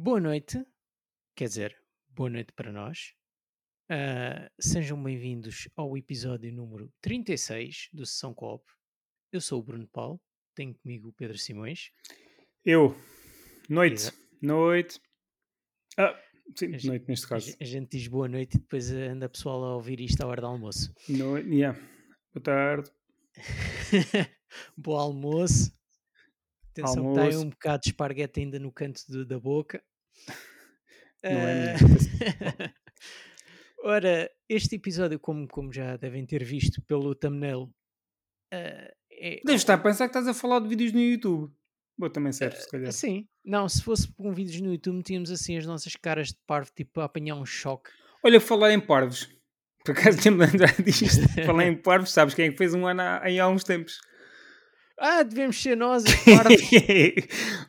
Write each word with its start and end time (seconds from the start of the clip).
Boa 0.00 0.20
noite, 0.20 0.64
quer 1.34 1.48
dizer, 1.48 1.76
boa 2.10 2.30
noite 2.30 2.52
para 2.52 2.70
nós. 2.70 3.14
Ah, 3.90 4.48
sejam 4.56 5.02
bem-vindos 5.02 5.68
ao 5.74 5.98
episódio 5.98 6.52
número 6.52 6.88
36 7.00 7.88
do 7.92 8.06
Sessão 8.06 8.32
Coop. 8.32 8.64
Eu 9.32 9.40
sou 9.40 9.58
o 9.58 9.62
Bruno 9.64 9.88
Paulo, 9.88 10.20
tenho 10.54 10.72
comigo 10.72 11.08
o 11.08 11.12
Pedro 11.12 11.36
Simões. 11.36 11.90
Eu, 12.64 12.96
noite, 13.68 14.12
noite. 14.40 15.00
Ah, 15.98 16.16
sim, 16.54 16.68
noite 16.68 17.08
neste 17.08 17.26
caso. 17.26 17.56
a 17.60 17.64
gente 17.64 17.98
diz 17.98 18.06
boa 18.06 18.28
noite 18.28 18.54
e 18.54 18.60
depois 18.60 18.92
anda 18.92 19.26
a 19.26 19.28
pessoal 19.28 19.64
a 19.64 19.74
ouvir 19.74 19.98
isto 20.00 20.22
à 20.22 20.28
hora 20.28 20.42
do 20.42 20.46
almoço. 20.46 20.94
Noite, 21.08 21.48
yeah. 21.48 21.76
Boa 22.32 22.44
tarde. 22.44 22.88
Bom 24.78 24.96
almoço. 24.96 25.76
Atenção 26.70 27.02
que 27.02 27.08
está 27.08 27.22
aí 27.22 27.26
Almoço. 27.30 27.46
um 27.46 27.50
bocado 27.50 27.82
de 27.82 27.88
esparguete 27.88 28.40
ainda 28.40 28.58
no 28.60 28.70
canto 28.70 29.24
da 29.24 29.40
boca. 29.40 29.82
Não 31.24 31.30
é 31.30 31.54
minha. 31.54 32.74
Ora, 33.84 34.30
este 34.48 34.76
episódio, 34.76 35.20
como, 35.20 35.46
como 35.46 35.72
já 35.72 35.96
devem 35.96 36.26
ter 36.26 36.44
visto 36.44 36.82
pelo 36.82 37.14
thumbnail, 37.14 37.72
ah, 38.52 38.92
é, 39.20 39.40
Deves 39.44 39.62
estar 39.62 39.74
a 39.74 39.78
pensar 39.78 40.08
que 40.08 40.16
estás 40.16 40.28
a 40.28 40.34
falar 40.34 40.60
de 40.60 40.68
vídeos 40.68 40.92
no 40.92 41.00
YouTube. 41.00 41.52
Bom, 41.98 42.08
também 42.08 42.32
serve, 42.32 42.56
se 42.56 42.70
calhar. 42.70 42.92
Sim, 42.92 43.26
não, 43.44 43.68
se 43.68 43.82
fosse 43.82 44.12
com 44.14 44.32
vídeos 44.32 44.60
no 44.60 44.72
YouTube, 44.72 44.98
metíamos 44.98 45.30
assim 45.30 45.56
as 45.56 45.66
nossas 45.66 45.96
caras 45.96 46.28
de 46.28 46.38
parvo, 46.46 46.70
tipo 46.74 47.00
a 47.00 47.04
apanhar 47.04 47.34
um 47.34 47.44
choque. 47.44 47.90
Olha, 48.24 48.40
falar 48.40 48.72
em 48.72 48.80
parvos. 48.80 49.28
Por 49.84 49.92
acaso 49.92 50.18
tinha-me 50.22 50.46
lembrado 50.46 50.82
disto. 50.82 51.28
falar 51.44 51.66
em 51.66 51.76
parvos, 51.76 52.12
sabes 52.12 52.34
quem 52.34 52.46
é 52.46 52.50
que 52.52 52.56
fez 52.56 52.74
um 52.74 52.86
ano 52.86 53.00
há, 53.00 53.22
há 53.26 53.48
uns 53.48 53.64
tempos? 53.64 54.00
Ah, 54.98 55.22
devemos 55.22 55.60
ser 55.60 55.76
nós, 55.76 56.04
os 56.04 56.14
parvos. 56.24 56.60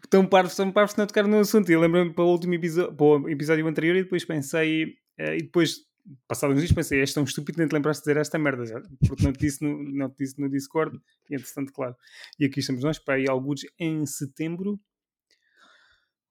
Tão 0.09 0.25
parvos, 0.25 0.53
são 0.53 0.71
parvos 0.71 0.95
não 0.95 1.05
tocaram 1.05 1.29
no 1.29 1.39
assunto. 1.39 1.71
E 1.71 1.77
lembro-me 1.77 2.11
para 2.11 2.23
o 2.23 2.31
último 2.31 2.55
episódio, 2.55 2.93
para 2.95 3.05
o 3.05 3.29
episódio 3.29 3.67
anterior 3.67 3.95
e 3.95 4.03
depois 4.03 4.25
pensei, 4.25 4.95
eh, 5.17 5.37
e 5.37 5.41
depois, 5.43 5.77
passados 6.27 6.55
uns 6.55 6.61
dias, 6.61 6.73
pensei, 6.73 6.99
és 6.99 7.13
tão 7.13 7.23
estúpido 7.23 7.59
nem 7.59 7.67
te 7.67 7.73
lembraste 7.73 8.03
de 8.03 8.09
dizer 8.09 8.19
esta 8.19 8.39
merda 8.39 8.65
já, 8.65 8.81
porque 9.07 9.23
não 9.23 9.31
te 9.31 9.39
disse 9.39 9.63
no, 9.63 9.83
não 9.83 10.09
te 10.09 10.17
disse 10.17 10.41
no 10.41 10.49
Discord, 10.49 10.99
e 11.29 11.35
entretanto, 11.35 11.71
claro. 11.71 11.95
E 12.39 12.45
aqui 12.45 12.61
estamos 12.61 12.83
nós, 12.83 12.97
para 12.97 13.15
aí 13.15 13.29
alguns 13.29 13.61
em 13.79 14.05
setembro. 14.05 14.79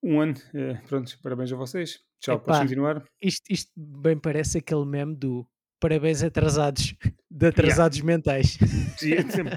Um 0.02 0.20
ano, 0.20 0.34
eh, 0.54 0.80
pronto, 0.88 1.16
parabéns 1.22 1.52
a 1.52 1.56
vocês. 1.56 2.00
Tchau, 2.20 2.36
Epá. 2.36 2.44
podes 2.44 2.60
continuar. 2.62 3.04
Isto, 3.22 3.44
isto 3.50 3.70
bem 3.76 4.18
parece 4.18 4.58
aquele 4.58 4.84
meme 4.84 5.14
do 5.16 5.46
parabéns 5.80 6.22
atrasados, 6.22 6.94
de 7.30 7.46
atrasados 7.46 8.00
mentais. 8.00 8.58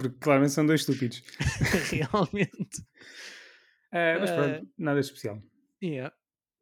Porque 0.02 0.17
claramente 0.19 0.53
são 0.53 0.66
dois 0.66 0.81
estúpidos. 0.81 1.23
Realmente. 1.91 2.86
Eh, 3.91 4.17
mas 4.19 4.31
pronto, 4.31 4.69
nada 4.77 4.99
especial. 4.99 5.42
Yeah, 5.83 6.16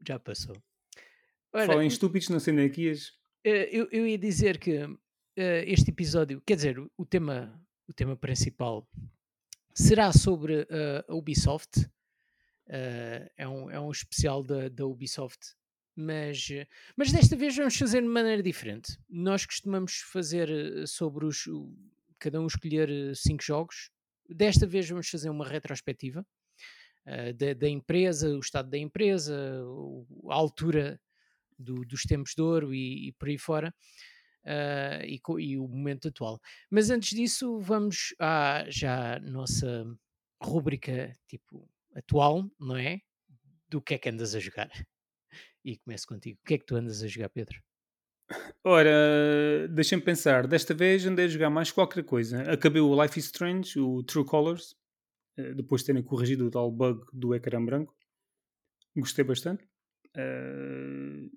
já 0.05 0.19
passou. 0.19 0.55
Ora, 1.53 1.65
Falem 1.65 1.85
em 1.85 1.87
estúpidos, 1.87 2.29
não 2.29 2.39
sei 2.39 2.53
nem 2.53 2.67
aqui 2.67 2.89
as. 2.89 3.11
Eh, 3.43 3.69
eu, 3.71 3.87
eu 3.91 4.07
ia 4.07 4.17
dizer 4.17 4.57
que 4.57 4.77
eh, 5.35 5.63
este 5.67 5.89
episódio, 5.91 6.41
quer 6.45 6.55
dizer, 6.55 6.79
o, 6.97 7.05
tema, 7.05 7.59
o 7.87 7.93
tema 7.93 8.15
principal 8.15 8.87
será 9.73 10.11
sobre 10.11 10.67
eh, 10.69 11.05
a 11.07 11.15
Ubisoft. 11.15 11.89
É, 12.71 13.47
um, 13.47 13.71
é 13.71 13.79
um 13.79 13.89
especial 13.89 14.43
da, 14.43 14.69
da 14.69 14.85
Ubisoft, 14.85 15.55
mas, 15.99 16.47
eh, 16.51 16.67
mas 16.95 17.11
desta 17.11 17.35
vez 17.35 17.55
vamos 17.55 17.75
fazer 17.77 18.01
de 18.01 18.07
maneira 18.07 18.43
diferente. 18.43 18.97
Nós 19.09 19.45
costumamos 19.45 19.97
fazer 20.11 20.49
eh, 20.49 20.85
sobre 20.87 21.25
os. 21.25 21.45
cada 22.19 22.39
um 22.41 22.47
escolher 22.47 22.89
eh, 22.89 23.13
cinco 23.15 23.43
jogos. 23.43 23.89
Desta 24.29 24.65
vez 24.67 24.87
vamos 24.89 25.09
fazer 25.09 25.29
uma 25.29 25.47
retrospectiva 25.47 26.25
eh, 27.05 27.33
da, 27.33 27.53
da 27.53 27.69
empresa, 27.69 28.29
o 28.35 28.39
estado 28.39 28.69
da 28.69 28.77
empresa, 28.77 29.63
a 30.29 30.33
altura 30.35 30.99
do- 31.57 31.85
dos 31.85 32.03
tempos 32.03 32.33
de 32.35 32.41
ouro 32.41 32.73
e, 32.73 33.09
e 33.09 33.11
por 33.13 33.29
aí 33.29 33.37
fora, 33.37 33.73
ah, 34.45 35.01
e, 35.05 35.19
e 35.39 35.57
o 35.57 35.67
momento 35.67 36.07
atual. 36.09 36.39
Mas 36.69 36.89
antes 36.89 37.09
disso, 37.17 37.59
vamos 37.59 38.13
à 38.19 38.65
já 38.69 39.19
nossa 39.21 39.85
rúbrica 40.41 41.13
tipo 41.27 41.69
atual, 41.95 42.49
não 42.59 42.77
é? 42.77 43.01
Do 43.69 43.81
que 43.81 43.95
é 43.95 43.97
que 43.97 44.09
andas 44.09 44.35
a 44.35 44.39
jogar. 44.39 44.69
E 45.63 45.77
começo 45.77 46.07
contigo. 46.07 46.39
O 46.41 46.47
que 46.47 46.53
é 46.55 46.57
que 46.57 46.65
tu 46.65 46.75
andas 46.75 47.03
a 47.03 47.07
jogar, 47.07 47.29
Pedro? 47.29 47.61
Ora, 48.63 49.67
deixem-me 49.69 50.03
pensar. 50.03 50.47
Desta 50.47 50.73
vez 50.73 51.05
andei 51.05 51.25
a 51.25 51.29
jogar 51.29 51.49
mais 51.49 51.71
qualquer 51.71 52.03
coisa. 52.03 52.43
Acabei 52.51 52.81
o 52.81 53.01
Life 53.01 53.17
is 53.19 53.25
Strange, 53.25 53.79
o 53.79 54.03
True 54.03 54.25
Colors, 54.25 54.75
eh, 55.37 55.53
depois 55.53 55.81
de 55.81 55.87
terem 55.87 56.03
corrigido 56.03 56.45
o 56.45 56.51
tal 56.51 56.71
bug 56.71 57.03
do 57.11 57.33
ecrã 57.33 57.63
branco. 57.63 57.95
Gostei 58.95 59.25
bastante. 59.25 59.67
Eh, 60.15 61.29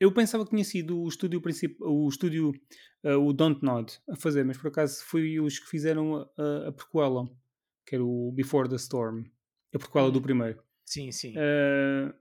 eu 0.00 0.12
pensava 0.12 0.44
que 0.44 0.50
tinha 0.50 0.64
sido 0.64 1.00
o 1.00 1.08
estúdio 1.08 1.40
principal, 1.40 1.88
o 1.88 2.08
estúdio, 2.08 2.52
eh, 3.04 3.14
o 3.14 3.32
Don't 3.32 3.62
Nod, 3.62 3.92
a 4.08 4.16
fazer, 4.16 4.44
mas 4.44 4.58
por 4.58 4.68
acaso 4.68 5.04
foi 5.04 5.38
os 5.38 5.58
que 5.60 5.66
fizeram 5.68 6.28
a, 6.36 6.68
a, 6.68 6.72
prequela, 6.72 7.28
que 7.86 7.94
era 7.94 8.04
o 8.04 8.32
Before 8.32 8.68
the 8.68 8.76
Storm, 8.76 9.24
a 9.72 9.78
prequela 9.78 10.10
do 10.10 10.18
Hum. 10.18 10.22
primeiro. 10.22 10.62
Sim, 10.84 11.12
sim. 11.12 11.34
Uh, 11.36 12.12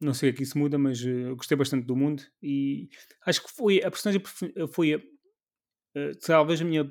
não 0.00 0.14
sei 0.14 0.30
o 0.30 0.34
que 0.34 0.42
isso 0.42 0.58
muda, 0.58 0.78
mas 0.78 1.02
uh, 1.04 1.36
gostei 1.36 1.56
bastante 1.56 1.86
do 1.86 1.94
mundo 1.96 2.22
e 2.42 2.88
acho 3.26 3.42
que 3.44 3.52
foi 3.52 3.82
a 3.84 3.90
personagem 3.90 4.22
uh, 4.56 4.68
foi 4.68 4.94
a, 4.94 4.98
uh, 4.98 6.18
talvez 6.24 6.60
a 6.60 6.64
minha 6.64 6.90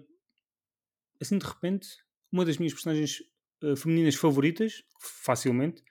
assim 1.21 1.37
de 1.37 1.45
repente 1.45 1.87
uma 2.31 2.45
das 2.45 2.57
minhas 2.57 2.73
personagens 2.73 3.19
uh, 3.63 3.75
femininas 3.75 4.15
favoritas 4.15 4.83
facilmente. 5.23 5.83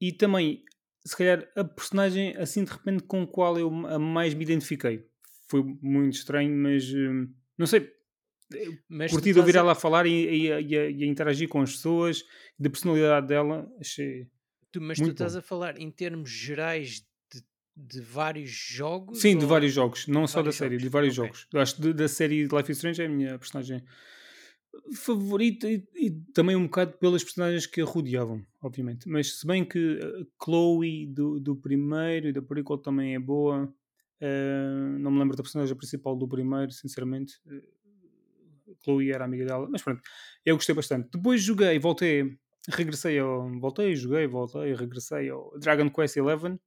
E 0.00 0.12
também 0.12 0.62
se 1.04 1.16
calhar 1.16 1.48
a 1.56 1.64
personagem 1.64 2.36
assim 2.36 2.64
de 2.64 2.70
repente 2.72 3.02
com 3.04 3.22
a 3.22 3.26
qual 3.26 3.58
eu 3.58 3.68
a 3.86 3.98
mais 3.98 4.34
me 4.34 4.44
identifiquei. 4.44 5.04
Foi 5.48 5.62
muito 5.80 6.14
estranho 6.14 6.54
mas 6.54 6.84
não 7.58 7.66
sei. 7.66 7.90
Mas 8.88 9.10
curti 9.10 9.32
de 9.32 9.38
ouvir 9.40 9.56
a- 9.56 9.60
ela 9.60 9.74
falar 9.74 10.06
e, 10.06 10.12
e 10.12 10.48
e 10.52 10.74
e 11.02 11.06
interagir 11.06 11.48
com 11.48 11.60
as 11.62 11.72
pessoas 11.72 12.22
da 12.58 12.70
personalidade 12.70 13.26
dela 13.26 13.68
achei 13.80 14.28
tu- 14.78 14.82
mas 14.82 14.98
tu 14.98 15.02
muito 15.02 15.12
estás 15.14 15.32
bom. 15.34 15.38
a 15.38 15.42
falar 15.42 15.80
em 15.80 15.90
termos 15.90 16.30
gerais 16.30 17.04
de, 17.32 17.42
de 17.76 18.00
vários 18.00 18.50
jogos? 18.50 19.20
Sim, 19.20 19.36
de 19.36 19.44
ou- 19.44 19.48
vários 19.50 19.72
jogos, 19.72 20.06
não 20.06 20.26
só 20.26 20.42
da 20.42 20.52
série, 20.52 20.74
jogos, 20.74 20.82
de 20.82 20.88
vários 20.88 21.18
ok. 21.18 21.26
jogos. 21.26 21.46
Eu 21.52 21.60
acho 21.60 21.76
que 21.76 21.82
de- 21.82 21.92
da 21.94 22.08
série 22.08 22.42
Life 22.44 22.70
is 22.72 22.78
Strange 22.78 23.02
é 23.02 23.06
a 23.06 23.08
minha 23.08 23.38
personagem 23.38 23.82
favorita 24.94 25.68
e, 25.68 25.82
e 25.94 26.10
também 26.32 26.54
um 26.54 26.64
bocado 26.64 26.92
pelas 26.98 27.24
personagens 27.24 27.66
que 27.66 27.80
a 27.80 27.84
rodeavam, 27.84 28.44
obviamente. 28.60 29.08
Mas 29.08 29.40
se 29.40 29.46
bem 29.46 29.64
que 29.64 29.98
a 30.00 30.44
Chloe 30.44 31.06
do, 31.06 31.40
do 31.40 31.56
primeiro 31.56 32.28
e 32.28 32.32
da 32.32 32.42
prequel 32.42 32.78
também 32.78 33.14
é 33.14 33.18
boa, 33.18 33.72
eh, 34.20 34.96
não 34.98 35.10
me 35.10 35.18
lembro 35.18 35.36
da 35.36 35.42
personagem 35.42 35.74
principal 35.76 36.14
do 36.16 36.28
primeiro, 36.28 36.70
sinceramente. 36.72 37.34
Eh, 37.50 37.62
Chloe 38.84 39.10
era 39.10 39.24
amiga 39.24 39.44
dela, 39.46 39.68
mas 39.70 39.82
pronto, 39.82 40.02
eu 40.44 40.56
gostei 40.56 40.74
bastante. 40.74 41.08
Depois 41.12 41.42
joguei, 41.42 41.78
voltei, 41.78 42.36
regressei 42.70 43.18
ao. 43.18 43.48
Voltei, 43.60 43.94
joguei, 43.96 44.26
voltei, 44.26 44.74
regressei 44.74 45.28
ao 45.30 45.58
Dragon 45.58 45.88
Quest 45.90 46.14
XI. 46.14 46.58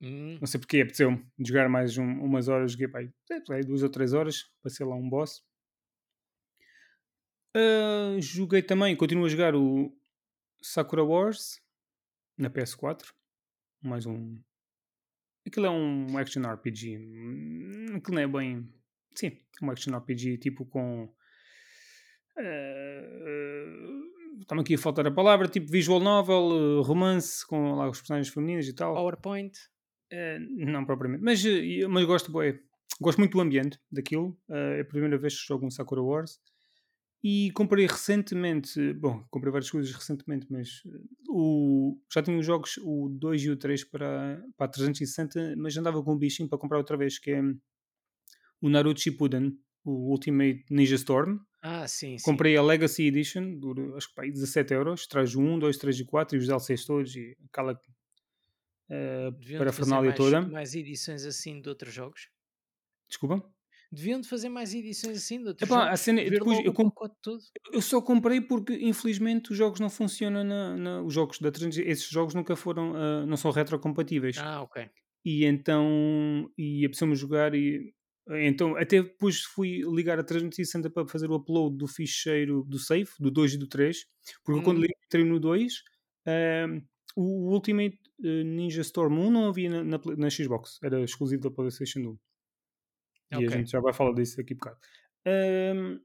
Hum, 0.00 0.38
Não 0.40 0.46
sei 0.46 0.60
porque 0.60 0.80
apeteceu-me 0.80 1.26
de 1.38 1.48
jogar 1.48 1.68
mais 1.68 1.98
um- 1.98 2.20
umas 2.22 2.46
horas, 2.48 2.72
joguei 2.72 2.86
pá, 2.88 3.00
aí, 3.00 3.62
duas 3.64 3.82
ou 3.82 3.88
três 3.88 4.12
horas, 4.12 4.44
passei 4.62 4.86
lá 4.86 4.94
um 4.94 5.08
boss. 5.08 5.42
Ah, 7.54 8.16
joguei 8.20 8.62
também, 8.62 8.94
continuo 8.94 9.24
a 9.26 9.28
jogar 9.28 9.54
o 9.56 9.92
Sakura 10.62 11.02
Wars 11.02 11.60
na 12.36 12.48
PS4. 12.50 13.12
Mais 13.82 14.06
um. 14.06 14.40
Aquilo 15.46 15.66
é 15.66 15.70
um 15.70 16.16
action 16.18 16.42
RPG. 16.42 16.98
hum, 16.98 17.96
Aquilo 17.96 18.14
não 18.16 18.22
é 18.22 18.26
bem. 18.28 18.72
Sim, 19.16 19.36
um 19.62 19.70
action 19.70 19.96
RPG 19.96 20.38
tipo 20.38 20.64
com. 20.66 21.12
ah, 22.36 24.17
Está-me 24.40 24.60
aqui 24.62 24.74
a 24.74 24.78
faltar 24.78 25.06
a 25.06 25.10
palavra, 25.10 25.48
tipo 25.48 25.70
visual 25.70 26.00
novel, 26.00 26.50
eh, 26.52 26.86
romance 26.86 27.46
com 27.46 27.74
lá 27.74 27.88
os 27.88 27.98
personagens 27.98 28.32
femininas 28.32 28.66
e 28.66 28.74
tal. 28.74 28.94
PowerPoint? 28.94 29.52
Eh, 30.10 30.38
não 30.38 30.84
propriamente, 30.84 31.22
mas, 31.22 31.44
eh, 31.44 31.86
mas 31.86 32.04
gosto, 32.04 32.32
bué, 32.32 32.58
gosto 33.00 33.18
muito 33.18 33.32
do 33.32 33.40
ambiente 33.40 33.78
daquilo. 33.90 34.38
Eh, 34.48 34.78
é 34.78 34.80
a 34.80 34.84
primeira 34.84 35.18
vez 35.18 35.38
que 35.38 35.46
jogo 35.46 35.66
um 35.66 35.70
Sakura 35.70 36.02
Wars. 36.02 36.40
E 37.22 37.50
comprei 37.50 37.84
recentemente, 37.86 38.92
bom, 38.94 39.24
comprei 39.28 39.50
várias 39.52 39.70
coisas 39.70 39.92
recentemente, 39.92 40.46
mas 40.48 40.82
o, 41.28 41.98
já 42.12 42.22
tinha 42.22 42.38
os 42.38 42.46
jogos, 42.46 42.78
o 42.80 43.08
2 43.08 43.42
e 43.42 43.50
o 43.50 43.56
3 43.56 43.82
para, 43.84 44.40
para 44.56 44.66
a 44.66 44.70
360, 44.70 45.56
mas 45.56 45.76
andava 45.76 46.02
com 46.02 46.12
um 46.14 46.18
bichinho 46.18 46.48
para 46.48 46.58
comprar 46.58 46.78
outra 46.78 46.96
vez, 46.96 47.18
que 47.18 47.32
é 47.32 47.42
o 48.60 48.68
Naruto 48.68 49.00
Shippuden, 49.00 49.58
o 49.84 50.12
Ultimate 50.12 50.64
Ninja 50.70 50.94
Storm. 50.94 51.40
Ah, 51.70 51.86
sim, 51.86 52.16
sim. 52.18 52.24
Comprei 52.24 52.56
a 52.56 52.62
Legacy 52.62 53.02
Edition, 53.06 53.58
dura, 53.58 53.96
acho 53.96 54.08
que 54.08 54.14
pá, 54.14 54.22
aí 54.22 54.30
17 54.32 54.72
euros, 54.74 55.06
traz 55.06 55.34
o 55.34 55.40
1, 55.40 55.58
2, 55.58 55.76
3 55.76 55.98
e 56.00 56.04
4 56.04 56.36
e 56.36 56.38
os 56.40 56.46
DLCs 56.46 56.84
todos 56.86 57.14
e 57.16 57.36
aquela 57.50 57.74
de 57.74 57.80
fazer 59.46 59.58
parafernália 59.58 60.08
mais, 60.08 60.16
toda. 60.16 60.40
mais 60.42 60.74
edições 60.74 61.24
assim 61.24 61.60
de 61.60 61.68
outros 61.68 61.92
jogos. 61.92 62.28
Desculpa? 63.08 63.42
Deviam 63.90 64.20
de 64.20 64.28
fazer 64.28 64.48
mais 64.50 64.74
edições 64.74 65.16
assim 65.18 65.40
de 65.40 65.48
outros 65.48 65.66
Epá, 65.66 65.78
a 65.84 65.84
jogos. 65.86 66.00
cena, 66.00 66.22
Ver 66.22 66.30
depois 66.30 66.58
eu, 66.64 66.72
comp- 66.74 66.94
eu 67.72 67.80
só 67.82 68.00
comprei 68.02 68.40
porque 68.40 68.74
infelizmente 68.74 69.50
os 69.50 69.56
jogos 69.56 69.80
não 69.80 69.88
funcionam 69.90 70.44
na, 70.44 70.76
na- 70.76 71.02
os 71.02 71.12
jogos 71.14 71.38
da 71.38 71.50
300, 71.50 71.78
esses 71.78 72.08
jogos 72.08 72.34
nunca 72.34 72.54
foram, 72.54 72.94
ah, 72.94 73.26
não 73.26 73.36
são 73.36 73.50
retrocompatíveis. 73.50 74.36
Ah, 74.38 74.62
ok. 74.62 74.88
E 75.24 75.44
então, 75.44 76.50
e 76.56 76.84
apeteceu-me 76.84 77.14
jogar 77.14 77.54
e 77.54 77.92
então 78.30 78.76
até 78.76 79.02
depois 79.02 79.42
fui 79.42 79.82
ligar 79.82 80.18
a 80.18 80.24
360 80.24 80.90
para 80.90 81.06
fazer 81.06 81.30
o 81.30 81.36
upload 81.36 81.76
do 81.76 81.86
ficheiro 81.86 82.62
do 82.64 82.78
save, 82.78 83.10
do 83.18 83.30
2 83.30 83.54
e 83.54 83.58
do 83.58 83.66
3, 83.66 84.06
porque 84.44 84.62
quando 84.62 84.78
Hum. 84.78 84.82
liguei 84.82 84.96
entrei 85.06 85.24
no 85.24 85.40
2, 85.40 85.82
ahm, 86.26 86.80
o 87.16 87.52
Ultimate 87.52 87.98
eh, 88.24 88.44
Ninja 88.44 88.82
Storm 88.82 89.18
1 89.18 89.30
não 89.30 89.48
havia 89.48 89.70
na, 89.70 89.84
na, 89.84 90.00
na 90.16 90.30
Xbox, 90.30 90.78
era 90.82 91.00
exclusivo 91.02 91.42
da 91.42 91.50
PlayStation 91.50 92.00
1. 92.00 92.18
E 93.40 93.46
a 93.46 93.50
gente 93.50 93.70
já 93.70 93.80
vai 93.80 93.92
falar 93.92 94.14
disso 94.14 94.36
daqui 94.36 94.54
a 94.54 94.56
bocado. 94.56 94.78
Ahm, 95.26 96.00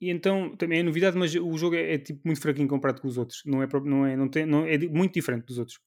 e 0.00 0.10
então 0.10 0.56
também 0.56 0.80
é 0.80 0.82
novidade, 0.82 1.16
mas 1.16 1.34
o 1.34 1.56
jogo 1.58 1.74
é, 1.74 1.94
é, 1.94 1.98
tipo 1.98 2.20
muito 2.24 2.40
fraquinho 2.40 2.68
comparado 2.68 3.00
com 3.00 3.08
os 3.08 3.18
outros. 3.18 3.42
Não 3.44 3.62
é, 3.62 3.68
não 3.84 4.06
é, 4.06 4.16
não 4.16 4.28
tem, 4.28 4.46
não, 4.46 4.64
é 4.64 4.78
muito 4.78 5.14
diferente 5.14 5.46
dos 5.46 5.58
outros. 5.58 5.80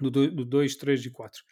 Do 0.00 0.10
2, 0.10 0.76
3 0.76 1.04
e 1.06 1.10
4. 1.10 1.42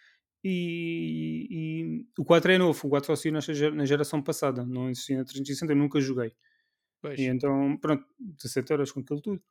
E, 0.45 1.49
e 1.51 2.07
o 2.19 2.25
4 2.25 2.53
é 2.53 2.59
novo, 2.59 2.87
o 2.87 2.91
4 2.91 3.07
só 3.07 3.17
saiu 3.17 3.33
na 3.75 3.85
geração 3.85 4.23
passada, 4.23 4.65
não 4.65 4.89
existia 4.89 5.19
na 5.19 5.25
360, 5.25 5.73
eu 5.73 5.77
nunca 5.77 6.01
joguei. 6.01 6.33
Pois. 7.01 7.19
E 7.19 7.25
então, 7.25 7.77
pronto, 7.79 8.05
17 8.19 8.71
euros 8.73 8.93
com 8.93 9.01
aquilo 9.01 9.21
tudo. 9.21 9.43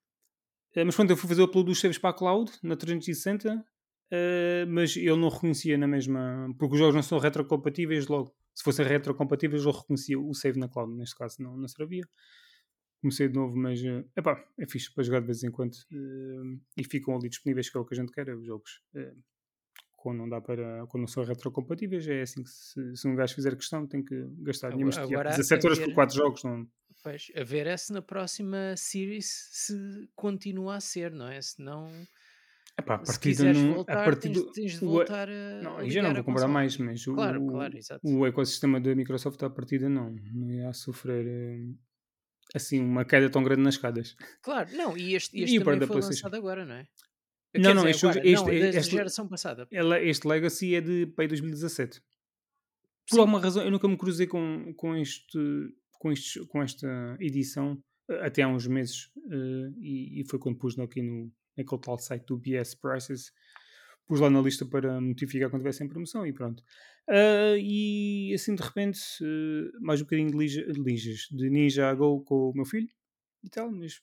Eh, 0.76 0.84
Mas 0.84 0.96
pronto, 0.96 1.12
eu 1.12 1.18
fui 1.18 1.30
fazer 1.30 1.42
o 1.42 1.46
upload 1.46 1.68
dos 1.68 1.80
saves 1.80 1.98
para 1.98 2.12
a 2.12 2.14
cloud 2.14 2.52
na 2.64 2.76
360, 2.76 3.66
eh, 4.12 4.66
mas 4.68 4.96
ele 4.96 5.16
não 5.18 5.30
reconhecia 5.30 5.78
na 5.78 5.88
mesma. 5.88 6.54
Porque 6.58 6.74
os 6.76 6.80
jogos 6.80 6.96
não 6.96 7.04
são 7.04 7.20
retrocompatíveis 7.20 8.08
logo. 8.08 8.36
Se 8.54 8.64
fossem 8.64 8.86
retrocompatíveis, 8.86 9.64
ele 9.64 9.72
reconhecia 9.72 10.20
o 10.20 10.34
save 10.34 10.60
na 10.60 10.68
cloud. 10.70 10.94
Neste 10.96 11.16
caso, 11.16 11.42
não, 11.42 11.58
não 11.58 11.68
servia. 11.68 12.04
Comecei 13.02 13.28
de 13.30 13.36
novo, 13.36 13.56
mas 13.56 13.84
eh, 13.84 14.04
epá, 14.16 14.44
é 14.58 14.66
fixe 14.68 14.94
para 14.94 15.04
jogar 15.04 15.20
de 15.22 15.28
vez 15.28 15.44
em 15.44 15.52
quando. 15.52 15.76
e 16.78 16.84
ficam 16.84 17.16
ali 17.16 17.30
disponíveis, 17.30 17.70
que 17.70 17.78
é 17.78 17.80
o 17.80 17.86
que 17.86 17.94
a 17.96 17.98
gente 17.98 18.12
quer, 18.12 18.28
é 18.28 18.36
os 18.36 18.46
jogos. 18.46 18.82
Quando 20.08 20.18
não 20.20 20.30
dá 20.30 20.40
para. 20.40 20.86
Quando 20.88 21.02
não 21.02 21.08
são 21.08 21.24
retrocompatíveis, 21.24 22.08
é 22.08 22.22
assim 22.22 22.42
que 22.44 22.50
se, 22.50 22.96
se 22.96 23.08
um 23.08 23.16
gajo 23.16 23.36
fizer 23.36 23.56
questão, 23.56 23.86
tem 23.86 24.04
que 24.04 24.16
gastar 24.40 24.70
dinheiro. 24.72 24.90
Agora- 24.92 25.04
agora 25.06 25.30
a 25.30 25.32
17 25.38 25.66
horas 25.66 25.80
por 25.80 25.88
ver- 25.88 25.94
4 25.96 26.16
jogos, 26.16 26.44
não. 26.44 26.68
Pois, 27.04 27.28
a 27.36 27.44
ver 27.44 27.68
é 27.68 27.78
se 27.78 27.92
na 27.94 28.02
próxima 28.02 28.76
series 28.76 29.50
se 29.52 29.76
continua 30.16 30.76
a 30.78 30.80
ser, 30.80 31.12
não 31.12 31.28
é? 31.28 31.42
Se 31.42 31.62
não, 31.62 31.88
Epá, 32.80 32.96
a 32.96 33.06
se 33.06 33.20
quiseres 33.20 33.58
não. 33.62 33.74
voltar, 33.76 33.94
a 34.02 34.04
partir 34.06 34.32
tens, 34.32 34.52
tens 34.52 34.80
de 34.80 34.86
o- 34.86 34.90
voltar 34.90 35.30
a. 35.30 35.62
Não, 35.62 35.78
a 35.78 35.82
aí 35.82 35.90
já 35.92 36.02
não 36.02 36.14
vou 36.14 36.24
comprar 36.24 36.48
mais, 36.48 36.78
mas 36.78 37.06
o, 37.08 37.14
Claro, 37.14 37.44
o, 37.44 37.48
claro, 37.48 37.78
o 38.04 38.26
ecossistema 38.26 38.80
da 38.80 38.96
Microsoft 38.96 39.42
à 39.44 39.50
partida 39.50 39.88
não, 39.90 40.10
não 40.34 40.52
ia 40.52 40.72
sofrer 40.74 41.26
eh, 41.28 41.60
assim 42.56 42.80
uma 42.80 43.04
queda 43.06 43.30
tão 43.30 43.44
grande 43.44 43.62
nas 43.62 43.76
escadas. 43.76 44.16
Claro, 44.42 44.70
não, 44.76 44.98
e 44.98 45.16
este, 45.16 45.38
E 45.38 45.44
este 45.44 45.60
o 45.60 45.64
par 45.66 45.74
também 45.76 45.88
foi 45.88 46.02
lançado 46.02 46.36
agora, 46.36 46.66
não 46.66 46.76
é? 46.76 46.86
Não, 47.60 47.74
não, 47.74 47.82
dizer, 47.84 47.90
este 47.90 48.06
agora, 48.06 48.28
este- 48.28 48.46
não, 48.46 48.50
é 48.50 48.60
da 48.72 48.80
este- 48.80 48.92
geração 48.92 49.28
passada. 49.28 49.68
Este 50.02 50.28
Legacy 50.28 50.76
é 50.76 50.82
de 50.82 51.06
pai 51.08 51.28
2017. 51.28 52.02
Por 53.10 53.16
Sim. 53.16 53.20
alguma 53.22 53.40
razão, 53.40 53.64
eu 53.64 53.72
nunca 53.72 53.88
me 53.88 53.98
cruzei 53.98 54.28
com, 54.28 54.74
com, 54.76 54.96
este, 54.96 55.38
com, 55.94 56.12
estes, 56.12 56.46
com 56.48 56.62
esta 56.62 57.18
edição 57.20 57.82
até 58.22 58.42
há 58.42 58.48
uns 58.48 58.68
meses 58.68 59.10
eh, 59.32 59.72
e, 59.80 60.22
e 60.22 60.26
foi 60.30 60.40
quando 60.40 60.58
pus 60.58 60.78
aqui 60.80 61.02
no, 61.02 61.32
naquele 61.58 61.82
tal 61.82 61.98
site 61.98 62.26
do 62.26 62.38
BS 62.38 62.76
Prices 62.76 63.32
pus 64.08 64.20
lá 64.22 64.30
na 64.30 64.42
lista 64.42 64.66
para 64.66 65.00
notificar 65.02 65.50
quando 65.50 65.62
tivesse 65.64 65.84
em 65.84 65.88
promoção 65.88 66.26
e 66.26 66.32
pronto. 66.34 66.64
Ah, 67.10 67.56
e 67.58 68.32
assim 68.34 68.56
de 68.56 68.62
repente, 68.64 69.00
eh, 69.22 69.72
mais 69.82 70.02
um 70.02 70.04
bocadinho 70.06 70.32
de 70.32 70.38
Ninja, 70.38 70.66
de 70.72 70.80
Ninjas, 70.80 71.28
de 71.32 71.50
Ninja 71.50 71.94
Go 71.94 72.22
com 72.24 72.50
o 72.50 72.54
meu 72.54 72.66
filho 72.66 72.90
e 73.44 73.50
tal, 73.50 73.70
mas 73.72 74.02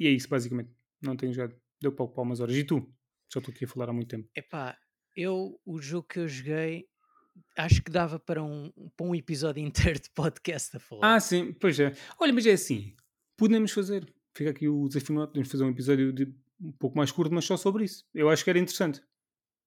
e 0.00 0.06
é 0.06 0.10
isso 0.10 0.28
basicamente. 0.28 0.70
Não 1.00 1.16
tenho 1.16 1.32
jogado, 1.32 1.54
deu 1.80 1.92
para 1.92 2.06
umas 2.22 2.40
horas. 2.40 2.54
E 2.56 2.64
tu? 2.64 2.78
Já 3.32 3.38
estou 3.40 3.52
aqui 3.52 3.64
a 3.64 3.68
falar 3.68 3.90
há 3.90 3.92
muito 3.92 4.08
tempo. 4.08 4.28
Epá, 4.34 4.76
eu, 5.14 5.60
o 5.64 5.80
jogo 5.80 6.06
que 6.08 6.18
eu 6.18 6.28
joguei, 6.28 6.86
acho 7.56 7.82
que 7.82 7.90
dava 7.90 8.18
para 8.18 8.42
um, 8.42 8.72
para 8.96 9.06
um 9.06 9.14
episódio 9.14 9.62
inteiro 9.64 10.00
de 10.00 10.10
podcast 10.10 10.76
a 10.76 10.80
falar. 10.80 11.14
Ah, 11.16 11.20
sim, 11.20 11.52
pois 11.52 11.78
é. 11.78 11.92
Olha, 12.18 12.32
mas 12.32 12.46
é 12.46 12.52
assim, 12.52 12.94
podemos 13.36 13.72
fazer. 13.72 14.12
Fica 14.36 14.50
aqui 14.50 14.68
o 14.68 14.86
desafio, 14.88 15.26
podemos 15.26 15.50
fazer 15.50 15.64
um 15.64 15.70
episódio 15.70 16.12
de 16.12 16.32
um 16.60 16.72
pouco 16.72 16.96
mais 16.96 17.10
curto, 17.12 17.34
mas 17.34 17.44
só 17.44 17.56
sobre 17.56 17.84
isso. 17.84 18.04
Eu 18.14 18.28
acho 18.30 18.42
que 18.44 18.50
era 18.50 18.58
interessante. 18.58 19.00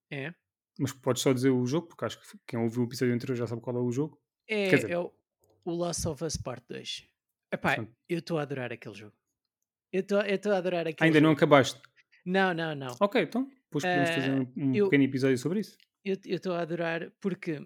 É? 0.10 0.34
Mas 0.80 0.92
podes 0.94 1.22
só 1.22 1.32
dizer 1.34 1.50
o 1.50 1.66
jogo, 1.66 1.88
porque 1.88 2.06
acho 2.06 2.20
que 2.20 2.38
quem 2.48 2.60
ouviu 2.60 2.82
o 2.82 2.86
episódio 2.86 3.14
anterior 3.14 3.36
já 3.36 3.46
sabe 3.48 3.62
qual 3.62 3.76
é 3.78 3.80
o 3.80 3.92
jogo. 3.92 4.20
É, 4.48 4.70
dizer- 4.74 4.90
é 4.92 4.98
o, 4.98 5.14
o 5.66 5.76
Last 5.76 6.08
of 6.08 6.24
Us 6.24 6.36
Part 6.38 6.64
2. 6.70 7.08
Epá, 7.54 7.76
Portanto. 7.76 7.96
eu 8.10 8.20
estou 8.20 8.38
a 8.38 8.42
adorar 8.42 8.72
aquele 8.72 8.96
jogo. 8.96 9.14
Eu 9.92 10.00
estou 10.02 10.52
a 10.54 10.58
adorar 10.58 10.88
aquele 10.88 11.06
Ainda 11.08 11.20
não 11.20 11.30
jogo. 11.32 11.38
acabaste. 11.40 11.82
Não, 12.26 12.54
não, 12.54 12.76
não. 12.76 12.96
Ok, 13.00 13.22
então, 13.22 13.44
depois 13.46 13.84
podemos 13.84 14.10
Ah, 14.10 14.14
fazer 14.14 14.32
um, 14.32 14.54
um 14.72 14.76
eu- 14.76 14.86
pequeno 14.86 15.04
episódio 15.04 15.38
sobre 15.38 15.60
isso. 15.62 15.78
Eu 16.04 16.16
estou 16.26 16.54
a 16.54 16.62
adorar 16.62 17.12
porque, 17.22 17.66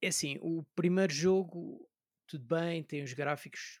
é 0.00 0.08
assim, 0.08 0.38
o 0.40 0.62
primeiro 0.76 1.12
jogo, 1.12 1.88
tudo 2.26 2.44
bem, 2.44 2.82
tem 2.84 3.02
os 3.02 3.12
gráficos 3.12 3.80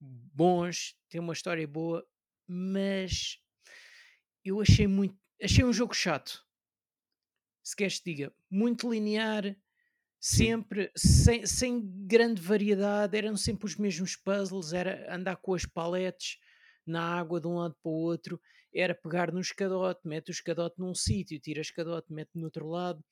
bons, 0.00 0.96
tem 1.08 1.20
uma 1.20 1.32
história 1.32 1.66
boa, 1.66 2.06
mas 2.48 3.38
eu 4.44 4.60
achei 4.60 4.86
muito. 4.86 5.16
Achei 5.42 5.64
um 5.64 5.72
jogo 5.72 5.94
chato. 5.94 6.44
Se 7.62 7.76
queres 7.76 8.00
te 8.00 8.04
diga, 8.14 8.32
muito 8.50 8.90
linear, 8.90 9.56
sempre, 10.20 10.90
sem, 10.96 11.44
sem 11.46 11.80
grande 12.06 12.40
variedade, 12.40 13.16
eram 13.16 13.36
sempre 13.36 13.66
os 13.66 13.76
mesmos 13.76 14.16
puzzles, 14.16 14.72
era 14.72 15.12
andar 15.14 15.36
com 15.36 15.52
as 15.54 15.66
paletes 15.66 16.38
na 16.86 17.02
água 17.18 17.40
de 17.40 17.48
um 17.48 17.56
lado 17.56 17.76
para 17.82 17.90
o 17.90 17.94
outro, 17.94 18.40
era 18.76 18.94
pegar 18.94 19.32
no 19.32 19.40
escadote, 19.40 20.00
mete 20.06 20.28
o 20.30 20.32
escadote 20.32 20.76
num 20.78 20.94
sítio, 20.94 21.40
tira 21.40 21.60
o 21.60 21.62
escadote, 21.62 22.12
mete 22.12 22.30
no 22.34 22.44
outro 22.44 22.68
lado. 22.68 23.04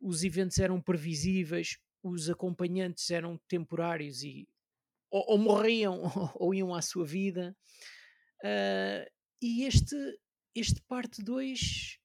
Os 0.00 0.24
eventos 0.24 0.58
eram 0.58 0.80
previsíveis, 0.80 1.78
os 2.02 2.30
acompanhantes 2.30 3.10
eram 3.10 3.38
temporários 3.48 4.22
e 4.24 4.48
ou, 5.10 5.24
ou 5.32 5.38
morriam 5.38 6.00
ou 6.36 6.54
iam 6.54 6.74
à 6.74 6.82
sua 6.82 7.04
vida. 7.06 7.56
Ah, 8.44 9.06
e 9.42 9.64
este, 9.64 9.96
este 10.54 10.82
parte 10.88 11.22
2 11.22 11.98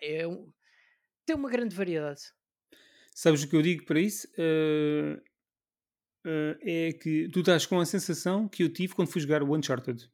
é 0.00 0.26
um- 0.26 0.52
tem 1.26 1.36
uma 1.36 1.50
grande 1.50 1.74
variedade. 1.74 2.22
Sabes 3.14 3.42
o 3.42 3.48
que 3.48 3.56
eu 3.56 3.62
digo 3.62 3.84
para 3.84 4.00
isso? 4.00 4.28
Eh, 4.36 5.22
é 6.62 6.92
que 6.92 7.28
tu 7.28 7.40
estás 7.40 7.66
com 7.66 7.78
a 7.78 7.84
sensação 7.86 8.48
que 8.48 8.62
eu 8.62 8.72
tive 8.72 8.94
quando 8.94 9.08
fui 9.10 9.20
jogar 9.20 9.42
o 9.42 9.54
Uncharted 9.54 10.10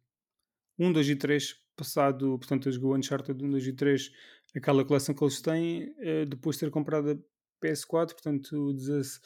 1, 0.81 0.93
2 0.93 1.11
e 1.11 1.17
3, 1.17 1.55
passado, 1.77 2.39
portanto, 2.39 2.69
eu 2.69 2.73
joguei 2.73 2.89
o 2.89 2.97
Uncharted 2.97 3.45
1, 3.45 3.51
2 3.51 3.67
e 3.67 3.73
3, 3.73 4.11
aquela 4.57 4.85
coleção 4.85 5.15
que 5.15 5.23
eles 5.23 5.41
têm, 5.41 5.95
eh, 5.99 6.25
depois 6.25 6.57
de 6.57 6.61
ter 6.61 6.71
comprado 6.71 7.11
a 7.11 7.67
PS4, 7.67 8.13
portanto, 8.15 8.73
16 8.73 9.21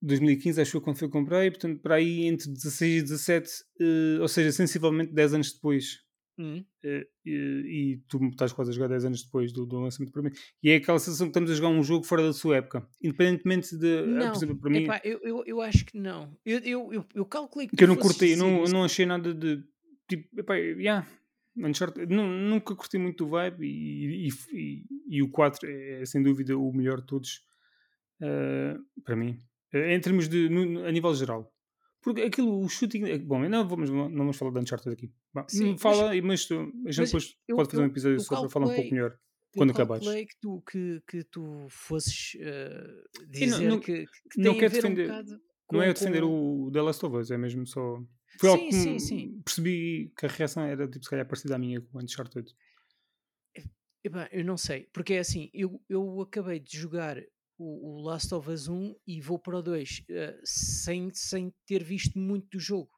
2015 0.00 0.60
acho 0.60 0.70
que 0.70 0.72
foi 0.72 0.80
quando 0.80 0.98
foi 0.98 1.08
comprei, 1.08 1.50
portanto, 1.50 1.80
para 1.80 1.96
aí 1.96 2.26
entre 2.26 2.48
16 2.48 2.98
e 2.98 3.02
17, 3.02 3.50
eh, 3.80 4.18
ou 4.20 4.28
seja, 4.28 4.52
sensivelmente 4.52 5.12
10 5.12 5.34
anos 5.34 5.52
depois. 5.52 6.00
Hum. 6.38 6.64
Eh, 6.84 7.04
e, 7.26 7.32
e 7.32 8.02
tu 8.08 8.24
estás 8.28 8.52
quase 8.52 8.70
a 8.70 8.74
jogar 8.74 8.88
10 8.88 9.06
anos 9.06 9.24
depois 9.24 9.52
do, 9.52 9.66
do 9.66 9.80
lançamento 9.80 10.12
para 10.12 10.22
mim. 10.22 10.30
E 10.62 10.70
é 10.70 10.76
aquela 10.76 10.98
sensação 11.00 11.26
que 11.26 11.30
estamos 11.30 11.50
a 11.50 11.54
jogar 11.54 11.68
um 11.68 11.82
jogo 11.82 12.04
fora 12.04 12.22
da 12.22 12.32
sua 12.32 12.58
época. 12.58 12.88
Independentemente 13.02 13.76
de. 13.76 13.98
ah, 13.98 14.06
Não, 14.06 14.30
por 14.30 14.36
exemplo, 14.36 14.56
para 14.58 14.70
mim. 14.70 14.84
epá, 14.84 15.00
eu, 15.02 15.18
eu, 15.24 15.42
eu 15.44 15.60
acho 15.60 15.84
que 15.84 15.98
não. 15.98 16.32
Eu, 16.46 16.58
eu, 16.60 16.92
eu, 16.92 17.06
eu 17.12 17.26
calculei 17.26 17.66
que 17.66 17.76
que 17.76 17.82
eu 17.82 17.88
não 17.88 17.96
curti, 17.96 18.36
não, 18.36 18.64
eu 18.64 18.68
não 18.68 18.84
achei 18.84 19.04
nada 19.04 19.34
de. 19.34 19.64
Tipo, 20.08 20.40
epá, 20.40 20.54
yeah, 20.56 21.06
Uncharted, 21.56 22.06
nu- 22.12 22.26
nunca 22.26 22.74
curti 22.74 22.96
muito 22.98 23.24
o 23.26 23.28
vibe 23.28 23.66
e, 23.66 24.28
e, 24.28 24.30
e, 24.52 24.84
e 25.16 25.22
o 25.22 25.28
4 25.30 25.68
é 25.68 26.04
sem 26.06 26.22
dúvida 26.22 26.56
o 26.56 26.72
melhor 26.72 27.00
de 27.00 27.06
todos 27.06 27.42
ah, 28.22 28.76
para 29.04 29.16
mim, 29.16 29.38
Eh, 29.72 29.94
em 29.94 30.00
termos 30.00 30.28
de. 30.28 30.48
no- 30.48 30.84
a 30.86 30.90
nível 30.90 31.12
geral. 31.14 31.52
Porque 32.00 32.22
aquilo, 32.22 32.58
o 32.64 32.68
shooting. 32.68 33.04
eh, 33.04 33.18
Bom, 33.18 33.46
não 33.48 33.68
vamos, 33.68 33.90
não 33.90 34.08
vamos 34.10 34.36
falar 34.36 34.52
de 34.52 34.60
Uncharted 34.60 34.92
aqui. 34.94 35.12
Vá, 35.34 35.44
Sim, 35.48 35.76
fala, 35.76 36.08
mas, 36.14 36.24
mas 36.24 36.46
tu- 36.46 36.54
a 36.54 36.64
gente 36.64 36.84
mas 36.84 36.96
depois 36.96 37.36
eu- 37.46 37.56
pode 37.56 37.70
fazer 37.70 37.82
um 37.82 37.86
eu- 37.86 37.90
episódio 37.90 38.16
eu 38.16 38.20
só 38.20 38.40
para 38.40 38.48
falar 38.48 38.66
um 38.66 38.74
pouco 38.74 38.90
melhor 38.94 39.10
Eu 39.10 39.18
quando 39.58 39.70
acabares. 39.72 40.04
calculei 40.04 40.26
que 40.26 40.34
tu, 40.40 40.62
que, 40.62 41.02
que 41.06 41.24
tu 41.24 41.66
fosses 41.68 42.36
eh, 42.40 43.04
Sim, 43.34 43.46
não- 43.46 43.58
dizer 43.58 43.68
não- 43.68 43.80
que, 43.80 44.06
que 44.30 44.38
não 44.40 44.52
tem 44.52 44.60
quero 44.60 44.72
ver 44.72 44.82
defender- 44.82 45.04
um 45.04 45.08
bocado 45.08 45.40
Não 45.72 45.82
é 45.82 45.86
com- 45.86 45.92
defender 45.92 46.20
com- 46.22 46.62
o 46.66 46.70
The 46.72 46.80
Last 46.82 47.04
of 47.04 47.16
Us, 47.16 47.30
é 47.30 47.36
mesmo 47.36 47.66
só. 47.66 48.02
Foi 48.38 48.50
Sim, 48.50 48.70
sim, 48.72 48.98
sim. 48.98 49.42
percebi 49.44 50.12
que 50.16 50.26
a 50.26 50.28
reação 50.28 50.62
era 50.62 50.86
tipo, 50.86 51.04
se 51.04 51.10
calhar 51.10 51.26
parecida 51.26 51.56
à 51.56 51.58
minha 51.58 51.80
com 51.80 51.98
o 51.98 52.02
Uncharted. 52.02 52.54
Epá, 54.04 54.28
eu 54.30 54.44
não 54.44 54.56
sei, 54.56 54.88
porque 54.92 55.14
é 55.14 55.18
assim, 55.18 55.50
eu, 55.52 55.82
eu 55.88 56.20
acabei 56.20 56.60
de 56.60 56.78
jogar 56.78 57.18
o, 57.58 57.96
o 57.96 58.00
Last 58.00 58.32
of 58.32 58.48
Us 58.48 58.68
1 58.68 58.94
e 59.06 59.20
vou 59.20 59.38
para 59.38 59.58
o 59.58 59.62
2 59.62 60.04
eh, 60.08 60.40
sem, 60.44 61.12
sem 61.12 61.52
ter 61.66 61.82
visto 61.82 62.18
muito 62.18 62.48
do 62.50 62.60
jogo. 62.60 62.92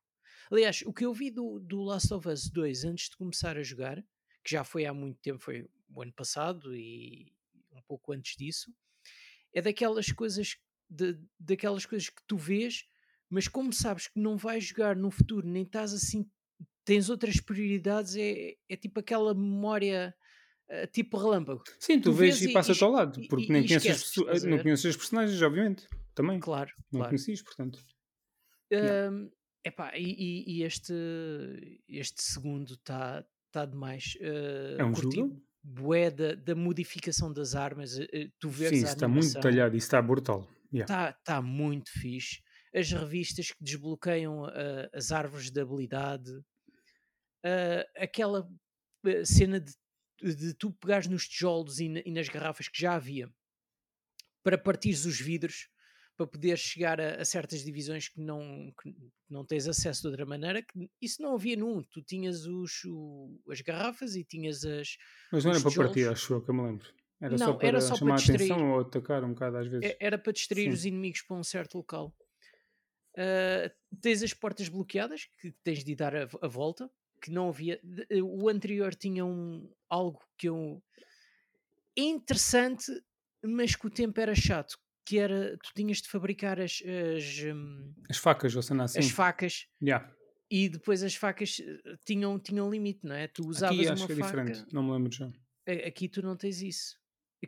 Aliás, 0.50 0.82
o 0.82 0.92
que 0.92 1.04
eu 1.04 1.14
vi 1.14 1.30
do, 1.30 1.58
do 1.58 1.82
Last 1.82 2.12
of 2.12 2.28
Us 2.28 2.50
2 2.50 2.84
antes 2.84 3.08
de 3.08 3.16
começar 3.16 3.56
a 3.56 3.62
jogar, 3.62 3.96
que 4.44 4.50
já 4.50 4.62
foi 4.62 4.84
há 4.84 4.92
muito 4.92 5.18
tempo, 5.20 5.38
foi 5.38 5.66
o 5.88 6.02
ano 6.02 6.12
passado 6.12 6.76
e 6.76 7.32
um 7.72 7.80
pouco 7.82 8.12
antes 8.12 8.36
disso, 8.36 8.72
é 9.54 9.62
daquelas 9.62 10.12
coisas 10.12 10.56
de, 10.88 11.18
daquelas 11.38 11.86
coisas 11.86 12.10
que 12.10 12.22
tu 12.26 12.36
vês, 12.36 12.86
mas 13.30 13.46
como 13.46 13.72
sabes 13.72 14.08
que 14.08 14.20
não 14.20 14.36
vais 14.36 14.64
jogar 14.64 14.96
no 14.96 15.10
futuro, 15.10 15.46
nem 15.46 15.62
estás 15.62 15.94
assim, 15.94 16.28
tens 16.84 17.08
outras 17.08 17.40
prioridades, 17.40 18.16
é, 18.16 18.54
é 18.68 18.76
tipo 18.76 18.98
aquela 18.98 19.32
memória 19.32 20.14
uh, 20.68 20.86
tipo 20.88 21.16
relâmpago. 21.16 21.62
Sim, 21.78 22.00
tu, 22.00 22.10
tu 22.10 22.12
vês, 22.12 22.40
vês 22.40 22.50
e 22.50 22.52
passa-te 22.52 22.82
ao 22.82 22.90
lado, 22.90 23.20
porque 23.28 23.46
e, 23.46 23.52
nem, 23.52 23.64
e 23.64 23.68
conheces, 23.68 24.16
não 24.44 24.58
conheces 24.58 24.84
os 24.84 24.96
personagens, 24.96 25.40
obviamente, 25.40 25.86
também. 26.14 26.40
Claro, 26.40 26.72
não 26.92 27.00
claro. 27.00 27.16
conheces, 27.16 27.42
portanto. 27.42 27.78
Yeah. 28.72 29.28
epá, 29.64 29.92
e, 29.96 30.44
e, 30.46 30.62
este, 30.62 30.92
este 31.88 32.22
segundo 32.22 32.74
está 32.74 33.24
tá 33.50 33.64
demais. 33.64 34.16
Uh, 34.20 34.80
é 34.80 34.84
um 34.84 34.94
jogo? 34.94 35.40
bué 35.62 36.10
da, 36.10 36.34
da, 36.34 36.54
modificação 36.54 37.32
das 37.32 37.54
armas, 37.54 37.98
eh, 37.98 38.30
tu 38.38 38.48
vês 38.48 38.70
Sim, 38.70 38.76
isso 38.76 38.86
está 38.86 39.06
muito 39.06 39.34
detalhado, 39.34 39.76
isso 39.76 39.86
está 39.86 40.00
brutal. 40.00 40.48
Está 40.72 40.94
yeah. 40.94 41.12
tá, 41.12 41.18
tá 41.22 41.42
muito 41.42 41.90
fixe. 41.90 42.40
As 42.74 42.90
revistas 42.92 43.50
que 43.50 43.64
desbloqueiam 43.64 44.44
uh, 44.44 44.88
as 44.92 45.10
árvores 45.10 45.50
de 45.50 45.60
habilidade, 45.60 46.30
uh, 46.30 47.84
aquela 47.96 48.48
cena 49.24 49.60
de, 49.60 49.72
de, 50.22 50.54
tu 50.54 50.70
pegares 50.72 51.08
nos 51.08 51.26
tijolos 51.26 51.80
e, 51.80 51.86
e, 52.04 52.12
nas 52.12 52.28
garrafas 52.28 52.68
que 52.68 52.80
já 52.80 52.94
havia 52.94 53.28
para 54.42 54.58
partires 54.58 55.04
os 55.04 55.20
vidros 55.20 55.68
para 56.16 56.26
poder 56.26 56.58
chegar 56.58 57.00
a, 57.00 57.14
a, 57.14 57.24
certas 57.24 57.64
divisões 57.64 58.08
que 58.08 58.20
não, 58.20 58.72
que 58.82 58.94
não 59.28 59.44
tens 59.44 59.66
acesso 59.66 60.02
de 60.02 60.08
outra 60.08 60.26
maneira, 60.26 60.62
que 60.62 60.90
isso 61.00 61.22
não 61.22 61.34
havia 61.34 61.56
num. 61.56 61.82
Tu 61.82 62.02
tinhas 62.02 62.44
os, 62.44 62.84
o, 62.84 63.40
as 63.48 63.62
garrafas 63.62 64.14
e 64.16 64.22
tinhas 64.22 64.62
as. 64.64 64.98
Mas 65.32 65.44
não 65.44 65.52
era 65.52 65.62
para 65.62 65.74
partir, 65.74 66.08
acho 66.08 66.34
eu 66.34 66.42
que 66.42 66.50
eu 66.50 66.54
me 66.54 66.62
lembro. 66.62 66.86
Era 67.20 67.36
não, 67.36 67.46
só 67.46 67.52
para 67.54 67.68
era 67.68 67.80
só 67.80 67.94
chamar 67.94 68.16
para 68.16 68.16
distrair, 68.18 68.50
a 68.50 68.54
atenção 68.54 68.72
ou 68.72 68.80
atacar 68.80 69.24
um 69.24 69.30
bocado 69.30 69.56
às 69.56 69.66
vezes. 69.66 69.96
Era 69.98 70.18
para 70.18 70.32
distrair 70.32 70.64
Sim. 70.64 70.70
os 70.70 70.84
inimigos 70.84 71.22
para 71.22 71.36
um 71.36 71.42
certo 71.42 71.76
local. 71.76 72.14
Uh, 73.16 73.70
tens 74.00 74.22
as 74.22 74.32
portas 74.32 74.68
bloqueadas 74.68 75.28
que 75.40 75.52
tens 75.64 75.82
de 75.82 75.94
dar 75.94 76.14
a, 76.14 76.28
a, 76.40 76.48
volta, 76.48 76.90
que 77.20 77.30
não 77.30 77.48
havia. 77.48 77.80
O 78.22 78.48
anterior 78.48 78.94
tinha 78.94 79.24
um, 79.24 79.70
algo 79.88 80.20
que 80.36 80.48
eu. 80.48 80.82
Interessante, 81.96 82.92
mas 83.44 83.74
que 83.74 83.86
o 83.86 83.90
tempo 83.90 84.20
era 84.20 84.34
chato 84.34 84.78
que 85.10 85.18
era, 85.18 85.58
tu 85.58 85.72
tinhas 85.74 86.00
de 86.00 86.08
fabricar 86.08 86.60
as 86.60 86.80
as, 87.16 87.42
um, 87.52 87.92
as 88.08 88.16
facas, 88.16 88.54
ou 88.54 88.62
seja, 88.62 88.84
assim. 88.84 88.98
as 89.00 89.10
facas 89.10 89.66
yeah. 89.82 90.08
e 90.48 90.68
depois 90.68 91.02
as 91.02 91.16
facas 91.16 91.60
eh, 91.60 91.96
tinham, 92.04 92.38
tinham 92.38 92.70
limite, 92.70 93.00
não 93.02 93.16
é? 93.16 93.26
Tu 93.26 93.44
usavas 93.44 93.76
Aqui 93.76 93.88
acho 93.88 94.02
uma 94.02 94.06
que 94.06 94.12
é 94.12 94.16
faca. 94.16 94.44
diferente, 94.44 94.72
não 94.72 94.84
me 94.84 94.92
lembro 94.92 95.10
já. 95.10 95.28
Aqui 95.84 96.08
tu 96.08 96.22
não 96.22 96.36
tens 96.36 96.62
isso. 96.62 96.96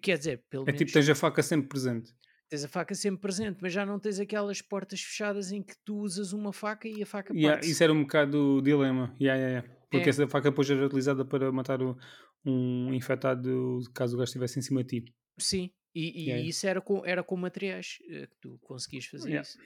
Quer 0.01 0.19
dizer, 0.19 0.43
pelo 0.51 0.65
é 0.65 0.67
menos. 0.67 0.81
É 0.81 0.85
tipo, 0.85 0.93
tens 0.93 1.09
a 1.09 1.15
faca 1.15 1.41
sempre 1.41 1.69
presente. 1.69 2.13
Tens 2.53 2.65
a 2.65 2.69
faca 2.69 2.95
sempre 2.95 3.23
presente, 3.23 3.61
mas 3.63 3.73
já 3.73 3.87
não 3.87 3.99
tens 3.99 4.21
aquelas 4.21 4.61
portas 4.61 5.01
fechadas 5.01 5.53
em 5.53 5.63
que 5.63 5.75
tu 5.87 5.97
usas 6.01 6.35
uma 6.35 6.53
faca 6.53 6.87
e 6.87 7.03
a 7.03 7.07
faca 7.07 7.33
yeah, 7.33 7.57
parte. 7.57 7.71
Isso 7.71 7.83
era 7.83 7.91
um 7.91 8.03
bocado 8.03 8.59
o 8.59 8.61
dilema. 8.61 9.17
Yeah, 9.19 9.41
yeah, 9.41 9.49
yeah. 9.49 9.69
Porque 9.91 10.05
é. 10.05 10.11
essa 10.11 10.29
faca 10.29 10.51
depois 10.51 10.69
era 10.69 10.85
utilizada 10.85 11.25
para 11.25 11.51
matar 11.51 11.81
o, 11.81 11.97
um 12.45 12.93
infectado 12.93 13.81
caso 13.95 14.17
o 14.17 14.19
gajo 14.19 14.29
estivesse 14.29 14.59
em 14.59 14.63
cima 14.63 14.85
de 14.85 15.01
ti. 15.01 15.15
Sim, 15.39 15.71
e, 15.95 16.31
e 16.31 16.47
isso 16.47 16.67
era 16.67 16.83
com, 16.83 17.03
era 17.07 17.23
com 17.23 17.39
materiais 17.39 18.01
uh, 18.03 18.29
que 18.29 18.37
tu 18.39 18.59
conseguias 18.61 19.07
fazer 19.07 19.31
yeah. 19.31 19.49
isso. 19.49 19.59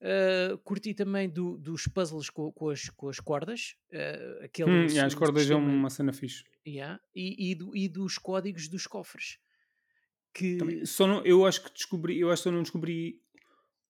Uh, 0.00 0.56
curti 0.64 0.94
também 0.94 1.28
do, 1.28 1.58
dos 1.58 1.86
puzzles 1.88 2.30
com, 2.30 2.50
com, 2.52 2.70
as, 2.70 2.88
com 2.88 3.10
as 3.10 3.20
cordas. 3.20 3.76
Uh, 3.92 4.44
aquele 4.44 4.70
hum, 4.70 4.86
yeah, 4.86 5.04
as 5.04 5.14
cordas 5.14 5.42
sistema, 5.42 5.60
é 5.60 5.74
uma 5.74 5.90
cena 5.90 6.14
fixe. 6.14 6.42
Yeah, 6.66 6.98
e, 7.14 7.50
e, 7.50 7.54
do, 7.54 7.76
e, 7.76 7.86
dos 7.86 8.16
códigos 8.16 8.66
dos 8.66 8.86
cofres. 8.86 9.38
Que... 10.34 10.56
Também, 10.56 10.84
só 10.84 11.06
não, 11.06 11.24
eu 11.24 11.44
acho 11.46 11.64
que 11.64 11.72
descobri, 11.72 12.18
eu 12.18 12.30
acho 12.30 12.42
que 12.42 12.48
só 12.48 12.52
não 12.52 12.62
descobri 12.62 13.20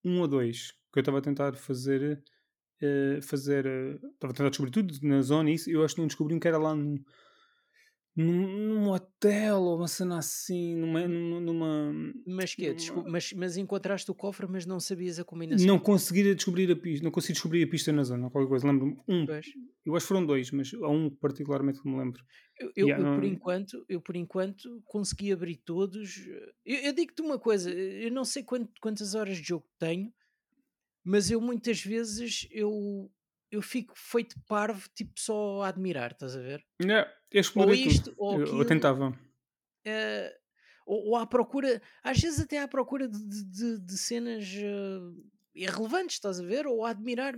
um 0.03 0.19
ou 0.21 0.27
dois. 0.27 0.71
Que 0.91 0.99
eu 0.99 1.01
estava 1.01 1.19
a 1.19 1.21
tentar 1.21 1.53
fazer. 1.55 2.23
Uh, 2.81 3.21
fazer. 3.21 3.65
Estava 4.13 4.33
a 4.33 4.35
tentar 4.35 4.49
descobrir 4.49 4.71
tudo 4.71 4.93
na 5.03 5.21
zona 5.21 5.51
e 5.51 5.55
isso. 5.55 5.69
Eu 5.69 5.83
acho 5.83 5.95
que 5.95 6.01
não 6.01 6.07
descobri 6.07 6.33
um 6.33 6.39
que 6.39 6.47
era 6.47 6.57
lá 6.57 6.75
no 6.75 6.99
num, 8.19 8.47
num 8.47 8.89
hotel 8.89 9.61
ou 9.61 9.77
uma 9.77 9.87
cena 9.87 10.17
assim, 10.17 10.75
numa. 10.75 11.07
numa 11.07 11.93
mas 12.27 12.53
que 12.53 12.69
numa... 12.91 13.09
mas, 13.09 13.31
mas 13.31 13.55
encontraste 13.55 14.11
o 14.11 14.13
cofre, 14.13 14.45
mas 14.45 14.65
não 14.65 14.77
sabias 14.77 15.19
a 15.19 15.23
combinação? 15.23 15.65
Não 15.65 15.79
consegui 15.79 16.35
descobrir 16.35 16.69
a 16.69 16.75
pista, 16.75 17.03
não 17.03 17.11
consegui 17.11 17.33
descobrir 17.33 17.63
a 17.63 17.67
pista 17.67 17.93
na 17.93 18.03
zona, 18.03 18.29
qualquer 18.29 18.49
coisa. 18.49 18.67
Lembro-me 18.67 18.97
um, 19.07 19.25
pois. 19.25 19.45
eu 19.85 19.95
acho 19.95 20.05
que 20.05 20.07
foram 20.09 20.25
dois, 20.25 20.51
mas 20.51 20.73
há 20.73 20.89
um 20.89 21.09
particularmente 21.09 21.81
que 21.81 21.89
me 21.89 21.97
lembro. 21.97 22.21
Eu, 22.59 22.71
eu, 22.75 22.87
yeah, 22.87 23.01
eu 23.01 23.09
não... 23.09 23.19
por 23.19 23.23
enquanto, 23.23 23.85
eu 23.87 24.01
por 24.01 24.15
enquanto 24.17 24.81
consegui 24.83 25.31
abrir 25.31 25.55
todos. 25.55 26.27
Eu, 26.65 26.77
eu 26.77 26.93
digo-te 26.93 27.21
uma 27.21 27.39
coisa, 27.39 27.71
eu 27.71 28.11
não 28.11 28.25
sei 28.25 28.43
quant, 28.43 28.67
quantas 28.81 29.15
horas 29.15 29.37
de 29.37 29.47
jogo 29.47 29.65
tenho, 29.79 30.11
mas 31.05 31.31
eu 31.31 31.39
muitas 31.39 31.81
vezes 31.81 32.49
eu 32.51 33.09
eu 33.51 33.61
fico 33.61 33.93
feito 33.95 34.35
parvo, 34.47 34.87
tipo 34.93 35.19
só 35.19 35.63
a 35.63 35.69
admirar, 35.69 36.11
estás 36.11 36.35
a 36.35 36.39
ver? 36.39 36.63
É, 36.81 37.07
eu 37.31 37.41
explorei 37.41 37.81
ou 37.81 37.87
isto, 37.87 38.11
tudo. 38.11 38.15
Ou 38.19 38.41
aquilo, 38.41 38.61
eu, 38.61 38.65
tentava. 38.65 39.09
Uh, 39.09 40.39
ou, 40.85 41.07
ou, 41.09 41.15
à 41.15 41.25
procura, 41.25 41.81
às 42.03 42.19
vezes 42.19 42.39
até 42.39 42.59
à 42.61 42.67
procura 42.67 43.07
de, 43.07 43.19
de, 43.19 43.79
de 43.79 43.97
cenas 43.97 44.45
uh, 44.45 45.29
irrelevantes, 45.53 46.15
estás 46.15 46.39
a 46.39 46.43
ver? 46.43 46.67
Ou 46.67 46.85
a 46.85 46.91
admirar 46.91 47.35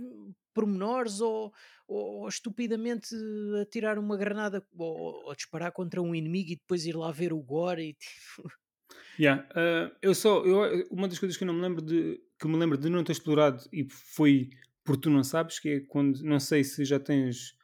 pormenores, 0.54 1.20
ou, 1.20 1.52
ou, 1.88 2.20
ou 2.20 2.28
estupidamente 2.28 3.14
a 3.60 3.64
tirar 3.66 3.98
uma 3.98 4.16
granada 4.16 4.64
ou, 4.76 5.26
ou, 5.26 5.34
disparar 5.34 5.72
contra 5.72 6.02
um 6.02 6.14
inimigo 6.14 6.50
e 6.50 6.56
depois 6.56 6.84
ir 6.84 6.96
lá 6.96 7.10
ver 7.10 7.32
o 7.32 7.40
gore 7.40 7.82
e 7.82 7.94
tipo... 7.94 8.50
Yeah, 9.18 9.46
uh, 9.52 9.94
eu 10.00 10.14
só, 10.14 10.44
eu, 10.44 10.86
uma 10.90 11.08
das 11.08 11.18
coisas 11.18 11.36
que 11.36 11.44
eu 11.44 11.46
não 11.46 11.54
me 11.54 11.62
lembro 11.62 11.82
de 11.82 12.20
que 12.38 12.48
me 12.48 12.56
lembro 12.56 12.76
de 12.76 12.88
não 12.88 13.04
ter 13.04 13.12
explorado 13.12 13.62
e 13.72 13.86
foi 13.88 14.50
porque 14.84 15.02
tu 15.02 15.10
não 15.10 15.22
sabes 15.22 15.58
que 15.58 15.68
é 15.68 15.80
quando, 15.80 16.22
não 16.22 16.40
sei 16.40 16.64
se 16.64 16.84
já 16.84 16.98
tens 16.98 17.56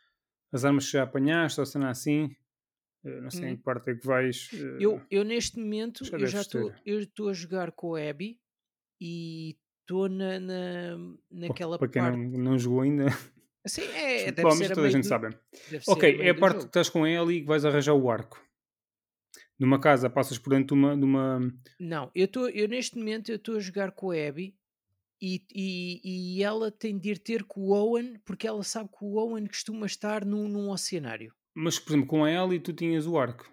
as 0.53 0.65
armas 0.65 0.87
que 0.87 0.93
já 0.93 1.03
apanhaste 1.03 1.61
ou 1.61 1.67
se 1.67 1.79
não 1.79 1.89
assim, 1.89 2.35
eh, 3.05 3.21
não 3.21 3.31
sei 3.31 3.45
hum. 3.45 3.49
em 3.51 3.57
que 3.57 3.63
parte 3.63 3.91
é 3.91 3.95
que 3.95 4.07
vais. 4.07 4.51
Eu, 4.81 4.97
eh, 4.97 5.07
eu 5.11 5.25
neste 5.25 5.59
momento 5.59 6.05
já 6.05 6.17
eu 6.17 6.27
já 6.27 6.41
estou 6.41 6.73
eu 6.85 7.01
estou 7.01 7.29
a 7.29 7.33
jogar 7.33 7.73
com 7.73 7.95
a 7.95 8.09
Abby 8.09 8.39
e 9.01 9.57
estou 9.81 10.09
na, 10.09 10.39
na, 10.39 10.99
naquela 11.31 11.79
Para 11.79 11.89
quem 11.89 12.03
parte. 12.03 12.17
Não, 12.17 12.39
não 12.39 12.59
jogou 12.59 12.83
ainda. 12.83 13.07
Sim, 13.67 13.83
é, 13.95 14.31
deve 14.31 14.51
ser 14.53 14.75
toda 14.75 14.87
a, 14.87 14.91
gente 14.91 15.07
sabe. 15.07 15.37
Ok, 15.87 16.21
é 16.21 16.31
a 16.31 16.35
parte 16.35 16.55
jogo. 16.55 16.65
que 16.65 16.69
estás 16.71 16.89
com 16.89 17.07
ela 17.07 17.33
e 17.33 17.41
que 17.41 17.47
vais 17.47 17.65
arranjar 17.65 17.95
o 17.95 18.11
arco. 18.11 18.43
Numa 19.59 19.81
casa 19.81 20.09
passas 20.09 20.39
por 20.39 20.51
dentro 20.51 20.77
de 20.77 20.81
uma. 20.81 20.97
De 20.97 21.05
uma... 21.05 21.41
Não, 21.81 22.11
eu, 22.15 22.29
tô, 22.29 22.49
eu 22.49 22.69
neste 22.69 22.97
momento 22.97 23.31
eu 23.31 23.37
estou 23.37 23.57
a 23.57 23.61
jogar 23.61 23.93
com 23.93 24.11
a 24.11 24.29
Abby 24.29 24.57
e, 25.21 25.45
e, 25.53 26.37
e 26.37 26.43
ela 26.43 26.71
tem 26.71 26.99
de 26.99 27.11
ir 27.11 27.19
ter 27.19 27.45
com 27.45 27.61
o 27.61 27.71
Owen 27.73 28.19
porque 28.25 28.47
ela 28.47 28.63
sabe 28.63 28.89
que 28.91 29.05
o 29.05 29.17
Owen 29.17 29.47
costuma 29.47 29.87
estar 29.87 30.25
num, 30.25 30.49
num 30.49 30.71
oceanário. 30.71 31.35
Mas, 31.55 31.79
por 31.79 31.91
exemplo, 31.91 32.09
com 32.09 32.25
a 32.25 32.31
Ellie 32.31 32.61
tu 32.61 32.73
tinhas 32.73 33.07
o 33.07 33.19
arco. 33.19 33.51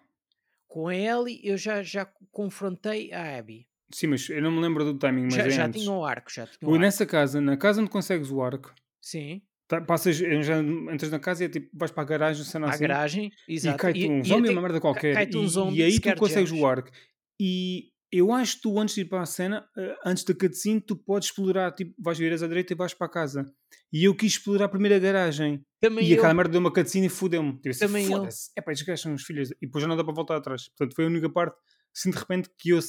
Com 0.67 0.87
a 0.87 0.95
Ellie 0.95 1.39
eu 1.43 1.57
já, 1.57 1.81
já 1.81 2.05
confrontei 2.31 3.11
a 3.11 3.37
Abby. 3.37 3.67
Sim, 3.91 4.07
mas 4.07 4.29
eu 4.29 4.41
não 4.41 4.51
me 4.51 4.61
lembro 4.61 4.83
do 4.83 4.97
timing, 4.97 5.23
mas 5.23 5.35
já, 5.35 5.45
é 5.47 5.49
já 5.49 5.65
antes. 5.65 5.81
tinha 5.81 5.93
o 5.93 6.03
arco, 6.03 6.31
já 6.31 6.45
tinha 6.45 6.69
o 6.69 6.73
arco. 6.73 6.81
Nessa 6.81 7.05
casa, 7.05 7.39
na 7.39 7.55
casa 7.55 7.81
onde 7.81 7.89
consegues 7.89 8.29
o 8.29 8.41
arco. 8.41 8.73
Sim. 9.01 9.41
Tá, 9.67 9.81
passas, 9.81 10.17
já 10.17 10.59
entras 10.59 11.09
na 11.09 11.19
casa 11.19 11.43
e 11.43 11.47
é 11.47 11.49
tipo, 11.49 11.69
vais 11.73 11.91
para 11.91 12.03
a 12.03 12.05
garagem, 12.05 12.43
cena 12.43 12.67
assim. 12.67 12.83
A 12.83 12.87
garagem, 12.87 13.31
exato. 13.47 13.77
E 13.77 13.79
cai-te 13.79 14.07
um 14.07 14.23
zombie, 14.23 14.49
uma 14.49 14.61
merda 14.61 14.79
qualquer. 14.79 15.15
Cai 15.15 15.29
um 15.35 15.47
zombie 15.47 15.77
e, 15.77 15.79
e 15.79 15.83
aí 15.83 15.99
tu 15.99 16.15
consegues 16.15 16.51
o 16.51 16.65
arco. 16.65 16.91
E 17.39 17.91
eu 18.17 18.31
acho 18.31 18.55
que 18.55 18.61
tu, 18.61 18.79
antes 18.79 18.95
de 18.95 19.01
ir 19.01 19.05
para 19.05 19.21
a 19.21 19.25
cena, 19.25 19.67
uh, 19.77 19.95
antes 20.05 20.23
da 20.23 20.33
cutscene, 20.33 20.79
tu 20.79 20.95
podes 20.95 21.29
explorar, 21.29 21.71
tipo, 21.73 21.93
vais 21.99 22.17
viras 22.17 22.41
à 22.41 22.47
direita 22.47 22.73
e 22.73 22.75
vais 22.75 22.93
para 22.93 23.07
a 23.07 23.09
casa. 23.09 23.45
E 23.91 24.05
eu 24.05 24.15
quis 24.15 24.33
explorar 24.33 24.65
a 24.65 24.69
primeira 24.69 24.97
garagem. 24.99 25.65
Também 25.81 26.05
e 26.05 26.11
eu... 26.11 26.17
aquela 26.17 26.33
merda 26.33 26.53
deu 26.53 26.61
uma 26.61 26.71
cutscene 26.71 27.07
e 27.07 27.09
fudeu-me. 27.09 27.53
Tipo, 27.55 27.69
assim, 27.69 27.79
Também 27.79 28.11
eu. 28.11 28.27
É 28.55 28.61
pá, 28.61 28.71
estes 28.71 28.87
gajos 28.87 29.01
são 29.01 29.13
os 29.13 29.23
filhos. 29.23 29.51
E 29.51 29.65
depois 29.65 29.81
já 29.81 29.87
não 29.87 29.97
dá 29.97 30.03
para 30.03 30.13
voltar 30.13 30.37
atrás. 30.37 30.69
Portanto, 30.69 30.95
foi 30.95 31.05
a 31.05 31.07
única 31.07 31.29
parte, 31.29 31.57
assim, 31.95 32.09
de 32.09 32.17
repente, 32.17 32.49
que 32.57 32.69
eu, 32.69 32.79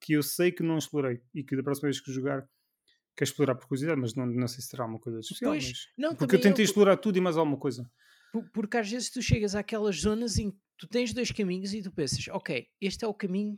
que 0.00 0.12
eu 0.14 0.22
sei 0.22 0.50
que 0.50 0.62
não 0.62 0.76
explorei. 0.76 1.20
E 1.34 1.44
que 1.44 1.56
da 1.56 1.62
próxima 1.62 1.88
vez 1.88 2.00
que 2.00 2.12
jogar, 2.12 2.46
quero 3.16 3.30
explorar 3.30 3.54
por 3.54 3.68
curiosidade, 3.68 4.00
mas 4.00 4.14
não, 4.14 4.26
não 4.26 4.48
sei 4.48 4.60
se 4.60 4.68
será 4.68 4.86
uma 4.86 4.98
coisa 4.98 5.20
especial. 5.20 5.52
Pois, 5.52 5.68
mas... 5.68 5.78
não, 5.96 6.14
porque 6.16 6.36
eu 6.36 6.40
tentei 6.40 6.64
eu... 6.64 6.66
explorar 6.66 6.96
tudo 6.96 7.16
e 7.16 7.20
mais 7.20 7.36
alguma 7.36 7.58
coisa. 7.58 7.88
Porque 8.52 8.76
às 8.76 8.90
vezes 8.90 9.10
tu 9.10 9.22
chegas 9.22 9.54
àquelas 9.54 10.00
zonas 10.00 10.38
em 10.38 10.50
que 10.50 10.58
tu 10.76 10.88
tens 10.88 11.12
dois 11.12 11.30
caminhos 11.30 11.72
e 11.72 11.82
tu 11.82 11.92
pensas, 11.92 12.26
ok, 12.28 12.66
este 12.80 13.04
é 13.04 13.08
o 13.08 13.14
caminho 13.14 13.56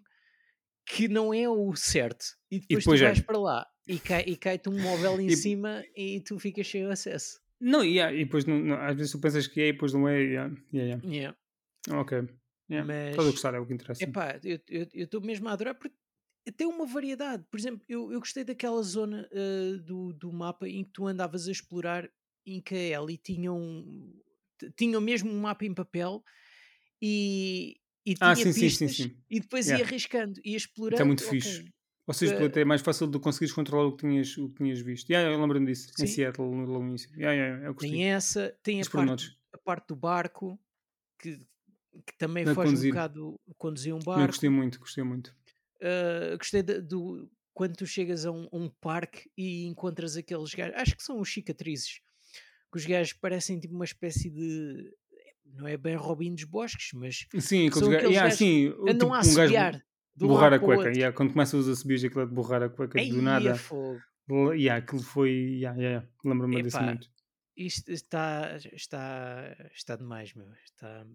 que 0.86 1.08
não 1.08 1.34
é 1.34 1.48
o 1.48 1.74
certo. 1.74 2.24
E 2.50 2.60
depois, 2.60 2.64
e 2.70 2.78
depois 2.78 3.00
tu 3.00 3.04
vais 3.04 3.18
é. 3.18 3.22
para 3.22 3.38
lá 3.38 3.66
e, 3.86 3.98
cai, 4.00 4.22
e 4.26 4.36
cai-te 4.36 4.68
um 4.68 4.80
móvel 4.80 5.20
em 5.20 5.26
e... 5.26 5.36
cima 5.36 5.84
e 5.96 6.20
tu 6.20 6.38
ficas 6.38 6.66
sem 6.68 6.84
acesso. 6.86 7.40
Não, 7.60 7.82
yeah, 7.82 8.14
e 8.14 8.24
depois 8.24 8.44
não, 8.44 8.58
não, 8.58 8.76
às 8.76 8.94
vezes 8.94 9.12
tu 9.12 9.18
pensas 9.18 9.46
que 9.46 9.60
é 9.60 9.68
e 9.68 9.72
depois 9.72 9.92
não 9.92 10.06
é. 10.06 10.22
Yeah, 10.22 10.54
yeah, 10.72 11.02
yeah. 11.04 11.38
Ok. 11.90 12.18
Yeah. 12.70 12.86
Mas, 12.86 13.10
Estás 13.10 13.28
a 13.28 13.30
gostar, 13.30 13.54
é 13.54 13.58
o 13.58 13.66
que 13.66 13.74
interessa. 13.74 14.04
Epá, 14.04 14.38
eu 14.42 14.86
estou 14.92 15.20
mesmo 15.20 15.48
a 15.48 15.52
adorar 15.52 15.74
porque 15.74 15.96
tem 16.56 16.66
uma 16.66 16.86
variedade. 16.86 17.44
Por 17.50 17.58
exemplo, 17.58 17.82
eu, 17.88 18.12
eu 18.12 18.18
gostei 18.18 18.44
daquela 18.44 18.82
zona 18.82 19.28
uh, 19.32 19.78
do, 19.78 20.12
do 20.12 20.32
mapa 20.32 20.68
em 20.68 20.84
que 20.84 20.90
tu 20.90 21.06
andavas 21.06 21.48
a 21.48 21.52
explorar 21.52 22.08
em 22.44 22.60
que 22.60 22.74
a 22.74 23.00
Ellie 23.00 23.16
tinha 23.16 23.52
um, 23.52 24.12
tinha 24.76 25.00
mesmo 25.00 25.30
um 25.30 25.40
mapa 25.40 25.64
em 25.64 25.74
papel 25.74 26.22
e, 27.00 27.76
e 28.06 28.14
ah, 28.20 28.34
tinha 28.34 28.48
ah, 28.48 28.52
sim, 28.52 28.60
pistas 28.60 28.96
sim, 28.96 29.08
sim, 29.08 29.16
e 29.28 29.40
depois 29.40 29.66
yeah. 29.66 29.82
ia 29.82 29.88
arriscando, 29.88 30.40
ia 30.44 30.56
explorando. 30.56 30.94
Está 30.94 31.04
muito 31.04 31.24
okay. 31.26 31.40
fixe. 31.40 31.72
Ou 32.06 32.14
seja, 32.14 32.36
Uh, 32.36 32.58
é 32.58 32.64
mais 32.64 32.80
fácil 32.82 33.08
de 33.08 33.18
conseguires 33.18 33.52
controlar 33.52 33.86
o 33.86 33.96
que 33.96 34.06
tinhas, 34.06 34.36
o 34.38 34.48
que 34.48 34.58
tinhas 34.58 34.80
visto. 34.80 35.10
Yeah, 35.10 35.28
eu 35.28 35.40
lembro-me 35.40 35.66
disso, 35.66 35.90
em 35.98 36.06
sim, 36.06 36.14
Seattle, 36.14 36.48
no 36.48 36.80
início. 36.82 37.10
Yeah, 37.16 37.32
yeah, 37.32 37.72
gostei. 37.72 37.90
tem 37.90 38.04
essa, 38.04 38.56
tem 38.62 38.80
a 38.80 38.84
parte, 38.88 39.36
a 39.52 39.58
parte 39.58 39.88
do 39.88 39.96
barco, 39.96 40.58
que, 41.18 41.38
que 42.06 42.16
também 42.16 42.48
A 42.48 42.54
foge 42.54 42.76
um 42.76 42.90
bocado 42.90 43.40
conduzir 43.58 43.92
um 43.92 43.98
Também 43.98 44.26
gostei 44.26 44.48
barco. 44.48 44.62
muito, 44.62 44.78
gostei 44.78 45.02
muito. 45.02 45.36
Uh, 45.82 46.38
gostei 46.38 46.62
de- 46.62 46.80
do 46.80 47.28
quando 47.52 47.74
tu 47.74 47.86
chegas 47.86 48.24
a 48.26 48.30
um, 48.30 48.46
um 48.52 48.68
parque 48.68 49.30
e 49.36 49.64
encontras 49.64 50.14
aqueles 50.14 50.54
gajos, 50.54 50.76
acho 50.76 50.94
que 50.94 51.02
são 51.02 51.18
os 51.18 51.32
cicatrizes, 51.32 52.00
que 52.70 52.78
os 52.78 52.84
gajos 52.84 53.14
parecem 53.14 53.58
tipo 53.58 53.74
uma 53.74 53.84
espécie 53.84 54.30
de 54.30 54.92
não 55.56 55.66
é 55.66 55.76
bem 55.76 55.96
Robin 55.96 56.34
dos 56.34 56.44
Bosques, 56.44 56.90
mas 56.94 57.26
Sim, 57.40 57.70
são 57.70 57.90
aqueles 57.90 58.10
yeah, 58.10 58.30
sim, 58.30 58.68
andam 58.88 58.92
tipo 58.92 59.14
a 59.14 59.18
um 59.18 59.22
gajo 59.22 59.30
assobiar 59.40 59.86
de 60.16 60.24
um 60.24 60.28
borrar 60.28 60.50
lado 60.50 60.62
a 60.62 60.64
cueca. 60.64 60.90
Yeah, 60.90 61.14
quando 61.14 61.32
começa 61.32 61.56
os 61.56 61.68
assobios, 61.68 62.02
aquilo 62.02 62.26
de 62.26 62.32
borrar 62.32 62.62
a 62.62 62.68
cueca 62.68 62.94
do 62.94 62.98
Aí 62.98 63.12
nada. 63.12 63.50
é 63.50 63.54
fogo. 63.54 64.00
Yeah, 64.52 64.82
aquilo 64.82 65.02
foi. 65.02 65.30
Yeah, 65.30 65.80
yeah. 65.80 66.08
Lembro-me 66.24 66.62
desse 66.62 66.80
momento. 66.80 67.08
isto 67.56 67.92
está, 67.92 68.56
está, 68.72 69.56
está 69.72 69.96
demais, 69.96 70.34
meu. 70.34 70.50
Está... 70.64 71.06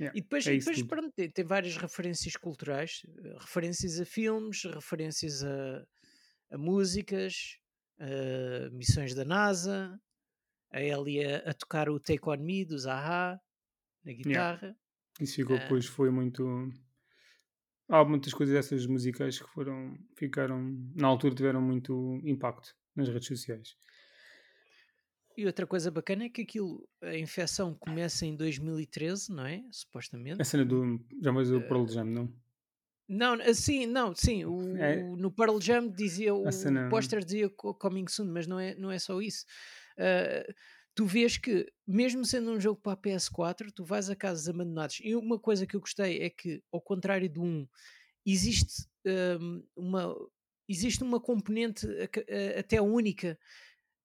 Yeah, 0.00 0.16
E 0.16 0.22
depois, 0.22 0.46
é 0.46 0.56
depois 0.56 0.82
pronto, 0.82 1.12
tem, 1.14 1.30
tem 1.30 1.44
várias 1.44 1.76
referências 1.76 2.34
culturais, 2.34 3.02
referências 3.38 4.00
a 4.00 4.06
filmes, 4.06 4.64
referências 4.64 5.44
a, 5.44 5.84
a 6.50 6.56
músicas, 6.58 7.58
a 7.98 8.70
missões 8.70 9.14
da 9.14 9.26
NASA, 9.26 10.00
a 10.72 10.80
Ellie 10.80 11.22
a, 11.22 11.52
tocar 11.52 11.90
o 11.90 12.00
Take 12.00 12.26
On 12.26 12.38
Me 12.38 12.64
dos 12.64 12.82
Zaha 12.82 13.38
na 14.04 14.10
Yeah. 14.12 14.22
guitarra. 14.22 14.76
Isso 15.20 15.36
ficou 15.36 15.56
Ah, 15.56 15.60
depois, 15.60 15.86
foi 15.86 16.10
muito. 16.10 16.70
Há 17.88 18.04
muitas 18.04 18.32
coisas 18.32 18.54
dessas 18.54 18.86
musicais 18.86 19.38
que 19.40 19.48
foram. 19.50 19.98
ficaram. 20.16 20.60
na 20.94 21.08
altura 21.08 21.34
tiveram 21.34 21.60
muito 21.60 22.20
impacto 22.24 22.74
nas 22.94 23.08
redes 23.08 23.26
sociais. 23.28 23.76
e 25.36 25.46
outra 25.46 25.66
coisa 25.66 25.90
bacana 25.90 26.24
é 26.24 26.28
que 26.28 26.42
aquilo, 26.42 26.86
a 27.02 27.16
infecção 27.16 27.74
começa 27.74 28.26
em 28.26 28.36
2013, 28.36 29.32
não 29.32 29.46
é? 29.46 29.56
A 29.68 29.72
Supostamente. 29.72 30.44
cena 30.44 30.64
do. 30.64 31.00
já 31.22 31.32
mais 31.32 31.50
o 31.50 31.56
Eh, 31.58 31.60
Pearl 31.68 31.86
Jam, 31.86 32.04
não? 32.04 32.32
Não, 33.08 33.32
assim, 33.42 33.86
não, 33.86 34.14
sim, 34.14 34.44
o, 34.44 34.76
É, 34.76 35.02
no 35.16 35.32
Pearl 35.32 35.58
Jam 35.60 35.88
dizia, 35.88 36.30
a 36.32 36.36
o 36.36 36.52
cena. 36.52 36.88
póster 36.88 37.24
dizia 37.24 37.48
co- 37.50 37.74
Coming 37.74 38.06
Soon, 38.08 38.26
mas 38.32 38.46
não 38.46 38.58
é, 38.60 38.74
não 38.76 38.90
é 38.90 38.98
só 38.98 39.20
isso. 39.20 39.44
Ah, 39.98 40.44
tu 40.94 41.06
vês 41.06 41.36
que, 41.38 41.66
mesmo 41.86 42.24
sendo 42.24 42.50
um 42.52 42.60
jogo 42.60 42.80
para 42.80 42.92
a 42.92 42.96
PS4, 42.96 43.72
tu 43.72 43.84
vais 43.84 44.10
a 44.10 44.16
casas 44.16 44.48
abandonadas. 44.48 44.98
E 45.02 45.14
uma 45.16 45.38
coisa 45.38 45.66
que 45.66 45.76
eu 45.76 45.80
gostei 45.80 46.22
é 46.22 46.30
que, 46.30 46.62
ao 46.72 46.80
contrário 46.80 47.30
do 47.30 47.42
1, 47.42 47.68
existe, 48.26 48.86
ahm, 49.06 49.62
uma, 49.76 50.14
existe 50.68 51.02
uma 51.04 51.20
componente 51.20 51.86
até 52.58 52.80
única. 52.82 53.38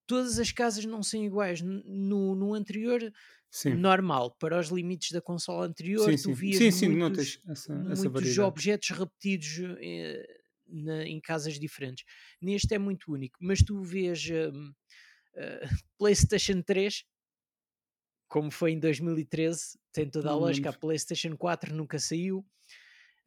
Todas 0.07 0.39
as 0.39 0.51
casas 0.51 0.85
não 0.85 1.03
são 1.03 1.23
iguais. 1.23 1.61
No, 1.61 2.35
no 2.35 2.53
anterior, 2.53 3.01
Sim. 3.49 3.81
normal, 3.81 4.35
para 4.39 4.59
os 4.59 4.69
limites 4.69 5.11
da 5.11 5.21
consola 5.21 5.65
anterior, 5.67 6.15
Sim, 6.15 6.17
tu 6.17 6.33
vias 6.33 6.63
Sim, 6.63 6.71
sim, 6.71 6.89
muitos, 6.89 7.39
essa, 7.47 7.85
essa 7.89 8.09
muitos 8.09 8.09
variedade. 8.09 8.53
objetos 8.53 8.89
repetidos 8.89 9.59
eh, 9.81 10.25
na- 10.67 11.05
em 11.05 11.19
casas 11.21 11.59
diferentes. 11.59 12.05
Neste 12.41 12.73
é 12.73 12.79
muito 12.79 13.11
único, 13.11 13.37
mas 13.41 13.59
tu 13.63 13.81
vês 13.83 14.27
hum, 14.53 14.73
eh, 15.35 15.61
PlayStation 15.97 16.61
3, 16.61 17.03
como 18.27 18.51
foi 18.51 18.71
em 18.71 18.79
2013, 18.79 19.77
tem 19.93 20.09
toda 20.09 20.29
a 20.31 20.33
me 20.33 20.39
lógica. 20.41 20.69
A. 20.69 20.73
PlayStation 20.73 21.35
4 21.37 21.73
nunca 21.75 21.99
saiu. 21.99 22.45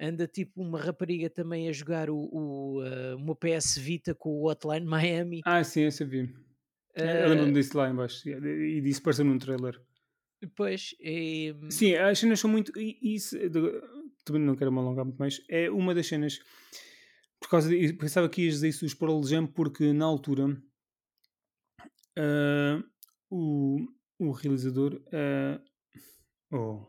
Anda 0.00 0.26
tipo 0.28 0.62
uma 0.62 0.80
rapariga 0.80 1.28
também 1.28 1.68
a 1.68 1.72
jogar 1.72 2.08
o, 2.08 2.18
o, 2.18 2.84
eh, 2.84 3.14
uma 3.16 3.34
PS 3.34 3.78
Vita 3.80 4.14
com 4.14 4.30
o 4.30 4.48
Hotline 4.48 4.86
Miami. 4.86 5.40
Ah, 5.44 5.62
sim, 5.64 5.82
esse 5.82 6.04
eu 6.04 6.08
vi. 6.08 6.32
É, 6.94 7.24
Eu 7.24 7.28
lembro-me 7.30 7.50
Eh, 7.50 7.54
disso 7.54 7.76
lá 7.76 7.90
em 7.90 7.94
baixo. 7.94 8.28
yeah, 8.28 8.46
E 8.48 8.80
disso 8.80 9.02
pareceu 9.02 9.24
num 9.24 9.38
trailer. 9.38 9.80
depois, 10.40 10.94
eh, 11.00 11.52
Sim, 11.70 11.94
as 11.96 12.18
cenas 12.18 12.38
são 12.38 12.48
muito. 12.50 12.72
e 12.78 12.96
Isso, 13.14 13.36
de- 13.36 13.82
também 14.24 14.42
não 14.42 14.54
quero 14.54 14.70
me 14.70 14.78
alongar 14.78 15.04
muito 15.04 15.18
mais. 15.18 15.42
É 15.48 15.68
uma 15.70 15.92
das 15.94 16.06
cenas. 16.06 16.38
Por 17.40 17.48
causa 17.50 17.68
de, 17.68 17.92
pensava 17.94 18.28
que 18.28 18.42
ias 18.42 18.54
dizer 18.54 18.68
isso 18.68 18.84
dos 18.84 18.94
Pearl 18.94 19.20
Jam, 19.24 19.46
porque 19.48 19.92
na 19.92 20.04
altura 20.04 20.60
ah, 22.18 22.82
o, 23.30 23.78
o 24.18 24.32
realizador. 24.32 25.02
ah, 25.12 25.60
oh, 26.52 26.86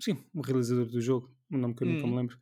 sim, 0.00 0.18
o 0.34 0.42
realizador 0.42 0.86
do 0.86 1.00
jogo, 1.00 1.34
o 1.52 1.58
nome 1.58 1.74
que 1.74 1.82
eu 1.84 1.88
nunca 1.88 2.06
me 2.06 2.14
hum, 2.14 2.16
lembro. 2.16 2.38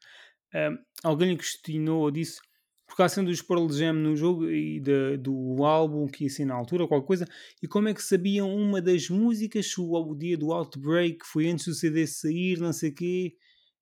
ah, 0.54 0.70
alguém 1.04 1.30
lhe 1.32 1.36
questionou 1.38 2.02
ou 2.02 2.10
disse. 2.10 2.40
Porque 2.86 3.02
há 3.02 3.08
sendo 3.08 3.28
dos 3.30 3.42
Pearl 3.42 3.68
Jam 3.70 3.94
no 3.94 4.16
jogo 4.16 4.50
e 4.50 4.80
da- 4.80 5.16
do 5.16 5.64
álbum 5.64 6.08
que 6.08 6.24
ia 6.24 6.30
ser 6.30 6.44
na 6.44 6.54
altura, 6.54 6.88
qualquer 6.88 7.06
coisa, 7.06 7.28
e 7.62 7.68
como 7.68 7.88
é 7.88 7.94
que 7.94 8.02
sabiam 8.02 8.54
uma 8.54 8.82
das 8.82 9.08
músicas, 9.10 9.66
se 9.72 9.80
o, 9.80 9.92
o 9.94 10.14
dia 10.16 10.36
do 10.38 10.52
Outbreak 10.52 11.18
foi 11.26 11.48
antes 11.50 11.66
do 11.66 11.74
CD 11.74 12.06
sair, 12.06 12.58
não 12.60 12.72
sei 12.72 12.90
o 12.90 12.94
quê, 12.94 13.36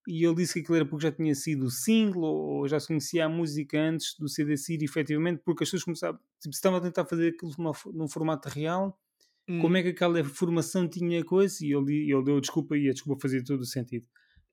e 0.08 0.24
ele 0.24 0.36
disse 0.36 0.54
que 0.54 0.60
aquilo 0.60 0.76
era 0.76 0.86
porque 0.86 1.02
já 1.02 1.12
tinha 1.12 1.34
sido 1.34 1.70
single, 1.70 2.24
ou 2.24 2.66
já 2.66 2.80
se 2.80 2.86
conhecia 2.86 3.26
a 3.26 3.28
música 3.28 3.78
antes 3.78 4.16
do 4.18 4.26
CD 4.26 4.56
sair, 4.56 4.82
efetivamente, 4.82 5.42
porque 5.44 5.64
as 5.64 5.68
pessoas 5.68 5.84
começavam, 5.84 6.18
tipo, 6.40 6.54
se 6.54 6.58
estavam 6.58 6.78
a 6.78 6.80
tentar 6.80 7.04
fazer 7.04 7.28
aquilo 7.28 7.52
numa 7.58 7.72
num 7.92 8.08
formato 8.08 8.48
real, 8.48 8.98
como 9.46 9.68
hum, 9.68 9.76
é 9.76 9.82
que 9.82 9.88
aquela 9.90 10.24
formação 10.24 10.88
tinha 10.88 11.22
coisa, 11.22 11.58
e 11.60 11.74
ele, 11.74 12.10
ele 12.10 12.24
deu 12.24 12.40
desculpa, 12.40 12.74
e 12.74 12.88
a 12.88 12.92
desculpa 12.92 13.20
fazia 13.20 13.44
todo 13.44 13.60
o 13.60 13.66
sentido. 13.66 14.06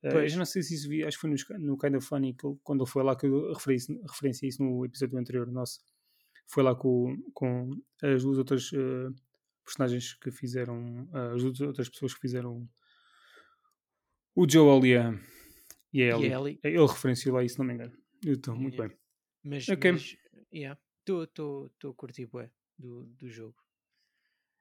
Eh, 0.04 0.10
eu 0.10 0.12
pois, 0.12 0.32
já 0.34 0.38
não 0.38 0.46
sei 0.46 0.62
se 0.62 0.76
isso 0.76 0.90
vi, 0.90 1.06
acho 1.06 1.18
que 1.18 1.22
foi 1.22 1.30
no, 1.30 1.66
no 1.66 1.78
Kind 1.78 1.96
of 1.96 2.06
Funny, 2.06 2.34
que 2.34 2.48
quando 2.62 2.84
ele 2.84 2.90
foi 2.90 3.04
lá, 3.04 3.16
que 3.16 3.26
eu 3.26 3.54
referenciei 3.54 3.98
referenciei 4.10 4.50
isso 4.50 4.62
no 4.62 4.84
episódio 4.84 5.18
anterior 5.18 5.50
nosso, 5.50 5.80
foi 6.48 6.64
lá 6.64 6.76
com, 6.76 7.18
com 7.34 7.72
as 8.04 8.24
duas 8.24 8.38
outras 8.38 8.72
eh, 8.74 9.08
personagens 9.64 10.16
que 10.16 10.32
fizeram, 10.32 11.08
eh, 11.14 11.34
as 11.34 11.44
duas 11.44 11.62
outras 11.62 11.88
pessoas 11.88 12.14
que 12.14 12.20
fizeram 12.20 12.68
o 14.36 14.46
Joel 14.50 14.86
e 14.86 14.98
a, 14.98 15.18
e 15.96 16.12
a 16.12 16.18
e. 16.18 16.26
Ellie, 16.26 16.60
Ele 16.64 16.86
referenciou 16.86 17.36
lá 17.36 17.44
isso, 17.44 17.58
não 17.58 17.66
me 17.66 17.74
engano. 17.74 17.98
Eu 18.24 18.34
estou 18.34 18.56
muito 18.56 18.76
yeah. 18.76 18.94
bem. 18.94 19.00
mas, 19.44 19.70
Ok. 19.70 19.92
mas, 19.92 20.18
yeah, 20.54 20.80
estou 21.00 21.70
a 21.84 21.94
curtir 21.94 22.26
bué 22.26 22.52
do, 22.78 23.06
do 23.06 23.30
jogo. 23.30 23.56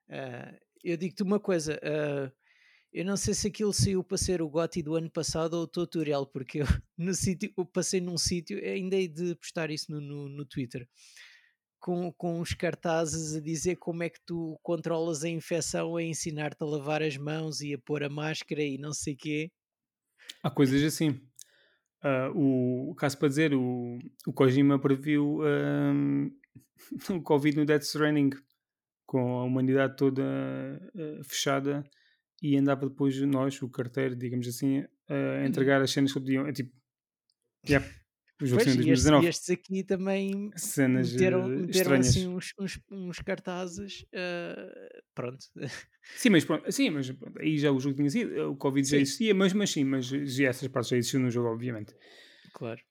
Ah, 0.09 0.57
eu 0.85 0.97
digo-te 0.97 1.23
uma 1.23 1.41
coisa, 1.41 1.81
ah, 1.83 2.31
eu 2.93 3.05
não 3.05 3.17
sei 3.17 3.35
se 3.35 3.49
aquilo 3.49 3.73
saiu 3.73 4.05
para 4.05 4.17
ser 4.17 4.41
o 4.41 4.49
GOTY 4.49 4.83
do 4.83 4.95
ano 4.95 5.11
passado 5.11 5.55
ou 5.55 5.65
o 5.65 5.67
tutorial, 5.67 6.25
porque 6.27 6.61
eu, 6.61 6.67
no 6.97 7.15
sítio, 7.15 7.53
eu 7.57 7.67
passei 7.67 8.01
num 8.01 8.17
sítio, 8.17 8.59
ainda 8.65 8.95
hei 8.95 9.09
de 9.09 9.35
postar 9.35 9.71
isso 9.71 9.91
no, 9.91 10.01
no, 10.01 10.29
no 10.29 10.47
Twitter, 10.47 10.89
com, 11.81 12.13
com 12.13 12.41
uns 12.41 12.55
cartazes 12.55 13.35
a 13.35 13.41
dizer 13.41 13.77
como 13.77 14.05
é 14.05 14.09
que 14.09 14.21
tu 14.25 14.57
controlas 14.63 15.25
a 15.25 15.29
infecção, 15.29 15.97
a 15.97 16.03
ensinar-te 16.05 16.63
a 16.63 16.67
lavar 16.67 17.03
as 17.03 17.17
mãos 17.17 17.61
e 17.61 17.75
a 17.75 17.79
pôr 17.79 18.05
a 18.05 18.09
máscara 18.09 18.63
e 18.63 18.79
não 18.79 18.93
sei 18.93 19.17
quê. 19.17 19.51
Há 20.45 20.51
coisas 20.51 20.83
assim. 20.83 21.21
Ah, 22.03 22.31
o, 22.35 22.95
caso 22.97 23.19
para 23.19 23.29
dizer, 23.29 23.55
o, 23.55 23.99
o 24.27 24.33
Kojima 24.33 24.79
previu 24.79 25.41
o 27.11 27.23
Covid 27.23 27.57
no 27.57 27.65
Death 27.65 27.83
Stranding, 27.83 28.31
com 29.07 29.39
a 29.39 29.45
humanidade 29.45 29.97
toda 29.97 30.23
ah, 30.23 31.25
fechada 31.25 31.83
e 32.43 32.57
andava 32.59 32.87
depois 32.89 33.19
nós, 33.23 33.61
o 33.63 33.71
carteiro, 33.71 34.15
digamos 34.15 34.47
assim, 34.47 34.81
a 34.81 35.15
Uhum. 35.15 35.47
entregar 35.47 35.83
as 35.83 35.91
cenas 35.91 36.13
que 36.13 36.21
podiam. 36.21 36.47
É 36.47 36.53
tipo, 36.53 36.73
yeah, 37.69 37.87
o 38.41 38.47
jogo 38.47 38.63
Pois, 38.63 38.71
em 38.71 38.77
e 38.77 38.91
estes, 38.91 39.13
2019. 39.13 39.29
estes 39.29 39.51
aqui 39.51 39.83
também 39.85 40.55
Cenas 40.57 41.13
meteram, 41.13 41.51
eh, 41.53 41.63
meteram 41.63 41.99
estranhas. 41.99 41.99
assim 41.99 42.27
uns, 42.29 42.53
uns, 42.59 42.79
uns 42.91 43.19
cartazes, 43.21 44.05
ah, 44.15 45.03
pronto. 45.15 45.47
Sim, 46.17 46.31
mas 46.31 46.45
pronto, 46.45 46.71
sim, 46.71 46.91
mas 46.91 47.11
pronto, 47.11 47.41
aí 47.41 47.59
já 47.59 47.73
o 47.73 47.81
jogo 47.81 47.97
tinha 47.97 48.09
sido, 48.09 48.53
o 48.53 48.57
Covid 48.57 48.89
já 48.89 48.97
Sim, 48.97 48.99
existia, 48.99 49.35
mas, 49.35 49.53
mas 49.53 49.71
sim, 49.71 49.85
mas 49.85 50.13
essas 50.41 50.69
partes 50.69 50.91
já 50.91 50.97
existiam 50.97 51.23
no 51.23 51.31
jogo, 51.31 51.49
obviamente. 51.49 51.95
claro. 52.53 52.83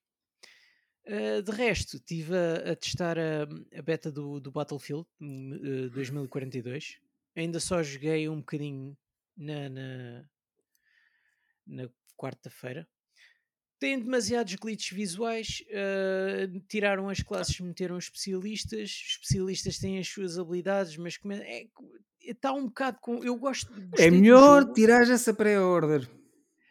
Ah, 1.06 1.42
de 1.42 1.52
resto, 1.52 1.98
estive 1.98 2.34
a, 2.36 2.72
a 2.72 2.76
testar 2.76 3.18
a, 3.20 3.44
a 3.78 3.82
beta 3.82 4.10
do, 4.12 4.40
do 4.40 4.52
Battlefield 4.52 5.06
hum, 5.20 5.54
eh, 5.86 5.90
2042. 5.90 6.98
Ainda 7.36 7.60
só 7.60 7.84
joguei 7.84 8.30
um 8.30 8.38
bocadinho 8.40 8.98
na, 9.36 9.70
na, 9.70 10.30
na 11.66 11.90
quarta-feira. 12.16 12.88
Tem 13.84 14.00
demasiados 14.00 14.56
glitches 14.56 14.96
visuais. 14.96 15.62
ah, 15.74 16.48
tiraram 16.70 17.10
as 17.10 17.22
classes, 17.22 17.60
meteram 17.60 17.98
especialistas. 17.98 18.90
Os 18.90 19.12
especialistas 19.16 19.78
têm 19.78 20.00
as 20.00 20.08
suas 20.08 20.38
habilidades, 20.40 20.96
mas 20.96 21.18
come- 21.18 21.36
é, 21.36 21.68
está 22.22 22.54
um 22.54 22.66
bocado 22.68 23.00
com. 23.02 23.22
Eu 23.24 23.36
gosto, 23.36 23.70
É 23.98 24.10
melhor 24.10 24.72
tirar 24.72 25.02
essa 25.10 25.34
pré-order. 25.34 26.10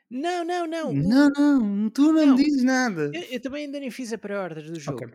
Não, 0.08 0.42
não, 0.44 0.66
não. 0.66 0.92
Não, 0.92 1.30
não, 1.30 1.90
tu 1.90 2.12
não 2.12 2.26
não, 2.26 2.36
me 2.36 2.44
dizes 2.44 2.62
nada. 2.64 3.10
eu, 3.14 3.22
eu 3.22 3.40
também 3.40 3.64
ainda 3.66 3.78
nem 3.80 3.90
fiz 3.90 4.10
a 4.12 4.18
pré-order 4.18 4.70
do 4.70 4.78
jogo. 4.80 5.04
Ok. 5.04 5.14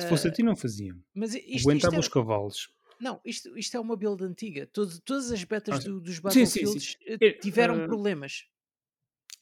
Se 0.00 0.08
fosse 0.08 0.26
a 0.28 0.32
ti, 0.32 0.42
não 0.42 0.56
faziam. 0.56 0.96
mas 1.14 1.34
isto, 1.34 1.48
isto 1.48 1.68
Aguentava 1.70 1.96
é, 1.96 1.98
os 2.00 2.08
cavalos. 2.08 2.68
não, 3.00 3.20
isto, 3.24 3.56
isto 3.56 3.76
é 3.76 3.80
uma 3.80 3.96
build 3.96 4.24
antiga. 4.24 4.66
Todo- 4.72 5.00
todas 5.02 5.30
as 5.32 5.42
betas 5.44 5.76
Ah, 5.84 5.88
do- 5.88 6.00
dos. 6.00 6.18
Battlefields 6.20 6.96
eh, 7.06 7.16
É, 7.20 7.32
tiveram 7.32 7.82
ah, 7.82 7.86
problemas. 7.86 8.44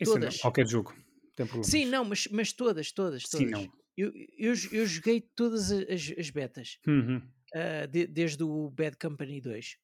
isso 0.01 0.13
não, 0.13 0.21
Todas. 0.21 0.39
qualquer 0.41 0.67
jogo 0.67 0.95
tem 1.37 1.47
problemas. 1.47 1.67
Sim, 1.69 1.85
não, 1.87 2.05
mas, 2.05 2.27
mas 2.29 2.53
todas, 2.53 2.91
todas, 2.91 3.23
Sim, 3.25 3.49
todas. 3.49 3.51
não. 3.51 3.73
Eu, 3.97 4.13
eu, 4.37 4.53
eu 4.73 4.87
joguei 4.87 5.21
todas 5.21 5.71
as, 5.71 6.13
as 6.19 6.31
betas, 6.31 6.79
Uhum. 6.87 7.17
uh, 7.19 7.87
de- 7.91 8.07
desde 8.07 8.43
o 8.43 8.69
Bad 8.71 8.97
Company 8.99 9.41
2. 9.41 9.77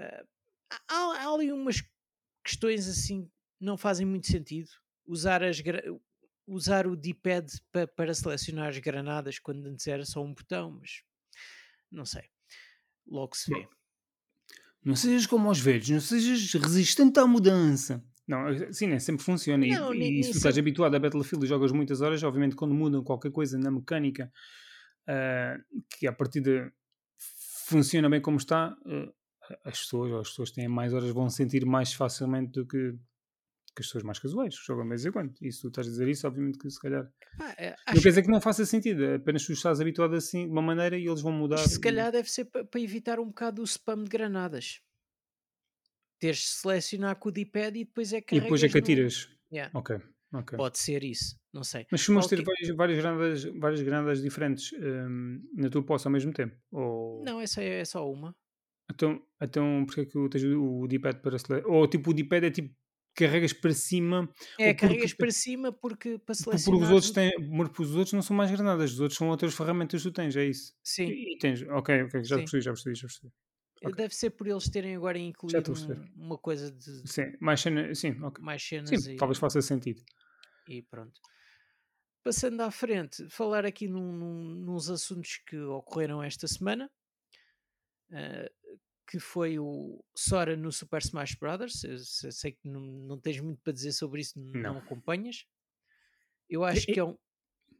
Uh, 0.00 0.26
há, 0.88 0.96
há 1.22 1.32
ali 1.34 1.52
umas 1.52 1.82
questões 2.44 2.88
assim 2.88 3.30
não 3.60 3.76
fazem 3.76 4.04
muito 4.06 4.26
sentido. 4.26 4.70
Usar, 5.06 5.42
as, 5.42 5.62
usar 6.46 6.86
o 6.86 6.96
D-pad 6.96 7.46
pa- 7.72 7.86
para 7.86 8.12
selecionar 8.14 8.68
as 8.68 8.78
granadas 8.78 9.38
quando 9.38 9.66
antes 9.66 9.86
era 9.86 10.04
só 10.04 10.22
um 10.22 10.34
botão, 10.34 10.72
mas 10.72 11.02
não 11.90 12.04
sei. 12.04 12.24
Logo 13.06 13.36
se 13.36 13.50
vê. 13.52 13.68
Não 14.84 14.94
sejas 14.96 15.26
como 15.26 15.48
aos 15.48 15.58
velhos, 15.60 15.88
não 15.88 16.00
sejas 16.00 16.52
resistente 16.54 17.18
à 17.18 17.26
mudança. 17.26 18.04
Não, 18.26 18.72
sim, 18.72 18.88
nem 18.88 18.98
sempre 18.98 19.24
funciona. 19.24 19.64
E- 19.64 19.70
Não, 19.70 19.94
e, 19.94 20.22
se 20.24 20.32
tu 20.32 20.36
estás 20.38 20.58
habituado 20.58 20.94
a 20.94 20.98
Battlefield 20.98 21.44
e 21.44 21.48
jogas 21.48 21.70
muitas 21.72 22.00
horas, 22.00 22.22
obviamente 22.22 22.56
quando 22.56 22.74
mudam 22.74 23.04
qualquer 23.04 23.30
coisa 23.30 23.56
na 23.58 23.70
mecânica 23.70 24.32
ah, 25.06 25.56
que 25.90 26.06
a 26.06 26.12
partir 26.12 26.40
de 26.40 26.70
funciona 27.66 28.08
bem 28.08 28.20
como 28.20 28.36
está, 28.36 28.76
ah, 28.86 29.12
as 29.64 29.78
pessoas 29.80 30.10
ou 30.10 30.20
as 30.20 30.28
pessoas 30.28 30.50
que 30.50 30.56
têm 30.56 30.68
mais 30.68 30.92
horas 30.92 31.10
vão 31.10 31.28
sentir 31.30 31.64
mais 31.64 31.92
facilmente 31.92 32.50
do 32.52 32.66
que, 32.66 32.92
que 33.74 33.80
as 33.80 33.86
pessoas 33.86 34.02
mais 34.02 34.18
casuais, 34.18 34.58
que 34.58 34.66
jogam 34.66 34.82
de 34.84 34.88
vez 34.88 35.06
em 35.06 35.12
quando. 35.12 35.32
E 35.40 35.52
se 35.52 35.60
tu 35.60 35.68
estás 35.68 35.86
a 35.86 35.90
dizer 35.90 36.08
isso, 36.08 36.26
obviamente 36.26 36.58
que 36.58 36.68
se 36.68 36.80
calhar. 36.80 37.08
É, 37.56 37.76
Não 37.88 38.02
quer 38.02 38.08
dizer 38.08 38.22
que 38.22 38.30
não 38.30 38.40
faça 38.40 38.64
sentido, 38.66 39.04
é 39.04 39.14
apenas 39.16 39.44
tu 39.44 39.52
estás 39.52 39.80
habituado 39.80 40.14
assim 40.16 40.46
de 40.46 40.50
uma 40.50 40.62
maneira 40.62 40.98
e 40.98 41.06
eles 41.06 41.20
vão 41.20 41.30
mudar. 41.32 41.58
Se 41.58 41.76
e- 41.78 41.80
calhar 41.80 42.10
deve 42.10 42.28
ser 42.28 42.46
para 42.46 42.80
evitar 42.80 43.20
um 43.20 43.26
bocado 43.26 43.62
o 43.62 43.64
spam 43.64 44.02
de 44.02 44.10
granadas. 44.10 44.80
Teres 46.18 46.38
de 46.38 46.44
selecionar 46.46 47.16
com 47.16 47.28
o 47.28 47.32
D-pad 47.32 47.78
e 47.78 47.84
depois 47.84 48.12
é 48.12 48.20
que 48.20 48.36
E 48.36 48.40
depois 48.40 48.62
é 48.62 48.68
que 48.68 48.72
carregas 48.80 48.88
no- 48.98 49.04
atiras. 49.06 49.36
Yeah, 49.52 49.70
Ok. 49.74 49.98
Pode 50.56 50.76
ser 50.78 51.02
isso, 51.04 51.38
não 51.54 51.62
sei. 51.64 51.86
Mas 51.90 52.00
costumas 52.02 52.26
ter 52.26 52.42
Qualquer- 52.42 52.74
várias, 52.74 52.76
várias, 52.76 52.98
granadas, 52.98 53.44
várias 53.58 53.82
granadas 53.82 54.22
diferentes 54.22 54.70
hum, 54.74 55.40
na 55.54 55.70
tua 55.70 55.82
posse 55.82 56.06
ao 56.06 56.12
mesmo 56.12 56.32
tempo? 56.32 56.54
Ou... 56.72 57.22
Não, 57.24 57.40
essa 57.40 57.62
é 57.62 57.82
só 57.84 58.10
uma. 58.10 58.34
Então, 58.92 59.22
então 59.40 59.84
porque 59.86 60.00
é 60.02 60.04
que 60.04 60.28
tens 60.28 60.44
o 60.44 60.86
D-pad 60.86 61.20
para 61.22 61.38
selecionar? 61.38 61.66
Ou 61.74 61.86
tipo 61.88 62.10
o 62.10 62.14
D-pad 62.14 62.46
é 62.46 62.50
tipo 62.50 62.74
carregas 63.14 63.52
para 63.54 63.72
cima 63.72 64.28
É, 64.58 64.68
Ou 64.68 64.74
porque- 64.74 64.74
carregas 64.74 65.14
para 65.14 65.30
cima 65.30 65.72
porque 65.72 66.18
para 66.18 66.34
por- 66.34 66.44
porque 66.44 66.58
selecionar. 66.58 66.82
os 66.82 66.90
outros 66.90 67.10
têm. 67.12 67.30
Porque 67.56 67.82
os 67.82 67.94
outros 67.96 68.12
não 68.12 68.22
são 68.22 68.36
mais 68.36 68.50
granadas, 68.50 68.92
os 68.92 69.00
outros 69.00 69.16
são 69.16 69.28
outras 69.30 69.54
ferramentas 69.54 70.02
que 70.02 70.08
tu 70.10 70.12
tens, 70.12 70.36
é 70.36 70.44
isso. 70.44 70.74
Sim, 70.84 71.06
E, 71.06 71.34
e 71.34 71.38
tens, 71.38 71.62
ok, 71.62 72.02
ok, 72.02 72.24
já 72.24 72.36
Sim. 72.36 72.42
percebi, 72.42 72.62
já 72.62 72.72
percebi, 72.72 72.94
já 72.94 73.06
percebi. 73.06 73.32
Ok. 73.84 73.94
deve 73.94 74.14
ser 74.14 74.30
por 74.30 74.46
eles 74.46 74.68
terem 74.68 74.94
agora 74.96 75.18
incluído 75.18 75.72
um- 75.72 76.24
uma 76.24 76.38
coisa 76.38 76.70
de 76.70 77.06
Sim, 77.08 77.32
mais 77.40 77.60
cena, 77.60 77.94
sim, 77.94 78.20
ok. 78.22 78.42
mais 78.44 78.62
cenas 78.62 78.88
Sim, 78.90 79.12
e, 79.12 79.16
talvez 79.16 79.38
faça 79.38 79.60
sentido. 79.62 80.02
e 80.68 80.82
pronto. 80.82 81.20
Passando 82.24 82.60
à 82.62 82.70
frente, 82.70 83.28
falar 83.30 83.64
aqui 83.64 83.86
num, 83.86 84.12
num- 84.12 84.54
nos 84.64 84.90
assuntos 84.90 85.36
que 85.46 85.56
ocorreram 85.58 86.22
esta 86.22 86.48
semana, 86.48 86.90
ah, 88.10 88.50
que 89.08 89.20
foi 89.20 89.58
o 89.60 90.04
Sora 90.16 90.56
no 90.56 90.72
Super 90.72 91.00
Smash 91.00 91.36
Brothers. 91.36 91.84
Eu 91.84 91.98
se- 91.98 92.32
sei 92.32 92.52
que 92.52 92.68
não, 92.68 92.80
não 92.80 93.20
tens 93.20 93.38
muito 93.40 93.60
para 93.62 93.72
dizer 93.72 93.92
sobre 93.92 94.20
isso, 94.20 94.36
não, 94.40 94.60
Não. 94.74 94.78
acompanhas. 94.78 95.46
Eu 96.50 96.64
acho 96.64 96.90
E- 96.90 96.94
que 96.94 96.98
é 97.00 97.04
um. 97.04 97.16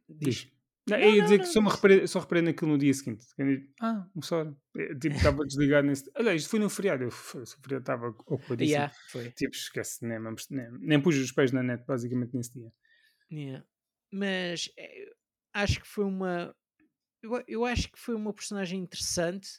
Diz. 0.07 0.35
Diz. 0.45 0.51
Não, 0.89 0.97
Não, 0.97 1.03
eu 1.03 1.09
ia 1.11 1.17
não, 1.17 1.23
dizer 1.25 1.37
não, 1.37 1.43
que 1.43 1.49
só, 1.51 1.61
me 1.61 1.69
reparei, 1.69 2.07
só 2.07 2.19
reparei 2.19 2.43
naquilo 2.43 2.71
no 2.71 2.77
dia 2.77 2.93
seguinte. 2.93 3.25
Eu 3.37 3.45
digo, 3.45 3.73
ah, 3.81 4.07
um 4.15 4.21
só. 4.21 4.45
Tipo, 5.01 5.15
estava 5.15 5.43
desligado 5.45 5.87
nesse. 5.87 6.09
Olha, 6.15 6.33
isto 6.33 6.49
foi 6.49 6.59
no 6.59 6.69
feriado. 6.69 7.03
Eu, 7.03 7.11
"Foda-se, 7.11 7.55
o 7.55 7.61
feriado 7.61 7.81
estava 7.83 8.07
ocupadíssimo. 8.07 8.77
Yeah, 8.77 8.93
foi. 9.09 9.31
Tipo, 9.31 9.55
esquece, 9.55 10.05
nem, 10.07 10.17
nem, 10.49 10.71
nem 10.79 11.01
pus 11.01 11.17
os 11.17 11.31
pés 11.31 11.51
na 11.51 11.61
net, 11.61 11.83
basicamente, 11.85 12.33
nesse 12.33 12.53
dia. 12.53 12.71
Yeah. 13.31 13.65
Mas 14.13 14.69
eh, 14.77 15.11
acho 15.53 15.81
que 15.81 15.87
foi 15.87 16.05
uma. 16.05 16.55
Eu, 17.21 17.43
eu 17.47 17.65
acho 17.65 17.91
que 17.91 17.99
foi 17.99 18.15
uma 18.15 18.33
personagem 18.33 18.79
interessante. 18.79 19.49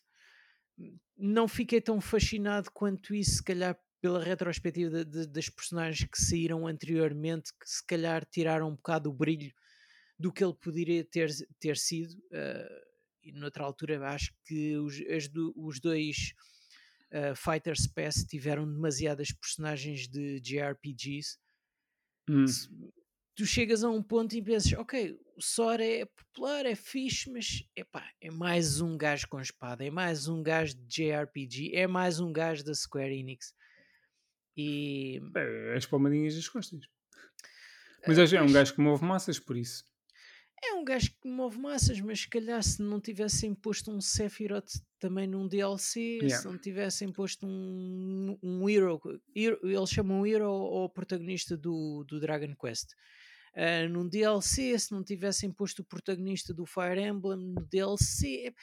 Não 1.16 1.48
fiquei 1.48 1.80
tão 1.80 2.00
fascinado 2.00 2.70
quanto 2.72 3.14
isso, 3.14 3.36
se 3.36 3.42
calhar, 3.42 3.76
pela 4.00 4.22
retrospectiva 4.22 5.04
de- 5.04 5.04
de- 5.04 5.26
das 5.26 5.48
personagens 5.48 6.08
que 6.08 6.18
saíram 6.20 6.66
anteriormente, 6.66 7.50
que 7.52 7.68
se 7.68 7.84
calhar 7.84 8.24
tiraram 8.24 8.68
um 8.68 8.76
bocado 8.76 9.10
o 9.10 9.12
brilho 9.12 9.52
do 10.18 10.32
que 10.32 10.42
ele 10.44 10.54
poderia 10.54 11.04
ter, 11.04 11.30
ter 11.60 11.76
sido. 11.76 12.22
eh, 12.32 12.84
e 13.22 13.32
noutra 13.32 13.64
altura, 13.64 14.06
acho 14.08 14.32
que 14.46 14.76
os, 14.78 14.94
as 15.02 15.28
os 15.56 15.80
dois 15.80 16.32
eh, 17.10 17.34
Fighters 17.34 17.86
Pass 17.86 18.24
tiveram 18.24 18.66
demasiadas 18.70 19.32
personagens 19.32 20.08
de 20.08 20.40
JRPGs 20.40 21.38
Hum. 22.28 22.46
se- 22.46 22.68
tu 23.34 23.46
chegas 23.46 23.84
a 23.84 23.90
um 23.90 24.02
ponto 24.02 24.34
e 24.36 24.42
pensas, 24.42 24.72
ok, 24.74 25.16
o 25.36 25.42
Sora 25.42 25.84
é 25.84 26.04
popular, 26.04 26.66
é 26.66 26.74
fixe, 26.74 27.30
mas 27.30 27.62
epá, 27.76 28.10
é 28.20 28.30
mais 28.30 28.80
um 28.80 28.96
gajo 28.98 29.28
com 29.28 29.40
espada, 29.40 29.84
é 29.84 29.90
mais 29.90 30.26
um 30.28 30.42
gajo 30.42 30.74
de 30.74 30.86
JRPG, 30.86 31.72
é 31.74 31.86
mais 31.86 32.18
um 32.20 32.32
gajo 32.32 32.64
da 32.64 32.74
Square 32.74 33.14
Enix. 33.16 33.54
E 34.56 35.20
É, 35.34 35.74
as 35.76 35.86
palmadinhas 35.86 36.34
das 36.34 36.48
costas. 36.48 36.82
Mas 38.04 38.18
é, 38.18 38.36
é 38.36 38.42
um 38.42 38.50
gajo 38.52 38.74
que 38.74 38.80
move 38.80 39.04
massas, 39.04 39.38
por 39.38 39.56
isso. 39.56 39.87
É 40.62 40.74
um 40.74 40.84
gajo 40.84 41.10
que 41.20 41.28
move 41.28 41.58
massas, 41.58 42.00
mas 42.00 42.20
se 42.20 42.28
calhar 42.28 42.62
se 42.62 42.82
não 42.82 43.00
tivessem 43.00 43.54
posto 43.54 43.90
um 43.90 44.00
Sephiroth 44.00 44.72
também 44.98 45.26
num 45.26 45.46
DLC, 45.46 46.18
Yeah. 46.20 46.36
se 46.38 46.44
não 46.46 46.58
tivessem 46.58 47.12
posto 47.12 47.46
um, 47.46 48.36
um 48.42 48.68
hero, 48.68 49.00
hero- 49.34 49.60
eles 49.62 49.90
chamam 49.90 50.26
hero 50.26 50.44
ao 50.46 50.88
protagonista 50.90 51.56
do, 51.56 52.04
do 52.04 52.18
Dragon 52.20 52.54
Quest. 52.56 52.90
Ah, 53.54 53.88
num 53.88 54.08
DLC, 54.08 54.78
se 54.78 54.92
não 54.92 55.02
tivessem 55.04 55.50
posto 55.52 55.80
o 55.80 55.84
protagonista 55.84 56.52
do 56.52 56.66
Fire 56.66 57.00
Emblem 57.00 57.38
no 57.38 57.64
DLC, 57.66 58.54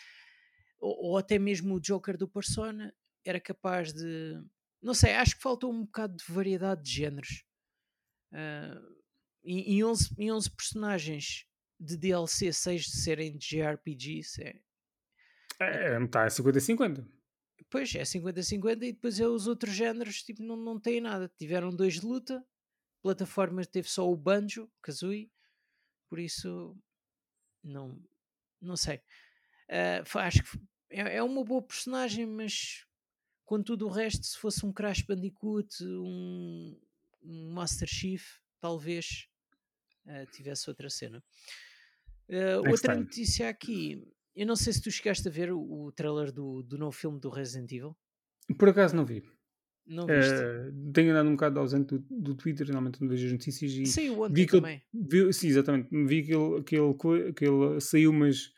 ou, 0.79 1.11
ou 1.11 1.17
até 1.17 1.39
mesmo 1.39 1.75
o 1.75 1.79
Joker 1.81 2.17
do 2.17 2.27
Persona, 2.27 2.93
era 3.23 3.39
capaz 3.39 3.91
de. 3.93 4.39
Não 4.81 4.93
sei, 4.93 5.13
acho 5.13 5.35
que 5.35 5.41
faltou 5.41 5.73
um 5.73 5.83
bocado 5.85 6.15
de 6.17 6.23
variedade 6.31 6.83
de 6.83 6.91
géneros. 6.91 7.43
Em, 9.43 9.77
em, 9.77 9.83
11, 9.83 10.13
em 10.17 10.31
11 10.31 10.51
personagens 10.51 11.45
de 11.79 11.97
DLC, 11.97 12.51
6 12.53 12.83
de 12.85 12.97
serem 12.97 13.37
de 13.37 13.47
JRPGs, 13.47 14.41
é, 14.41 14.61
É, 15.59 16.03
está 16.03 16.23
a 16.25 16.27
50-50. 16.27 17.05
Pois, 17.69 17.93
é 17.95 18.03
50-50 18.03 18.83
e 18.83 18.93
depois 18.93 19.19
é 19.19 19.27
os 19.27 19.47
outros 19.47 19.73
géneros 19.73 20.21
tipo, 20.21 20.43
não, 20.43 20.55
não 20.55 20.79
têm 20.79 21.01
nada. 21.01 21.31
Tiveram 21.37 21.69
dois 21.75 21.95
de 21.95 22.05
luta, 22.05 22.45
plataforma 23.01 23.65
teve 23.65 23.89
só 23.89 24.09
o 24.09 24.15
Banjo, 24.15 24.69
Kazooie, 24.81 25.31
por 26.09 26.19
isso 26.19 26.77
não, 27.63 28.01
não 28.61 28.77
sei. 28.77 29.01
Fa- 30.05 30.25
acho 30.25 30.43
que 30.43 30.59
é, 30.91 31.17
é 31.17 31.23
uma 31.23 31.43
boa 31.43 31.61
personagem, 31.61 32.25
mas 32.25 32.85
com 33.43 33.61
tudo 33.61 33.87
o 33.87 33.91
resto, 33.91 34.25
se 34.25 34.37
fosse 34.37 34.65
um 34.65 34.71
Crash 34.71 35.01
Bandicoot, 35.01 35.83
um, 35.83 36.79
um 37.23 37.51
Master 37.53 37.87
Chief, 37.87 38.39
talvez 38.59 39.27
ah, 40.07 40.25
tivesse 40.31 40.69
outra 40.69 40.89
cena. 40.89 41.23
Next 42.27 42.69
outra 42.69 42.93
time. 42.93 43.05
notícia 43.05 43.49
aqui, 43.49 44.01
eu 44.35 44.47
não 44.47 44.55
sei 44.55 44.73
se 44.73 44.81
tu 44.81 44.91
chegaste 44.91 45.27
a 45.27 45.31
ver 45.31 45.51
o, 45.51 45.59
o 45.59 45.91
trailer 45.91 46.31
do, 46.31 46.63
do 46.63 46.77
novo 46.77 46.91
filme 46.91 47.19
do 47.19 47.29
Resident 47.29 47.71
Evil. 47.71 47.95
Por 48.57 48.69
acaso 48.69 48.95
não 48.95 49.05
vi. 49.05 49.23
Não 49.87 50.07
viste? 50.07 50.33
Eh, 50.33 50.71
tenho 50.93 51.11
andado 51.11 51.29
um 51.29 51.33
bocado 51.33 51.59
ausente 51.59 51.95
do, 51.95 52.05
do 52.09 52.35
Twitter, 52.35 52.65
normalmente 52.65 52.99
não 52.99 53.07
vejo 53.07 53.27
as 53.27 53.31
notícias 53.33 53.71
e 53.71 53.85
Saiu 53.85 54.19
ontem 54.19 54.33
vi 54.33 54.47
que 54.47 54.55
ele, 54.55 54.61
também. 54.61 54.83
vi, 54.91 55.31
sim, 55.31 55.47
exatamente, 55.47 55.89
vi 55.91 56.23
que 56.23 56.33
ele, 56.33 56.63
que, 56.63 56.75
ele, 56.75 57.33
que 57.33 57.45
ele 57.45 57.79
saiu, 57.79 58.11
mas 58.11 58.51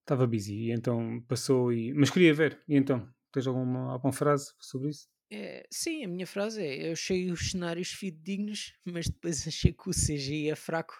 estava 0.00 0.26
busy, 0.26 0.54
e 0.54 0.72
então 0.72 1.22
passou 1.28 1.70
e. 1.70 1.92
Mas 1.92 2.08
queria 2.08 2.32
ver, 2.32 2.58
e 2.66 2.76
então, 2.76 3.06
tens 3.30 3.46
alguma, 3.46 3.92
alguma 3.92 4.12
frase 4.12 4.54
sobre 4.58 4.88
isso? 4.88 5.06
É, 5.30 5.66
sim, 5.70 6.04
a 6.04 6.08
minha 6.08 6.26
frase 6.26 6.62
é: 6.62 6.88
eu 6.88 6.92
achei 6.92 7.30
os 7.30 7.50
cenários 7.50 7.90
fidedignos, 7.90 8.74
mas 8.84 9.08
depois 9.08 9.46
achei 9.46 9.72
que 9.72 9.88
o 9.88 9.92
CGI 9.92 10.50
é 10.50 10.56
fraco. 10.56 10.94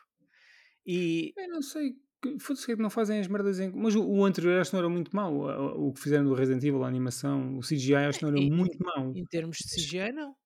E 0.86 1.32
Eu 1.36 1.48
não 1.48 1.62
sei, 1.62 1.94
foda-se 2.40 2.66
que 2.66 2.72
é 2.72 2.76
que 2.76 2.82
não 2.82 2.90
fazem 2.90 3.20
as 3.20 3.28
merdas 3.28 3.60
em. 3.60 3.70
Mas 3.70 3.94
o, 3.94 4.04
o 4.04 4.24
anterior 4.24 4.60
acho 4.60 4.70
que 4.70 4.76
não 4.76 4.80
era 4.80 4.88
muito 4.88 5.14
mau, 5.14 5.34
o, 5.34 5.88
o 5.88 5.92
que 5.92 6.00
fizeram 6.00 6.24
do 6.24 6.34
Resident 6.34 6.62
Evil, 6.62 6.84
a 6.84 6.88
animação, 6.88 7.58
o 7.58 7.60
CGI 7.60 7.94
acho 7.94 8.18
que 8.18 8.24
não 8.24 8.36
era 8.36 8.40
muito 8.54 8.82
mau. 8.82 9.12
em 9.14 9.24
termos 9.24 9.58
de 9.58 9.74
CGI, 9.74 10.12
não. 10.12 10.36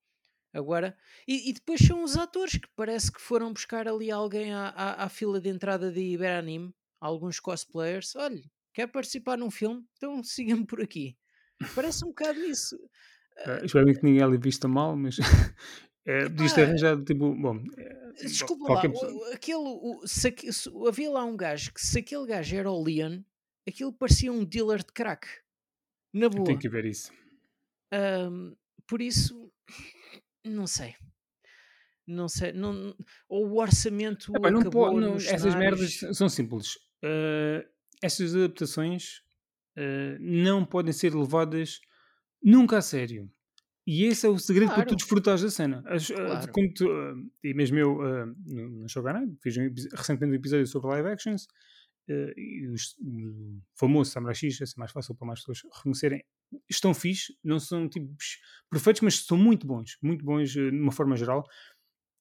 Agora, 0.53 0.95
e, 1.27 1.49
e 1.49 1.53
depois 1.53 1.81
são 1.81 2.03
os 2.03 2.15
atores 2.15 2.57
que 2.57 2.67
parece 2.75 3.11
que 3.11 3.19
foram 3.19 3.51
buscar 3.51 3.87
ali 3.87 4.11
alguém 4.11 4.53
à, 4.53 4.67
à, 4.69 5.03
à 5.05 5.09
fila 5.09 5.41
de 5.41 5.49
entrada 5.49 5.91
de 5.91 5.99
Iberanime, 5.99 6.71
alguns 7.01 7.39
cosplayers. 7.39 8.15
Olha, 8.15 8.43
quer 8.71 8.87
participar 8.87 9.35
num 9.37 9.49
filme? 9.49 9.83
Então 9.97 10.23
siga-me 10.23 10.65
por 10.65 10.79
aqui. 10.79 11.17
Parece 11.73 12.05
um 12.05 12.09
bocado 12.09 12.39
isso. 12.39 12.77
Uh, 13.45 13.65
espero 13.65 13.85
bem 13.85 13.95
que 13.95 14.03
ninguém 14.03 14.21
ali 14.23 14.37
vista 14.37 14.67
mal, 14.67 14.95
mas 14.95 15.17
é, 16.05 16.29
podias 16.29 16.53
ter 16.53 16.61
Epá, 16.61 16.69
arranjado 16.69 17.03
tipo, 17.03 17.33
bom, 17.35 17.63
é, 17.77 18.03
Desculpa 18.23 18.73
lá, 18.73 18.81
o- 18.85 19.33
aquele, 19.33 19.57
o- 19.57 20.01
se 20.05 20.27
se- 20.51 20.69
havia 20.87 21.09
lá 21.11 21.25
um 21.25 21.35
gajo 21.35 21.73
que 21.73 21.81
se 21.81 21.99
aquele 21.99 22.27
gajo 22.27 22.55
era 22.55 22.69
o 22.71 22.83
Leon, 22.83 23.21
aquilo 23.67 23.91
parecia 23.91 24.31
um 24.31 24.45
dealer 24.45 24.79
de 24.79 24.93
crack. 24.93 25.27
Na 26.13 26.29
boa. 26.29 26.45
que 26.57 26.69
ver 26.69 26.85
isso. 26.85 27.11
Ahm, 27.91 28.53
por 28.87 29.01
isso, 29.01 29.51
não 30.45 30.67
sei. 30.67 30.93
Não 32.05 32.27
sei, 32.27 32.51
não, 32.51 32.93
ou 33.29 33.47
o 33.49 33.59
orçamento 33.61 34.35
Epá, 34.35 34.51
não 34.51 34.59
acabou 34.59 34.91
po- 34.91 34.99
não, 34.99 35.15
essas 35.15 35.55
merdas 35.55 35.99
são 36.11 36.27
simples. 36.29 36.75
Uh, 37.03 37.65
essas 38.01 38.35
adaptações 38.35 39.19
uh, 39.77 40.17
não 40.19 40.65
podem 40.65 40.91
ser 40.93 41.15
levadas 41.15 41.79
nunca 42.43 42.77
a 42.77 42.81
sério. 42.81 43.31
E 43.85 44.05
esse 44.05 44.25
é 44.25 44.29
o 44.29 44.37
segredo 44.39 44.69
para 44.69 44.83
tu 44.83 44.85
Claro, 44.85 44.95
desfrutares 44.95 45.41
da 45.41 45.49
cena. 45.51 45.83
As, 45.85 46.09
uh, 46.09 46.13
claro. 46.15 46.51
tu, 46.73 46.87
uh, 46.87 47.31
e 47.43 47.53
mesmo 47.53 47.77
eu, 47.77 47.97
uh, 47.97 48.25
no, 48.45 48.69
no 48.81 48.89
Shogunai, 48.89 49.25
fiz 49.41 49.57
um 49.57 49.69
recentemente 49.93 50.31
um 50.31 50.35
episódio 50.39 50.65
sobre 50.67 50.89
live 50.91 51.09
actions, 51.09 51.43
uh, 52.09 52.31
e 52.39 52.67
os- 52.69 52.95
o 53.01 53.59
famoso 53.75 54.09
Samurai 54.11 54.35
X, 54.35 54.61
é 54.61 54.65
mais 54.77 54.91
fácil 54.91 55.13
para 55.15 55.27
mais 55.27 55.39
pessoas 55.41 55.61
reconhecerem, 55.75 56.23
estão 56.69 56.93
fixe, 56.93 57.35
não 57.43 57.59
são 57.59 57.89
tipos 57.89 58.39
perfeitos, 58.71 59.01
mas 59.01 59.15
são 59.25 59.37
muito 59.37 59.67
bons, 59.67 59.97
muito 60.01 60.23
bons 60.23 60.55
uh, 60.55 60.71
de 60.71 60.77
uma 60.79 60.91
forma 60.93 61.17
geral. 61.17 61.43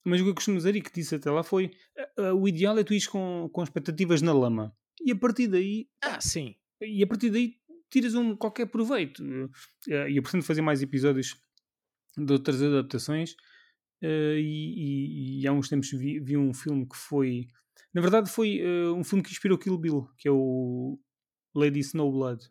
Mas 0.04 0.20
o 0.20 0.24
que 0.24 0.30
eu 0.30 0.34
costumo 0.34 0.56
dizer 0.56 0.74
e 0.74 0.82
que 0.82 0.92
disse 0.92 1.14
até 1.14 1.30
lá 1.30 1.44
foi: 1.44 1.70
o 2.34 2.48
ideal 2.48 2.76
é 2.76 2.82
tu 2.82 2.92
ires 2.92 3.06
com, 3.06 3.48
com 3.52 3.62
expectativas 3.62 4.20
na 4.20 4.32
lama. 4.32 4.76
E 5.00 5.12
a 5.12 5.16
partir 5.16 5.46
daí, 5.46 5.88
Ah, 6.02 6.20
sim. 6.20 6.56
e 6.80 7.04
a 7.04 7.06
partir 7.06 7.30
daí 7.30 7.54
tiras 7.92 8.14
um 8.14 8.34
qualquer 8.36 8.66
proveito. 8.66 9.22
Uh, 9.22 9.50
E 10.08 10.16
eu 10.16 10.22
pretendo 10.22 10.44
fazer 10.44 10.62
mais 10.62 10.82
episódios 10.82 11.36
de 12.16 12.32
outras 12.32 12.60
adaptações. 12.62 13.32
uh, 14.02 14.36
e, 14.36 15.38
e- 15.38 15.40
e 15.42 15.46
há 15.46 15.52
uns 15.52 15.68
tempos 15.68 15.90
vi, 15.92 16.18
vi 16.20 16.36
um 16.36 16.52
filme 16.52 16.84
que 16.88 16.96
foi. 16.96 17.46
Na 17.94 18.00
verdade, 18.00 18.28
foi 18.30 18.60
uh, 18.60 18.94
um 18.94 19.04
filme 19.04 19.22
que 19.22 19.30
inspirou 19.30 19.56
Kill 19.58 19.78
Bill, 19.78 20.08
que 20.18 20.26
é 20.26 20.30
o 20.32 20.98
Lady 21.54 21.78
Snowblood. 21.80 22.42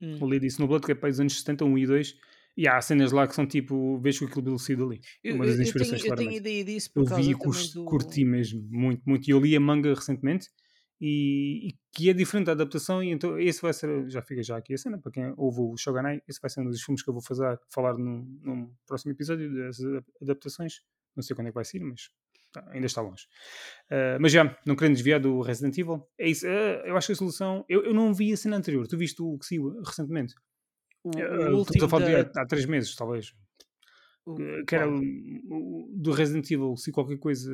Hum. 0.00 0.16
O 0.20 0.26
Lady 0.26 0.46
Snowblood, 0.46 0.86
que 0.86 0.92
é 0.92 0.94
para 0.94 1.10
os 1.10 1.20
anos 1.20 1.36
70, 1.38 1.64
1 1.66 1.76
e 1.78 1.86
2. 1.86 2.14
E 2.56 2.66
há 2.68 2.80
cenas 2.80 3.12
lá 3.12 3.26
que 3.28 3.34
são 3.34 3.46
tipo. 3.46 3.98
Vejo 4.00 4.20
que 4.20 4.24
o 4.26 4.28
Kill 4.30 4.42
Bill 4.42 4.58
saiu 4.58 4.78
dali. 4.78 5.00
Eu, 5.22 5.34
Uma 5.34 5.44
eu- 5.44 5.50
das 5.50 5.58
eu 5.58 5.62
inspirações, 5.64 6.02
tenho, 6.02 6.12
eu 6.12 6.16
tenho 6.16 6.32
ideia 6.32 6.64
disso 6.64 6.90
Eu 6.96 7.04
vi 7.04 7.30
e 7.30 7.34
do. 7.34 7.84
curti 7.84 8.24
mesmo, 8.24 8.66
muito, 8.70 9.02
muito. 9.06 9.28
E 9.28 9.30
eu 9.32 9.40
li 9.40 9.54
a 9.56 9.60
manga 9.60 9.92
recentemente 9.94 10.48
e, 11.00 11.68
e 11.68 11.78
que 11.92 12.10
é 12.10 12.12
diferente 12.12 12.46
da 12.46 12.52
adaptação. 12.52 13.02
E 13.02 13.10
então 13.10 13.38
esse 13.38 13.60
vai 13.62 13.72
ser, 13.72 14.08
já 14.10 14.20
fica 14.22 14.42
já 14.42 14.56
aqui 14.56 14.74
a 14.74 14.78
cena, 14.78 14.98
para 14.98 15.10
quem 15.12 15.32
ouve 15.36 15.60
o 15.60 15.76
Shogunai, 15.76 16.20
esse 16.28 16.40
vai 16.40 16.50
ser 16.50 16.60
um 16.60 16.64
dos 16.70 16.82
filmes 16.82 17.02
que 17.02 17.08
eu 17.10 17.14
vou 17.14 17.22
fazer, 17.22 17.58
falar 17.72 17.96
num, 17.96 18.22
num 18.42 18.74
próximo 18.86 19.12
episódio 19.12 19.52
das 19.54 19.80
adap- 19.80 20.06
adaptações. 20.22 20.82
Não 21.16 21.22
sei 21.22 21.34
quando 21.34 21.48
é 21.48 21.50
que 21.50 21.54
vai 21.56 21.64
ser, 21.64 21.80
mas 21.80 22.08
tá, 22.52 22.64
ainda 22.70 22.86
está 22.86 23.00
longe. 23.00 23.26
Ah, 23.90 24.18
mas 24.20 24.30
já, 24.32 24.56
não 24.66 24.76
querendo 24.76 24.94
desviar 24.94 25.18
do 25.20 25.40
Resident 25.40 25.76
Evil, 25.78 26.06
é 26.18 26.28
isso. 26.28 26.46
ah, 26.46 26.82
eu 26.86 26.96
acho 26.96 27.06
que 27.08 27.12
a 27.12 27.16
solução. 27.16 27.64
Eu, 27.68 27.84
eu 27.84 27.94
não 27.94 28.12
vi 28.14 28.32
a 28.32 28.36
cena 28.36 28.56
anterior, 28.56 28.86
tu 28.86 28.96
viste 28.96 29.20
o 29.22 29.38
que 29.38 29.46
saiu 29.46 29.80
recentemente? 29.82 30.34
O, 31.02 31.10
Ah, 31.18 31.50
o 31.50 31.56
último 31.58 31.88
falar 31.88 32.04
de 32.06 32.14
há, 32.16 32.42
há 32.42 32.46
três 32.46 32.66
meses, 32.66 32.94
talvez 32.94 33.34
o- 34.26 34.34
que 34.66 34.74
era 34.74 34.88
o, 34.88 35.00
o- 35.00 35.90
do 35.96 36.12
Resident 36.12 36.48
Evil, 36.50 36.76
se 36.76 36.92
qualquer 36.92 37.18
coisa 37.18 37.50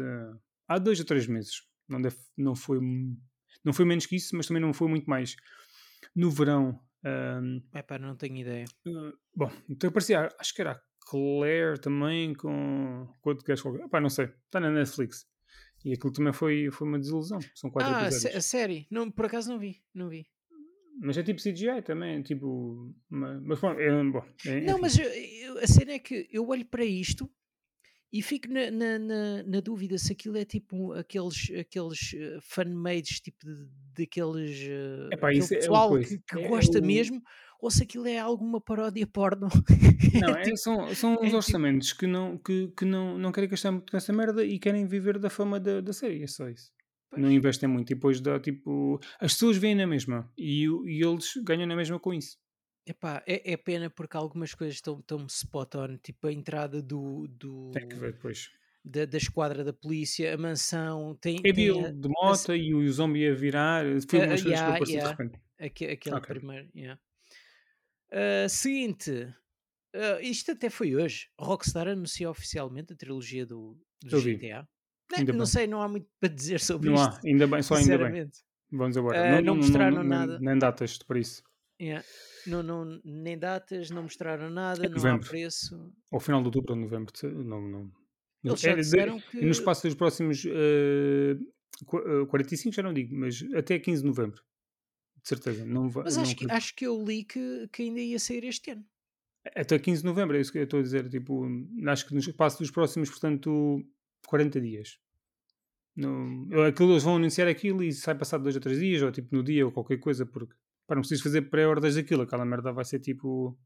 há 0.69 0.79
dois 0.79 0.99
ou 0.99 1.07
três 1.07 1.27
meses. 1.27 1.63
Não, 1.89 2.03
deve, 2.03 2.17
não, 2.37 2.55
foi, 2.57 2.81
não 3.64 3.73
foi 3.73 3.85
menos 3.85 4.07
que 4.07 4.16
isso, 4.16 4.37
mas 4.37 4.47
também 4.47 4.62
não 4.62 4.73
foi 4.73 4.88
muito 4.88 5.09
mais. 5.09 5.37
No 6.14 6.31
verão, 6.31 6.79
ahm, 7.05 7.61
Epá, 7.75 7.99
não 7.99 8.16
tenho 8.16 8.37
ideia. 8.37 8.64
ah, 8.87 9.12
bom, 9.35 9.51
então 9.69 9.90
parecia, 9.90 10.29
acho 10.38 10.55
que 10.55 10.61
era 10.62 10.73
a 10.73 10.81
Claire 11.11 11.79
também 11.81 12.35
com, 12.35 13.07
com 13.21 13.31
outro 13.31 13.45
gajo 13.45 13.62
qualquer. 13.62 13.85
Epá, 13.85 14.01
não 14.01 14.09
sei, 14.11 14.27
está 14.47 14.59
na 14.61 14.71
Netflix. 14.71 15.27
E 15.85 15.92
aquilo 15.92 16.12
também 16.12 16.33
foi, 16.33 16.69
foi 16.73 16.88
uma 16.88 16.99
desilusão. 16.99 17.38
São 17.55 17.71
quatro 17.71 17.92
Ah, 17.92 18.07
episódios. 18.09 18.37
a 18.37 18.40
série? 18.40 18.87
Não, 18.90 19.09
por 19.11 19.27
acaso 19.27 19.49
não 19.51 19.59
vi, 19.59 19.83
não 19.95 20.09
vi. 20.09 20.27
Mas 20.99 21.16
é 21.19 21.23
tipo 21.23 21.40
CGI 21.40 21.83
também, 21.85 22.23
tipo. 22.23 22.92
Mas, 23.09 23.42
mas 23.42 23.61
bom, 23.61 23.73
é, 23.73 24.05
bom, 24.05 24.25
é, 24.47 24.61
Não, 24.62 24.81
mas 24.81 24.99
eu- 24.99 25.05
eu- 25.11 25.59
a 25.59 25.66
cena 25.66 25.92
é 25.92 25.99
que 25.99 26.27
eu 26.33 26.49
olho 26.49 26.64
para 26.64 26.85
isto 26.85 27.31
e 28.12 28.23
fico 28.23 28.49
na, 28.49 28.71
na, 28.71 28.99
na- 28.99 29.42
na 29.42 29.61
dúvida 29.61 29.99
se 29.99 30.12
aquilo 30.12 30.37
é 30.37 30.45
tipo 30.45 30.92
aqueles, 30.92 31.51
aqueles 31.59 32.14
eh, 32.14 32.38
fan-mades, 32.40 33.21
tipo 33.21 33.45
daqueles 33.97 34.59
eh, 34.69 35.09
Epá, 35.12 35.33
é 35.33 35.38
pessoal 35.38 35.88
coisa. 35.90 36.09
que, 36.09 36.23
que 36.23 36.38
É 36.40 36.49
gosta 36.49 36.79
o- 36.79 36.85
mesmo, 36.85 37.21
ou 37.61 37.71
se 37.71 37.83
aquilo 37.83 38.07
é 38.07 38.19
alguma 38.19 38.61
paródia 38.61 39.07
porno. 39.07 39.49
Não, 40.23 40.37
é, 40.37 40.42
Tipo, 40.42 40.57
são, 40.57 40.95
são 40.95 41.11
é 41.14 41.19
uns 41.19 41.21
tipo- 41.25 41.37
orçamentos 41.37 41.92
que, 41.92 42.07
não, 42.07 42.38
que, 42.38 42.69
que 42.77 42.85
não, 42.85 43.19
não 43.19 43.33
querem 43.33 43.49
gastar 43.51 43.73
muito 43.73 43.90
com 43.90 43.97
essa 43.97 44.12
merda 44.12 44.45
e 44.45 44.59
querem 44.59 44.87
viver 44.87 45.19
da 45.19 45.29
fama 45.31 45.59
da, 45.61 45.81
da 45.81 45.92
série, 45.92 46.23
é 46.23 46.27
só 46.27 46.49
isso. 46.49 46.71
Não 47.12 47.23
Pois. 47.25 47.33
investem 47.35 47.69
muito 47.69 47.90
e 47.90 47.95
depois 47.95 48.21
dá 48.21 48.38
tipo. 48.38 48.99
As 49.21 49.33
pessoas 49.33 49.57
veem 49.57 49.75
na 49.75 49.87
mesma 49.87 50.31
e, 50.37 50.64
e 50.64 51.03
eles 51.05 51.33
ganham 51.45 51.66
na 51.66 51.77
mesma 51.77 51.99
com 51.99 52.12
isso. 52.12 52.37
Epá, 52.87 53.22
é, 53.27 53.53
é 53.53 53.57
pena 53.57 53.90
porque 53.90 54.16
algumas 54.16 54.55
coisas 54.55 54.77
estão 54.77 55.01
tão 55.03 55.27
spot 55.27 55.75
on, 55.75 55.96
tipo 55.99 56.27
a 56.29 56.33
entrada 56.33 56.81
do, 56.81 57.27
do, 57.29 57.70
Tem 57.72 57.88
que 57.88 57.96
ver 57.96 58.12
depois. 58.12 58.49
da, 58.85 59.05
da 59.05 59.18
esquadra 59.18 59.64
da 59.64 59.72
polícia, 59.72 60.33
a 60.33 60.37
mansão, 60.38 61.16
tem, 61.20 61.37
vi 61.42 61.53
tem 61.53 61.85
a- 61.85 61.90
de 61.90 62.09
moto 62.09 62.55
e 62.55 62.72
o 62.72 62.88
zombie 62.92 63.27
a 63.29 63.35
virar. 63.35 63.85
Foi 64.09 64.20
Ah, 64.20 64.27
umas 64.27 64.40
coisas 64.40 64.42
que 64.42 64.49
yeah, 64.51 64.75
eu 64.75 64.79
passei 64.79 64.94
yeah. 64.94 65.14
de 65.16 65.22
repente. 65.22 65.42
Aque- 65.59 65.87
aquele 65.87 66.14
Ok. 66.16 66.35
primeiro. 66.37 66.68
yeah. 66.77 67.01
Ah, 68.12 68.49
seguinte, 68.49 69.35
ah, 69.94 70.20
isto 70.20 70.53
até 70.53 70.70
foi 70.70 70.94
hoje. 70.94 71.29
Rockstar 71.38 71.88
anunciou 71.88 72.31
oficialmente 72.31 72.92
a 72.92 72.96
trilogia 72.96 73.44
do, 73.44 73.77
do. 74.05 74.20
GTA. 74.20 74.68
Não, 75.11 75.18
Ainda 75.18 75.33
não 75.33 75.38
bem. 75.40 75.46
sei, 75.46 75.66
não 75.66 75.83
há 75.83 75.88
muito 75.88 76.07
para 76.20 76.29
dizer 76.33 76.61
sobre 76.61 76.88
Não 76.90 76.94
isto. 76.96 77.16
há, 77.16 77.20
ainda 77.29 77.46
bem, 77.46 77.62
só 77.62 77.75
ainda 77.75 77.99
bem. 77.99 78.31
Vamos 78.70 78.96
embora. 78.96 79.38
Ah, 79.38 79.42
não 79.42 79.57
mostraram 79.57 79.99
nem- 80.01 80.09
nada. 80.09 80.38
Nem 80.40 80.59
datas 80.59 80.99
para 80.99 81.18
isso. 81.18 81.42
Yeah. 81.81 82.05
Não, 82.47 82.63
não, 82.63 83.01
nem 83.05 83.39
datas, 83.39 83.91
não 83.91 84.03
mostraram 84.03 84.49
nada, 84.51 84.87
É 84.87 84.89
não 84.89 85.15
há 85.15 85.19
preço. 85.19 85.93
Ao 86.11 86.21
final 86.21 86.41
de 86.41 86.47
outubro 86.49 86.75
ou 86.75 86.79
novembro. 86.81 87.13
Não, 87.23 87.61
não, 87.61 87.63
não. 87.85 87.93
Eles 88.45 88.61
já 88.61 88.71
É, 88.73 88.77
disseram 88.77 89.17
E 89.33 89.37
no 89.37 89.41
que- 89.41 89.47
espaço 89.49 89.83
dos 89.87 89.95
próximos 89.97 90.45
eh, 90.47 91.37
qu- 91.85 91.99
eh, 92.23 92.27
45 92.27 92.75
já 92.77 92.83
não 92.83 92.93
digo, 92.95 93.15
mas 93.17 93.43
até 93.55 93.79
15 93.79 94.03
de 94.03 94.09
novembro. 94.09 94.43
De 95.23 95.29
certeza. 95.29 95.65
Não 95.67 95.89
vai, 95.91 96.05
Mas 96.05 96.15
não 96.17 96.23
acho 96.23 96.37
que, 96.37 96.45
acredito. 96.45 96.57
acho 96.57 96.75
que 96.77 96.87
eu 96.87 97.03
li 97.05 97.25
que, 97.25 97.69
que 97.73 97.83
ainda 97.83 98.01
ia 98.01 98.19
sair 98.19 98.45
este 98.45 98.71
ano. 98.71 98.85
Até 99.55 99.79
15 99.79 100.03
de 100.03 100.07
novembro, 100.07 100.37
é 100.37 100.41
isso 100.41 100.53
que 100.53 100.59
eu 100.59 100.65
estou 100.65 100.79
a 100.81 100.83
dizer. 100.83 101.09
Tipo, 101.09 101.45
acho 101.87 102.07
que 102.07 102.13
no 102.15 102.21
espaço 102.21 102.59
dos 102.59 102.71
próximos, 102.71 103.11
portanto, 103.11 103.85
40 104.27 104.61
dias. 104.61 104.99
Não, 105.97 106.47
eu- 106.51 106.65
aquilo, 106.65 106.93
eles 106.93 107.03
vão 107.03 107.17
anunciar 107.17 107.49
aquilo 107.49 107.83
e 107.83 107.93
sai 107.93 108.15
passado 108.15 108.43
dois 108.43 108.55
ou 108.55 108.61
três 108.61 108.79
dias, 108.79 109.03
ou 109.03 109.11
tipo 109.11 109.35
no 109.35 109.43
dia, 109.43 109.65
ou 109.65 109.73
qualquer 109.73 109.97
coisa, 109.99 110.27
porque 110.27 110.55
pá, 110.87 110.94
não 110.94 111.03
preciso 111.03 111.22
fazer 111.22 111.42
pré-ordens 111.42 111.94
daquilo. 111.96 112.22
Aquela 112.22 112.44
merda 112.44 112.72
vai 112.72 112.85
ser 112.85 113.01
tipo 113.01 113.59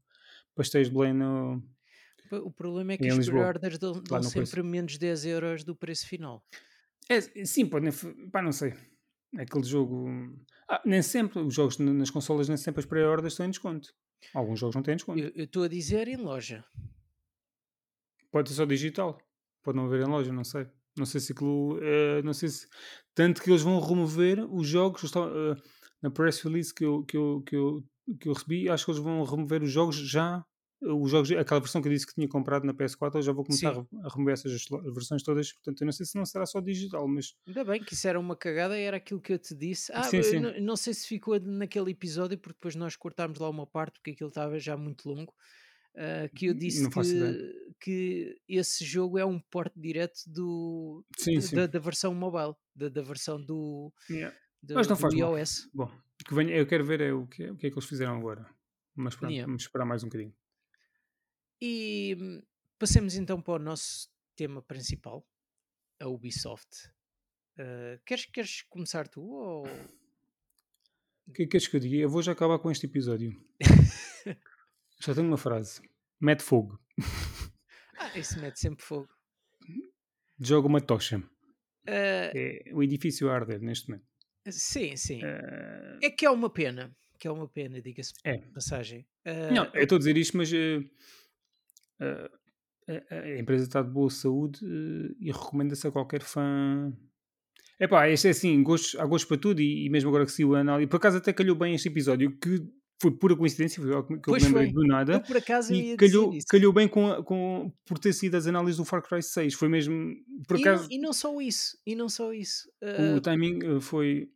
pastéis 0.55 0.87
de 0.89 0.93
Belém 0.93 1.13
no, 1.13 1.63
O 2.43 2.51
problema 2.51 2.93
é 2.93 2.97
que 2.97 3.07
as 3.07 3.25
pre-orders 3.27 3.77
dão, 3.77 3.93
dão 4.03 4.21
sempre 4.23 4.49
preço. 4.51 4.63
menos 4.63 4.97
10 4.97 5.25
euros 5.25 5.63
do 5.63 5.75
preço 5.75 6.07
final. 6.07 6.43
É, 7.09 7.19
sim, 7.45 7.65
pode, 7.65 7.83
nem 7.85 7.91
f- 7.91 8.13
pá, 8.31 8.41
não 8.41 8.51
sei. 8.51 8.73
Aquele 9.37 9.63
jogo. 9.63 10.07
Ah, 10.69 10.81
nem 10.85 11.01
sempre, 11.01 11.39
os 11.39 11.53
jogos 11.53 11.77
nas 11.77 12.09
consolas, 12.09 12.47
nem 12.47 12.57
sempre 12.57 12.79
as 12.79 12.85
pré-ordens 12.85 13.33
estão 13.33 13.45
em 13.45 13.49
desconto. 13.49 13.93
Alguns 14.33 14.59
jogos 14.59 14.75
não 14.75 14.83
têm 14.83 14.95
desconto. 14.95 15.19
Eu 15.19 15.45
estou 15.45 15.63
a 15.63 15.67
dizer 15.67 16.07
em 16.07 16.17
loja. 16.17 16.63
Pode 18.31 18.49
ser 18.49 18.55
só 18.55 18.65
digital. 18.65 19.19
Pode 19.63 19.77
não 19.77 19.85
haver 19.85 20.01
em 20.01 20.09
loja, 20.09 20.31
não 20.31 20.43
sei. 20.43 20.67
Não 20.97 21.05
sei 21.05 21.21
se 21.21 21.31
aquilo. 21.33 21.79
eh, 21.81 22.21
não 22.23 22.33
sei 22.33 22.49
se. 22.49 22.67
Tanto 23.13 23.41
que 23.41 23.49
eles 23.49 23.61
vão 23.61 23.79
remover 23.79 24.39
os 24.53 24.67
jogos. 24.67 25.01
eu 25.03 25.07
estava, 25.07 25.31
eh, 25.31 25.55
na 26.01 26.09
press 26.11 26.41
release 26.41 26.73
que 26.73 26.83
eu, 26.85 27.03
que, 27.03 27.15
eu, 27.17 27.41
que, 27.45 27.55
eu, 27.55 27.83
que 28.19 28.27
eu 28.29 28.33
recebi, 28.33 28.69
acho 28.69 28.85
que 28.85 28.91
eles 28.91 29.01
vão 29.03 29.23
remover 29.23 29.61
os 29.63 29.71
jogos 29.71 29.95
já. 29.95 30.43
Os 30.83 31.11
jogos, 31.11 31.31
aquela 31.33 31.59
versão 31.59 31.79
que 31.79 31.87
eu 31.87 31.91
disse 31.93 32.07
que 32.07 32.15
tinha 32.15 32.27
comprado 32.27 32.65
na 32.65 32.73
PS4, 32.73 33.15
eu 33.17 33.21
já 33.21 33.31
vou 33.31 33.45
começar 33.45 33.69
a, 33.69 33.75
Sim. 33.75 33.87
a 34.03 34.09
remover 34.09 34.33
essas 34.33 34.65
versões 34.95 35.21
todas. 35.21 35.53
Portanto, 35.53 35.79
eu 35.81 35.85
não 35.85 35.91
sei 35.91 36.05
se 36.07 36.17
não 36.17 36.25
será 36.25 36.43
só 36.47 36.59
digital, 36.59 37.07
mas 37.07 37.35
Ainda 37.47 37.63
bem 37.63 37.83
que 37.83 37.93
isso 37.93 38.07
era 38.07 38.19
uma 38.19 38.35
cagada, 38.35 38.75
era 38.75 38.97
aquilo 38.97 39.21
que 39.21 39.31
eu 39.31 39.37
te 39.37 39.53
disse. 39.53 39.91
Ah, 39.93 40.01
Sim. 40.01 40.39
Não, 40.39 40.59
não 40.59 40.75
sei 40.75 40.95
se 40.95 41.07
ficou 41.07 41.39
naquele 41.39 41.91
episódio, 41.91 42.35
porque 42.35 42.55
depois 42.57 42.75
nós 42.75 42.95
cortámos 42.95 43.37
lá 43.37 43.47
uma 43.47 43.67
parte, 43.67 43.99
porque 43.99 44.09
aquilo 44.11 44.29
estava 44.29 44.57
já 44.57 44.75
muito 44.75 45.07
longo. 45.07 45.31
ah, 45.95 46.27
que 46.35 46.47
eu 46.47 46.53
disse 46.55 46.89
que, 46.89 47.53
que 47.79 48.41
esse 48.49 48.83
jogo 48.83 49.19
é 49.19 49.25
um 49.25 49.39
porte 49.39 49.79
direto 49.79 50.19
do, 50.25 51.05
Sim, 51.15 51.35
da- 51.35 51.41
sim. 51.41 51.55
Da 51.67 51.79
versão 51.79 52.15
mobile, 52.15 52.55
da, 52.75 52.89
da 52.89 53.03
versão 53.03 53.39
do, 53.39 53.93
Yeah. 54.09 54.35
Do, 54.61 54.73
Mas 54.75 54.87
não 54.87 54.95
do 54.95 55.01
faz 55.01 55.13
mal. 55.13 55.37
iOS. 55.37 55.69
Bom, 55.73 55.91
que 56.25 56.33
venha, 56.33 56.55
eu 56.55 56.65
quero 56.67 56.85
ver 56.85 57.01
é 57.01 57.13
o, 57.13 57.25
que, 57.27 57.43
é- 57.43 57.51
o 57.51 57.55
que 57.57 57.67
é 57.67 57.69
que 57.69 57.75
eles 57.77 57.87
fizeram 57.89 58.17
agora. 58.17 58.45
Mas 58.95 59.15
pronto, 59.15 59.31
Yeah. 59.31 59.47
vamos 59.47 59.63
esperar 59.63 59.85
mais 59.85 60.03
um 60.03 60.07
bocadinho. 60.07 60.35
E 61.61 62.15
hum, 62.19 62.41
passemos 62.77 63.15
então 63.15 63.41
para 63.41 63.53
o 63.55 63.59
nosso 63.59 64.09
tema 64.35 64.61
principal, 64.61 65.25
a 65.99 66.07
Ubisoft. 66.07 66.67
Ah, 67.57 67.99
queres, 68.05 68.25
queres 68.25 68.61
começar 68.63 69.07
tu? 69.07 69.21
Ou... 69.21 69.63
O 71.27 71.33
que 71.33 71.43
é 71.43 71.45
que 71.45 71.51
queres 71.51 71.67
que 71.67 71.75
eu 71.75 71.79
diga? 71.79 71.95
Eu 71.97 72.09
vou 72.09 72.21
já 72.21 72.31
acabar 72.33 72.59
com 72.59 72.69
este 72.71 72.85
episódio. 72.85 73.31
já 74.99 75.13
tenho 75.15 75.27
uma 75.27 75.37
frase. 75.37 75.81
Mete 76.19 76.43
fogo. 76.43 76.79
Ah, 77.97 78.17
isso 78.17 78.39
mete 78.39 78.59
sempre 78.59 78.83
fogo. 78.83 79.09
Joga 80.39 80.67
uma 80.67 80.81
tocha. 80.81 81.21
Ah, 81.87 82.31
É 82.35 82.63
o 82.73 82.81
edifício 82.83 83.29
a 83.29 83.35
arder 83.35 83.61
neste 83.61 83.89
momento. 83.89 84.07
Sim, 84.49 84.95
sim. 84.95 85.21
Eh, 85.23 85.99
É 86.03 86.09
que 86.09 86.25
é 86.25 86.29
uma 86.29 86.49
pena. 86.49 86.95
Que 87.19 87.27
é 87.27 87.31
uma 87.31 87.47
pena, 87.47 87.81
diga-se 87.81 88.13
É. 88.23 88.37
passagem. 88.53 89.05
Ah, 89.25 89.51
não, 89.51 89.65
eu 89.73 89.83
estou 89.83 89.97
a 89.97 89.99
dizer 89.99 90.17
isto, 90.17 90.35
mas 90.37 90.51
eh, 90.51 90.81
a, 92.87 93.39
empresa 93.39 93.65
está 93.65 93.81
de 93.81 93.89
boa 93.89 94.09
saúde 94.09 94.59
e 95.19 95.31
recomenda-se 95.31 95.87
a 95.87 95.91
qualquer 95.91 96.21
fã. 96.21 96.91
Epá, 97.79 98.09
este 98.09 98.27
é 98.27 98.31
assim, 98.31 98.61
gostos, 98.61 98.99
há 98.99 99.05
gostos 99.05 99.27
para 99.27 99.37
tudo 99.37 99.61
e, 99.61 99.85
e 99.85 99.89
mesmo 99.89 100.09
agora 100.09 100.25
que 100.25 100.31
se 100.31 100.43
o 100.45 100.55
análise. 100.55 100.87
Por 100.87 100.97
acaso 100.97 101.17
até 101.17 101.33
calhou 101.33 101.55
bem 101.55 101.73
este 101.75 101.87
episódio, 101.87 102.37
que 102.37 102.61
foi 103.01 103.11
pura 103.11 103.35
coincidência, 103.35 103.81
foi 103.81 103.91
algo 103.93 104.21
que 104.21 104.29
eu 104.29 104.33
me 104.35 104.39
lembrei 104.39 104.65
foi. 104.65 104.73
do 104.73 104.83
nada. 104.85 105.13
Eu 105.13 105.21
por 105.21 105.37
acaso 105.37 105.73
E 105.73 105.97
calhou, 105.97 106.31
calhou 106.47 106.71
bem 106.71 106.87
com, 106.87 107.23
com, 107.23 107.73
por 107.83 107.97
ter 107.97 108.13
sido 108.13 108.35
as 108.35 108.45
análises 108.45 108.77
do 108.77 108.85
Far 108.85 109.01
Cry 109.01 109.23
6. 109.23 109.55
Foi 109.55 109.67
mesmo, 109.67 110.13
por 110.47 110.59
E 110.59 110.61
acaso, 110.61 110.87
e 110.91 110.99
não 110.99 111.11
só 111.11 111.41
isso, 111.41 111.77
e 111.85 111.95
não 111.95 112.07
só 112.07 112.31
isso. 112.31 112.69
o 112.81 113.17
ah, 113.17 113.21
timing 113.21 113.59
eh, 113.63 113.79
foi. 113.79 114.29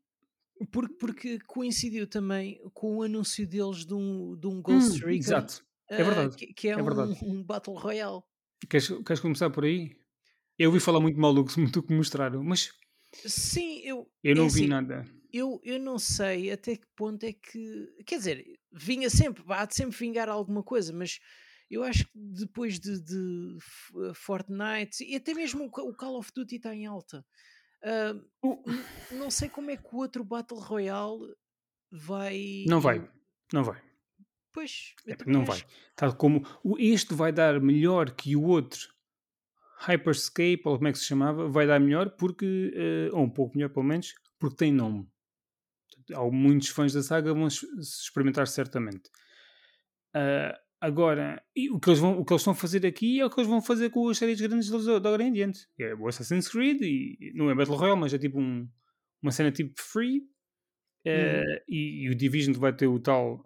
porque, 0.71 0.93
porque 0.95 1.39
coincidiu 1.45 2.07
também 2.07 2.59
com 2.73 2.97
o 2.97 3.03
anúncio 3.03 3.47
deles 3.47 3.85
de 3.85 3.93
um, 3.93 4.35
de 4.35 4.47
um 4.47 4.55
Hum, 4.57 4.61
Ghost 4.63 4.99
Recon, 4.99 5.11
exato, 5.11 5.63
é 5.89 6.01
ah, 6.01 6.03
verdade, 6.03 6.35
que, 6.35 6.47
que 6.47 6.67
é, 6.67 6.71
é 6.71 6.81
verdade. 6.81 7.17
um, 7.21 7.33
um 7.33 7.43
Battle 7.43 7.75
Royale. 7.75 8.23
Queres, 8.67 8.87
queres 8.87 9.19
começar 9.19 9.51
por 9.51 9.63
aí? 9.63 9.95
Eu 10.57 10.69
ouvi 10.69 10.79
falar 10.79 10.99
muito 10.99 11.19
mal 11.19 11.33
do 11.33 11.45
que, 11.45 11.63
do 11.67 11.83
que 11.83 11.93
mostraram, 11.93 12.43
mas 12.43 12.71
Sim, 13.27 13.79
eu, 13.83 14.09
eu 14.23 14.31
é 14.31 14.35
não 14.35 14.49
vi 14.49 14.61
assim, 14.61 14.67
nada. 14.67 15.05
Eu, 15.37 15.59
eu 15.63 15.79
não 15.79 15.97
sei 15.99 16.51
até 16.51 16.75
que 16.75 16.87
ponto 16.95 17.23
é 17.25 17.33
que. 17.33 17.87
Quer 18.05 18.17
dizer, 18.17 18.45
vinha 18.71 19.09
sempre, 19.09 19.43
há 19.49 19.65
de 19.65 19.75
sempre 19.75 19.97
vingar 19.97 20.29
alguma 20.29 20.63
coisa, 20.63 20.93
mas 20.93 21.19
eu 21.69 21.83
acho 21.83 22.05
que 22.05 22.11
depois 22.15 22.79
de, 22.79 22.99
de 23.01 23.57
F- 23.59 24.13
Fortnite 24.13 25.03
e 25.03 25.15
até 25.15 25.33
mesmo 25.33 25.65
o 25.65 25.71
Ca- 25.71 25.83
o 25.83 25.93
Call 25.95 26.17
of 26.17 26.31
Duty 26.33 26.55
está 26.57 26.73
em 26.75 26.85
alta. 26.85 27.25
n- 28.43 28.83
não 29.11 29.29
sei 29.31 29.49
como 29.49 29.71
é 29.71 29.77
que 29.77 29.87
o 29.93 29.97
outro 29.97 30.23
Battle 30.23 30.59
Royale 30.59 31.33
vai. 31.91 32.65
Não 32.67 32.79
vai, 32.79 33.07
não 33.53 33.63
vai. 33.63 33.81
Pois, 34.53 34.93
É, 35.05 35.15
também 35.15 35.33
não 35.33 35.41
acho 35.41 35.51
vai. 35.65 35.73
Tal 35.95 36.15
como 36.15 36.45
o- 36.63 36.77
este 36.79 37.13
vai 37.13 37.31
dar 37.33 37.59
melhor 37.59 38.11
que 38.15 38.35
o 38.35 38.43
outro 38.43 38.93
Hyperscape, 39.79 40.61
ou 40.65 40.77
como 40.77 40.87
é 40.87 40.91
que 40.91 40.97
se 40.99 41.05
chamava, 41.05 41.47
vai 41.49 41.67
dar 41.67 41.79
melhor 41.79 42.11
porque, 42.11 42.71
eh, 42.73 43.09
ou 43.11 43.23
um 43.23 43.29
pouco 43.29 43.55
melhor 43.57 43.69
pelo 43.69 43.85
menos, 43.85 44.13
porque 44.39 44.55
tem 44.55 44.71
nome. 44.71 45.07
Há 46.13 46.23
muitos 46.31 46.69
fãs 46.69 46.93
da 46.93 47.01
saga 47.03 47.33
vão 47.33 47.47
experimentar 47.47 48.47
certamente. 48.47 49.09
Ah, 50.13 50.57
agora, 50.79 51.41
o, 51.71 51.79
que 51.79 51.89
eles 51.89 51.99
vão, 51.99 52.19
o 52.19 52.25
que 52.25 52.33
eles 52.33 52.41
estão 52.41 52.53
a 52.53 52.55
fazer 52.55 52.85
aqui 52.85 53.19
é 53.19 53.25
o 53.25 53.29
que 53.29 53.39
eles 53.39 53.49
vão 53.49 53.61
fazer 53.61 53.89
com 53.89 54.07
as 54.09 54.17
séries 54.17 54.39
grandes 54.39 54.69
deles 54.69 54.85
da 54.85 54.95
agora 54.95 55.23
em 55.23 55.31
diante. 55.33 55.67
É 55.79 55.93
o 55.95 56.07
Assassin's 56.07 56.47
Creed, 56.47 56.81
e 56.81 57.31
não 57.35 57.49
é 57.49 57.55
Battle 57.55 57.75
Royale, 57.77 57.99
mas 57.99 58.13
é 58.13 58.17
tipo 58.17 58.39
um- 58.39 58.67
uma 59.21 59.31
cena 59.31 59.51
tipo 59.51 59.73
free. 59.81 60.23
Eh, 61.05 61.41
Uhum. 61.41 61.55
e, 61.69 62.05
e 62.05 62.09
o 62.09 62.15
Division 62.15 62.53
vai 62.55 62.73
ter 62.75 62.87
o 62.87 62.99
tal. 62.99 63.43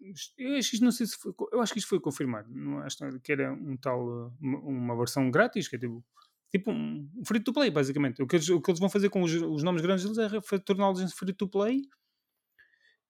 isto- 0.00 0.34
eu 0.38 0.56
acho 0.56 0.70
que 0.70 0.76
isto 0.76 0.84
não 0.84 0.92
sei 0.92 1.06
se 1.06 1.16
foi, 1.16 1.32
eu 1.52 1.60
acho 1.60 1.72
que 1.72 1.78
isto 1.78 1.88
foi 1.88 2.00
confirmado. 2.00 2.48
Não 2.54 2.78
acho 2.80 2.98
que 3.22 3.32
era 3.32 3.52
um 3.52 3.76
tal 3.78 4.34
uma, 4.40 4.58
uma 4.60 4.96
versão 4.96 5.30
grátis 5.30 5.68
que 5.68 5.76
é 5.76 5.78
tipo, 5.78 6.04
tipo 6.50 6.70
um 6.72 7.08
free 7.26 7.40
to 7.40 7.52
play 7.52 7.70
basicamente. 7.70 8.22
O 8.22 8.26
que 8.26 8.36
eles, 8.36 8.48
o 8.48 8.60
que 8.60 8.70
eles 8.70 8.80
vão 8.80 8.88
fazer 8.90 9.10
com 9.10 9.22
os, 9.22 9.32
os 9.34 9.62
nomes 9.62 9.82
grandes 9.82 10.04
deles 10.04 10.18
é 10.52 10.58
torná-los 10.60 11.12
free 11.14 11.32
to 11.34 11.48
play. 11.48 11.82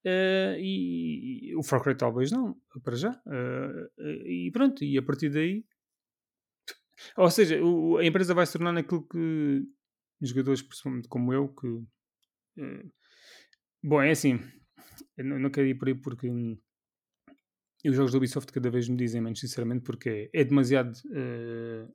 eh, 0.04 0.56
e, 0.60 1.50
e 1.50 1.56
o 1.56 1.62
Far 1.62 1.82
Cry 1.82 1.96
talvez 1.96 2.30
não, 2.30 2.56
para 2.82 2.96
já. 2.96 3.20
Eh, 3.26 4.46
e 4.48 4.50
pronto, 4.52 4.84
e 4.84 4.96
a 4.98 5.02
partir 5.02 5.30
daí. 5.30 5.64
Ou 7.16 7.30
seja, 7.30 7.62
o- 7.62 7.98
a 7.98 8.04
empresa 8.04 8.34
vai 8.34 8.46
se 8.46 8.52
tornar 8.54 8.72
naquilo 8.72 9.06
que 9.06 9.64
jogadores, 10.22 10.62
principalmente 10.62 11.08
como 11.08 11.32
eu, 11.32 11.48
que. 11.54 11.66
eh, 12.58 12.84
bom, 13.84 14.02
é 14.02 14.10
assim. 14.12 14.40
Eu 15.18 15.24
não, 15.26 15.38
não 15.40 15.50
quero 15.50 15.68
ir 15.68 15.76
por 15.78 15.88
aí 15.88 15.94
porque. 15.94 16.28
e 17.84 17.88
os 17.90 17.96
jogos 17.96 18.12
da 18.12 18.18
Ubisoft 18.18 18.52
cada 18.52 18.70
vez 18.70 18.88
me 18.88 18.96
dizem 18.96 19.20
menos, 19.20 19.40
sinceramente, 19.40 19.82
porque 19.84 20.30
é, 20.34 20.44
demasiado 20.44 20.92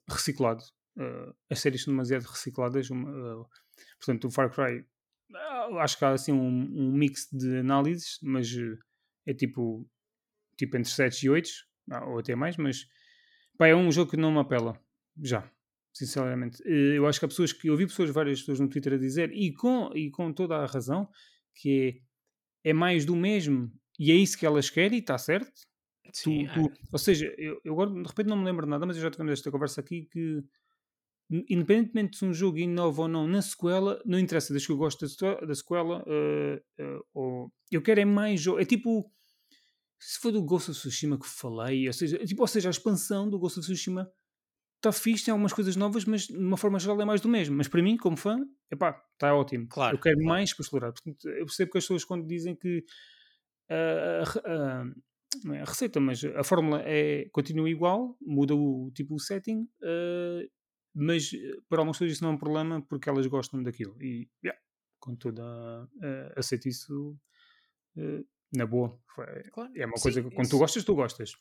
reciclado. 0.10 0.64
Eh, 0.98 1.34
as 1.50 1.60
séries 1.60 1.84
são 1.84 1.94
demasiado 1.94 2.24
recicladas. 2.24 2.90
eh, 2.92 2.94
portanto, 4.00 4.28
o 4.28 4.32
Far 4.32 4.50
Cry, 4.54 4.86
ah, 5.36 5.68
acho 5.84 5.98
que 5.98 6.06
há 6.06 6.12
assim 6.12 6.32
um, 6.32 6.48
um 6.72 6.92
mix 6.94 7.28
de 7.32 7.58
análises, 7.60 8.18
mas 8.22 8.48
eh, 8.56 8.78
é 9.28 9.34
tipo, 9.34 9.88
tipo 10.58 10.78
entre 10.78 10.92
7 10.92 11.24
e 11.26 11.30
8, 11.30 11.50
ah, 11.92 12.06
ou 12.06 12.20
até 12.20 12.36
mais, 12.36 12.58
mas 12.58 12.86
pá, 13.58 13.68
é 13.68 13.76
um 13.76 13.92
jogo 13.92 14.12
que 14.12 14.18
não 14.18 14.32
me 14.32 14.40
apela. 14.40 14.80
Já, 15.22 15.50
sinceramente. 15.94 16.62
Eu 16.66 17.06
acho 17.08 17.20
que 17.20 17.26
há 17.26 17.28
pessoas 17.28 17.54
que. 17.54 17.68
Eu 17.68 17.74
ouvi 17.74 17.86
pessoas, 17.88 18.10
várias 18.10 18.40
pessoas 18.40 18.60
no 18.60 18.70
Twitter 18.70 18.94
a 18.94 18.98
dizer, 18.98 19.32
e 19.34 19.54
com, 19.54 19.92
e 19.96 20.10
com 20.10 20.32
toda 20.34 20.56
a 20.58 20.66
razão, 20.66 21.10
que 21.56 22.02
é, 22.64 22.70
é 22.72 22.74
mais 22.74 23.06
do 23.06 23.16
mesmo, 23.16 23.72
e 24.00 24.12
é 24.12 24.16
isso 24.16 24.38
que 24.38 24.46
elas 24.46 24.70
querem, 24.70 24.98
e 25.00 25.02
está 25.02 25.18
certo. 25.18 25.52
Tu, 26.04 26.12
Sim, 26.14 26.48
tu- 26.48 26.72
ah, 26.72 26.88
ou 26.92 27.00
seja, 27.00 27.34
eu, 27.38 27.62
eu 27.64 27.74
agora 27.74 27.90
de 27.92 28.08
repente 28.08 28.28
não 28.28 28.38
me 28.38 28.46
lembro 28.46 28.66
de 28.66 28.70
nada, 28.72 28.86
mas 28.86 28.98
eu 28.98 29.04
já 29.04 29.12
tivemos 29.12 29.32
esta 29.34 29.52
conversa 29.52 29.82
aqui 29.82 30.08
que 30.12 30.44
independentemente 31.50 32.18
se 32.18 32.26
um 32.26 32.34
jogo 32.34 32.58
inova 32.58 33.04
ou 33.04 33.08
não 33.08 33.28
na 33.28 33.42
sequela, 33.42 34.02
não 34.06 34.20
interessa, 34.20 34.54
desde 34.54 34.68
que 34.68 34.74
eu 34.74 34.78
gosto 34.78 35.06
da, 35.46 35.56
sequela- 35.56 36.04
eh, 36.08 36.62
eh, 36.80 37.00
ou, 37.14 37.52
eu 37.72 37.82
quero 37.82 38.02
é 38.02 38.06
mais 38.06 38.42
jogo. 38.42 38.60
É 38.60 38.66
tipo, 38.66 39.10
se 40.00 40.20
for 40.20 40.32
do 40.32 40.42
Ghost 40.44 40.72
of 40.72 40.80
Tsushima 40.80 41.18
que 41.20 41.28
falei, 41.28 41.88
ou 41.88 41.94
seja, 41.94 42.18
é 42.22 42.26
tipo, 42.26 42.42
ou 42.42 42.48
seja, 42.48 42.70
a 42.70 42.72
expansão 42.72 43.30
do 43.30 43.40
Ghost 43.40 43.60
of 43.60 43.66
Tsushima 43.68 44.12
está 44.78 44.92
fixe, 44.92 45.26
tem 45.26 45.32
algumas 45.32 45.54
coisas 45.54 45.76
novas, 45.76 46.06
mas 46.06 46.26
de 46.28 46.36
uma 46.38 46.58
forma 46.58 46.80
geral 46.80 47.00
é 47.02 47.06
mais 47.06 47.22
do 47.22 47.30
mesmo. 47.30 47.56
Mas 47.56 47.68
para 47.68 47.84
mim, 47.84 47.96
como 47.98 48.18
fã, 48.18 48.40
epá, 48.72 49.00
está 49.14 49.34
ótimo. 49.36 49.68
Claro, 49.70 49.96
eu 49.96 50.02
quero 50.02 50.16
claro. 50.18 50.30
mais 50.30 50.54
para 50.54 50.64
explorar. 50.64 50.92
Portanto, 50.92 51.30
eu 51.30 51.46
percebo 51.46 51.72
que 51.72 51.78
as 51.78 51.84
pessoas 51.84 52.04
quando 52.04 52.26
dizem 52.28 52.56
que 52.56 52.84
a- 53.70 54.84
não 55.46 55.54
é 55.56 55.62
a 55.62 55.66
receita, 55.66 56.00
mas 56.00 56.24
a 56.26 56.44
fórmula 56.44 56.82
é, 56.84 57.30
continua 57.32 57.70
igual, 57.70 58.18
muda 58.22 58.54
o 58.56 58.92
tipo 58.94 59.16
o 59.16 59.20
setting, 59.20 59.68
ah, 59.84 60.42
mas 60.94 61.32
eh, 61.34 61.58
para 61.70 61.80
algumas 61.80 61.98
pessoas 61.98 62.12
isso 62.14 62.24
não 62.24 62.32
é 62.32 62.34
um 62.36 62.38
problema 62.38 62.82
porque 62.82 63.10
elas 63.10 63.26
gostam 63.28 63.62
daquilo. 63.64 63.96
E 64.02 64.30
yeah, 64.44 64.60
com 65.00 65.16
toda 65.16 65.44
ah, 65.44 66.34
aceito 66.36 66.68
isso 66.68 67.18
eh, 67.98 68.24
na 68.54 68.66
boa. 68.66 69.00
Claro. 69.08 69.72
É 69.76 69.86
uma 69.86 69.98
Sim, 69.98 70.04
coisa 70.04 70.22
que 70.24 70.30
quando 70.30 70.48
tu 70.48 70.56
isso- 70.56 70.58
gostas, 70.60 70.84
tu 70.84 70.96
gostas. 70.96 71.34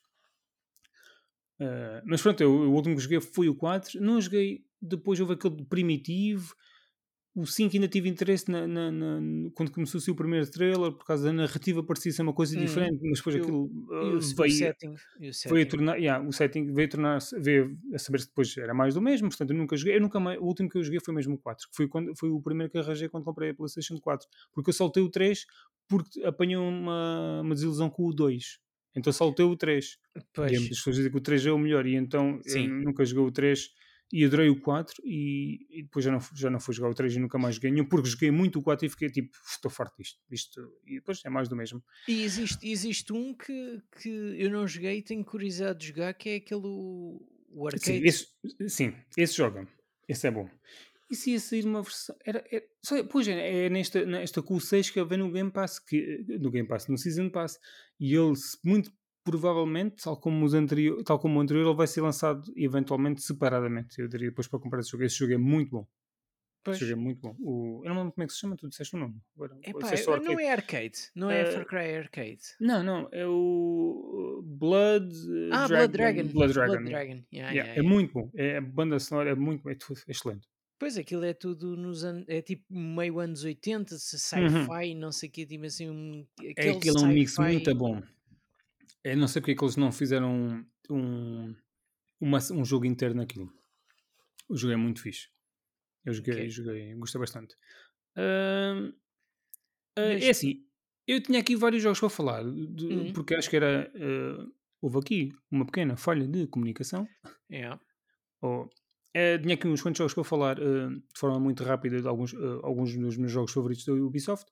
Ah, 1.59 2.01
mas 2.05 2.21
pronto, 2.21 2.41
eu, 2.41 2.51
o 2.51 2.73
último 2.73 2.95
que 2.95 3.01
joguei 3.01 3.21
foi 3.21 3.47
o 3.49 3.55
4. 3.55 4.01
Não 4.01 4.19
joguei, 4.19 4.65
depois 4.81 5.19
houve 5.19 5.33
aquele 5.33 5.63
primitivo. 5.65 6.55
O 7.33 7.45
5 7.45 7.73
ainda 7.75 7.87
tive 7.87 8.09
interesse 8.09 8.51
na, 8.51 8.67
na- 8.67 8.91
na- 8.91 9.49
quando 9.55 9.71
começou 9.71 9.99
a 9.99 10.01
ser 10.01 10.11
o 10.11 10.15
primeiro 10.15 10.49
trailer, 10.51 10.91
por 10.91 11.05
causa 11.05 11.23
da 11.23 11.31
narrativa 11.31 11.81
parecia 11.81 12.11
ser 12.11 12.23
uma 12.23 12.33
coisa 12.33 12.57
Uhum. 12.57 12.65
diferente, 12.65 12.99
mas 13.01 13.19
depois 13.19 13.35
E 13.35 13.39
o- 13.39 13.41
aquilo 13.41 13.71
E 13.89 13.93
ah, 13.93 14.03
o, 14.15 14.17
o 14.17 14.21
veio, 14.35 14.51
setting. 14.51 14.89
E 14.89 14.95
o 14.95 14.97
veio 15.15 15.29
a 15.29 15.33
setting. 15.33 15.65
tornar, 15.67 15.95
yeah, 15.97 16.27
o 16.27 16.31
setting 16.33 16.73
veio 16.73 16.87
a 16.87 16.91
tornar 16.91 17.19
veio 17.39 17.77
a 17.93 17.97
saber 17.99 18.19
se 18.19 18.27
depois 18.27 18.57
era 18.57 18.73
mais 18.73 18.95
do 18.95 19.01
mesmo, 19.01 19.29
portanto 19.29 19.51
eu 19.51 19.55
nunca 19.57 19.77
joguei, 19.77 19.95
eu 19.95 20.01
nunca 20.01 20.19
o 20.19 20.45
último 20.45 20.67
que 20.69 20.77
eu 20.77 20.83
joguei 20.83 20.99
foi 20.99 21.13
mesmo 21.13 21.35
o 21.35 21.37
4, 21.37 21.69
que 21.69 21.75
foi, 21.75 21.87
quando, 21.87 22.13
foi 22.17 22.29
o 22.29 22.41
primeiro 22.41 22.69
que 22.69 22.77
arranjei 22.77 23.07
quando 23.07 23.23
comprei 23.23 23.51
a 23.51 23.53
Playstation 23.55 23.97
4, 23.97 24.27
porque 24.51 24.69
eu 24.69 24.73
saltei 24.73 25.01
o 25.01 25.09
3 25.09 25.45
porque 25.87 26.21
apanhou 26.25 26.67
uma, 26.67 27.41
uma 27.41 27.55
desilusão 27.55 27.89
com 27.89 28.07
o 28.07 28.13
2, 28.13 28.59
então 28.93 29.13
saltei 29.13 29.45
o 29.45 29.55
3, 29.55 29.97
e 30.17 30.21
Pois. 30.33 30.51
muitas 30.51 30.77
pessoas 30.79 30.97
dizem 30.97 31.09
que 31.11 31.17
o 31.17 31.21
3 31.21 31.45
é 31.45 31.51
o 31.53 31.57
melhor, 31.57 31.85
e 31.85 31.95
então 31.95 32.41
eu 32.45 32.67
nunca 32.67 33.05
joguei 33.05 33.23
o 33.25 33.31
3 33.31 33.69
e 34.11 34.25
adorei 34.25 34.49
o 34.49 34.59
4 34.59 35.01
e, 35.05 35.65
e 35.69 35.83
depois 35.83 36.03
já 36.05 36.11
não, 36.11 36.19
já 36.35 36.49
não 36.49 36.59
fui 36.59 36.73
jogar 36.73 36.89
o 36.89 36.93
3 36.93 37.15
e 37.15 37.19
nunca 37.19 37.37
mais 37.37 37.55
joguei 37.55 37.71
nenhum, 37.71 37.85
porque 37.85 38.09
joguei 38.09 38.31
muito 38.31 38.59
o 38.59 38.61
4 38.61 38.85
e 38.85 38.89
fiquei 38.89 39.09
tipo, 39.09 39.29
estou 39.49 39.71
farto 39.71 39.95
disto, 39.97 40.19
isto, 40.31 40.61
e 40.85 40.95
depois 40.95 41.21
é 41.25 41.29
mais 41.29 41.47
do 41.49 41.55
mesmo. 41.55 41.83
E 42.07 42.23
existe, 42.23 42.69
existe 42.69 43.13
um 43.13 43.33
que, 43.33 43.81
que 44.01 44.09
eu 44.09 44.49
não 44.49 44.67
joguei 44.67 44.97
e 44.97 45.01
tenho 45.01 45.23
curiosidade 45.23 45.79
de 45.79 45.87
jogar, 45.87 46.13
que 46.13 46.29
é 46.29 46.35
aquele 46.37 46.61
o, 46.65 47.21
o 47.49 47.69
Sim, 47.77 47.97
arcade. 47.97 48.07
esse, 48.07 48.27
sim, 48.67 48.93
esse 49.17 49.33
joga. 49.35 49.67
Esse 50.07 50.27
é 50.27 50.31
bom. 50.31 50.49
E 51.09 51.15
se 51.15 51.31
ia 51.31 51.39
sair 51.39 51.65
uma 51.65 51.81
versão. 51.81 52.15
Era, 52.25 52.43
era- 52.49 52.65
só- 52.81 53.03
pois 53.03 53.27
é, 53.27 53.65
é 53.65 53.69
nesta, 53.69 54.05
nesta 54.05 54.41
Q6 54.41 54.91
que 54.93 55.03
vem 55.03 55.17
no 55.17 55.31
Game 55.31 55.51
Pass, 55.51 55.77
que, 55.77 56.23
no 56.39 56.49
Game 56.49 56.67
Pass, 56.67 56.87
no 56.87 56.97
Season 56.97 57.29
Pass. 57.29 57.59
E 57.99 58.15
ele, 58.15 58.33
muito 58.63 58.91
provavelmente, 59.23 60.03
tal 60.03 60.17
como, 60.17 60.45
os 60.45 60.53
anterior, 60.53 61.03
tal 61.03 61.19
como 61.19 61.37
o 61.39 61.41
anterior, 61.41 61.65
ele 61.67 61.75
vai 61.75 61.87
ser 61.87 62.01
lançado 62.01 62.51
eventualmente 62.55 63.21
separadamente. 63.21 63.99
Eu 63.99 64.07
diria 64.07 64.29
depois 64.29 64.47
para 64.47 64.59
comprar 64.59 64.79
esse 64.79 64.89
jogo. 64.91 65.03
Esse 65.03 65.17
jogo 65.17 65.33
é 65.33 65.37
muito 65.37 65.71
bom. 65.71 65.87
Pois. 66.63 66.77
Esse 66.77 66.85
jogo 66.87 67.01
é 67.01 67.03
muito 67.05 67.19
bom. 67.21 67.35
O, 67.39 67.81
eu 67.83 67.89
não 67.89 67.97
lembro 68.01 68.13
como 68.13 68.23
é 68.23 68.27
que 68.27 68.33
se 68.33 68.39
chama, 68.39 68.55
tu 68.55 68.69
disseste 68.69 68.95
o 68.95 68.99
nome. 68.99 69.15
Agora, 69.35 69.57
Epá, 69.63 69.93
eu- 69.95 70.21
não 70.21 70.39
é 70.39 70.51
arcade, 70.51 70.99
não 71.15 71.31
é 71.31 71.41
Eh, 71.41 71.45
Far 71.53 71.65
Cry 71.65 71.95
Arcade. 71.95 72.41
Não, 72.59 72.83
não, 72.83 73.09
é 73.11 73.25
o 73.25 74.41
Blood 74.45 75.07
eh, 75.11 75.49
Ah, 75.51 75.67
Dragon. 75.67 75.67
Blood 75.67 75.91
Dragon. 75.91 76.23
Blood 76.33 76.53
Dragon. 76.53 76.73
Blood. 76.75 76.89
Dragon. 76.89 77.23
Yeah, 77.33 77.51
Yeah, 77.51 77.53
yeah, 77.53 77.75
É 77.79 77.81
muito 77.81 78.13
bom. 78.13 78.29
É, 78.35 78.57
a 78.57 78.61
banda 78.61 78.99
sonora 78.99 79.31
é 79.31 79.35
muito 79.35 79.67
é 79.69 79.75
tudo 79.75 79.99
excelente. 80.07 80.47
Pois 80.79 80.97
aquilo 80.97 81.23
é 81.25 81.33
tudo 81.33 81.75
nos 81.77 82.03
anos. 82.03 82.25
É 82.27 82.41
tipo 82.41 82.63
meio 82.71 83.19
anos 83.19 83.43
80, 83.43 83.97
se- 83.97 84.15
Uhum. 84.39 84.49
sci-fi, 84.65 84.95
não 84.95 85.11
sei 85.11 85.29
o 85.29 85.31
que, 85.31 85.45
tipo 85.45 85.65
assim. 85.65 85.89
Um, 85.89 86.25
É 86.43 86.51
aquele 86.51 86.77
aquele 86.77 86.97
é 86.97 87.01
um 87.01 87.07
mix 87.07 87.37
muito 87.37 87.75
bom. 87.75 88.01
Eu 89.03 89.17
não 89.17 89.27
sei 89.27 89.41
porque 89.41 89.51
é 89.51 89.55
que 89.55 89.63
eles 89.63 89.75
não 89.77 89.91
fizeram 89.91 90.63
um, 90.89 91.55
uma- 92.19 92.39
um 92.53 92.63
jogo 92.65 92.85
inteiro 92.85 93.15
naquilo. 93.15 93.51
O 94.49 94.55
jogo 94.55 94.73
é 94.73 94.77
muito 94.77 95.01
fixe. 95.01 95.29
Eu 96.05 96.13
joguei, 96.13 96.33
Ok. 96.33 96.49
joguei, 96.49 96.93
gostei 96.95 97.19
bastante. 97.19 97.55
Ah, 98.15 98.91
Mas- 99.97 100.23
É 100.23 100.29
assim, 100.29 100.65
eu 101.07 101.21
tinha 101.21 101.39
aqui 101.39 101.55
vários 101.55 101.83
jogos 101.83 101.99
para 101.99 102.09
falar, 102.09 102.43
de- 102.43 102.85
Uhum. 102.85 103.13
porque 103.13 103.35
acho 103.35 103.49
que 103.49 103.55
era. 103.57 103.91
ah, 103.95 104.47
houve 104.81 104.97
aqui 104.99 105.31
uma 105.51 105.65
pequena 105.65 105.95
falha 105.97 106.27
de 106.27 106.47
comunicação. 106.47 107.07
Yeah. 107.51 107.79
Oh, 108.43 108.67
é, 109.13 109.37
tinha 109.37 109.53
aqui 109.53 109.67
uns 109.67 109.83
quantos 109.83 109.99
jogos 109.99 110.15
para 110.15 110.23
falar 110.23 110.57
uh, 110.59 110.89
de 110.89 111.03
forma 111.19 111.39
muito 111.39 111.63
rápida 111.63 112.01
de 112.01 112.07
alguns, 112.07 112.33
uh, 112.33 112.59
alguns 112.63 112.97
dos 112.97 113.15
meus 113.17 113.31
jogos 113.31 113.51
favoritos 113.53 113.85
da 113.85 113.93
Ubisoft. 113.93 114.49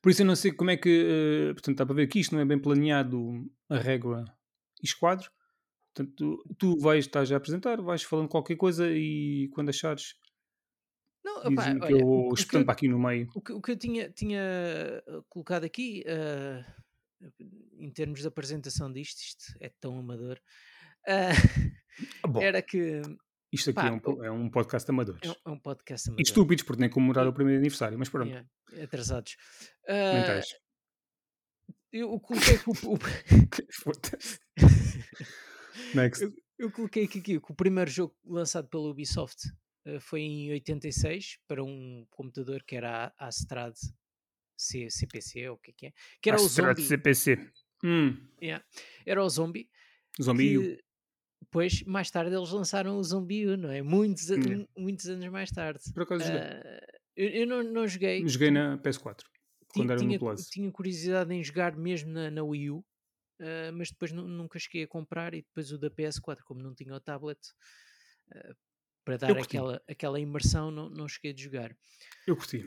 Por 0.00 0.10
isso 0.10 0.22
eu 0.22 0.26
não 0.26 0.36
sei 0.36 0.52
como 0.52 0.70
é 0.70 0.76
que. 0.76 1.50
Uh, 1.50 1.54
portanto, 1.54 1.74
está 1.74 1.86
para 1.86 1.94
ver 1.94 2.06
que 2.06 2.20
isto 2.20 2.34
não 2.34 2.40
é 2.40 2.44
bem 2.44 2.58
planeado 2.58 3.50
a 3.68 3.78
regra 3.78 4.24
e 4.82 4.86
esquadro. 4.86 5.30
Portanto, 5.94 6.14
tu, 6.16 6.54
tu 6.54 6.78
vais, 6.78 7.04
estás 7.04 7.30
a 7.32 7.36
apresentar, 7.36 7.80
vais 7.80 8.02
falando 8.02 8.28
qualquer 8.28 8.56
coisa 8.56 8.88
e 8.90 9.48
quando 9.52 9.70
achares. 9.70 10.14
Não, 11.24 11.42
que 11.42 11.48
olha, 11.48 11.78
que, 11.80 12.56
eu- 12.56 12.64
para 12.64 12.72
aqui 12.72 12.88
no 12.88 12.98
meio. 12.98 13.28
o 13.34 13.40
que, 13.40 13.52
o 13.52 13.60
que 13.60 13.72
eu 13.72 13.76
tinha, 13.76 14.08
tinha 14.10 14.40
uh, 15.08 15.22
colocado 15.28 15.64
aqui, 15.64 16.04
uh, 16.06 16.64
em 17.78 17.90
termos 17.90 18.20
de 18.20 18.28
apresentação 18.28 18.92
disto, 18.92 19.20
isto 19.20 19.44
é 19.60 19.68
tão 19.80 19.98
amador, 19.98 20.40
uh, 21.08 21.28
era 22.40 22.62
que 22.62 23.02
isto 23.52 23.70
aqui 23.70 23.74
pá, 23.80 23.88
é, 23.88 23.92
um, 24.10 24.24
é 24.24 24.30
um 24.30 24.50
podcast 24.50 24.86
de 24.86 24.90
amadores. 24.92 25.20
é 25.24 25.30
um, 25.30 25.34
é 25.46 25.50
um 25.50 25.58
podcast 25.58 26.08
E 26.08 26.10
amador. 26.10 26.22
estúpidos, 26.22 26.64
porque 26.64 26.80
nem 26.80 26.90
comemorar 26.90 27.24
E- 27.26 27.28
o 27.28 27.32
primeiro 27.32 27.58
aniversário, 27.60 27.98
mas 27.98 28.08
pronto, 28.08 28.28
Yeah, 28.28 28.48
atrasados. 28.82 29.36
Uh, 29.88 30.14
mentais. 30.14 30.46
eu 31.92 32.20
coloquei 32.20 32.58
que 32.58 32.68
o, 32.70 32.94
o-. 32.94 32.98
Next. 35.94 36.22
eu, 36.22 36.32
eu 36.58 36.70
coloquei 36.72 37.04
aqui 37.04 37.20
que 37.20 37.36
o 37.36 37.54
primeiro 37.54 37.90
jogo 37.90 38.14
lançado 38.24 38.68
pela 38.68 38.88
Ubisoft 38.88 39.48
uh, 39.86 40.00
foi 40.00 40.20
em 40.22 40.50
86 40.52 41.38
para 41.46 41.62
um 41.62 42.06
computador 42.10 42.62
que 42.64 42.76
era 42.76 43.12
a 43.18 43.26
Astrad 43.28 43.74
C, 44.56 44.90
CPC, 44.90 45.48
ou 45.48 45.54
o 45.56 45.58
que 45.58 45.70
é 45.70 45.74
que 45.76 45.86
é? 45.86 45.92
Que 46.20 46.30
era 46.30 46.40
o 46.40 46.44
Astra 46.44 46.66
Zombie. 46.74 46.82
CPC. 46.82 47.50
Hum, 47.84 48.16
Yeah, 48.42 48.64
era 49.06 49.22
o 49.24 49.28
Zombie. 49.28 49.70
Zombie 50.20 50.58
que 50.58 50.84
depois, 51.40 51.82
mais 51.84 52.10
tarde, 52.10 52.34
eles 52.34 52.50
lançaram 52.50 52.98
o 52.98 53.02
Zombie 53.02 53.46
U, 53.46 53.56
não 53.56 53.70
é? 53.70 53.80
Muitos, 53.82 54.28
Yeah. 54.28 54.66
muitos 54.76 55.06
anos 55.08 55.26
mais 55.28 55.50
tarde. 55.50 55.80
Por 55.94 56.02
acaso 56.02 56.24
joguei. 56.24 56.40
Ah, 56.40 56.86
eu, 57.16 57.28
eu 57.30 57.46
não, 57.46 57.62
não 57.62 57.88
joguei. 57.88 58.26
Joguei 58.28 58.50
na 58.50 58.76
PS4. 58.78 59.16
Ti- 59.18 59.24
Quando 59.74 59.90
era 59.90 59.98
tinha, 60.00 60.12
no 60.12 60.18
Plus. 60.18 60.48
tinha 60.48 60.70
curiosidade 60.72 61.32
em 61.34 61.42
jogar 61.44 61.76
mesmo 61.76 62.10
na, 62.12 62.30
na 62.30 62.42
Wii 62.42 62.70
U, 62.70 62.84
ah, 63.40 63.72
mas 63.72 63.90
depois 63.90 64.12
nu- 64.12 64.26
nunca 64.28 64.58
cheguei 64.58 64.82
a 64.84 64.88
comprar. 64.88 65.32
E 65.34 65.42
depois 65.42 65.70
o 65.72 65.78
da 65.78 65.90
PS4, 65.90 66.42
como 66.44 66.62
não 66.62 66.74
tinha 66.74 66.94
o 66.94 67.00
tablet, 67.00 67.38
ah, 68.34 68.54
para 69.04 69.16
dar 69.16 69.38
aquela, 69.38 69.82
aquela 69.88 70.20
imersão, 70.20 70.70
não, 70.70 70.90
não 70.90 71.08
cheguei 71.08 71.32
a 71.32 71.36
jogar. 71.36 71.74
Eu 72.26 72.36
curti. 72.36 72.64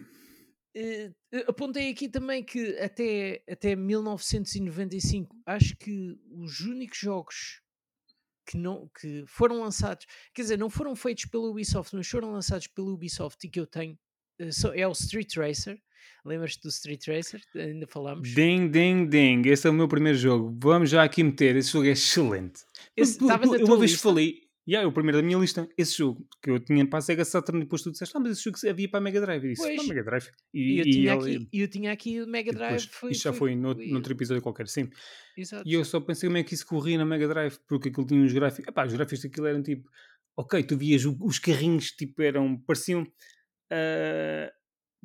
Eh, 0.73 1.11
apontei 1.47 1.91
aqui 1.91 2.07
também 2.07 2.43
que 2.43 2.77
até, 2.79 3.43
até 3.47 3.75
1995 3.75 5.35
acho 5.45 5.75
que 5.75 6.17
os 6.31 6.61
únicos 6.61 6.97
jogos 6.97 7.61
que, 8.51 8.57
não, 8.57 8.89
que 8.99 9.23
foram 9.27 9.61
lançados, 9.61 10.05
quer 10.33 10.41
dizer, 10.41 10.57
não 10.57 10.69
foram 10.69 10.95
feitos 10.95 11.25
pela 11.25 11.49
Ubisoft, 11.49 11.95
mas 11.95 12.07
foram 12.07 12.31
lançados 12.31 12.67
pela 12.67 12.91
Ubisoft 12.91 13.45
e 13.45 13.49
que 13.49 13.59
eu 13.59 13.65
tenho 13.65 13.97
eh, 14.39 14.49
é 14.75 14.87
o 14.87 14.91
Street 14.91 15.35
Racer. 15.37 15.79
Lembras-te 16.25 16.61
do 16.61 16.69
Street 16.69 17.07
Racer? 17.07 17.41
Ainda 17.55 17.87
falámos. 17.87 18.33
Ding, 18.33 18.69
ding, 18.69 19.07
ding. 19.07 19.47
Esse 19.47 19.67
é 19.67 19.69
o 19.69 19.73
meu 19.73 19.87
primeiro 19.87 20.17
jogo. 20.17 20.55
Vamos 20.61 20.89
já 20.89 21.03
aqui 21.03 21.23
meter. 21.23 21.55
Esse 21.55 21.71
jogo 21.71 21.85
é 21.85 21.91
excelente. 21.91 22.61
Esse 22.95 23.19
eu 23.21 23.27
uma 23.27 23.77
vez 23.77 23.91
lista? 23.91 24.09
falei. 24.09 24.41
Yeah, 24.71 24.87
o 24.87 24.91
primeiro 24.93 25.17
da 25.17 25.23
minha 25.23 25.37
lista. 25.37 25.67
Esse 25.77 25.97
jogo 25.97 26.25
que 26.41 26.49
eu 26.49 26.57
tinha 26.57 26.87
para 26.87 26.99
a 26.99 27.01
Sega 27.01 27.25
Saturn 27.25 27.59
depois 27.61 27.81
tu 27.81 27.91
disseste, 27.91 28.15
ah, 28.15 28.21
mas 28.21 28.31
esse 28.31 28.43
jogo 28.45 28.57
havia 28.69 28.87
para 28.87 28.99
a 28.99 29.01
Mega 29.01 29.19
Drive. 29.19 29.43
Eu 29.43 29.49
disse, 29.49 29.61
Pois. 29.63 29.75
para 29.75 29.83
a 29.83 29.87
Mega 29.89 30.03
Drive. 30.03 30.29
E 30.53 30.79
eu, 30.79 30.85
e 30.85 30.91
tinha 30.91 31.13
ele- 31.13 31.35
aqui, 31.35 31.49
eu 31.51 31.67
tinha 31.67 31.91
aqui 31.91 32.21
o 32.21 32.27
Mega 32.27 32.53
Drive. 32.53 32.69
depois, 32.83 32.85
foi, 32.85 33.11
isto 33.11 33.23
já 33.23 33.33
foi 33.33 33.51
foi- 33.61 33.85
noutro 33.91 34.13
episódio 34.13 34.41
qualquer, 34.41 34.67
sim. 34.69 34.89
Exato. 35.37 35.67
E 35.67 35.73
eu 35.73 35.83
só 35.83 35.99
pensei 35.99 36.29
como 36.29 36.37
é 36.37 36.43
que 36.43 36.53
isso 36.53 36.65
corria 36.65 36.97
na 36.97 37.05
Mega 37.05 37.27
Drive, 37.27 37.57
porque 37.67 37.89
aquilo 37.89 38.07
tinha 38.07 38.21
uns 38.23 38.31
gráficos. 38.31 38.67
Epá, 38.69 38.85
os 38.85 38.93
gráficos 38.93 39.21
daquilo 39.23 39.47
eram 39.47 39.61
tipo. 39.61 39.89
Ok, 40.37 40.63
tu 40.63 40.77
vias 40.77 41.03
os 41.05 41.37
carrinhos, 41.39 41.91
tipo, 41.91 42.21
eram. 42.21 42.57
pareciam. 42.57 43.05
ah, 43.69 44.51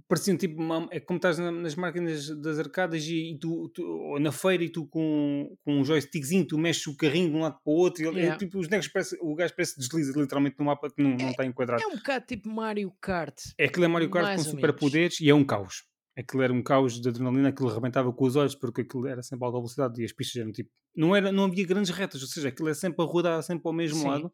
pareciam 0.09 0.37
tipo. 0.37 0.61
uma- 0.61 0.89
é 0.91 1.01
como 1.01 1.17
estás 1.17 1.39
na- 1.39 1.51
nas 1.51 1.75
máquinas 1.75 2.29
das 2.41 2.59
arcadas 2.59 3.05
e, 3.05 3.33
e 3.33 3.39
tu, 3.39 3.69
tu- 3.71 3.83
ou 3.85 4.21
na 4.21 4.31
feira 4.33 4.63
e 4.65 4.69
tu 4.71 4.87
com, 4.87 5.57
com 5.65 5.81
um 5.81 5.85
joystickzinho, 5.85 6.47
tu 6.47 6.59
mexes 6.59 6.87
o 6.87 6.97
carrinho 6.97 7.31
de 7.31 7.37
um 7.37 7.41
lado 7.41 7.59
para 7.65 7.73
o 7.73 7.77
outro 7.77 8.03
e 8.03 8.07
ele, 8.07 8.19
é 8.19 8.23
Yeah. 8.23 8.39
tipo, 8.39 8.59
os 8.59 8.67
bonecos 8.67 8.89
parece, 8.89 9.17
o 9.21 9.35
gajo 9.35 9.55
parece 9.57 9.79
desliza 9.79 10.19
literalmente 10.19 10.57
no 10.59 10.65
mapa 10.67 10.89
que 10.91 11.03
não, 11.03 11.17
não 11.17 11.31
está 11.31 11.45
enquadrado. 11.45 11.83
É 11.83 11.87
um 11.87 11.97
bocado 11.97 12.27
tipo 12.27 12.49
Mario 12.49 12.93
Kart. 13.01 13.37
É 13.59 13.65
aquilo 13.67 13.85
é 13.85 13.89
Mario 13.89 14.11
Kart 14.11 14.25
mais 14.27 14.43
com 14.43 14.49
ou 14.49 14.55
superpoderes 14.55 15.21
e 15.21 15.29
é 15.31 15.35
um 15.35 15.45
caos. 15.45 15.85
Aquilo 16.19 16.43
era 16.43 16.53
um 16.53 16.63
caos 16.63 16.99
de 16.99 17.07
adrenalina, 17.09 17.51
aquilo 17.51 17.69
arrebentava 17.69 18.11
com 18.11 18.25
os 18.25 18.37
olhos 18.37 18.55
porque 18.55 18.81
aquilo 18.81 19.07
era 19.07 19.23
sempre 19.23 19.45
a 19.45 19.49
alta 19.49 19.59
velocidade 19.59 20.01
e 20.01 20.05
as 20.05 20.13
pistas 20.13 20.41
eram 20.41 20.51
tipo. 20.51 20.71
Não, 20.97 21.15
era, 21.15 21.31
não 21.31 21.45
havia 21.45 21.67
grandes 21.67 21.91
retas, 21.91 22.23
ou 22.23 22.29
seja, 22.29 22.49
aquilo 22.49 22.71
é 22.71 22.75
sempre 22.75 23.03
a 23.03 23.07
rodar 23.07 23.43
sempre 23.43 23.63
ao 23.67 23.73
mesmo 23.75 23.99
Sim. 23.99 24.09
lado. 24.09 24.33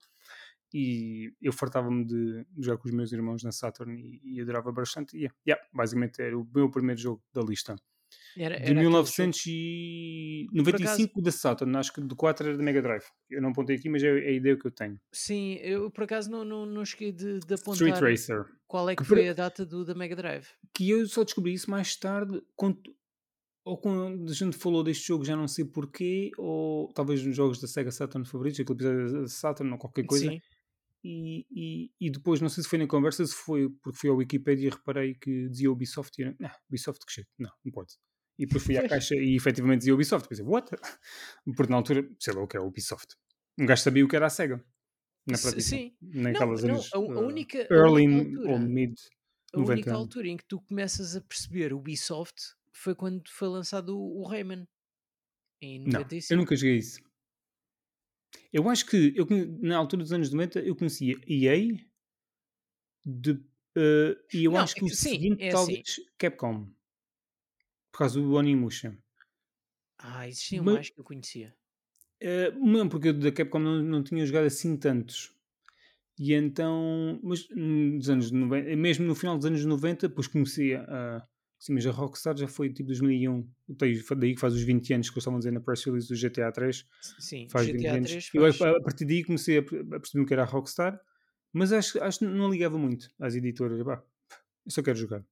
E 0.75 1.33
eu 1.41 1.53
fartava-me 1.53 2.05
de 2.05 2.47
jogar 2.59 2.79
com 2.79 2.89
os 2.89 2.95
meus 2.95 3.13
irmãos 3.13 3.43
na 3.43 3.53
Saturn 3.53 3.95
e, 4.01 4.21
e 4.37 4.41
adorava 4.41 4.71
bastante. 4.73 5.15
E 5.17 5.21
yeah, 5.21 5.37
yeah, 5.47 5.67
basicamente 5.73 6.21
era 6.23 6.39
o 6.39 6.47
meu 6.55 6.71
primeiro 6.71 7.01
jogo 7.01 7.23
da 7.33 7.43
lista. 7.43 7.77
Era, 8.37 8.57
De 8.57 8.63
era 8.71 8.83
jogo- 8.83 9.05
1995 10.47 11.21
da 11.23 11.31
Saturn, 11.33 11.77
acho 11.77 11.93
que 11.93 12.01
do 12.01 12.17
4 12.17 12.49
era 12.49 12.57
da 12.57 12.63
Mega 12.63 12.81
Drive. 12.83 13.05
Eu 13.31 13.41
não 13.43 13.51
apontei 13.51 13.77
aqui, 13.77 13.89
mas 13.89 14.03
é 14.03 14.11
a 14.11 14.31
ideia 14.33 14.57
que 14.57 14.67
eu 14.67 14.71
tenho. 14.71 14.99
Sim, 15.13 15.55
eu 15.63 15.91
por 15.91 16.05
acaso 16.05 16.31
não, 16.31 16.45
não, 16.45 16.67
não 16.67 16.85
cheguei 16.85 17.13
de, 17.13 17.39
de 17.41 17.55
Street 17.55 17.61
apontar 17.93 18.03
Racer. 18.11 18.45
qual 18.67 18.89
é 18.89 18.97
que 18.97 19.03
Que 19.03 19.09
foi 19.09 19.29
a 19.29 19.33
data 19.35 19.65
do 19.65 19.85
da 19.85 19.95
Mega 19.95 20.17
Drive. 20.17 20.47
que 20.75 20.89
eu 20.91 21.07
só 21.07 21.25
descobri 21.25 21.53
isso 21.55 21.71
mais 21.71 21.97
tarde, 21.97 22.43
quando, 22.57 22.79
ou 23.65 23.79
quando 23.79 24.31
a 24.31 24.35
gente 24.35 24.57
falou 24.57 24.83
deste 24.83 25.07
jogo, 25.09 25.25
já 25.25 25.37
não 25.37 25.49
sei 25.49 25.65
porquê, 25.65 26.31
ou 26.39 26.93
talvez 26.95 27.25
nos 27.25 27.37
jogos 27.37 27.61
da 27.61 27.67
Sega 27.69 27.91
Saturn 27.91 28.27
favoritos, 28.27 28.61
aquele 28.61 28.77
episódio 28.77 29.23
da 29.23 29.29
Saturn 29.29 29.73
ou 29.73 29.79
qualquer 29.79 30.05
coisa, 30.05 30.29
Sim, 30.31 30.41
e, 31.05 31.47
e, 31.51 31.91
e 32.01 32.11
depois, 32.11 32.41
não 32.41 32.49
sei 32.49 32.63
se 32.63 32.69
foi 32.69 32.79
na 32.79 32.87
conversa, 32.87 33.25
se 33.27 33.35
foi 33.35 33.69
porque 33.83 33.99
fui 33.99 34.11
ao 34.11 34.17
Wikipedia 34.17 34.69
e 34.69 34.71
reparei 34.71 35.15
que 35.15 35.49
dizia 35.49 35.71
Ubisoft, 35.71 36.21
e 36.21 36.27
eu, 36.27 36.37
não, 36.39 36.51
Ubisoft 36.69 37.05
que 37.05 37.13
shit, 37.13 37.29
não, 37.39 37.51
não 37.65 37.73
pode. 37.73 37.95
E 38.39 38.47
depois 38.47 38.65
fui 38.65 38.79
à 38.79 38.89
caixa 38.89 39.15
e 39.15 39.37
efetivamente 39.37 39.81
dizia 39.81 39.95
Ubisoft, 39.95 40.29
pensei, 40.29 40.45
what? 40.45 40.71
Porque 41.57 41.71
na 41.71 41.77
altura, 41.77 42.09
sei 42.19 42.35
lá 42.35 42.43
o 42.43 42.47
que 42.47 42.57
é 42.57 42.61
Ubisoft. 42.61 43.17
Um 43.59 43.67
gajo 43.67 43.83
sabia 43.83 44.05
o 44.05 44.09
que 44.09 44.17
era 44.17 44.27
a 44.27 44.31
Sega. 44.31 44.65
Na 45.27 45.39
prática. 45.39 45.61
sim. 45.61 45.97
Naquelas 46.01 46.65
não, 46.65 46.75
anos 46.75 46.91
a, 46.93 46.99
uh, 46.99 47.27
única, 47.27 47.59
early 47.71 48.37
ou 48.39 48.59
mid 48.59 48.99
a 49.55 49.59
única 49.61 49.91
90 49.91 49.91
anos. 49.91 50.01
altura 50.01 50.29
em 50.29 50.37
que 50.37 50.45
tu 50.47 50.61
começas 50.63 51.15
a 51.15 51.21
perceber 51.21 51.73
o 51.73 51.79
Ubisoft 51.79 52.35
foi 52.73 52.95
quando 52.95 53.23
foi 53.29 53.49
lançado 53.49 53.97
o, 53.97 54.21
o 54.23 54.27
Rayman 54.27 54.67
em 55.61 55.81
Não, 55.81 56.01
95. 56.01 56.33
eu 56.33 56.39
nunca 56.39 56.57
joguei 56.57 56.77
isso. 56.79 57.01
Eu 58.53 58.69
acho 58.69 58.87
que 58.87 59.13
eu, 59.17 59.27
na 59.61 59.77
altura 59.77 60.03
dos 60.03 60.13
anos 60.13 60.31
90 60.31 60.61
eu 60.61 60.75
conhecia 60.77 61.17
EA 61.27 61.79
de, 63.05 63.41
eh, 63.77 64.17
e 64.33 64.45
eu 64.45 64.53
Não, 64.53 64.61
acho 64.61 64.77
é 64.77 64.79
que 64.79 64.85
o 64.85 64.89
sim, 64.89 65.11
seguinte 65.11 65.43
é 65.45 65.51
talvez 65.51 65.97
Capcom. 66.19 66.67
Por 67.91 67.99
causa 67.99 68.21
do 68.21 68.33
Onimusha. 68.35 68.97
Ah, 69.99 70.29
existiam 70.29 70.65
Mas- 70.65 70.75
mais 70.75 70.91
que 70.91 71.01
eu 71.01 71.05
conhecia. 71.05 71.57
Eh, 72.21 72.53
não, 72.53 72.89
porque 72.89 73.09
eu 73.09 73.19
da 73.19 73.33
Capcom 73.33 73.59
não, 73.59 73.83
não 73.83 74.03
tinha 74.03 74.25
jogado 74.25 74.47
assim 74.47 74.77
tantos. 74.77 75.35
E 76.19 76.35
então, 76.35 77.19
mas 77.23 77.49
nos 77.51 78.09
anos 78.11 78.31
90, 78.31 78.77
mesmo 78.77 79.07
no 79.07 79.15
final 79.15 79.37
dos 79.37 79.47
anos 79.47 79.65
90, 79.65 80.09
depois 80.09 80.27
comecei 80.29 80.75
a. 80.77 81.27
Sim, 81.63 81.75
mas 81.75 81.87
a 81.87 81.93
Rockstar 81.93 82.37
já 82.37 82.49
foi 82.49 82.73
tipo 82.73 82.89
2001. 82.89 83.49
Tem- 83.79 83.95
Foi 84.01 84.17
daí 84.17 84.35
que 84.35 84.41
faz 84.41 84.53
os 84.53 84.63
20 84.63 84.93
anos 84.93 85.09
que 85.09 85.15
eles 85.15 85.23
estavam 85.23 85.37
a 85.37 85.39
dizer 85.39 85.53
na 85.53 85.61
press 85.61 85.85
release 85.85 86.09
do 86.09 86.17
GTA 86.17 86.51
3. 86.51 86.85
S- 87.01 87.15
Sim, 87.21 87.49
faz 87.49 87.67
20 87.69 87.83
GTA 87.83 87.95
anos. 87.95 88.11
3 88.11 88.31
Eu, 88.35 88.53
faz... 88.53 88.61
a, 88.63 88.79
a 88.79 88.83
partir 88.83 89.05
daí 89.05 89.23
comecei 89.23 89.59
a, 89.59 89.63
per- 89.63 89.81
a 89.95 90.01
perceber 90.01 90.27
que 90.27 90.33
era 90.33 90.43
a 90.43 90.45
Rockstar, 90.47 91.01
mas 91.53 91.73
acho, 91.73 92.03
acho 92.03 92.19
que 92.19 92.25
não 92.25 92.51
ligava 92.51 92.77
muito 92.77 93.09
às 93.21 93.37
editoras. 93.37 93.81
Pá, 93.85 94.03
eu 94.67 94.73
só 94.73 94.83
quero 94.83 94.99
jogar. 94.99 95.25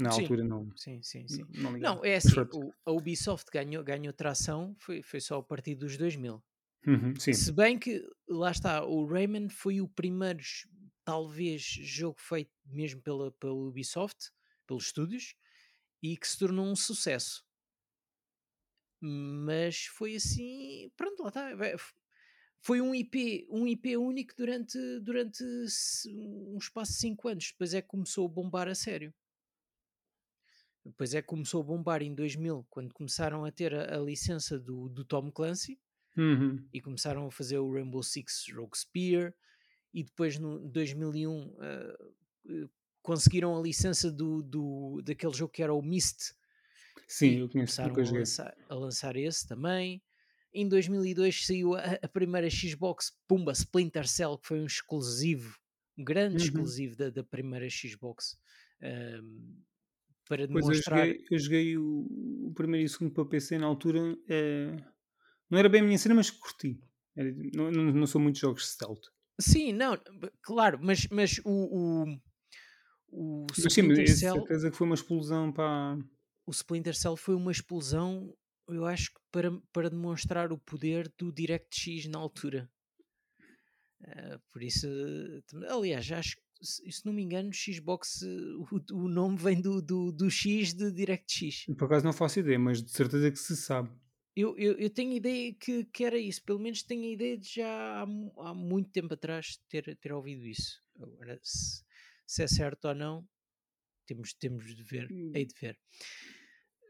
Na 0.00 0.10
Sim. 0.12 0.22
altura 0.22 0.44
não, 0.44 0.70
Sim, 0.76 1.02
sim, 1.02 1.26
sim. 1.26 1.44
não 1.56 1.72
ligava. 1.74 1.96
Não, 1.96 2.04
é 2.04 2.14
assim, 2.14 2.38
o- 2.52 2.72
a 2.86 2.92
Ubisoft 2.92 3.50
ganhou, 3.52 3.82
ganhou 3.82 4.12
tração 4.12 4.76
foi, 4.78 5.02
foi 5.02 5.20
só 5.20 5.38
a 5.38 5.42
partir 5.42 5.74
dos 5.74 5.96
2000. 5.96 6.40
Uhum, 6.86 7.14
sim, 7.16 7.32
Se 7.32 7.50
bem 7.50 7.76
que, 7.76 8.02
lá 8.28 8.52
está, 8.52 8.84
o 8.84 9.04
Rayman 9.04 9.48
foi 9.48 9.80
o 9.80 9.88
primeiro, 9.88 10.38
talvez, 11.04 11.60
jogo 11.62 12.20
feito 12.20 12.52
mesmo 12.64 13.02
pela, 13.02 13.32
pela 13.32 13.52
Ubisoft, 13.52 14.30
pelos 14.70 14.86
estúdios, 14.86 15.34
e 16.02 16.16
que 16.16 16.28
se 16.28 16.38
tornou 16.38 16.66
um 16.66 16.76
sucesso. 16.76 17.44
Mas 19.00 19.86
foi 19.86 20.16
assim, 20.16 20.90
pronto, 20.96 21.22
lá 21.22 21.28
está. 21.28 21.50
f- 21.50 21.94
Foi 22.60 22.80
um 22.80 22.94
IP, 22.94 23.46
um 23.50 23.66
IP 23.66 23.96
único 23.96 24.34
durante, 24.36 24.78
durante 25.00 25.42
um 26.08 26.58
espaço 26.58 26.92
de 26.92 26.98
5 26.98 27.28
anos. 27.28 27.48
Depois 27.52 27.74
é 27.74 27.82
que 27.82 27.88
começou 27.88 28.26
a 28.26 28.30
bombar 28.32 28.68
a 28.68 28.74
sério. 28.74 29.14
Depois 30.84 31.14
é 31.14 31.20
que 31.20 31.28
começou 31.28 31.60
a 31.60 31.64
bombar 31.64 32.02
em 32.02 32.14
2000, 32.14 32.66
quando 32.70 32.94
começaram 32.94 33.44
a 33.44 33.52
ter 33.52 33.74
a, 33.74 33.96
a 33.96 34.00
licença 34.00 34.58
do, 34.58 34.88
do 34.88 35.04
Tom 35.04 35.30
Clancy 35.30 35.78
Uhum. 36.16 36.68
e 36.72 36.80
começaram 36.80 37.26
a 37.26 37.30
fazer 37.30 37.58
o 37.58 37.72
Rainbow 37.72 38.02
Six 38.02 38.46
Rogue 38.54 38.78
Spear 38.78 39.34
e 39.94 40.04
depois 40.04 40.38
no 40.38 40.60
2001 40.60 41.56
ah, 41.60 41.96
eh, 42.48 42.68
conseguiram 43.02 43.56
a 43.58 43.62
licença 43.62 44.10
do, 44.12 44.42
do, 44.42 45.00
daquele 45.04 45.34
jogo 45.34 45.52
que 45.52 45.62
era 45.62 45.74
o 45.74 45.82
Myst 45.82 46.32
Sim, 47.06 47.40
eu 47.40 47.48
conheço, 47.50 47.78
começaram 47.78 48.02
a 48.06 48.10
lançar, 48.10 48.56
a 48.68 48.74
lançar 48.74 49.16
esse 49.16 49.46
também 49.46 50.02
Em 50.52 50.68
2002 50.68 51.46
saiu 51.46 51.74
a, 51.74 51.80
a 52.02 52.08
primeira 52.08 52.48
Xbox, 52.50 53.12
pumba, 53.28 53.52
Splinter 53.52 54.08
Cell, 54.08 54.38
que 54.38 54.48
foi 54.48 54.60
um 54.60 54.66
exclusivo, 54.66 55.56
um 55.96 56.04
grande 56.04 56.36
Uhum. 56.36 56.42
exclusivo 56.42 56.96
da, 56.96 57.10
da 57.10 57.22
primeira 57.24 57.68
Xbox. 57.70 58.36
ahm, 58.82 59.62
para 60.28 60.46
Pois 60.52 60.68
eu 60.68 60.74
demonstrar. 60.74 61.14
joguei, 61.14 61.24
eu 61.30 61.38
joguei 61.38 61.76
o, 61.78 62.06
o 62.48 62.52
primeiro 62.54 62.82
e 62.84 62.86
o 62.86 62.88
segundo 62.88 63.12
para 63.12 63.24
PC 63.24 63.58
na 63.58 63.66
altura. 63.66 64.00
eh, 64.28 64.76
não 65.50 65.58
era 65.58 65.68
bem 65.68 65.82
a 65.82 65.84
minha 65.84 65.98
cena, 65.98 66.14
mas 66.16 66.30
curti. 66.30 66.80
Era- 67.16 67.32
não, 67.54 67.70
não, 67.72 67.84
não 67.92 68.06
sou 68.06 68.20
muito 68.20 68.36
de 68.36 68.42
jogos 68.42 68.68
stealth. 68.72 69.06
Sim, 69.40 69.72
não, 69.72 69.96
claro, 70.42 70.78
mas, 70.82 71.06
mas 71.10 71.38
o, 71.44 72.04
o, 72.04 72.20
o 73.10 73.46
Mas 73.48 73.72
sim, 73.72 73.82
mas 73.82 73.98
Splinter 73.98 74.16
Cell. 74.16 74.34
certeza 74.34 74.70
que 74.70 74.76
foi 74.76 74.86
uma 74.86 74.94
explosão 74.94 75.52
para. 75.52 75.98
o 76.46 76.50
Splinter 76.50 76.94
Cell 76.96 77.16
foi 77.16 77.34
uma 77.34 77.52
explosão, 77.52 78.34
eu 78.68 78.86
acho 78.86 79.12
que 79.12 79.20
para, 79.30 79.50
para 79.72 79.90
demonstrar 79.90 80.52
o 80.52 80.58
poder 80.58 81.12
do 81.18 81.32
DirectX 81.32 82.06
na 82.06 82.18
altura. 82.18 82.70
Ah, 84.06 84.40
por 84.52 84.62
isso, 84.62 84.86
aliás, 85.68 86.10
acho 86.10 86.36
que, 86.36 86.42
se 86.92 87.04
não 87.04 87.12
me 87.12 87.22
engano, 87.22 87.52
Xbox, 87.52 88.22
o, 88.22 88.66
o 88.92 89.08
nome 89.08 89.36
vem 89.36 89.60
do, 89.60 89.82
do, 89.82 90.12
do 90.12 90.30
X 90.30 90.72
de 90.74 90.90
DirectX. 90.90 91.66
Por 91.76 91.84
acaso 91.84 92.04
não 92.04 92.12
faço 92.12 92.40
ideia, 92.40 92.58
mas 92.58 92.82
de 92.82 92.90
certeza 92.90 93.30
que 93.30 93.38
se 93.38 93.56
sabe. 93.56 93.90
Eu, 94.36 94.56
eu, 94.56 94.74
eu 94.74 94.88
tenho 94.88 95.12
ideia 95.12 95.52
que, 95.52 95.84
que 95.86 96.04
era 96.04 96.16
isso, 96.16 96.42
pelo 96.44 96.60
menos 96.60 96.82
tenho 96.82 97.02
a 97.04 97.12
ideia 97.12 97.36
de 97.36 97.48
já 97.56 97.68
há, 97.68 98.02
há 98.02 98.54
muito 98.54 98.90
tempo 98.90 99.12
atrás 99.12 99.58
ter, 99.68 99.96
ter 99.96 100.12
ouvido 100.12 100.46
isso. 100.46 100.80
Agora, 100.98 101.38
se, 101.42 101.82
se 102.30 102.42
é 102.44 102.46
certo 102.46 102.84
ou 102.86 102.94
não, 102.94 103.26
temos, 104.06 104.32
temos 104.34 104.74
de 104.76 104.82
ver, 104.84 105.08
Hum. 105.10 105.32
hei 105.34 105.44
de 105.44 105.54
ver. 105.60 105.76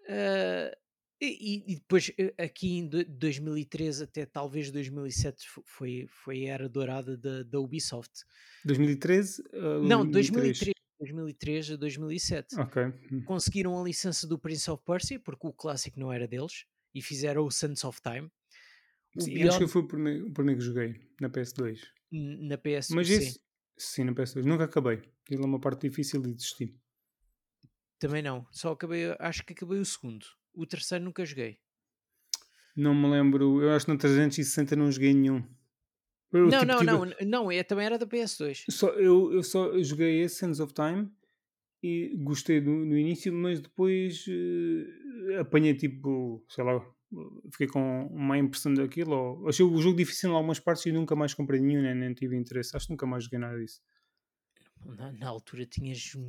Ah, 0.08 0.76
e, 1.20 1.72
e 1.72 1.74
depois, 1.76 2.10
eh, 2.18 2.34
aqui 2.38 2.78
em 2.78 2.88
do- 2.88 3.04
2013 3.04 4.04
até 4.04 4.24
talvez 4.24 4.70
2007, 4.70 5.46
fo- 5.48 5.62
foi, 5.66 6.06
foi 6.08 6.46
a 6.48 6.54
era 6.54 6.68
dourada 6.68 7.16
da, 7.16 7.42
da 7.42 7.58
Ubisoft. 7.60 8.10
2013? 8.64 9.42
ah, 9.52 9.78
Não, 9.86 10.04
2003? 10.10 10.58
2003, 10.58 10.74
2003 10.98 11.70
a 11.72 11.76
2007. 11.76 12.58
Ok. 12.58 12.82
Hum. 13.12 13.22
Conseguiram 13.24 13.78
a 13.80 13.84
licença 13.84 14.26
do 14.26 14.38
Prince 14.38 14.70
of 14.70 14.82
Persia, 14.84 15.20
porque 15.20 15.46
o 15.46 15.52
clássico 15.52 15.98
não 16.00 16.12
era 16.12 16.26
deles, 16.26 16.64
e 16.94 17.00
fizeram 17.02 17.44
o 17.44 17.50
Sands 17.50 17.84
of 17.84 18.00
Time. 18.02 18.30
O 19.16 19.20
Sim, 19.22 19.32
acho 19.34 19.40
Beyond 19.42 19.64
que 19.66 19.70
foi 19.70 19.82
o 19.82 19.86
primeiro, 19.88 20.26
o 20.28 20.32
primeiro 20.32 20.60
que 20.60 20.66
joguei 20.66 20.94
na 21.20 21.28
PS2. 21.28 21.80
n- 22.12 22.48
na 22.48 22.56
PS, 22.56 22.94
Mas 22.94 23.08
sim, 23.08 23.14
esse, 23.14 23.40
sim, 23.82 24.04
na 24.04 24.12
PS2. 24.12 24.44
Nunca 24.44 24.64
acabei. 24.64 25.02
Aquilo 25.24 25.42
é 25.42 25.46
uma 25.46 25.60
parte 25.60 25.88
difícil 25.88 26.20
de 26.22 26.32
desistir. 26.34 26.74
também 27.98 28.22
não. 28.22 28.46
Só 28.50 28.72
acabei, 28.72 29.14
acho 29.18 29.44
que 29.44 29.52
acabei 29.52 29.78
o 29.78 29.84
segundo. 29.84 30.24
O 30.54 30.66
terceiro 30.66 31.04
nunca 31.04 31.24
joguei. 31.24 31.58
Não 32.76 32.94
me 32.94 33.08
lembro. 33.10 33.62
Eu 33.62 33.70
acho 33.72 33.86
que 33.86 33.92
na 33.92 33.98
360 33.98 34.74
não 34.76 34.90
joguei 34.90 35.12
nenhum. 35.12 35.44
Eu, 36.32 36.46
não, 36.46 36.60
tipo, 36.60 36.64
não, 36.66 36.78
tive- 36.78 37.24
não, 37.24 37.42
não, 37.44 37.50
é, 37.52 37.62
também 37.62 37.86
era 37.86 37.98
da 37.98 38.06
PS2. 38.06 38.64
Só, 38.70 38.88
eu, 38.90 39.32
eu 39.32 39.42
só 39.42 39.76
joguei 39.82 40.20
esse 40.22 40.36
Sands 40.36 40.60
of 40.60 40.72
Time 40.72 41.10
e 41.82 42.16
gostei 42.22 42.60
do, 42.60 42.70
no 42.70 42.96
início, 42.96 43.32
mas 43.32 43.60
depois 43.60 44.24
eh, 44.28 45.38
apanhei 45.40 45.74
tipo, 45.74 46.44
sei 46.48 46.62
lá, 46.62 46.80
fiquei 47.50 47.66
com 47.66 48.06
uma 48.06 48.38
impressão 48.38 48.72
daquilo. 48.74 49.14
Ou, 49.14 49.48
achei 49.48 49.64
o 49.64 49.76
jogo 49.80 49.96
difícil 49.96 50.30
em 50.30 50.34
algumas 50.34 50.60
partes 50.60 50.86
e 50.86 50.92
nunca 50.92 51.16
mais 51.16 51.34
comprei 51.34 51.60
nenhum, 51.60 51.82
nem, 51.82 51.94
nem 51.94 52.14
tive 52.14 52.36
interesse. 52.36 52.76
Acho 52.76 52.86
que 52.86 52.92
nunca 52.92 53.06
mais 53.06 53.24
joguei 53.24 53.38
nada 53.38 53.58
disso. 53.58 53.80
Na, 54.84 55.12
na 55.12 55.28
altura 55.28 55.66
tinhas 55.66 56.14
um 56.14 56.22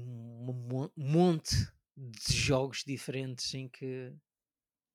mo- 0.70 0.92
monte 0.96 1.56
de 1.96 2.34
jogos 2.34 2.84
diferentes 2.86 3.54
em 3.54 3.70
que, 3.70 4.14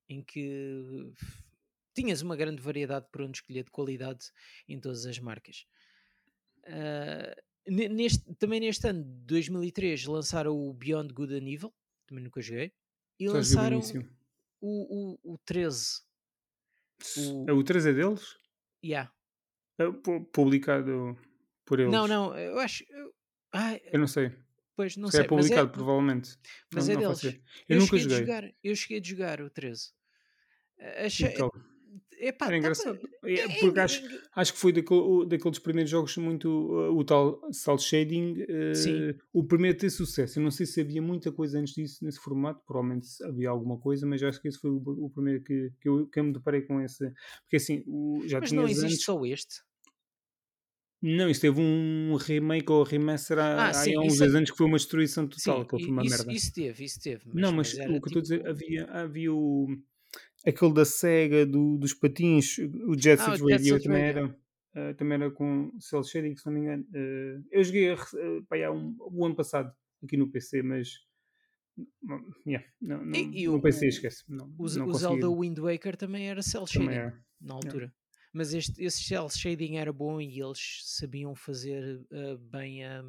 em 0.09 0.21
que 0.21 1.11
tinhas 1.93 2.21
uma 2.21 2.35
grande 2.35 2.61
variedade 2.61 3.07
por 3.11 3.21
onde 3.21 3.37
escolher 3.39 3.63
de 3.63 3.71
qualidade 3.71 4.31
em 4.67 4.79
todas 4.79 5.05
as 5.05 5.17
marcas. 5.19 5.65
Ne- 7.67 7.89
neste, 7.89 8.33
também 8.35 8.59
neste 8.61 8.87
ano, 8.87 9.03
2003, 9.03 10.05
lançaram 10.05 10.55
o 10.57 10.73
Beyond 10.73 11.13
Good 11.13 11.33
and 11.35 11.47
Evil, 11.49 11.73
também 12.05 12.23
nunca 12.23 12.41
joguei, 12.41 12.71
e 13.19 13.27
Só 13.27 13.33
lançaram. 13.33 13.81
O, 14.61 15.15
o, 15.29 15.33
o 15.33 15.37
13. 15.45 16.01
O- 17.17 17.45
É 17.49 17.53
o 17.53 17.63
3 17.63 17.85
é 17.85 17.93
deles? 17.93 18.35
Yeah. 18.83 19.11
É 19.77 19.89
pu- 19.91 20.25
publicado 20.25 21.17
por 21.65 21.79
eles. 21.79 21.91
Não, 21.91 22.07
não, 22.07 22.37
eu 22.37 22.57
acho. 22.59 22.83
Eu, 22.89 23.13
ai, 23.53 23.81
Eu 23.91 23.99
não 23.99 24.07
sei. 24.07 24.31
pois 24.75 24.97
não 24.97 25.09
Se 25.09 25.17
é 25.17 25.21
sei, 25.21 25.29
mas 25.29 25.45
é, 25.45 25.49
publicado, 25.49 25.71
provavelmente. 25.71 26.37
mas 26.73 26.87
não, 26.87 26.93
é 26.95 26.97
deles. 26.97 27.19
ideia. 27.23 27.43
Eu, 27.69 27.79
nunca 27.79 27.97
joguei. 27.97 28.17
jogar, 28.17 28.43
eu 28.63 28.75
cheguei 28.75 28.99
de 29.01 29.09
jogar 29.09 29.41
o 29.41 29.49
13. 29.49 29.91
Ah, 30.79 31.05
Achei, 31.05 31.29
Então, 31.33 31.51
epá, 32.19 32.27
era 32.27 32.37
tava- 32.37 32.57
engraçado. 32.57 33.09
É, 33.23 33.33
é- 33.35 33.59
porque 33.59 33.79
é- 33.79 33.83
acho, 33.83 34.03
acho 34.35 34.53
que 34.53 34.59
foi 34.59 34.71
daquele- 34.71 35.25
daqueles 35.27 35.59
primeiros 35.59 35.89
jogos 35.91 36.15
muito. 36.17 36.47
uh, 36.49 36.97
o 36.97 37.03
tal 37.03 37.39
Salt 37.51 37.81
Shading. 37.81 38.41
uh, 38.43 39.15
o 39.33 39.43
primeiro 39.43 39.77
a 39.77 39.79
ter 39.79 39.89
sucesso. 39.89 40.39
Eu 40.39 40.43
não 40.43 40.51
sei 40.51 40.65
se 40.65 40.81
havia 40.81 41.01
muita 41.01 41.31
coisa 41.31 41.59
antes 41.59 41.73
disso 41.73 42.03
nesse 42.03 42.19
formato. 42.19 42.61
Provavelmente 42.65 43.07
havia 43.23 43.49
alguma 43.49 43.77
coisa, 43.79 44.05
mas 44.05 44.21
acho 44.23 44.41
que 44.41 44.47
esse 44.47 44.59
foi 44.59 44.69
o, 44.71 44.77
o 44.77 45.09
primeiro 45.09 45.43
que, 45.43 45.71
que, 45.81 45.87
eu, 45.89 46.07
que 46.07 46.19
eu 46.19 46.23
me 46.23 46.33
deparei 46.33 46.61
com 46.61 46.81
esse. 46.81 47.09
Porque 47.43 47.57
assim, 47.57 47.83
o, 47.87 48.21
já 48.25 48.39
mas 48.39 48.51
não 48.51 48.63
existe 48.67 48.85
antes. 48.93 49.03
só 49.03 49.25
este. 49.25 49.65
Não, 50.99 51.29
isso 51.29 51.41
teve 51.41 51.61
um 51.61 52.15
remake 52.15 52.71
ou 52.71 52.81
remaster 52.81 53.37
há, 53.37 53.65
Ah, 53.67 53.69
há 53.69 53.73
sim, 53.73 53.95
uns 53.99 54.13
isso 54.13 54.23
é- 54.23 54.25
10 54.25 54.35
anos 54.35 54.49
que 54.51 54.57
foi 54.57 54.65
uma 54.65 54.77
destruição 54.77 55.27
total. 55.27 55.59
Sim, 55.61 55.67
que 55.67 55.83
foi 55.83 55.91
uma 55.91 56.03
isso, 56.03 56.17
merda. 56.17 56.33
isso 56.33 56.53
teve, 56.53 56.83
isso 56.83 56.99
teve. 56.99 57.21
Mas, 57.27 57.35
Não, 57.35 57.51
mas, 57.53 57.77
era 57.77 57.83
o 57.93 58.01
que 58.01 58.07
eu 58.07 58.07
estou 58.07 58.19
a 58.19 58.21
dizer, 58.23 58.37
tipo- 58.39 58.49
havia, 58.49 58.85
havia 58.85 59.31
o, 59.31 59.67
aquele 60.47 60.73
da 60.73 60.85
SEGA 60.85 61.45
do, 61.45 61.77
dos 61.77 61.93
patins, 61.93 62.57
o 62.59 62.93
Jet 62.97 63.21
Ah, 63.21 63.25
Set 63.31 63.39
Jet 63.39 63.51
Radio 63.51 63.73
Set 63.75 63.83
também 63.83 64.01
Radio. 64.03 64.23
era, 64.73 64.89
eh, 64.89 64.93
também 64.93 65.15
era 65.15 65.31
com 65.31 65.71
Cell 65.79 66.03
Shading, 66.03 66.35
se 66.35 66.45
não 66.45 66.53
me 66.53 66.59
engano. 66.61 66.85
Eh, 66.93 67.39
eu 67.51 67.63
joguei 67.63 67.91
uh, 67.93 67.97
pá, 68.47 68.57
há 68.65 68.71
um, 68.71 68.95
o 68.99 69.25
ano 69.25 69.35
passado 69.35 69.73
aqui 70.03 70.15
no 70.17 70.29
PC, 70.31 70.61
mas 70.61 70.89
não, 72.01 72.19
yeah, 72.45 72.67
não, 72.81 73.05
não, 73.05 73.15
E- 73.15 73.43
e 73.43 73.47
no 73.47 73.55
o- 73.57 73.61
PC 73.61 73.85
o- 73.85 73.89
esquece. 73.89 74.23
Não, 74.27 74.45
O, 74.57 74.65
não 74.77 74.87
o. 74.87 74.93
Zelda 74.93 75.29
Wind 75.29 75.57
Waker 75.59 75.95
também 75.95 76.27
era 76.29 76.41
cel 76.41 76.65
Também 76.65 76.87
shading 76.89 76.99
era. 76.99 77.25
na 77.41 77.53
altura. 77.53 77.93
Mas 78.33 78.53
este, 78.53 78.83
esse 78.83 79.03
cel 79.03 79.29
shading 79.29 79.77
era 79.77 79.91
bom 79.93 80.19
e 80.21 80.39
eles 80.41 80.81
sabiam 80.83 81.33
fazer 81.35 82.01
ah, 82.11 82.37
bem 82.39 82.85
a. 82.85 83.03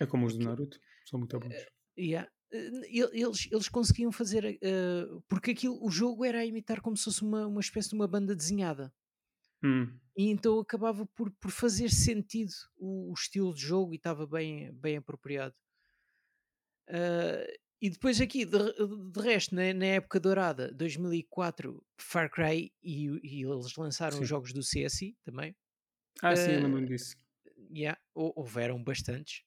É 0.00 0.06
como 0.06 0.26
os 0.26 0.36
do 0.36 0.44
Naruto, 0.44 0.78
são 1.06 1.18
muito 1.18 1.38
bons. 1.38 1.54
Yeah. 1.98 2.30
Eh, 2.52 2.98
el- 2.98 3.10
Eles, 3.12 3.48
eles 3.50 3.68
conseguiam 3.68 4.10
fazer. 4.12 4.58
ah, 4.62 5.20
porque 5.28 5.52
aquilo, 5.52 5.78
o 5.84 5.90
jogo 5.90 6.24
era 6.24 6.38
a 6.40 6.44
imitar 6.46 6.80
como 6.80 6.96
se 6.96 7.04
fosse 7.04 7.22
uma, 7.22 7.46
uma 7.46 7.60
espécie 7.60 7.90
de 7.90 7.94
uma 7.94 8.08
banda 8.08 8.34
desenhada. 8.34 8.92
Hum. 9.62 9.98
E 10.16 10.28
então 10.30 10.58
acabava 10.58 11.04
por, 11.06 11.30
por 11.32 11.50
fazer 11.50 11.90
sentido 11.90 12.52
o, 12.78 13.10
o 13.10 13.14
estilo 13.14 13.54
de 13.54 13.60
jogo 13.60 13.92
e 13.92 13.96
estava 13.96 14.26
bem, 14.26 14.72
bem 14.72 14.96
apropriado. 14.96 15.54
Ah, 16.88 17.46
e 17.82 17.88
depois 17.88 18.20
aqui, 18.20 18.44
de, 18.44 18.58
de 19.12 19.20
resto, 19.20 19.54
na, 19.54 19.72
na 19.72 19.86
época 19.86 20.20
dourada, 20.20 20.70
2004, 20.72 21.82
Far 21.98 22.30
Cry, 22.30 22.70
e, 22.82 23.06
e 23.22 23.42
eles 23.44 23.74
lançaram 23.76 24.16
Sim. 24.18 24.22
os 24.22 24.28
jogos 24.28 24.52
do 24.52 24.60
CSI 24.60 25.16
também. 25.24 25.56
Ah, 26.22 26.36
sim, 26.36 26.50
eu 26.52 26.62
lembro-me 26.62 26.86
disso. 26.88 27.16
Yeah, 27.72 27.98
hou- 28.14 28.34
houveram 28.36 28.82
bastantes. 28.82 29.42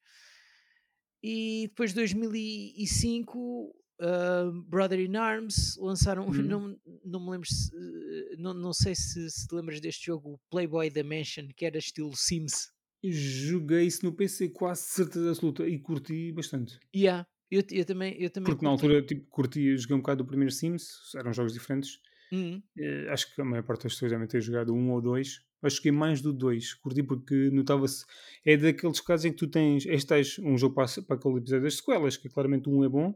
E 1.24 1.68
depois 1.70 1.94
2005, 1.94 3.74
ah, 4.02 4.52
Brother 4.68 5.00
in 5.00 5.16
Arms 5.16 5.78
lançaram, 5.78 6.28
Uhum. 6.28 6.44
não, 6.44 6.80
não 7.06 7.20
me 7.26 7.32
lembro 7.32 7.48
se, 7.50 7.72
eh, 7.76 8.36
não, 8.38 8.54
não 8.54 8.74
sei 8.74 8.94
se, 8.96 9.30
se 9.30 9.48
te 9.48 9.56
lembras 9.56 9.80
deste 9.80 10.06
jogo, 10.08 10.34
o 10.34 10.40
Playboy 10.50 10.90
Dimension, 10.90 11.48
que 11.56 11.66
era 11.66 11.78
estilo 11.78 12.16
Sims. 12.16 12.72
Joguei 13.06 13.86
isso 13.86 14.06
no 14.06 14.14
PC, 14.14 14.50
quase 14.50 14.84
certeza 14.84 15.30
absoluta, 15.32 15.68
e 15.68 15.78
curti 15.80 16.32
bastante. 16.32 16.80
Yeah, 16.96 17.28
eu, 17.52 17.62
eu 17.72 17.86
também, 17.86 18.16
eu 18.22 18.30
também 18.30 18.52
Porque 18.54 18.66
na 18.66 18.72
curti. 18.72 18.86
altura, 18.86 19.06
tipo, 19.06 19.26
curti, 19.30 19.78
joguei 19.78 19.96
um 19.96 20.00
bocado 20.00 20.24
do 20.24 20.28
primeiro 20.28 20.52
Sims, 20.54 21.14
eram 21.16 21.34
jogos 21.34 21.54
diferentes. 21.54 22.00
Uhum. 22.32 22.62
Eh, 22.78 23.08
acho 23.10 23.34
que 23.36 23.42
a 23.42 23.46
maior 23.46 23.64
parte 23.64 23.84
das 23.84 23.94
pessoas 23.94 24.12
devem 24.12 24.28
ter 24.28 24.42
jogado 24.42 24.74
um 24.74 24.92
ou 24.92 25.02
dois. 25.02 25.42
Acho 25.66 25.82
que 25.82 25.90
é 25.90 25.92
mais 25.92 26.22
do 26.22 26.34
dois. 26.34 26.74
Curti 26.74 27.04
porque 27.04 27.50
notava-se. 27.52 28.06
É 28.46 28.58
daqueles 28.58 29.00
casos 29.02 29.26
em 29.26 29.32
que 29.32 29.38
tu 29.38 29.48
tens. 29.48 29.86
Este 29.86 30.42
um 30.42 30.58
jogo 30.58 30.76
para, 30.76 30.88
para 31.08 31.16
aquele 31.16 31.38
episódio 31.38 31.64
das 31.64 31.76
sequelas, 31.78 32.18
que 32.18 32.30
claramente 32.30 32.70
um 32.70 32.84
é 32.84 32.90
bom, 32.90 33.16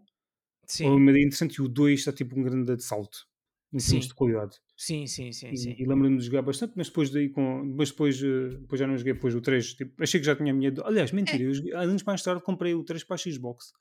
Sim, 0.65 0.89
uma 0.89 1.11
ideia 1.11 1.23
interessante, 1.25 1.55
e 1.55 1.61
o 1.61 1.67
dois 1.67 1.99
está 1.99 2.11
tipo 2.11 2.37
um 2.39 2.43
grande 2.43 2.81
salto 2.83 3.27
em 3.73 3.77
termos 3.77 4.05
Sim. 4.05 4.09
de 4.09 4.13
qualidade. 4.13 4.57
sim, 4.75 5.07
sim, 5.07 5.31
sim, 5.31 5.49
E, 5.51 5.57
sim. 5.57 5.75
e 5.77 5.85
lembro-me 5.85 6.17
de 6.17 6.25
jogar 6.25 6.41
bastante, 6.41 6.73
mas 6.75 6.87
depois 6.87 7.09
daí 7.09 7.29
com. 7.29 7.67
Depois, 7.69 7.89
depois, 7.91 8.23
eh, 8.23 8.49
depois 8.61 8.79
já 8.79 8.87
não 8.87 8.97
joguei 8.97 9.13
depois 9.13 9.35
o 9.35 9.41
3. 9.41 9.73
Tipo, 9.73 10.03
achei 10.03 10.19
que 10.19 10.25
já 10.25 10.35
tinha 10.35 10.51
a 10.51 10.55
minha. 10.55 10.73
Aliás, 10.83 11.11
mentira, 11.11 11.43
eu 11.43 11.53
joguei, 11.53 11.73
anos 11.73 12.03
mais 12.03 12.21
tarde 12.23 12.41
comprei 12.43 12.73
o 12.75 12.83
3 12.83 13.03
para 13.03 13.15
a 13.15 13.17
Xbox. 13.17 13.73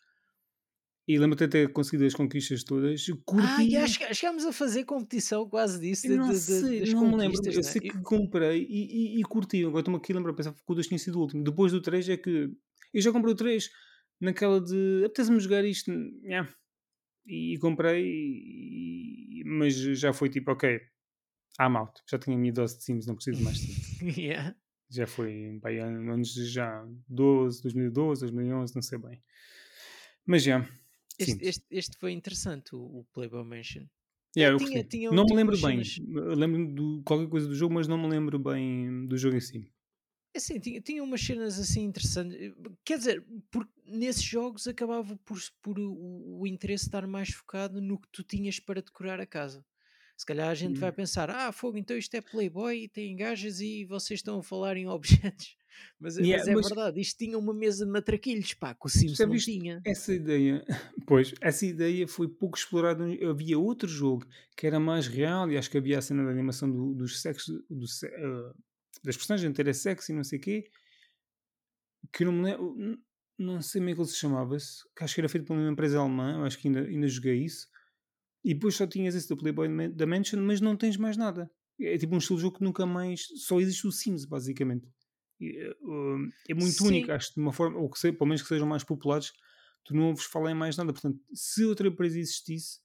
E 1.08 1.18
lembro-te 1.18 1.44
de 1.46 1.48
ter 1.50 1.72
conseguido 1.72 2.04
as 2.04 2.14
conquistas 2.14 2.64
todas. 2.64 3.06
Curti. 3.24 3.76
Ah, 3.76 3.86
chegámos 4.12 4.44
a 4.44 4.52
fazer 4.52 4.84
competição 4.84 5.48
quase 5.48 5.80
disso, 5.80 6.08
de, 6.08 6.16
não 6.16 6.26
de- 6.30 6.34
de- 6.34 6.40
sei, 6.40 6.80
das 6.80 6.92
não 6.92 7.02
me 7.02 7.16
lembro. 7.16 7.36
conquistas, 7.38 7.54
Eu 7.54 7.62
né? 7.62 7.70
sei 7.70 7.80
que 7.80 8.02
comprei 8.02 8.66
e, 8.68 9.16
e, 9.16 9.20
e 9.20 9.22
curti. 9.22 9.64
Agora 9.64 9.80
estou-me 9.80 9.98
aqui 9.98 10.12
a 10.12 10.16
lembrar, 10.16 10.32
pensava 10.34 10.56
que 10.56 10.62
o 10.66 10.74
2 10.74 10.88
tinha 10.88 10.98
sido 10.98 11.16
o 11.18 11.20
último. 11.22 11.44
Depois 11.44 11.70
do 11.70 11.80
3 11.80 12.08
é 12.08 12.16
que. 12.16 12.50
Eu 12.92 13.00
já 13.00 13.12
comprei 13.12 13.32
o 13.32 13.36
3 13.36 13.70
naquela 14.20 14.60
de. 14.60 15.02
Apetece-me 15.04 15.38
jogar 15.38 15.64
isto. 15.64 15.92
nhá. 16.22 16.48
E, 17.24 17.54
e 17.54 17.58
comprei, 17.58 18.04
e- 18.04 19.42
mas 19.46 19.74
já 19.76 20.12
foi 20.12 20.28
tipo, 20.28 20.50
ok. 20.50 20.80
I'm 21.60 21.76
out. 21.76 21.92
Já 22.10 22.18
tinha 22.18 22.36
a 22.36 22.38
minha 22.38 22.52
dose 22.52 22.76
de 22.78 22.84
Sims, 22.84 23.06
não 23.06 23.14
preciso 23.14 23.38
de 23.38 23.44
mais 23.44 23.58
Sims. 23.58 24.00
yeah. 24.18 24.56
Já 24.90 25.06
foi 25.06 25.58
bem, 25.62 25.80
anos 25.80 26.34
de 26.34 26.44
já 26.46 26.84
12, 27.08 27.62
2012, 27.62 28.20
2011, 28.22 28.74
não 28.74 28.82
sei 28.82 28.98
bem. 28.98 29.22
Mas 30.26 30.42
já. 30.42 30.68
Este, 31.18 31.44
este, 31.50 31.66
este 31.70 31.96
foi 31.98 32.12
interessante, 32.12 32.74
o, 32.74 32.80
o 33.00 33.04
Playboy 33.12 33.44
Mansion. 33.44 33.86
Yeah, 34.36 34.52
eu 34.54 34.60
tinha- 34.60 34.84
tinha- 34.84 35.10
não 35.10 35.24
me 35.24 35.34
lembro 35.34 35.58
bem. 35.58 35.82
Lembro-me 36.08 36.74
de 36.74 37.02
qualquer 37.04 37.28
coisa 37.28 37.48
do 37.48 37.54
jogo, 37.54 37.74
mas 37.74 37.88
não 37.88 37.98
me 37.98 38.08
lembro 38.08 38.38
bem 38.38 39.06
do 39.06 39.16
jogo 39.16 39.36
em 39.36 39.40
si. 39.40 39.72
É 40.34 40.38
Assim, 40.38 40.60
tinha, 40.60 40.80
tinha 40.82 41.02
umas 41.02 41.20
cenas 41.22 41.58
assim 41.58 41.82
interessantes. 41.84 42.36
Quer 42.84 42.98
dizer, 42.98 43.26
porque 43.50 43.72
nesses 43.86 44.22
jogos 44.22 44.66
acabava 44.66 45.16
por, 45.24 45.38
por 45.62 45.78
o, 45.78 46.40
o 46.40 46.46
interesse 46.46 46.84
estar 46.86 47.06
mais 47.06 47.30
focado 47.30 47.80
no 47.80 47.98
que 47.98 48.08
tu 48.12 48.22
tinhas 48.22 48.60
para 48.60 48.82
decorar 48.82 49.18
a 49.20 49.26
casa. 49.26 49.64
Se 50.16 50.26
calhar 50.26 50.48
a 50.50 50.54
gente 50.54 50.78
vai 50.80 50.90
Hum. 50.90 50.92
pensar, 50.92 51.30
ah, 51.30 51.52
fogo, 51.52 51.76
então 51.78 51.96
isto 51.96 52.14
é 52.14 52.20
Playboy 52.20 52.84
e 52.84 52.88
tem 52.88 53.16
gajas 53.16 53.60
e 53.60 53.84
vocês 53.84 54.18
estão 54.20 54.38
a 54.38 54.42
falar 54.42 54.76
em 54.76 54.86
objetos. 55.34 55.56
Mas, 55.98 56.18
é- 56.18 56.22
Yeah, 56.22 56.38
mas 56.44 56.48
é 56.48 56.54
mas- 56.54 56.66
verdade, 56.68 57.00
isto 57.00 57.18
tinha 57.18 57.38
uma 57.38 57.54
mesa 57.54 57.84
de 57.84 57.90
matraquilhos, 57.90 58.54
pá, 58.54 58.74
que 58.74 58.86
o 58.86 58.88
Sims 58.88 59.18
não 59.18 59.36
tinha. 59.36 59.80
Essa 59.84 60.12
ideia, 60.14 60.64
pois, 61.06 61.34
essa 61.40 61.64
ideia 61.66 62.06
foi 62.06 62.28
pouco 62.28 62.56
explorada. 62.56 63.04
Havia 63.28 63.58
outro 63.58 63.88
jogo 63.88 64.26
que 64.56 64.66
era 64.66 64.78
mais 64.80 65.06
real 65.06 65.50
e 65.50 65.56
acho 65.56 65.70
que 65.70 65.78
havia 65.78 65.98
a 65.98 66.02
cena 66.02 66.24
da 66.24 66.30
animação 66.30 66.70
do, 66.70 66.94
dos 66.94 67.20
sexos, 67.20 67.54
do, 67.68 67.86
eh, 68.04 68.52
das 69.02 69.16
personagens 69.16 69.54
terem 69.54 69.72
sexo 69.74 70.12
e 70.12 70.14
não 70.14 70.24
sei 70.24 70.38
o 70.38 70.42
quê, 70.42 70.70
que 72.12 72.24
não 72.24 72.32
me 72.32 72.42
lembro, 72.44 72.98
não 73.38 73.60
sei 73.60 73.80
como 73.80 73.90
ele 73.90 74.04
se 74.06 74.16
chamava-se, 74.16 74.82
que 74.96 75.04
acho 75.04 75.14
que 75.14 75.20
era 75.20 75.28
feito 75.28 75.46
por 75.46 75.56
uma 75.56 75.70
empresa 75.70 75.98
alemã, 75.98 76.44
acho 76.44 76.58
que 76.58 76.68
ainda, 76.68 76.80
ainda 76.80 77.08
joguei 77.08 77.44
isso, 77.44 77.68
e 78.44 78.54
depois 78.54 78.74
só 78.76 78.86
tinhas 78.86 79.14
esse 79.14 79.28
do 79.28 79.36
Playboy 79.36 79.68
da 79.92 80.06
Mansion, 80.06 80.40
mas 80.40 80.60
não 80.60 80.76
tens 80.76 80.96
mais 80.96 81.16
nada. 81.16 81.50
É 81.80 81.98
tipo 81.98 82.14
um 82.14 82.18
estilo 82.18 82.38
de 82.38 82.42
jogo 82.42 82.58
que 82.58 82.64
nunca 82.64 82.86
mais, 82.86 83.26
só 83.44 83.60
existe 83.60 83.86
o 83.86 83.92
Sims, 83.92 84.24
basicamente. 84.24 84.88
Eh, 85.40 85.74
um, 85.82 86.30
é 86.48 86.54
muito 86.54 86.72
Sim. 86.72 86.86
único, 86.88 87.12
acho 87.12 87.28
que 87.28 87.34
de 87.34 87.40
uma 87.40 87.52
forma, 87.52 87.78
ou 87.78 87.90
que 87.90 87.98
se, 87.98 88.12
pelo 88.12 88.26
menos 88.26 88.42
que 88.42 88.48
sejam 88.48 88.66
mais 88.66 88.84
populares, 88.84 89.32
tu 89.84 89.94
não 89.94 90.04
ouves 90.08 90.24
falar 90.24 90.50
em 90.50 90.54
mais 90.54 90.76
nada. 90.76 90.92
Portanto, 90.92 91.18
se 91.32 91.64
outra 91.64 91.86
empresa 91.88 92.18
existisse, 92.18 92.80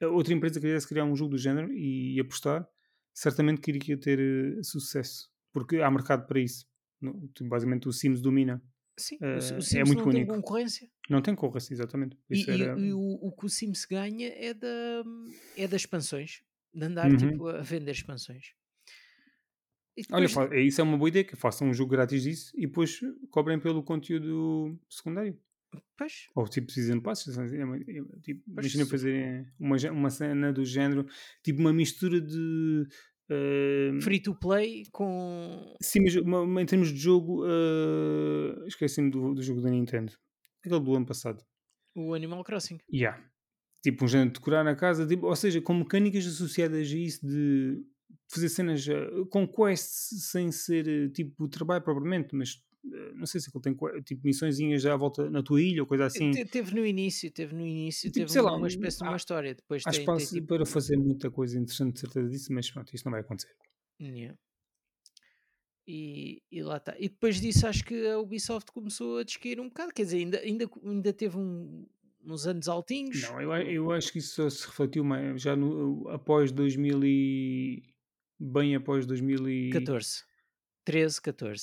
eh, 0.00 0.06
outra 0.06 0.32
empresa 0.34 0.60
quisesse 0.60 0.86
criar 0.88 1.04
um 1.04 1.16
jogo 1.16 1.30
do 1.32 1.38
género 1.38 1.72
e, 1.72 2.18
apostar, 2.20 2.68
certamente 3.12 3.60
que 3.60 3.70
iria 3.70 3.96
ter 3.98 4.18
eh, 4.20 4.62
sucesso, 4.62 5.30
porque 5.52 5.76
há 5.78 5.90
mercado 5.90 6.26
para 6.26 6.40
isso. 6.40 6.66
No- 7.00 7.28
tu- 7.34 7.44
basicamente, 7.44 7.88
o 7.88 7.92
Sims 7.92 8.20
domina. 8.20 8.62
Sim, 8.96 9.18
Eh, 9.20 9.34
o, 9.34 9.38
é 9.38 9.60
Sims 9.60 9.88
muito 9.88 10.04
não 10.04 10.10
tem 10.12 10.20
único. 10.20 10.34
concorrência. 10.34 10.90
Não 11.10 11.20
tem 11.22 11.34
concorrência, 11.34 11.74
exatamente. 11.74 12.16
E, 12.30 12.34
Isso 12.40 12.50
e- 12.50 12.62
era- 12.62 12.80
e 12.80 12.92
o, 12.92 13.00
o 13.00 13.32
que 13.32 13.46
o 13.46 13.48
Sims 13.48 13.84
ganha 13.84 14.28
é, 14.28 14.54
da, 14.54 15.02
é 15.56 15.66
das 15.66 15.82
expansões, 15.82 16.42
de 16.72 16.84
andar 16.84 17.10
Uhum. 17.10 17.16
tipo, 17.16 17.48
a 17.48 17.60
vender 17.62 17.90
expansões. 17.92 18.52
E 19.96 20.02
Olha, 20.10 20.26
depois- 20.26 20.48
fa- 20.48 20.56
isso 20.56 20.80
é 20.80 20.84
uma 20.84 20.96
boa 20.98 21.08
ideia, 21.08 21.24
que 21.24 21.36
façam 21.36 21.68
um 21.68 21.74
jogo 21.74 21.92
grátis 21.92 22.22
disso 22.22 22.50
e 22.56 22.62
depois 22.66 22.98
cobrem 23.30 23.58
pelo 23.60 23.82
conteúdo 23.82 24.76
secundário. 24.90 25.38
pois, 25.96 26.28
Ou 26.34 26.46
tipo 26.48 26.70
Season 26.72 27.00
Pass, 27.00 27.26
é 27.36 27.64
uma- 27.64 27.76
é- 27.76 28.18
tipo, 28.22 28.42
imagina 28.48 28.86
fazer 28.86 29.46
uma, 29.58 29.76
uma 29.92 30.10
cena 30.10 30.52
do 30.52 30.64
género, 30.64 31.06
tipo 31.42 31.60
uma 31.60 31.72
mistura 31.72 32.20
de. 32.20 32.86
eh, 33.30 33.90
free 34.02 34.20
to 34.20 34.34
play 34.34 34.84
com. 34.92 35.74
sim, 35.80 36.00
mas 36.00 36.14
uma- 36.16 36.42
uma- 36.42 36.62
em 36.62 36.66
termos 36.66 36.92
de 36.92 36.98
jogo, 36.98 37.44
eh, 37.46 38.64
esqueci-me 38.66 39.10
do, 39.10 39.34
do 39.34 39.42
jogo 39.42 39.60
da 39.62 39.70
Nintendo, 39.70 40.12
aquele 40.64 40.80
do 40.80 40.94
ano 40.94 41.06
passado. 41.06 41.42
O 41.96 42.14
Animal 42.14 42.42
Crossing. 42.44 42.78
Yeah. 42.92 43.22
Tipo 43.82 44.04
um 44.04 44.08
género 44.08 44.30
de 44.30 44.34
decorar 44.40 44.64
na 44.64 44.74
casa, 44.74 45.06
tipo, 45.06 45.26
ou 45.26 45.36
seja, 45.36 45.60
com 45.60 45.74
mecânicas 45.74 46.26
associadas 46.26 46.90
a 46.92 46.96
isso 46.96 47.26
de 47.26 47.82
fazer 48.28 48.48
cenas 48.48 48.86
eh, 48.88 49.08
com 49.30 49.46
quests 49.46 50.24
sem 50.30 50.50
ser 50.52 50.88
eh, 50.88 51.08
tipo 51.08 51.46
trabalho 51.48 51.82
propriamente, 51.84 52.34
mas 52.34 52.62
eh, 52.92 53.12
não 53.14 53.26
sei 53.26 53.40
se 53.40 53.50
ele 53.54 53.62
tem 53.62 53.76
tipo 54.02 54.26
missõezinhas 54.26 54.82
já 54.82 54.94
à 54.94 54.96
volta 54.96 55.30
na 55.30 55.42
tua 55.42 55.60
ilha 55.62 55.82
ou 55.82 55.86
coisa 55.86 56.06
assim. 56.06 56.30
Te- 56.32 56.44
Teve 56.44 56.74
no 56.74 56.84
início, 56.84 57.30
teve 57.30 57.54
no 57.54 57.66
início, 57.66 58.08
Tipo, 58.10 58.14
teve 58.26 58.32
sei 58.32 58.42
lá, 58.42 58.54
uma 58.56 58.64
um- 58.64 58.66
espécie 58.66 58.98
de 58.98 59.04
uma 59.04 59.12
há- 59.12 59.16
história. 59.16 59.54
Depois 59.54 59.82
Há 59.86 59.90
tem, 59.90 60.04
tem 60.04 60.14
espaço 60.16 60.34
tipo. 60.34 60.46
para 60.48 60.66
fazer 60.66 60.96
muita 60.96 61.30
coisa 61.30 61.58
interessante, 61.58 61.94
de 61.94 62.00
certeza 62.00 62.28
disso, 62.28 62.52
mas 62.52 62.70
pronto, 62.70 62.94
isto 62.94 63.04
não 63.04 63.12
vai 63.12 63.20
acontecer. 63.20 63.54
Yeah. 64.00 64.36
E, 65.86 66.42
e 66.50 66.62
lá 66.62 66.78
está. 66.78 66.94
E 66.98 67.08
depois 67.10 67.40
disso 67.40 67.66
acho 67.66 67.84
que 67.84 68.06
a 68.08 68.18
Ubisoft 68.18 68.72
começou 68.72 69.18
a 69.18 69.22
descair 69.22 69.60
um 69.60 69.68
bocado. 69.68 69.92
Quer 69.92 70.04
dizer, 70.04 70.16
ainda, 70.18 70.38
ainda, 70.40 70.70
ainda 70.82 71.12
teve 71.12 71.36
um- 71.36 71.86
uns 72.24 72.46
anos 72.46 72.68
altinhos. 72.68 73.20
Não, 73.22 73.40
eu, 73.40 73.52
eu 73.70 73.90
acho 73.92 74.10
que 74.10 74.18
isso 74.18 74.34
só 74.34 74.48
se 74.48 74.66
refletiu 74.66 75.04
mais, 75.04 75.42
já 75.42 75.54
no, 75.54 76.08
após 76.08 76.50
2000 76.50 77.04
e... 77.04 77.82
bem 78.38 78.74
após 78.74 79.06
2000 79.06 79.48
e... 79.48 79.70
14. 79.70 80.22
13, 80.84 81.20
14. 81.22 81.62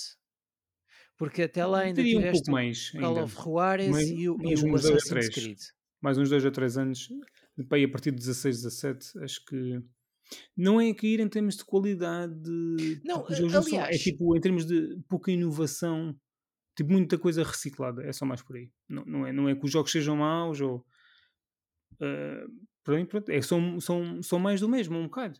Porque 1.17 1.43
até 1.43 1.65
lá 1.65 1.81
ainda 1.81 2.01
Diria 2.01 2.17
um 2.17 2.21
tiveste 2.21 2.39
pouco 2.45 2.51
mais 2.51 2.89
o 2.93 2.99
Call 2.99 3.09
ainda. 3.09 3.23
of 3.23 3.35
Juarez 3.35 3.91
Mais- 3.91 4.09
e 4.09 4.29
o, 4.29 4.37
e 4.39 4.43
mais 4.43 4.63
o 4.63 4.65
uns 4.67 4.71
dois 4.71 4.85
a 4.85 4.89
Assassin's 4.95 5.09
três. 5.09 5.29
Creed. 5.29 5.59
mais 6.01 6.17
uns 6.17 6.29
2 6.29 6.45
a 6.45 6.51
3 6.51 6.77
anos, 6.79 7.09
depois 7.55 7.83
a 7.83 7.87
partir 7.87 8.09
de 8.11 8.17
16, 8.17 8.61
17, 8.63 9.19
acho 9.23 9.45
que 9.45 9.79
não 10.57 10.81
é 10.81 10.91
cair 10.95 11.19
em 11.19 11.27
termos 11.29 11.57
de 11.57 11.63
qualidade, 11.65 12.33
Não, 13.05 13.19
porque 13.19 13.33
os 13.33 13.39
a- 13.39 13.41
jogos 13.41 13.53
não 13.53 13.63
são- 13.63 13.79
é 13.79 13.81
aliás- 13.83 14.01
tipo 14.01 14.35
em 14.35 14.41
termos 14.41 14.65
de 14.65 14.97
pouca 15.07 15.29
inovação, 15.31 16.17
tipo 16.75 16.91
muita 16.91 17.19
coisa 17.19 17.43
reciclada, 17.43 18.01
é 18.03 18.11
só 18.11 18.25
mais 18.25 18.41
por 18.41 18.55
aí. 18.55 18.71
Não, 18.89 19.05
não, 19.05 19.27
é, 19.27 19.31
não 19.31 19.47
é 19.47 19.53
que 19.55 19.63
os 19.65 19.71
jogos 19.71 19.91
sejam 19.91 20.15
maus 20.15 20.59
ou 20.61 20.83
mim, 22.87 23.05
pronto, 23.05 23.29
é, 23.29 23.41
são, 23.41 23.79
são, 23.79 24.21
são 24.23 24.39
mais 24.39 24.59
do 24.59 24.67
mesmo, 24.69 24.97
um 24.97 25.03
bocado. 25.03 25.39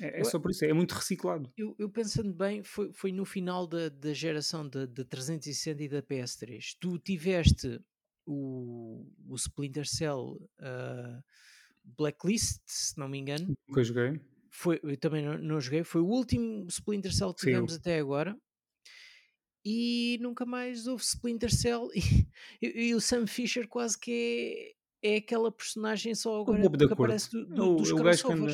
É, 0.00 0.20
é 0.20 0.24
só 0.24 0.38
por 0.38 0.50
isso, 0.50 0.64
é 0.64 0.72
muito 0.72 0.92
reciclado. 0.94 1.52
Eu, 1.56 1.74
eu 1.78 1.88
pensando 1.90 2.32
bem, 2.32 2.62
foi, 2.62 2.92
foi 2.92 3.12
no 3.12 3.24
final 3.24 3.66
da, 3.66 3.88
da 3.88 4.12
geração 4.12 4.68
da 4.68 4.86
da 4.86 5.04
360 5.04 5.82
e 5.82 5.88
da 5.88 6.02
PS3. 6.02 6.76
Tu 6.80 6.98
tiveste 6.98 7.80
o, 8.26 9.06
o 9.28 9.34
Splinter 9.36 9.86
Cell 9.86 10.38
ah, 10.60 11.20
Blacklist, 11.84 12.60
se 12.66 12.98
não 12.98 13.08
me 13.08 13.18
engano. 13.18 13.54
Que 13.72 13.80
eu 13.80 13.84
joguei. 13.84 14.20
Foi, 14.50 14.80
eu 14.82 14.96
também 14.96 15.24
não, 15.24 15.38
não 15.38 15.60
joguei. 15.60 15.82
Foi 15.84 16.00
o 16.00 16.06
último 16.06 16.66
Splinter 16.68 17.12
Cell 17.14 17.32
que 17.34 17.40
Sim, 17.42 17.46
tivemos 17.48 17.74
até 17.74 17.98
agora. 17.98 18.36
E 19.64 20.18
nunca 20.20 20.44
mais 20.44 20.86
houve 20.86 21.02
Splinter 21.02 21.54
Cell. 21.54 21.88
E, 22.60 22.66
e- 22.66 22.88
e 22.88 22.94
o 22.94 23.00
Sam 23.00 23.26
Fisher 23.26 23.66
quase 23.68 23.98
que 23.98 24.74
é, 25.02 25.14
é 25.14 25.16
aquela 25.16 25.50
personagem 25.50 26.14
só 26.14 26.40
agora 26.40 26.68
que 26.68 26.92
aparece 26.92 27.30
do, 27.30 27.46
do, 27.46 27.72
o- 27.72 27.76
dos 27.76 27.90
o 27.90 27.96
gajo 27.96 28.26
que 28.26 28.32
anda-. 28.32 28.52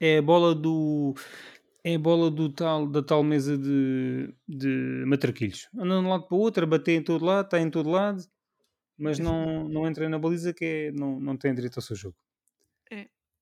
É 0.00 0.18
a 0.18 0.22
bola 0.22 0.54
do. 0.54 1.14
É 1.84 1.94
a 1.94 1.98
bola 1.98 2.30
do 2.30 2.52
tal, 2.52 2.86
da 2.86 3.02
tal 3.02 3.22
mesa 3.22 3.56
de, 3.56 4.34
de 4.46 5.04
matraquilhos. 5.06 5.68
Anda 5.74 6.00
de 6.00 6.06
um 6.06 6.08
lado 6.08 6.26
para 6.26 6.36
o 6.36 6.40
outro, 6.40 6.64
a 6.64 6.66
bater 6.66 6.92
em 6.92 7.02
todo 7.02 7.24
lado, 7.24 7.46
está 7.46 7.60
em 7.60 7.70
todo 7.70 7.88
lado, 7.88 8.22
mas 8.98 9.18
não, 9.18 9.68
não 9.68 9.86
entra 9.86 10.08
na 10.08 10.18
baliza 10.18 10.52
que 10.52 10.64
é, 10.64 10.92
não, 10.92 11.18
não 11.20 11.36
tem 11.36 11.54
direito 11.54 11.78
ao 11.78 11.82
seu 11.82 11.96
jogo. 11.96 12.16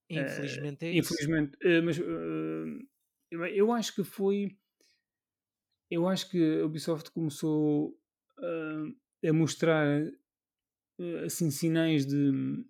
Infelizmente 0.08 0.86
é 0.86 0.92
isso. 0.92 1.14
Infelizmente. 1.14 1.58
eh, 1.62 1.80
mas 1.80 1.98
eh, 1.98 3.48
eu, 3.54 3.72
acho 3.72 3.94
que 3.94 4.04
foi. 4.04 4.56
Eu 5.90 6.08
acho 6.08 6.30
que 6.30 6.60
a 6.60 6.64
Ubisoft 6.66 7.10
começou 7.10 7.98
eh, 8.40 9.28
a 9.28 9.32
mostrar 9.32 10.02
eh, 10.98 11.24
assim 11.24 11.50
sinais 11.50 12.06
de. 12.06 12.64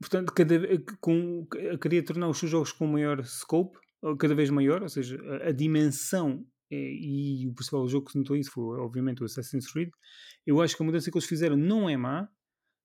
Portanto, 0.00 0.32
cada, 0.32 0.58
que 0.78 0.96
com, 1.00 1.46
que- 1.46 1.78
queria 1.78 2.04
tornar 2.04 2.28
os 2.28 2.38
seus 2.38 2.50
jogos 2.50 2.72
com 2.72 2.86
maior 2.86 3.24
scope, 3.24 3.78
cada 4.18 4.34
vez 4.34 4.50
maior, 4.50 4.82
ou 4.82 4.88
seja, 4.88 5.18
a, 5.42 5.48
a 5.48 5.52
dimensão 5.52 6.46
eh, 6.70 6.92
e 6.92 7.46
o 7.48 7.54
principal 7.54 7.88
jogo 7.88 8.06
que 8.06 8.12
se 8.12 8.18
notou 8.18 8.36
isso 8.36 8.50
foi, 8.50 8.78
obviamente, 8.78 9.22
o 9.22 9.24
Assassin's 9.24 9.70
Creed. 9.72 9.90
Eu 10.46 10.60
acho 10.60 10.76
que 10.76 10.82
a 10.82 10.86
mudança 10.86 11.10
que 11.10 11.16
eles 11.16 11.28
fizeram 11.28 11.56
não 11.56 11.88
é 11.88 11.96
má, 11.96 12.28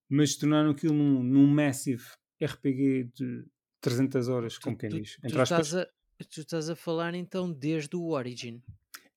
mas 0.10 0.36
tornaram 0.36 0.72
aquilo 0.72 0.94
num, 0.94 1.22
num 1.24 1.48
massive 1.48 2.04
RPG 2.42 3.12
de 3.14 3.46
300 3.82 4.28
horas, 4.28 4.58
como 4.58 4.78
quem 4.78 4.90
tu, 4.90 5.00
diz. 5.02 5.18
tu 5.18 5.42
aspas. 5.42 5.68
estás 5.68 5.76
a, 5.76 5.86
tu 6.30 6.40
estás 6.42 6.70
a 6.70 6.76
falar 6.76 7.14
então 7.14 7.52
desde 7.52 7.96
o 7.96 8.10
Origin. 8.10 8.62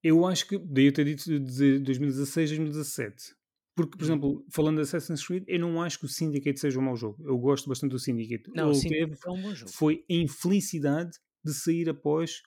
Eu 0.03 0.26
acho 0.26 0.47
que, 0.47 0.59
daí 0.59 0.86
eu 0.86 0.92
ter 0.92 1.05
dito 1.05 1.24
de 1.40 1.78
2016, 1.78 2.51
2017. 2.51 3.34
Porque, 3.75 3.97
por 3.99 4.03
Hum. 4.05 4.07
exemplo, 4.07 4.47
falando 4.51 4.77
de 4.77 4.83
Assassin's 4.83 5.27
Creed, 5.27 5.45
eu 5.49 5.59
não 5.59 5.83
acho 5.83 5.99
que 5.99 6.05
o 6.05 6.09
Syndicate 6.09 6.61
seja 6.61 6.79
um 6.79 6.83
mau 6.83 6.97
jogo. 6.97 7.22
Eu 7.27 7.37
gosto 7.39 7.68
bastante 7.68 7.91
do 7.93 7.99
Syndicate. 7.99 8.49
Não, 8.55 8.72
sim, 8.72 8.89
teve 8.89 9.16
é 9.27 9.31
um 9.31 9.43
bom 9.43 9.55
jogo. 9.55 9.72
foi 9.72 10.05
a 10.09 10.14
infelicidade 10.14 11.18
de 11.45 11.53
sair 11.53 11.89
após 11.91 12.43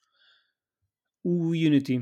o 1.23 1.49
Unity, 1.49 1.99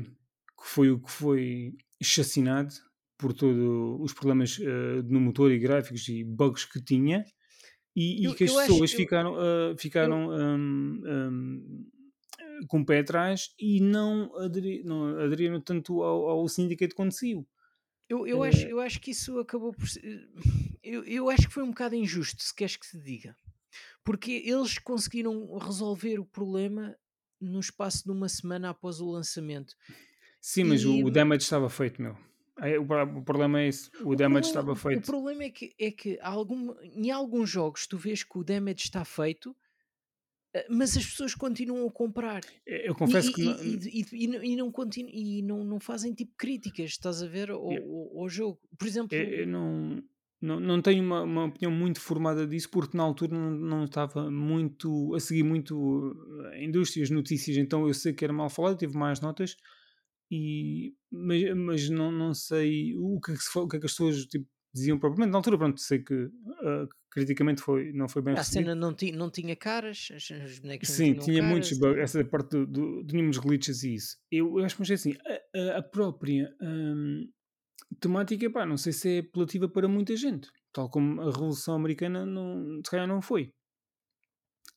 que 0.58 0.64
foi 0.66 0.90
o 0.90 1.00
que 1.00 1.10
foi 1.10 1.74
chacinado 2.02 2.72
por 3.18 3.32
todos 3.32 3.56
os 4.00 4.12
problemas 4.12 4.58
eh, 4.60 5.02
no 5.04 5.20
motor 5.20 5.50
e 5.50 5.58
gráficos 5.58 6.06
e 6.08 6.22
bugs 6.22 6.64
que 6.64 6.82
tinha 6.82 7.24
e, 7.96 8.22
e 8.22 8.24
Eu- 8.26 8.34
que 8.34 8.44
as 8.44 8.50
eu 8.52 8.58
acho- 8.58 8.72
pessoas 8.72 8.92
eu- 8.92 8.96
ficaram, 8.98 9.36
ah, 9.36 9.74
ficaram 9.78 10.30
hum, 10.30 11.02
hum, 11.06 11.86
com 12.68 12.80
o 12.80 12.86
pé 12.86 13.00
atrás 13.00 13.50
e 13.58 13.80
não, 13.80 14.34
aderi, 14.38 14.82
não 14.84 15.18
aderiram 15.18 15.60
tanto 15.60 16.02
ao, 16.02 16.28
ao 16.28 16.48
Syndicate 16.48 16.94
quando 16.94 17.12
saiu. 17.12 17.46
Eu, 18.08 18.26
eu, 18.26 18.44
Eh, 18.44 18.48
acho, 18.48 18.66
eu 18.66 18.80
acho 18.80 19.00
que 19.00 19.10
isso 19.10 19.38
acabou 19.38 19.72
por 19.72 19.88
ser. 19.88 20.28
Eu, 20.82 21.04
eu 21.04 21.28
acho 21.28 21.48
que 21.48 21.54
foi 21.54 21.62
um 21.62 21.70
bocado 21.70 21.94
injusto, 21.94 22.42
se 22.42 22.54
queres 22.54 22.76
que 22.76 22.88
te 22.88 22.98
diga. 22.98 23.36
Porque 24.04 24.42
eles 24.44 24.78
conseguiram 24.78 25.58
resolver 25.58 26.18
o 26.20 26.24
problema 26.24 26.96
no 27.40 27.60
espaço 27.60 28.04
de 28.04 28.10
uma 28.10 28.28
semana 28.28 28.70
após 28.70 29.00
o 29.00 29.10
lançamento. 29.10 29.74
Sim, 30.40 30.64
mas 30.64 30.84
o, 30.84 31.04
o 31.04 31.10
damage 31.10 31.42
estava 31.42 31.68
feito, 31.68 32.00
meu. 32.00 32.16
O, 32.56 33.18
o, 33.18 33.22
problema 33.22 33.60
é 33.60 33.68
esse. 33.68 33.90
O, 34.00 34.10
o 34.10 34.16
damage 34.16 34.16
problema, 34.16 34.40
estava 34.40 34.76
feito. 34.76 34.98
O 35.00 35.06
problema 35.06 35.44
é 35.44 35.50
que, 35.50 35.74
é 35.78 35.90
que 35.90 36.18
algum, 36.22 36.74
em 36.80 37.10
alguns 37.10 37.50
jogos 37.50 37.86
tu 37.86 37.98
vês 37.98 38.22
que 38.22 38.38
o 38.38 38.44
damage 38.44 38.84
está 38.84 39.04
feito, 39.04 39.50
eh, 39.50 39.65
mas 40.68 40.96
as 40.96 41.04
pessoas 41.04 41.34
continuam 41.34 41.86
a 41.86 41.92
comprar. 41.92 42.42
Eu 42.66 42.94
confesso 42.94 43.30
e, 43.30 43.32
que. 43.32 43.42
E, 43.42 43.46
não... 43.46 43.58
E, 43.62 44.06
e, 44.12 44.56
não, 44.56 44.68
e 45.08 45.42
não, 45.42 45.64
não 45.64 45.80
fazem 45.80 46.12
tipo 46.14 46.32
críticas, 46.36 46.90
estás 46.90 47.22
a 47.22 47.26
ver, 47.26 47.50
ao, 47.50 47.60
ao, 47.60 48.20
ao 48.20 48.28
jogo. 48.28 48.60
Por 48.78 48.86
exemplo. 48.86 49.16
Eu, 49.16 49.40
eu 49.40 49.46
não, 49.46 50.02
não, 50.40 50.60
não 50.60 50.82
tenho 50.82 51.02
uma, 51.02 51.22
uma, 51.22 51.44
opinião 51.46 51.72
muito 51.72 52.00
formada 52.00 52.46
disso, 52.46 52.70
porque 52.70 52.96
na 52.96 53.02
altura 53.02 53.34
não, 53.34 53.50
não 53.50 53.84
estava 53.84 54.30
muito 54.30 55.14
a 55.14 55.20
seguir 55.20 55.42
muito 55.42 56.14
a 56.52 56.58
indústria, 56.62 57.02
as 57.02 57.10
notícias, 57.10 57.56
então 57.56 57.86
eu 57.86 57.94
sei 57.94 58.12
que 58.12 58.24
era 58.24 58.32
mal 58.32 58.50
falado, 58.50 58.78
tive 58.78 58.96
mais 58.96 59.20
notas 59.20 59.56
e, 60.30 60.94
mas, 61.10 61.54
mas 61.56 61.88
não, 61.88 62.12
não 62.12 62.34
sei 62.34 62.94
o 62.96 63.20
que, 63.20 63.32
é 63.32 63.34
que, 63.34 63.58
o 63.58 63.68
que, 63.68 63.76
é 63.76 63.80
que 63.80 63.86
as 63.86 63.92
pessoas 63.92 64.26
tipo, 64.26 64.46
diziam 64.76 64.98
propriamente. 64.98 65.32
Na 65.32 65.38
altura, 65.38 65.58
pronto, 65.58 65.80
sei 65.80 65.98
que 65.98 66.14
uh, 66.14 66.88
criticamente 67.10 67.62
foi, 67.62 67.92
não 67.92 68.08
foi 68.08 68.22
bem 68.22 68.34
A 68.34 68.44
cena 68.44 68.74
não, 68.74 68.94
ti, 68.94 69.10
não 69.10 69.30
tinha 69.30 69.56
caras, 69.56 70.10
os 70.10 70.58
bonecos 70.58 70.88
Sim, 70.90 71.14
não 71.14 71.24
tinha 71.24 71.40
caras. 71.40 71.50
muitos 71.50 71.78
bugs, 71.78 71.98
essa 71.98 72.24
parte 72.24 72.50
do, 72.50 72.66
do, 72.66 73.04
tínhamos 73.06 73.38
glitches 73.38 73.82
e 73.82 73.94
isso. 73.94 74.16
Eu, 74.30 74.58
eu 74.58 74.64
acho 74.64 74.76
que 74.76 74.92
é 74.92 74.94
assim, 74.94 75.14
a, 75.54 75.78
a 75.78 75.82
própria 75.82 76.54
um, 76.60 77.28
temática, 77.98 78.50
pá, 78.50 78.66
não 78.66 78.76
sei 78.76 78.92
se 78.92 79.16
é 79.16 79.18
apelativa 79.20 79.68
para 79.68 79.88
muita 79.88 80.14
gente, 80.14 80.48
tal 80.72 80.90
como 80.90 81.20
a 81.22 81.26
Revolução 81.26 81.74
Americana 81.74 82.26
não, 82.26 82.80
se 82.84 82.90
calhar 82.90 83.08
não 83.08 83.22
foi. 83.22 83.52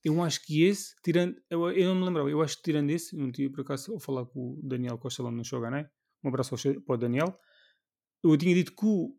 Eu 0.03 0.23
acho 0.23 0.41
que 0.45 0.63
esse, 0.63 0.95
tirando. 1.03 1.35
Eu, 1.49 1.69
eu 1.71 1.89
não 1.89 1.95
me 1.95 2.05
lembrava, 2.05 2.29
eu 2.29 2.41
acho 2.41 2.55
que 2.57 2.63
tirando 2.63 2.89
esse, 2.89 3.17
não 3.17 3.31
tive 3.31 3.49
por 3.49 3.61
acaso 3.61 3.95
a 3.95 3.99
falar 3.99 4.25
com 4.25 4.53
o 4.53 4.61
Daniel 4.63 4.97
Costa 4.97 5.21
lá 5.21 5.29
no 5.29 5.43
Shogunai. 5.43 5.89
Um 6.23 6.29
abraço 6.29 6.55
para 6.85 6.95
o 6.95 6.97
Daniel. 6.97 7.37
Eu 8.23 8.37
tinha 8.37 8.55
dito 8.55 8.73
que 8.73 8.85
o, 8.85 9.13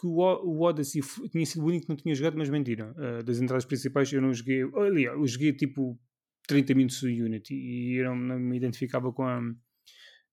que 0.00 0.06
o, 0.06 0.18
o 0.18 0.62
Odyssey 0.62 1.02
tinha 1.30 1.44
sido 1.44 1.62
o 1.62 1.66
único 1.66 1.84
que 1.84 1.88
não 1.90 1.96
tinha 1.96 2.14
jogado, 2.14 2.38
mas 2.38 2.48
mentira. 2.48 2.94
Uh, 2.96 3.22
das 3.22 3.38
entradas 3.38 3.66
principais 3.66 4.10
eu 4.10 4.22
não 4.22 4.32
joguei. 4.32 4.62
Aliás, 4.62 5.16
eu 5.16 5.26
joguei 5.26 5.52
tipo 5.52 6.00
30 6.46 6.74
minutos 6.74 7.00
do 7.02 7.08
Unity 7.08 7.54
e 7.54 7.96
eu 7.96 8.14
não, 8.14 8.38
me 8.38 8.56
identificava 8.56 9.12
com 9.12 9.22
a, 9.24 9.40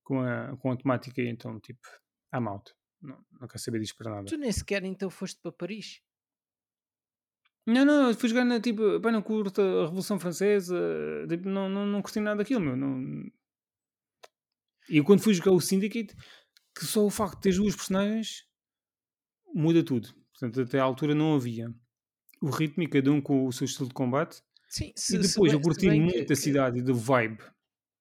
com 0.03 0.21
a, 0.21 0.57
com 0.57 0.71
a 0.71 0.77
temática, 0.77 1.21
então, 1.21 1.59
tipo, 1.59 1.85
I'm 2.33 2.47
out. 2.47 2.73
Não, 3.01 3.17
não 3.39 3.47
quero 3.47 3.59
saber 3.59 3.79
disso 3.79 3.95
para 3.97 4.09
nada. 4.09 4.25
Tu 4.25 4.37
nem 4.37 4.51
sequer 4.51 4.83
então 4.85 5.09
foste 5.09 5.39
para 5.41 5.51
Paris? 5.51 6.01
Não, 7.65 7.83
não, 7.83 8.13
fui 8.13 8.29
jogar 8.29 8.45
na 8.45 8.61
tipo, 8.61 9.01
pá, 9.01 9.11
não 9.11 9.21
curto 9.21 9.61
a 9.61 9.83
Revolução 9.83 10.17
Francesa, 10.17 10.77
tipo, 11.27 11.49
não, 11.49 11.67
não, 11.67 11.85
não 11.85 12.01
curti 12.01 12.21
nada 12.21 12.37
daquilo, 12.37 12.61
meu. 12.61 12.77
Não... 12.77 13.29
E 14.89 15.01
quando 15.03 15.21
fui 15.21 15.33
jogar 15.33 15.51
o 15.51 15.59
Syndicate, 15.59 16.15
que 16.73 16.85
só 16.85 17.05
o 17.05 17.09
facto 17.09 17.35
de 17.35 17.41
ter 17.41 17.55
duas 17.55 17.75
personagens 17.75 18.46
muda 19.57 19.83
tudo. 19.83 20.13
Portanto, 20.31 20.61
até 20.61 20.79
à 20.79 20.83
altura 20.83 21.15
não 21.15 21.35
havia 21.35 21.73
o 22.41 22.49
ritmo 22.49 22.83
e 22.83 22.87
cada 22.87 23.11
um 23.11 23.19
com 23.19 23.47
o 23.47 23.51
seu 23.51 23.65
estilo 23.65 23.87
de 23.87 23.93
combate. 23.93 24.41
Sim, 24.69 24.91
se, 24.95 25.15
e 25.15 25.19
depois 25.19 25.51
bem, 25.51 25.59
eu 25.59 25.61
curti 25.61 25.89
muito 25.89 26.25
que, 26.25 26.33
a 26.33 26.35
cidade 26.35 26.79
e 26.79 26.81
do 26.81 26.93
vibe. 26.93 27.41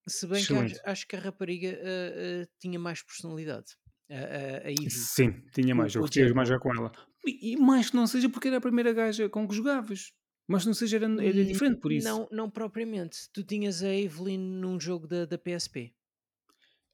Se 0.07 0.27
bem 0.27 0.39
Excelente. 0.39 0.73
que 0.73 0.79
acho, 0.79 0.89
acho, 0.89 1.07
que 1.07 1.15
a 1.15 1.19
rapariga 1.19 1.69
uh, 1.69 2.43
uh, 2.43 2.47
tinha 2.59 2.77
mais 2.77 3.01
personalidade. 3.01 3.75
A, 4.09 4.15
a, 4.15 4.69
a 4.69 4.89
Sim, 4.89 5.41
tinha 5.53 5.73
mais. 5.73 5.95
O, 5.95 5.97
eu 5.97 6.01
curti 6.01 6.33
mais 6.33 6.47
já 6.47 6.59
com 6.59 6.73
ela. 6.73 6.91
E, 7.25 7.53
e, 7.53 7.57
mais 7.57 7.89
que 7.89 7.95
não 7.95 8.07
seja 8.07 8.29
porque 8.29 8.47
era 8.47 8.57
a 8.57 8.61
primeira 8.61 8.93
gaja 8.93 9.27
com 9.27 9.47
que 9.47 9.55
jogavas. 9.55 10.13
Mas 10.47 10.65
não 10.65 10.73
seja, 10.73 10.95
era, 10.95 11.05
era 11.05 11.43
diferente 11.43 11.81
por 11.81 11.91
isso. 11.91 12.07
Não, 12.07 12.27
não 12.31 12.49
propriamente. 12.49 13.17
Tu 13.33 13.43
tinhas 13.43 13.83
a 13.83 13.93
Evelyn 13.93 14.37
num 14.37 14.79
jogo 14.79 15.05
da, 15.05 15.25
da 15.25 15.37
PSP. 15.37 15.93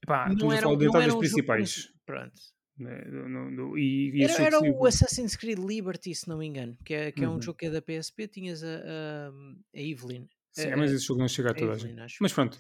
Epá, 0.04 0.34
não 0.34 0.52
era, 0.52 0.68
a 0.68 0.92
falar 0.92 1.08
de 1.08 1.12
um 1.14 1.20
principais. 1.20 1.70
Jogo... 1.70 1.94
Pronto. 2.04 2.42
Né, 2.78 3.06
no, 3.06 3.52
no, 3.52 3.78
e, 3.78 4.10
e 4.16 4.24
era, 4.24 4.34
era 4.42 4.60
o 4.60 4.86
Assassin's 4.86 5.36
Creed 5.36 5.60
Liberty, 5.60 6.16
se 6.16 6.28
não 6.28 6.40
me 6.40 6.48
engano, 6.48 6.76
que 6.84 6.94
é, 6.94 7.12
que 7.12 7.24
é 7.24 7.30
um 7.30 7.34
uhum. 7.34 7.42
jogo 7.42 7.58
que 7.58 7.68
é 7.68 7.70
da 7.70 7.82
PSP. 7.82 8.28
Tinhas 8.28 8.64
a, 8.64 8.68
a, 8.68 9.30
a 9.76 9.82
Evelyn. 9.82 10.28
Sim, 10.52 10.72
a, 10.72 10.78
mas 10.78 10.92
esse 10.92 11.06
jogo 11.06 11.20
não 11.20 11.28
chega 11.28 11.52
a 11.52 11.54
toda 11.54 11.74
a 11.74 11.78
gente. 11.78 12.18
Mas 12.20 12.34
pronto. 12.34 12.56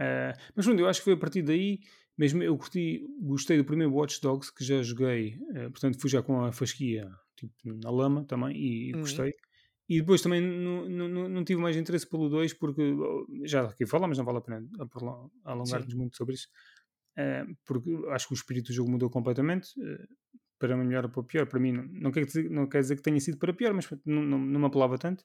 Uh, 0.00 0.32
mas 0.56 0.64
pronto, 0.64 0.80
eu 0.80 0.88
acho 0.88 1.00
que 1.00 1.04
foi 1.04 1.12
a 1.12 1.18
partir 1.18 1.42
daí 1.42 1.80
mesmo 2.16 2.42
eu 2.42 2.56
curti, 2.56 3.04
gostei 3.20 3.56
do 3.56 3.64
primeiro 3.64 3.92
Watch 3.92 4.20
Dogs 4.20 4.52
que 4.52 4.64
já 4.64 4.82
joguei, 4.82 5.36
uh, 5.50 5.70
portanto 5.70 6.00
fui 6.00 6.08
já 6.08 6.22
com 6.22 6.44
a 6.44 6.52
fasquia 6.52 7.10
tipo, 7.36 7.52
na 7.64 7.90
lama 7.90 8.24
também 8.24 8.56
e, 8.56 8.94
uhum. 8.94 9.00
gostei. 9.00 9.34
E 9.86 10.00
depois 10.00 10.22
também 10.22 10.40
não, 10.40 10.88
não, 10.88 11.28
não 11.28 11.44
tive 11.44 11.60
mais 11.60 11.76
interesse 11.76 12.08
pelo 12.08 12.30
2 12.30 12.54
porque 12.54 12.80
oh, 12.80 13.26
já 13.44 13.64
aqui 13.64 13.84
falamos, 13.84 14.16
não 14.16 14.24
vale 14.24 14.38
a 14.38 14.40
pena 14.40 14.66
alongar-nos 15.44 15.92
muito 15.92 16.16
sobre 16.16 16.34
isso. 16.34 16.48
Porque 17.64 17.90
acho 18.10 18.28
que 18.28 18.34
o 18.34 18.36
espírito 18.36 18.66
do 18.66 18.72
jogo 18.72 18.90
mudou 18.90 19.08
completamente 19.08 19.68
uh, 19.80 20.08
para 20.58 20.76
melhor 20.76 21.04
ou 21.04 21.10
para 21.10 21.22
pior. 21.22 21.46
Para 21.46 21.60
mim, 21.60 21.72
não, 21.72 21.84
não, 21.84 22.12
quer 22.12 22.24
dizer, 22.24 22.50
não 22.50 22.68
quer 22.68 22.80
dizer 22.80 22.96
que 22.96 23.02
tenha 23.02 23.20
sido 23.20 23.38
para 23.38 23.52
pior, 23.52 23.72
mas 23.72 23.88
não, 24.04 24.22
não, 24.22 24.38
não 24.38 24.60
me 24.60 24.66
apelava 24.66 24.98
tanto. 24.98 25.24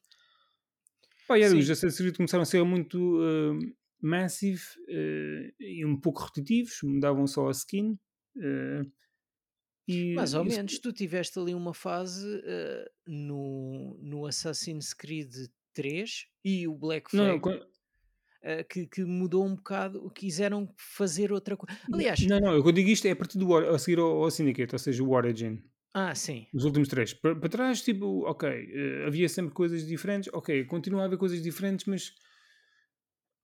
Pá, 1.27 1.37
e 1.37 1.45
os 1.45 1.69
Assassin's 1.69 1.97
Creed 1.97 2.17
começaram 2.17 2.41
a 2.41 2.45
ser 2.45 2.63
muito 2.63 2.97
uh, 3.19 3.59
Massive 4.01 4.63
uh, 4.87 5.53
e 5.59 5.85
um 5.85 5.99
pouco 5.99 6.21
repetitivos, 6.23 6.79
mudavam 6.83 7.27
só 7.27 7.47
a 7.47 7.51
skin. 7.51 7.99
Uh, 8.35 8.91
e, 9.87 10.13
Mais 10.13 10.33
ou 10.33 10.45
menos, 10.45 10.79
tu 10.79 10.93
tiveste 10.93 11.37
ali 11.39 11.53
uma 11.53 11.73
fase 11.73 12.25
uh, 12.27 12.89
no, 13.07 13.97
no 14.01 14.25
Assassin's 14.25 14.93
Creed 14.93 15.31
3 15.73 16.27
e 16.45 16.67
o 16.67 16.75
Black 16.75 17.11
Flag. 17.11 17.27
Não, 17.27 17.39
que, 18.69 18.87
que, 18.87 19.03
mudou 19.03 19.45
um 19.45 19.55
bocado, 19.55 20.09
quiseram 20.11 20.67
fazer 20.77 21.31
outra 21.31 21.57
coisa. 21.57 21.77
Aliás, 21.91 22.25
não, 22.25 22.39
não, 22.39 22.53
eu 22.53 22.71
digo 22.71 22.89
isto 22.89 23.05
é 23.07 23.11
a 23.11 23.15
partir 23.15 23.37
do 23.37 23.55
a 23.55 23.77
seguir 23.77 23.99
ao, 23.99 24.23
ao 24.23 24.31
Syndicate, 24.31 24.73
ou 24.73 24.79
seja, 24.79 25.03
o 25.03 25.11
Origin. 25.11 25.61
Ah, 25.93 26.13
sim. 26.13 26.45
Os 26.53 26.63
últimos 26.63 26.87
três. 26.87 27.13
Para, 27.13 27.35
para 27.35 27.49
trás, 27.49 27.81
tipo, 27.81 28.23
ok, 28.25 28.49
uh, 28.49 29.07
havia 29.07 29.27
sempre 29.27 29.53
coisas 29.53 29.85
diferentes, 29.85 30.31
ok, 30.33 30.65
continua 30.65 31.01
a 31.01 31.05
haver 31.05 31.17
coisas 31.17 31.41
diferentes, 31.41 31.85
mas 31.85 32.13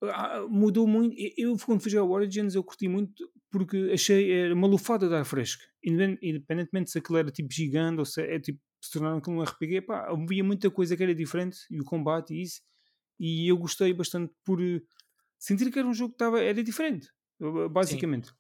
ah, 0.03 0.45
mudou 0.49 0.87
muito. 0.87 1.15
Eu, 1.37 1.57
quando 1.57 1.81
fui 1.81 1.91
jogar 1.91 2.05
Origins, 2.05 2.55
eu 2.55 2.63
curti 2.63 2.87
muito 2.87 3.29
porque 3.51 3.91
achei 3.93 4.31
era 4.31 4.53
uma 4.53 4.67
lufada 4.67 5.07
de 5.07 5.15
ar 5.15 5.25
fresco. 5.25 5.63
Independentemente 5.83 6.91
se 6.91 6.97
aquilo 6.97 7.17
era 7.17 7.31
tipo 7.31 7.51
gigante 7.53 7.99
ou 7.99 8.05
se 8.05 8.21
é 8.21 8.39
tipo 8.39 8.59
se 8.81 8.91
tornaram 8.91 9.21
um 9.27 9.41
RPG, 9.41 9.81
pá, 9.81 10.07
havia 10.09 10.43
muita 10.43 10.69
coisa 10.69 10.95
que 10.95 11.01
era 11.01 11.15
diferente 11.15 11.57
e 11.71 11.79
o 11.79 11.83
combate 11.83 12.35
e 12.35 12.43
isso. 12.43 12.61
E 13.19 13.47
eu 13.49 13.57
gostei 13.57 13.93
bastante 13.93 14.33
por 14.43 14.61
eh, 14.61 14.81
sentir 15.37 15.71
que 15.71 15.79
era 15.79 15.87
um 15.87 15.93
jogo 15.93 16.11
que 16.11 16.15
estava, 16.15 16.41
era 16.41 16.63
diferente, 16.63 17.09
basicamente. 17.71 18.27
Sim. 18.27 18.33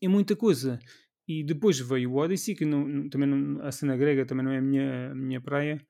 E 0.00 0.08
muita 0.08 0.36
coisa. 0.36 0.78
E 1.26 1.44
depois 1.44 1.78
veio 1.78 2.12
o 2.12 2.16
Odyssey, 2.16 2.54
que 2.54 2.64
não, 2.64 3.08
também 3.08 3.28
não, 3.28 3.62
a 3.64 3.72
cena 3.72 3.96
grega 3.96 4.26
também 4.26 4.44
não 4.44 4.52
é 4.52 4.58
a 4.58 4.62
minha, 4.62 5.12
a 5.12 5.14
minha 5.14 5.40
praia 5.40 5.84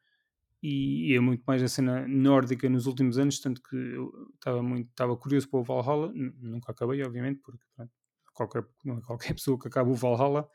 e, 0.62 1.10
e, 1.10 1.16
é 1.16 1.20
muito 1.20 1.42
mais 1.44 1.62
a 1.62 1.68
cena 1.68 2.06
nórdica 2.06 2.68
nos 2.68 2.86
últimos 2.86 3.18
anos, 3.18 3.40
tanto 3.40 3.60
que 3.62 3.74
eu 3.74 4.12
estava 4.34 4.62
muito 4.62 4.88
estava 4.90 5.16
curioso 5.16 5.48
para 5.48 5.58
o 5.58 5.64
Valhalla, 5.64 6.12
nunca 6.14 6.70
acabei, 6.70 7.02
obviamente, 7.02 7.40
porque 7.42 7.64
qualquer, 8.32 8.62
é 8.62 9.00
qualquer 9.00 9.34
pessoa 9.34 9.58
que 9.58 9.66
acaba 9.66 9.90
o 9.90 9.94
Valhalla 9.94 10.48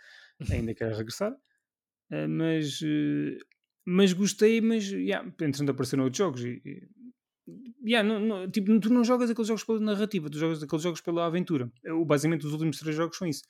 ainda 0.50 0.74
quer 0.74 0.94
regressar, 0.94 1.34
uh, 1.34 2.30
mas, 2.30 2.80
uh, 2.82 3.38
mas 3.86 4.14
gostei, 4.14 4.62
mas 4.62 4.90
yeah, 4.90 5.28
entretanto 5.28 5.72
apareceram 5.72 6.06
outros 6.06 6.18
jogos 6.18 6.46
e 6.46 6.88
yeah, 7.86 8.08
não, 8.08 8.20
não, 8.20 8.52
tipo, 8.52 8.80
tu 8.80 8.92
não 8.92 9.04
jogas 9.04 9.30
aqueles 9.30 9.48
jogos 9.48 9.64
pela 9.64 9.80
narrativa, 9.80 10.30
tu 10.30 10.38
jogas 10.38 10.62
aqueles 10.62 10.84
jogos 10.84 11.02
pela 11.02 11.26
aventura. 11.26 11.72
Eu, 11.84 12.04
basicamente, 12.06 12.46
os 12.46 12.54
últimos 12.54 12.80
três 12.80 12.96
jogos 12.96 13.18
são 13.18 13.28
isso. 13.28 13.44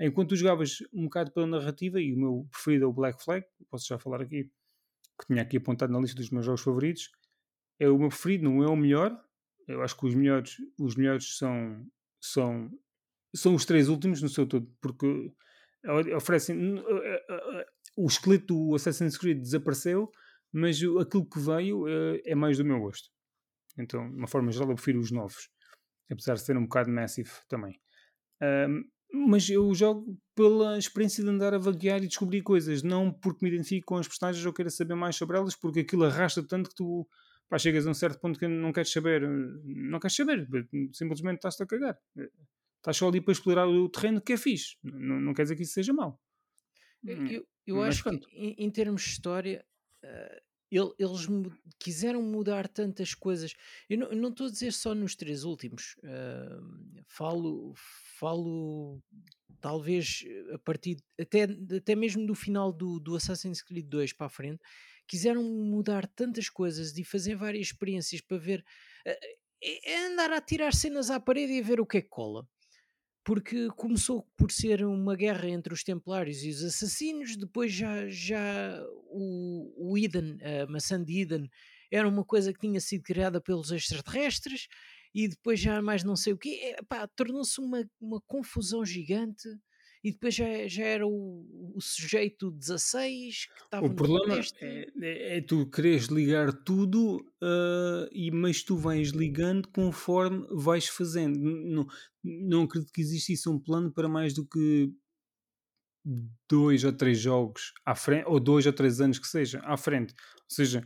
Enquanto 0.00 0.30
tu 0.30 0.36
jogavas 0.36 0.78
um 0.92 1.04
bocado 1.04 1.32
pela 1.32 1.46
narrativa, 1.46 2.00
e 2.00 2.12
o 2.12 2.18
meu 2.18 2.48
preferido 2.50 2.84
é 2.84 2.88
o 2.88 2.92
Black 2.92 3.22
Flag, 3.22 3.44
posso 3.68 3.86
já 3.88 3.98
falar 3.98 4.22
aqui, 4.22 4.44
que 5.20 5.26
tinha 5.26 5.42
aqui 5.42 5.56
apontado 5.56 5.92
na 5.92 5.98
lista 5.98 6.16
dos 6.16 6.30
meus 6.30 6.46
jogos 6.46 6.60
favoritos, 6.60 7.10
é 7.80 7.88
o 7.88 7.98
meu 7.98 8.08
preferido, 8.08 8.44
não 8.44 8.62
é 8.62 8.68
o 8.68 8.76
melhor. 8.76 9.18
Eu 9.66 9.82
acho 9.82 9.96
que 9.96 10.06
os 10.06 10.14
melhores, 10.14 10.56
os 10.78 10.94
melhores 10.94 11.36
são, 11.36 11.86
são, 12.20 12.70
são 13.34 13.54
os 13.54 13.64
três 13.64 13.88
últimos 13.88 14.22
no 14.22 14.28
seu 14.28 14.46
todo, 14.46 14.70
porque 14.80 15.32
oferecem. 16.16 16.82
O 17.96 18.06
esqueleto 18.06 18.46
do 18.46 18.74
Assassin's 18.76 19.18
Creed 19.18 19.40
desapareceu, 19.40 20.10
mas 20.52 20.76
aquilo 21.00 21.28
que 21.28 21.40
veio 21.40 21.88
é, 21.88 22.22
é 22.26 22.34
mais 22.34 22.56
do 22.56 22.64
meu 22.64 22.78
gosto. 22.78 23.10
Então, 23.78 24.08
de 24.10 24.16
uma 24.16 24.26
forma 24.26 24.50
geral, 24.50 24.70
eu 24.70 24.74
prefiro 24.74 25.00
os 25.00 25.10
novos, 25.10 25.48
apesar 26.10 26.34
de 26.34 26.42
ser 26.42 26.56
um 26.56 26.62
bocado 26.62 26.90
massive 26.90 27.30
também. 27.48 27.78
Um, 28.42 28.84
mas 29.12 29.48
eu 29.48 29.72
jogo 29.74 30.18
pela 30.34 30.78
experiência 30.78 31.24
de 31.24 31.30
andar 31.30 31.54
a 31.54 31.58
vaguear 31.58 32.02
e 32.02 32.08
descobrir 32.08 32.42
coisas, 32.42 32.82
não 32.82 33.10
porque 33.10 33.44
me 33.44 33.50
identifico 33.50 33.86
com 33.86 33.96
as 33.96 34.06
personagens 34.06 34.44
ou 34.44 34.52
queira 34.52 34.70
saber 34.70 34.94
mais 34.94 35.16
sobre 35.16 35.36
elas, 35.36 35.56
porque 35.56 35.80
aquilo 35.80 36.04
arrasta 36.04 36.46
tanto 36.46 36.68
que 36.68 36.76
tu 36.76 37.08
pá, 37.48 37.58
chegas 37.58 37.86
a 37.86 37.90
um 37.90 37.94
certo 37.94 38.20
ponto 38.20 38.38
que 38.38 38.46
não 38.46 38.72
queres 38.72 38.92
saber, 38.92 39.26
não 39.64 39.98
queres 39.98 40.14
saber, 40.14 40.46
simplesmente 40.92 41.36
estás-te 41.36 41.62
a 41.62 41.66
cagar. 41.66 41.98
Estás 42.76 42.96
só 42.96 43.08
ali 43.08 43.20
para 43.20 43.32
explorar 43.32 43.66
o 43.66 43.88
terreno 43.88 44.20
que 44.20 44.34
é 44.34 44.36
fixe, 44.36 44.76
não, 44.82 45.18
não 45.20 45.34
quer 45.34 45.42
dizer 45.42 45.56
que 45.56 45.62
isso 45.62 45.72
seja 45.72 45.92
mau. 45.92 46.20
Eu, 47.02 47.26
eu, 47.26 47.46
eu 47.66 47.82
acho 47.82 48.02
que 48.02 48.10
em, 48.32 48.54
em, 48.58 48.70
termos 48.70 49.02
de 49.02 49.08
história, 49.08 49.64
uh, 50.04 50.40
ele- 50.70 50.92
eles 50.98 51.26
quiseram 51.78 52.22
mudar 52.22 52.68
tantas 52.68 53.14
coisas. 53.14 53.54
Eu 53.88 53.98
não 53.98 54.10
não 54.12 54.28
estou 54.30 54.46
a 54.46 54.50
dizer 54.50 54.72
só 54.72 54.94
nos 54.94 55.14
três 55.14 55.44
últimos. 55.44 55.96
ah, 56.04 56.60
falo, 57.06 57.72
falo 58.18 59.02
talvez 59.60 60.24
eh, 60.26 60.54
a 60.54 60.58
partir 60.58 60.98
até, 61.20 61.44
até 61.76 61.94
mesmo 61.96 62.26
do 62.26 62.34
final 62.34 62.72
do, 62.72 63.00
do 63.00 63.16
Assassin's 63.16 63.62
Creed 63.62 63.86
2 63.88 64.12
para 64.12 64.26
a 64.26 64.30
frente. 64.30 64.60
Quiseram 65.06 65.42
mudar 65.42 66.06
tantas 66.06 66.48
coisas 66.48 66.96
e 66.98 67.04
fazer 67.04 67.34
várias 67.36 67.68
experiências 67.68 68.20
para 68.20 68.36
ver. 68.38 68.64
eh, 69.06 69.18
É 69.62 70.06
andar 70.06 70.30
a 70.32 70.40
tirar 70.40 70.72
cenas 70.72 71.10
à 71.10 71.18
parede 71.20 71.52
e 71.54 71.62
ver 71.62 71.80
o 71.80 71.86
que 71.86 71.98
é 71.98 72.02
que 72.02 72.08
cola 72.08 72.48
porque 73.28 73.68
começou 73.76 74.22
por 74.38 74.50
ser 74.50 74.82
uma 74.86 75.14
guerra 75.14 75.50
entre 75.50 75.74
os 75.74 75.82
Templários 75.82 76.42
e 76.42 76.48
os 76.48 76.64
Assassinos, 76.64 77.36
depois 77.36 77.70
já, 77.70 78.08
já 78.08 78.82
o, 79.10 79.90
o 79.92 79.98
Eden, 79.98 80.38
a 80.42 80.66
maçã 80.66 81.04
de 81.04 81.20
Eden, 81.20 81.50
era 81.90 82.08
uma 82.08 82.24
coisa 82.24 82.54
que 82.54 82.58
tinha 82.58 82.80
sido 82.80 83.02
criada 83.02 83.38
pelos 83.38 83.70
extraterrestres, 83.70 84.66
e 85.14 85.28
depois 85.28 85.60
já 85.60 85.82
mais 85.82 86.02
não 86.02 86.16
sei 86.16 86.32
o 86.32 86.38
quê, 86.38 86.74
É, 86.74 87.06
tornou-se 87.14 87.60
uma, 87.60 87.86
uma 88.00 88.18
confusão 88.22 88.82
gigante, 88.82 89.46
e 90.04 90.12
depois 90.12 90.34
já, 90.34 90.66
já 90.68 90.84
era 90.84 91.06
o, 91.06 91.72
o 91.76 91.80
sujeito 91.80 92.50
16 92.50 93.46
que 93.46 93.62
estava 93.62 93.86
O 93.86 93.94
problema 93.94 94.34
é, 94.60 94.86
é- 95.00 95.36
é 95.38 95.40
tu 95.40 95.68
queres 95.70 96.06
ligar 96.06 96.52
tudo, 96.52 97.24
ah, 97.40 98.08
e, 98.12 98.30
mas 98.30 98.62
tu 98.62 98.76
vais 98.76 99.10
ligando 99.10 99.68
conforme 99.68 100.44
vais 100.50 100.88
fazendo. 100.88 101.38
Não, 101.38 101.86
não 102.24 102.62
acredito 102.64 102.92
que 102.92 103.00
exista 103.00 103.50
um 103.50 103.58
plano 103.60 103.92
para 103.92 104.08
mais 104.08 104.34
do 104.34 104.44
que 104.46 104.92
dois 106.48 106.84
ou 106.84 106.92
três 106.92 107.18
jogos 107.18 107.72
à 107.84 107.94
frente, 107.94 108.24
ou 108.26 108.40
dois 108.40 108.66
ou 108.66 108.72
três 108.72 109.00
anos 109.00 109.18
que 109.18 109.26
seja, 109.26 109.60
à 109.64 109.76
frente. 109.76 110.12
Ou 110.12 110.50
seja, 110.54 110.82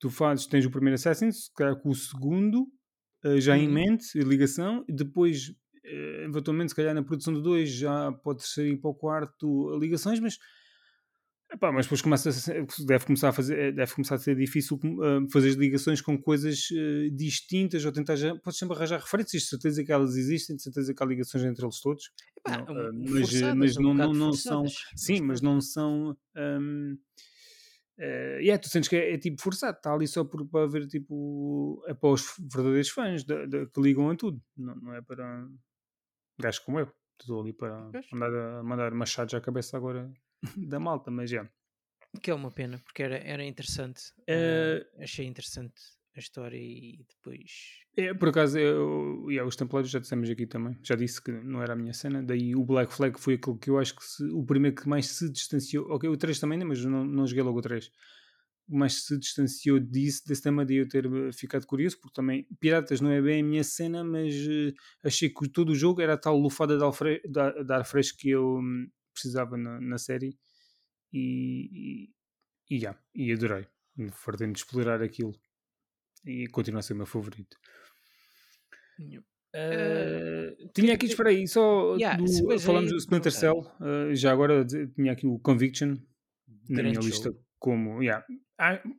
tu 0.00 0.10
fazes, 0.10 0.46
tens 0.46 0.66
o 0.66 0.70
primeiro 0.70 0.96
Assassin's, 0.96 1.46
se 1.46 1.54
calhar 1.54 1.76
com 1.80 1.90
o 1.90 1.94
segundo 1.94 2.66
ah, 3.24 3.40
já 3.40 3.58
em 3.58 3.68
Uhum. 3.68 3.74
mente, 3.74 4.18
a 4.20 4.24
ligação, 4.24 4.84
e 4.88 4.94
depois, 4.94 5.54
eventualmente, 5.84 6.70
se 6.70 6.76
calhar 6.76 6.94
na 6.94 7.02
produção 7.02 7.32
do 7.32 7.42
2 7.42 7.68
já 7.70 8.12
pode 8.12 8.46
ser 8.46 8.66
ir 8.68 8.76
para 8.80 8.90
o 8.90 8.94
quarto 8.94 9.76
ligações, 9.78 10.20
mas 10.20 10.38
Epá, 11.52 11.72
mas 11.72 11.86
depois 11.86 12.00
começa 12.00 12.30
a 12.30 12.84
deve, 12.84 13.06
começar 13.06 13.30
a 13.30 13.32
fazer, 13.32 13.58
eh, 13.58 13.72
deve 13.72 13.92
começar 13.92 14.14
a 14.14 14.18
ser 14.18 14.36
difícil 14.36 14.76
uh, 14.84 15.28
fazer 15.32 15.48
as 15.48 15.54
ligações 15.56 16.00
com 16.00 16.16
coisas 16.16 16.68
uh, 16.70 17.10
distintas 17.10 17.84
ou 17.84 17.90
tentar. 17.90 18.14
já- 18.14 18.36
Podes 18.36 18.56
sempre 18.56 18.76
arranjar 18.76 19.00
referências, 19.00 19.42
de 19.42 19.48
certeza 19.48 19.82
que 19.84 19.90
elas 19.90 20.14
existem, 20.16 20.54
de 20.54 20.62
certeza 20.62 20.94
que 20.94 21.02
há 21.02 21.06
ligações 21.06 21.42
entre 21.42 21.64
eles 21.64 21.80
todos. 21.80 22.08
Epá, 22.38 22.58
Não, 22.58 22.72
um- 22.72 22.88
uh, 22.90 22.92
mas, 22.94 23.10
uh, 23.10 23.18
forçadas, 23.18 23.56
mas 23.56 23.76
um 23.78 23.82
não, 23.82 23.94
não, 23.94 24.12
não 24.14 24.32
são. 24.32 24.64
Sim, 24.94 25.22
mas 25.22 25.40
não 25.40 25.60
são. 25.60 26.16
Um, 26.36 26.96
eh, 27.98 28.38
e 28.44 28.50
é, 28.50 28.56
tu 28.56 28.68
sentes 28.68 28.88
que 28.88 28.94
é, 28.94 29.14
é 29.14 29.18
tipo 29.18 29.42
forçado, 29.42 29.76
está 29.76 29.92
ali 29.92 30.06
só 30.06 30.22
por, 30.22 30.46
para 30.46 30.68
ver 30.68 30.86
tipo. 30.86 31.82
É 31.88 31.94
para 31.94 32.10
os 32.10 32.32
verdadeiros 32.38 32.90
fãs 32.90 33.24
da- 33.24 33.44
da- 33.46 33.66
que 33.66 33.80
ligam 33.80 34.08
a 34.08 34.14
tudo, 34.14 34.40
não, 34.56 34.76
não 34.76 34.94
é 34.94 35.02
para 35.02 35.48
gajos 36.40 36.60
como 36.60 36.78
eu. 36.80 36.92
Estou 37.20 37.40
ali 37.42 37.52
para 37.52 37.90
mandar, 38.12 38.62
mandar 38.62 38.90
machados 38.94 39.34
à 39.34 39.40
cabeça 39.40 39.76
agora 39.76 40.10
da 40.56 40.80
malta, 40.80 41.10
mas 41.10 41.28
já. 41.30 41.48
Que 42.22 42.30
é 42.30 42.34
uma 42.34 42.50
pena, 42.50 42.78
porque 42.84 43.02
era, 43.02 43.18
era 43.18 43.44
interessante. 43.44 44.02
Ah, 44.28 45.02
achei 45.02 45.26
interessante 45.26 45.74
a 46.16 46.18
história 46.18 46.56
e 46.56 47.04
depois. 47.08 47.78
É, 47.96 48.12
por 48.14 48.30
acaso, 48.30 48.58
eu, 48.58 49.26
yeah, 49.30 49.46
os 49.46 49.54
Templários 49.54 49.90
já 49.92 49.98
dissemos 50.00 50.28
aqui 50.30 50.46
também. 50.46 50.76
Já 50.82 50.96
disse 50.96 51.22
que 51.22 51.30
não 51.30 51.62
era 51.62 51.74
a 51.74 51.76
minha 51.76 51.92
cena. 51.92 52.22
Daí 52.22 52.56
o 52.56 52.64
Black 52.64 52.92
Flag 52.92 53.20
foi 53.20 53.34
aquele 53.34 53.58
que 53.58 53.70
eu 53.70 53.78
acho 53.78 53.94
que 53.94 54.04
se- 54.04 54.24
o 54.32 54.44
primeiro 54.44 54.74
que 54.74 54.88
mais 54.88 55.06
se 55.06 55.30
distanciou. 55.30 55.86
Ok, 55.90 56.08
o 56.08 56.16
3 56.16 56.40
também, 56.40 56.58
né, 56.58 56.64
mas 56.64 56.84
não, 56.84 57.04
não 57.04 57.26
joguei 57.26 57.44
logo 57.44 57.58
o 57.58 57.62
3. 57.62 57.90
O 58.70 58.78
mais 58.78 59.02
se 59.04 59.18
distanciou 59.18 59.80
disso, 59.80 60.22
desse 60.26 60.42
tema 60.42 60.64
de 60.64 60.76
eu 60.76 60.88
ter 60.88 61.04
eh, 61.04 61.32
ficado 61.32 61.66
curioso, 61.66 61.98
porque 62.00 62.14
também 62.14 62.46
Piratas 62.60 63.00
não 63.00 63.10
é 63.10 63.20
bem 63.20 63.40
a 63.40 63.44
minha 63.44 63.64
cena, 63.64 64.04
mas 64.04 64.32
eh, 64.34 64.72
achei 65.02 65.28
que 65.28 65.48
todo 65.48 65.70
o 65.70 65.74
jogo 65.74 66.00
era 66.00 66.14
a 66.14 66.16
tal 66.16 66.38
lufada 66.38 66.76
de, 66.78 66.84
alfre, 66.84 67.20
de, 67.24 67.64
de 67.64 67.72
ar 67.72 67.84
fresco 67.84 68.16
que 68.18 68.30
eu 68.30 68.58
hum, 68.58 68.88
precisava 69.12 69.56
na, 69.56 69.80
na 69.80 69.98
série. 69.98 70.38
E, 71.12 72.06
e, 72.70 72.74
e, 72.76 72.78
yeah, 72.78 72.96
e 73.12 73.32
adorei. 73.32 73.66
Fartei-me 74.12 74.52
de 74.52 74.60
explorar 74.60 75.02
aquilo. 75.02 75.34
E 76.24 76.46
continua 76.48 76.78
a 76.78 76.82
ser 76.82 76.92
o 76.92 76.96
meu 76.96 77.06
favorito. 77.06 77.56
Uh, 79.52 80.68
tinha 80.72 80.94
aqui, 80.94 81.06
espera 81.06 81.30
aí, 81.30 81.48
só 81.48 81.96
Yeah, 81.96 82.16
do- 82.16 82.60
falamos 82.60 82.90
ia 82.90 82.94
do 82.94 82.98
te 82.98 83.00
Splinter 83.00 83.32
Cell. 83.32 83.58
uh, 83.80 84.14
já 84.14 84.30
agora 84.30 84.64
tinha 84.64 85.12
aqui 85.12 85.26
o 85.26 85.38
Conviction 85.40 85.96
na 86.68 86.82
minha 86.84 87.00
lista 87.00 87.34
como. 87.58 88.00
yeah. 88.02 88.24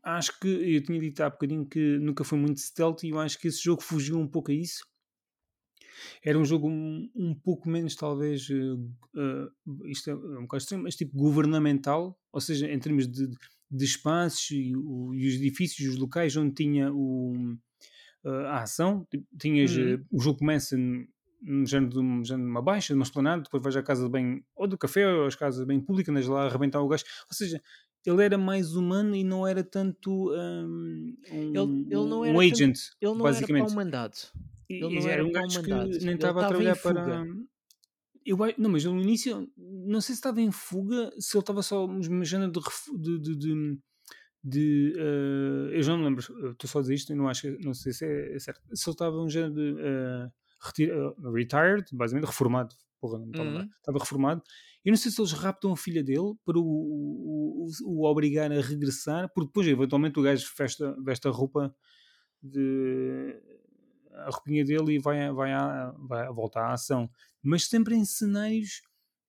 Acho 0.04 0.40
que 0.40 0.48
eu 0.48 0.84
tinha 0.84 1.00
dito 1.00 1.22
há 1.22 1.30
bocadinho 1.30 1.66
que 1.68 1.98
nunca 2.00 2.24
foi 2.24 2.38
muito 2.40 2.60
stealth 2.60 3.04
e 3.04 3.10
eu 3.10 3.20
acho 3.20 3.40
que 3.40 3.48
esse 3.48 3.62
jogo 3.64 3.82
fugiu 3.82 4.18
um 4.18 4.28
pouco 4.28 4.52
a 4.52 4.54
isso. 4.54 4.84
Era 6.24 6.38
um 6.38 6.46
jogo 6.46 6.68
um, 6.70 7.10
um 7.16 7.34
pouco 7.36 7.70
menos, 7.70 7.96
talvez, 7.96 8.48
uh, 8.50 9.86
isto 9.88 10.10
é 10.10 10.16
um 10.16 10.42
bocado 10.44 10.62
estranho, 10.62 10.84
mas 10.84 10.96
tipo 10.96 11.16
governamental, 11.18 12.20
ou 12.32 12.42
seja, 12.42 12.72
em 12.72 12.80
termos 12.80 13.08
de, 13.08 13.28
de 13.70 13.86
espaços 13.86 14.50
e, 14.52 14.76
o- 14.76 15.14
e 15.14 15.28
os 15.28 15.36
edifícios, 15.36 15.94
os 15.94 16.00
locais 16.00 16.36
onde 16.38 16.54
tinha 16.54 16.92
o, 16.94 17.34
uh, 18.26 18.30
a 18.48 18.62
ação. 18.64 19.06
Tipo, 19.10 19.26
Tinhas, 19.40 19.72
Uhum. 19.72 19.96
uh, 19.96 20.06
o 20.12 20.20
jogo 20.20 20.40
começa 20.40 20.78
num 20.78 21.66
género 21.66 21.92
de, 21.94 22.00
um, 22.00 22.22
de 22.22 22.34
uma 22.36 22.62
baixa, 22.62 22.94
de 22.94 23.00
uma 23.00 23.04
esplanada, 23.06 23.44
depois 23.44 23.64
vais 23.64 23.76
à 23.76 23.84
casa 23.84 24.06
de 24.06 24.12
bem, 24.12 24.46
ou 24.56 24.68
do 24.68 24.78
café, 24.78 25.08
ou 25.08 25.26
às 25.26 25.36
casas 25.36 25.66
bem 25.66 25.80
públicas, 25.82 26.12
andas 26.14 26.28
lá 26.28 26.44
a 26.44 26.48
arrebentar 26.48 26.82
o 26.82 26.88
gajo. 26.88 27.04
Ou 27.30 27.36
seja, 27.36 27.62
ele 28.06 28.24
era 28.24 28.38
mais 28.38 28.76
humano 28.76 29.16
e 29.16 29.24
não 29.24 29.46
era 29.48 29.64
tanto 29.64 30.32
um, 30.32 31.16
um, 31.32 31.56
Ele, 31.56 31.86
ele 31.90 32.10
não 32.10 32.20
um 32.22 32.26
era 32.26 32.34
tanto- 32.40 32.54
agent, 32.54 32.78
ele 33.00 33.12
não 33.14 33.28
era 33.28 33.34
basicamente. 33.36 33.64
para 33.66 33.72
o 33.72 33.76
mandado. 33.76 34.18
Ele 34.70 34.82
não 34.96 35.02
era 35.02 35.12
era 35.12 35.26
um 35.26 35.32
gajo 35.32 35.62
mandado. 35.62 35.90
que 35.92 36.06
nem 36.06 36.16
estava 36.16 36.46
a 36.46 36.48
trabalhar 36.48 36.76
para. 36.78 37.26
Eu, 38.24 38.38
não, 38.58 38.70
mas 38.70 38.84
no 38.86 39.02
início, 39.02 39.52
não 39.58 40.00
sei 40.00 40.14
se 40.16 40.20
estava 40.20 40.40
em 40.40 40.52
fuga, 40.52 41.12
se 41.20 41.36
ele 41.36 41.42
estava 41.42 41.62
só 41.64 41.86
uma 41.86 42.24
género 42.24 42.52
de. 42.52 42.60
de, 43.20 43.36
de, 43.38 43.80
de, 44.44 44.94
eh, 44.98 45.78
eu 45.78 45.84
já 45.84 45.92
não 45.92 46.00
me 46.00 46.06
lembro, 46.06 46.22
estou 46.52 46.68
só 46.70 46.80
a 46.80 46.82
dizer 46.82 46.94
isto, 46.96 47.16
não, 47.16 47.28
acho, 47.28 47.48
não 47.64 47.74
sei 47.74 47.94
se 47.94 48.06
é, 48.06 48.36
é 48.36 48.40
certo. 48.40 48.62
Se 48.74 48.88
ele 48.90 48.94
estava 48.94 49.18
um 49.22 49.30
género 49.30 49.54
de. 49.54 49.76
eh, 49.80 50.30
retira- 50.64 50.96
eh, 50.96 51.32
retired, 51.34 51.86
basicamente, 51.94 52.28
reformado. 52.28 52.76
Porra, 53.02 53.18
não 53.20 53.30
estava 53.32 53.50
a. 53.50 53.54
Uhum. 53.64 53.70
Estava 53.78 54.00
reformado. 54.00 54.42
Eu 54.86 54.92
não 54.92 54.98
sei 54.98 55.12
se 55.12 55.20
eles 55.20 55.32
raptam 55.34 55.74
a 55.74 55.78
filha 55.78 56.04
dele 56.04 56.34
para 56.46 56.58
o, 56.58 56.64
o, 56.64 57.68
o, 57.86 58.00
o 58.00 58.06
obrigar 58.10 58.52
a 58.52 58.62
regressar, 58.62 59.30
porque 59.34 59.48
depois, 59.48 59.68
eventualmente, 59.68 60.20
o 60.20 60.24
gajo 60.24 60.48
veste, 60.58 60.84
veste 61.04 61.28
a 61.28 61.32
roupa 61.32 61.76
de 62.42 63.36
a 64.14 64.30
roupinha 64.30 64.64
dele 64.66 64.96
e 64.96 65.00
vai, 65.00 65.22
a- 65.26 65.32
vai, 65.32 65.52
à, 65.54 65.92
vai 65.98 66.28
volta 66.34 66.60
à 66.60 66.74
ação, 66.74 67.10
mas 67.42 67.66
sempre 67.66 67.96
em 67.96 68.04
cenários 68.06 68.82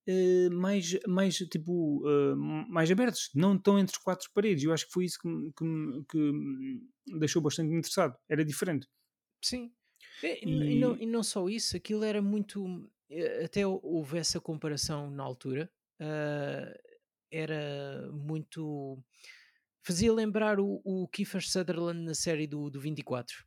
eh, 0.06 0.48
mais, 0.50 0.98
mais 1.06 1.36
tipo 1.36 2.02
eh, 2.08 2.34
mais 2.68 2.90
abertos, 2.90 3.30
não 3.34 3.56
tão 3.56 3.78
entre 3.78 3.94
as 3.96 4.02
quatro 4.02 4.28
paredes. 4.34 4.64
Eu 4.64 4.72
acho 4.72 4.86
que 4.86 4.92
foi 4.92 5.04
isso 5.04 5.18
que, 5.20 5.28
me- 5.28 5.52
que, 5.52 6.04
que 6.10 6.18
me 6.18 7.18
deixou 7.20 7.40
bastante 7.40 7.68
interessado. 7.72 8.16
Era 8.28 8.44
diferente. 8.44 8.88
Sim. 9.40 9.72
E, 10.22 10.44
e- 10.44 10.72
e 10.72 10.80
não, 10.80 10.96
e 10.96 11.06
não 11.06 11.22
só 11.22 11.48
isso, 11.48 11.76
aquilo 11.76 12.02
era 12.04 12.20
muito. 12.20 12.90
Eh, 13.12 13.44
Até 13.44 13.66
hou- 13.66 13.80
houve 13.82 14.18
essa 14.18 14.40
comparação 14.40 15.10
na 15.10 15.22
altura. 15.22 15.70
ah, 16.00 16.72
era 17.30 18.10
muito. 18.12 18.98
Fazia 19.84 20.12
lembrar 20.12 20.60
o, 20.60 20.80
o 20.84 21.08
Kiefer 21.08 21.42
Sutherland 21.46 22.00
na 22.04 22.14
série 22.14 22.46
do, 22.46 22.70
do 22.70 22.80
24. 22.80 23.44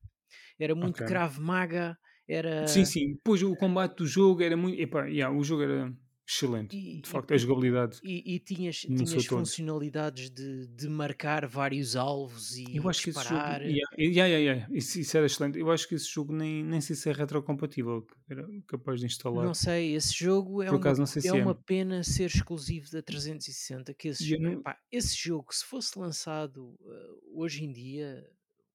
Era 0.60 0.76
muito 0.76 1.02
Ok. 1.02 1.02
Krav 1.04 1.40
Maga, 1.40 1.98
era. 2.28 2.56
Sim, 2.66 2.86
sim. 2.86 3.14
Depois 3.16 3.42
o 3.44 3.56
combate 3.56 3.98
do 3.98 4.08
jogo 4.08 4.42
era 4.42 4.56
muito. 4.58 4.80
Epá, 4.82 5.06
yeah, 5.08 5.36
o 5.36 5.44
jogo 5.44 5.64
era 5.64 5.94
excelente. 6.28 6.76
E- 6.76 7.02
de 7.02 7.08
e- 7.08 7.12
facto, 7.12 7.34
a 7.34 7.38
jogabilidade. 7.38 8.00
E, 8.04 8.36
e 8.36 8.40
tinhas, 8.40 8.78
tinhas 8.78 9.26
funcionalidades 9.26 10.30
de, 10.30 10.68
de 10.68 10.88
marcar 10.90 11.46
vários 11.48 11.96
alvos 11.96 12.58
e 12.58 12.66
Eu 12.76 12.90
acho 12.90 13.04
que 13.04 13.10
esse 13.12 13.24
jogo. 13.24 13.36
Yeah, 13.36 13.86
yeah, 13.98 14.38
yeah. 14.38 14.68
Isso, 14.72 15.00
isso 15.00 15.16
era 15.18 15.26
excelente. 15.26 15.60
Eu 15.60 15.72
acho 15.72 15.88
que 15.88 15.96
esse 15.96 16.08
jogo 16.12 16.34
nem, 16.34 16.64
nem 16.64 16.82
sei 16.82 16.96
se 16.96 17.10
é 17.10 17.14
retrocompatível. 17.14 18.06
Era 18.30 18.48
capaz 18.68 19.00
de 19.00 19.06
instalar. 19.06 19.46
Não 19.46 19.54
sei, 19.54 19.96
esse 19.96 20.14
jogo 20.14 20.62
é, 20.62 20.66
Por 20.68 20.74
uma, 20.76 20.80
acaso 20.80 21.00
não 21.00 21.08
sei 21.08 21.20
é 21.20 21.24
se 21.24 21.28
é. 21.30 21.34
uma 21.44 21.56
pena 21.56 22.04
ser 22.04 22.26
exclusivo 22.26 22.90
da 22.92 23.02
360. 23.02 23.94
Que 23.94 24.10
esse, 24.10 24.38
não- 24.40 24.54
epá, 24.54 24.78
esse 24.92 25.16
jogo, 25.16 25.54
se 25.54 25.64
fosse 25.64 25.98
lançado 26.00 26.76
uh, 26.82 27.40
hoje 27.42 27.64
em 27.64 27.72
dia, 27.72 28.28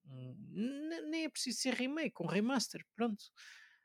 hum, 0.07 0.89
nem 1.09 1.25
é 1.25 1.29
preciso 1.29 1.59
ser 1.59 1.73
remake, 1.73 2.15
um 2.21 2.27
remaster, 2.27 2.83
pronto. 2.95 3.23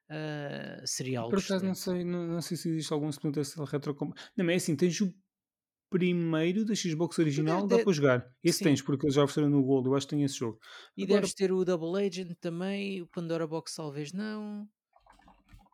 Uh, 0.08 0.86
seria 0.86 1.18
algo 1.20 1.30
Por 1.30 1.40
acaso 1.40 1.64
não 1.64 1.72
excelente. 1.72 2.02
sei, 2.02 2.04
não, 2.12 2.26
não 2.28 2.40
sei 2.40 2.56
se 2.56 2.68
existe 2.68 2.92
algum 2.92 3.10
Cell 3.10 3.64
retrocompatível. 3.64 4.30
Não, 4.36 4.44
mas 4.44 4.52
é 4.54 4.56
assim, 4.56 4.76
tens 4.76 5.00
o 5.00 5.12
primeiro 5.90 6.64
da 6.64 6.74
Xbox 6.74 7.18
original, 7.18 7.66
dá 7.66 7.76
de- 7.78 7.84
para 7.84 7.92
jogar. 7.92 8.32
Esse 8.42 8.58
sim. 8.58 8.64
tens, 8.64 8.82
porque 8.82 9.06
eles 9.06 9.14
já 9.14 9.24
ofereceram 9.24 9.50
no 9.50 9.64
Gold, 9.64 9.88
eu 9.88 9.94
acho 9.96 10.06
que 10.06 10.14
tem 10.14 10.22
esse 10.24 10.36
jogo. 10.36 10.60
E 10.96 11.04
Agora- 11.04 11.20
deves 11.22 11.34
ter 11.34 11.50
o 11.52 11.64
Double 11.64 12.04
Agent 12.06 12.34
também, 12.40 13.02
o 13.02 13.06
Pandora 13.08 13.46
Box 13.46 13.74
talvez 13.74 14.12
não. 14.12 14.68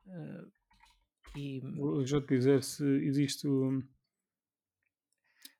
Uh, 0.06 0.50
e, 1.36 1.60
Vou 1.76 2.04
já 2.06 2.20
te 2.20 2.28
dizer 2.36 2.62
se 2.62 2.84
existe 2.84 3.46
o. 3.46 3.82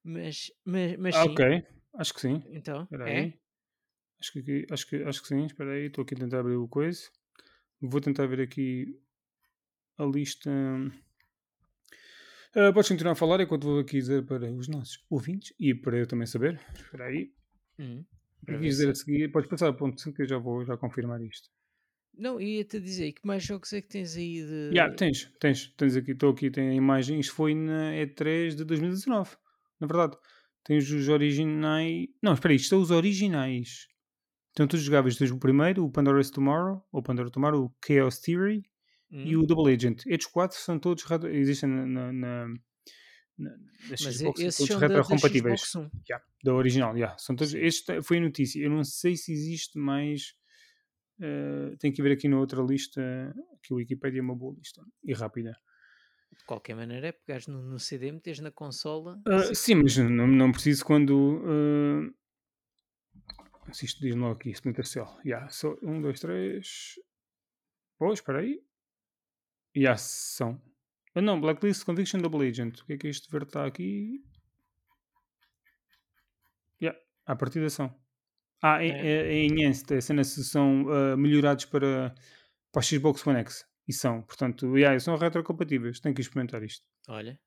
mas, 0.04 0.50
mas, 0.64 0.96
mas 0.98 1.14
Ah, 1.16 1.22
sim, 1.24 1.30
ok, 1.30 1.66
acho 1.96 2.14
que 2.14 2.20
sim. 2.20 2.42
então, 2.50 2.82
Espera 2.84 3.10
é? 3.10 3.18
aí. 3.20 3.40
Acho 4.20 4.32
que, 4.32 4.66
acho 4.70 4.86
que, 4.88 4.96
acho 5.04 5.22
que 5.22 5.28
sim. 5.28 5.44
Espera 5.46 5.72
aí, 5.72 5.86
estou 5.86 6.02
aqui 6.02 6.14
a 6.14 6.18
tentar 6.18 6.40
abrir 6.40 6.56
o 6.56 6.68
coisa. 6.68 7.10
Vou 7.82 8.00
tentar 8.00 8.26
ver 8.26 8.40
aqui 8.40 8.98
a 9.98 10.04
lista. 10.04 10.50
Uh, 12.54 12.72
podes 12.72 12.88
continuar 12.88 13.12
a 13.12 13.16
falar 13.16 13.40
enquanto 13.40 13.64
vou 13.64 13.80
aqui 13.80 13.98
dizer 13.98 14.24
para 14.26 14.50
os 14.52 14.68
nossos 14.68 15.02
ouvintes 15.08 15.52
e 15.58 15.74
para 15.74 15.96
eu 15.98 16.06
também 16.06 16.26
saber. 16.26 16.60
Espera 16.74 17.06
aí. 17.06 17.32
Hum, 17.78 18.04
para 18.44 18.58
dizer 18.58 18.90
a 18.90 18.94
se- 18.94 19.04
seguir? 19.04 19.28
Podes 19.32 19.48
passar 19.48 19.68
a 19.68 19.72
ponto 19.72 20.00
5 20.00 20.16
que 20.16 20.22
eu 20.22 20.28
já 20.28 20.38
vou 20.38 20.64
já 20.64 20.76
confirmar 20.76 21.20
isto. 21.22 21.48
Não, 22.14 22.38
ia-te 22.38 22.78
dizer, 22.78 23.12
que 23.12 23.26
mais 23.26 23.42
jogos 23.42 23.72
é 23.72 23.80
que 23.80 23.88
tens 23.88 24.14
aí 24.16 24.42
de. 24.44 24.70
Já, 24.74 24.90
tens, 24.94 25.32
tens, 25.40 25.68
tens 25.78 25.96
aqui, 25.96 26.10
estou 26.12 26.30
aqui, 26.30 26.50
tem 26.50 26.68
a 26.68 26.74
imagem. 26.74 27.18
Isto 27.18 27.34
foi 27.34 27.54
na 27.54 27.92
E3 27.94 28.54
de 28.54 28.64
2019. 28.64 29.34
Na 29.80 29.86
verdade, 29.86 30.18
tens 30.62 30.90
os 30.90 31.08
originais. 31.08 32.06
Não, 32.22 32.34
espera 32.34 32.52
aí, 32.52 32.56
isto 32.56 32.68
são 32.68 32.82
os 32.82 32.90
originais. 32.90 33.88
Então 34.52 34.66
tu 34.66 34.76
jogavas 34.76 35.16
tens 35.16 35.30
o 35.30 35.38
primeiro, 35.38 35.84
o 35.84 35.90
Pandora's 35.90 36.30
Tomorrow, 36.30 36.86
ou 36.92 37.02
Pandora 37.02 37.30
Tomorrow, 37.30 37.64
o 37.64 37.74
Chaos 37.84 38.18
Theory 38.20 38.62
e 39.10 39.36
Hum, 39.36 39.40
o 39.42 39.46
Double 39.46 39.72
Agent. 39.74 40.04
Estes 40.06 40.26
quatro 40.26 40.56
são 40.58 40.78
todos 40.78 41.04
existem 41.30 41.68
na, 41.68 41.84
na, 41.86 42.12
na, 42.12 42.46
na- 43.38 43.56
Xbox, 43.96 44.40
e- 44.40 44.42
são 44.42 44.48
esses 44.48 44.56
todos 44.56 44.68
da, 44.68 44.88
da 44.88 44.94
retrocompatíveis. 44.94 45.74
One. 45.74 45.90
Yeah, 46.08 46.24
da 46.44 46.54
original, 46.54 46.96
yeah. 46.96 47.16
São 47.18 47.34
todos, 47.36 47.52
este 47.54 48.00
foi 48.02 48.18
a 48.18 48.20
notícia. 48.20 48.62
Eu 48.62 48.70
não 48.70 48.84
sei 48.84 49.16
se 49.16 49.32
existe 49.32 49.78
mais. 49.78 50.34
eh, 51.20 51.74
tenho 51.78 51.92
que 51.94 52.02
ver 52.02 52.12
aqui 52.12 52.28
na 52.28 52.38
outra 52.38 52.62
lista. 52.62 53.00
Que 53.62 53.72
o 53.74 53.76
Wikipedia 53.76 54.20
é 54.20 54.22
uma 54.22 54.34
boa 54.34 54.54
lista 54.56 54.82
e 55.04 55.12
rápida. 55.12 55.52
De 56.36 56.44
qualquer 56.46 56.74
maneira, 56.74 57.08
é 57.08 57.12
pegares 57.12 57.46
no, 57.46 57.62
no 57.62 57.78
CD, 57.78 58.10
meteres 58.12 58.40
na 58.40 58.50
consola. 58.50 59.20
Ah, 59.26 59.54
sim. 59.54 59.74
mas 59.76 59.96
não, 59.98 60.26
não 60.26 60.50
preciso 60.52 60.84
quando. 60.84 61.42
ah, 61.46 62.10
se 63.70 63.86
isto 63.86 64.00
diz 64.00 64.14
logo 64.14 64.34
aqui, 64.34 64.50
Splinter 64.50 64.86
Cell. 64.86 65.06
Yeah, 65.24 65.48
só 65.48 65.76
um, 65.82 66.00
dois, 66.00 66.18
três. 66.20 66.98
Oh, 68.00 68.12
espera 68.12 68.40
aí. 68.40 68.62
Yeah, 69.76 69.96
são. 69.96 70.60
Ah, 71.14 71.20
não, 71.22 71.40
Blacklist 71.40 71.84
Conviction 71.84 72.20
Double 72.20 72.46
Agent. 72.48 72.80
O 72.80 72.86
que 72.86 72.94
é 72.94 72.98
que 72.98 73.08
este 73.08 73.30
verde 73.30 73.48
está 73.48 73.66
aqui? 73.66 74.24
Yeah, 76.80 76.98
à 77.26 77.36
partida 77.36 77.68
são. 77.70 77.94
Ah, 78.60 78.82
em, 78.84 78.90
É. 78.92 79.06
é. 79.06 79.32
em 79.32 79.46
Enhanced, 79.52 79.92
a 79.96 80.00
cena 80.00 80.24
se 80.24 80.44
são 80.44 80.86
ah, 80.90 81.16
melhorados 81.16 81.64
para, 81.66 82.14
para 82.72 82.80
a 82.80 82.82
Xbox 82.82 83.26
One 83.26 83.38
X. 83.40 83.66
E 83.86 83.92
são, 83.92 84.22
portanto, 84.22 84.76
yeah, 84.76 84.98
são 85.00 85.16
retrocompatíveis. 85.16 86.00
Tenho 86.00 86.14
que 86.14 86.20
experimentar 86.20 86.62
isto. 86.62 86.84
Olha, 87.08 87.38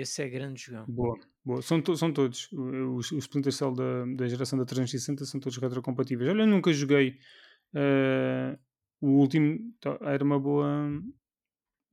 esse 0.00 0.22
é 0.22 0.28
grande 0.28 0.62
jogão. 0.62 0.84
Boa, 0.88 1.18
boa. 1.44 1.62
São, 1.62 1.80
to- 1.80 1.96
são 1.96 2.12
todos. 2.12 2.48
Os, 2.52 3.10
os 3.12 3.24
Splinter 3.24 3.52
Cell 3.52 3.72
da, 3.74 4.04
da 4.16 4.28
geração 4.28 4.58
da 4.58 4.64
360 4.64 5.24
são 5.24 5.40
todos 5.40 5.56
retrocompatíveis. 5.58 6.30
Olha, 6.30 6.42
eu 6.42 6.46
nunca 6.46 6.72
joguei. 6.72 7.18
eh, 7.74 8.58
o 9.00 9.08
último 9.18 9.58
tá- 9.80 9.98
era 10.02 10.22
uma 10.24 10.38
boa. 10.38 10.90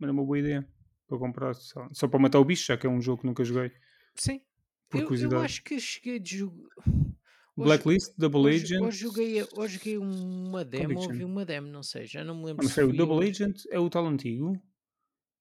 Era 0.02 0.12
uma 0.12 0.24
boa 0.24 0.40
ideia 0.40 0.68
para 1.08 1.18
comprar. 1.18 1.54
Só, 1.56 1.88
só 1.92 2.08
para 2.08 2.20
matar 2.20 2.40
o 2.40 2.46
bicho, 2.46 2.66
já 2.66 2.78
que 2.78 2.86
é 2.86 2.90
um 2.90 3.02
jogo 3.02 3.22
que 3.22 3.28
nunca 3.28 3.44
joguei. 3.44 3.72
Sim. 4.16 4.42
Eu, 4.94 5.10
eu 5.16 5.40
acho 5.40 5.64
que 5.64 5.80
cheguei 5.80 6.20
de 6.20 6.38
jogo. 6.38 6.68
Blacklist, 7.56 8.14
Double 8.18 8.42
Hoje, 8.42 8.64
Agent. 8.64 8.82
hoje, 8.82 8.98
joguei, 8.98 9.44
hoje 9.56 9.78
joguei 9.78 9.98
uma 10.00 10.66
demo, 10.66 11.00
ouvi 11.00 11.24
uma 11.24 11.46
demo, 11.46 11.68
não 11.68 11.84
sei, 11.84 12.08
já 12.08 12.24
não 12.24 12.34
me 12.36 12.42
Ah, 12.42 12.46
lembro 12.48 12.64
mas 12.64 12.74
se 12.74 12.82
foi 12.82 12.84
o 12.86 12.94
Double 12.98 13.30
Agent 13.30 13.62
é 13.70 13.78
o 13.80 13.88
tal 13.92 14.08
antigo. 14.08 14.60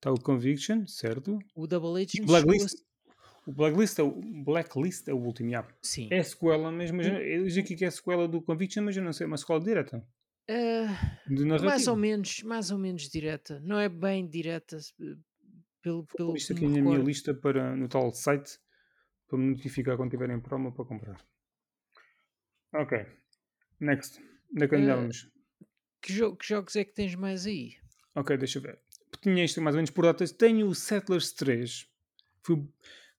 Está 0.02 0.10
o 0.10 0.18
Conviction, 0.20 0.84
certo? 0.88 1.38
O 1.54 1.64
Double 1.64 2.02
Agent 2.02 2.24
a- 2.24 2.26
Blacklist. 2.26 2.74
O 3.46 3.52
Blacklist 3.52 3.98
é 4.00 4.02
o, 4.02 4.10
Blacklist 4.44 5.06
é 5.06 5.12
o 5.14 5.16
último, 5.18 5.48
já. 5.50 5.64
Sim. 5.80 6.08
É 6.10 6.18
a 6.18 6.24
sequela 6.24 6.72
mesmo. 6.72 6.96
mas 6.96 7.06
Eu 7.06 7.46
digo 7.46 7.60
aqui 7.60 7.76
que 7.76 7.84
é 7.84 7.88
a 7.88 7.90
sequela 7.92 8.26
do 8.26 8.42
Conviction, 8.42 8.82
mas 8.82 8.96
eu 8.96 9.02
não 9.04 9.12
sei, 9.12 9.24
é 9.24 9.28
uma 9.28 9.36
sequela 9.36 9.60
direta. 9.60 10.04
Narrativa. 11.28 11.64
mais 11.64 11.86
ou 11.86 11.94
menos, 11.96 12.42
mais 12.42 12.70
ou 12.72 12.78
menos 12.78 13.08
direta. 13.08 13.60
Não 13.60 13.78
é 13.78 13.88
bem 13.88 14.28
direta 14.28 14.80
se- 14.80 14.92
pelo, 15.80 16.04
pelo 16.16 16.36
isto 16.36 16.52
aqui 16.52 16.66
na 16.66 16.82
minha 16.82 16.98
lista 16.98 17.32
para, 17.32 17.76
no 17.76 17.88
tal 17.88 18.12
site 18.12 18.58
para 19.28 19.38
me 19.38 19.50
notificar 19.50 19.96
quando 19.96 20.10
tiverem 20.10 20.40
promo 20.40 20.72
para 20.72 20.84
comprar. 20.84 21.24
Ok. 22.74 23.06
Next. 23.78 24.20
Onde 24.52 24.64
é 24.64 24.68
que 24.68 24.74
Eh, 24.74 24.78
andávamos? 24.78 25.30
Que, 26.00 26.12
jo- 26.12 26.34
que 26.36 26.44
jogos 26.48 26.74
é 26.74 26.84
que 26.84 26.92
tens 26.92 27.14
mais 27.14 27.46
aí? 27.46 27.76
Ok, 28.16 28.36
deixa 28.36 28.58
eu 28.58 28.62
ver. 28.62 28.80
Tinha 29.22 29.44
isto 29.44 29.60
mais 29.62 29.74
ou 29.74 29.78
menos 29.78 29.90
por 29.90 30.04
datas. 30.04 30.32
Tenho 30.32 30.66
o 30.66 30.74
Settlers 30.74 31.32
3. 31.32 31.86
Foi, 32.42 32.68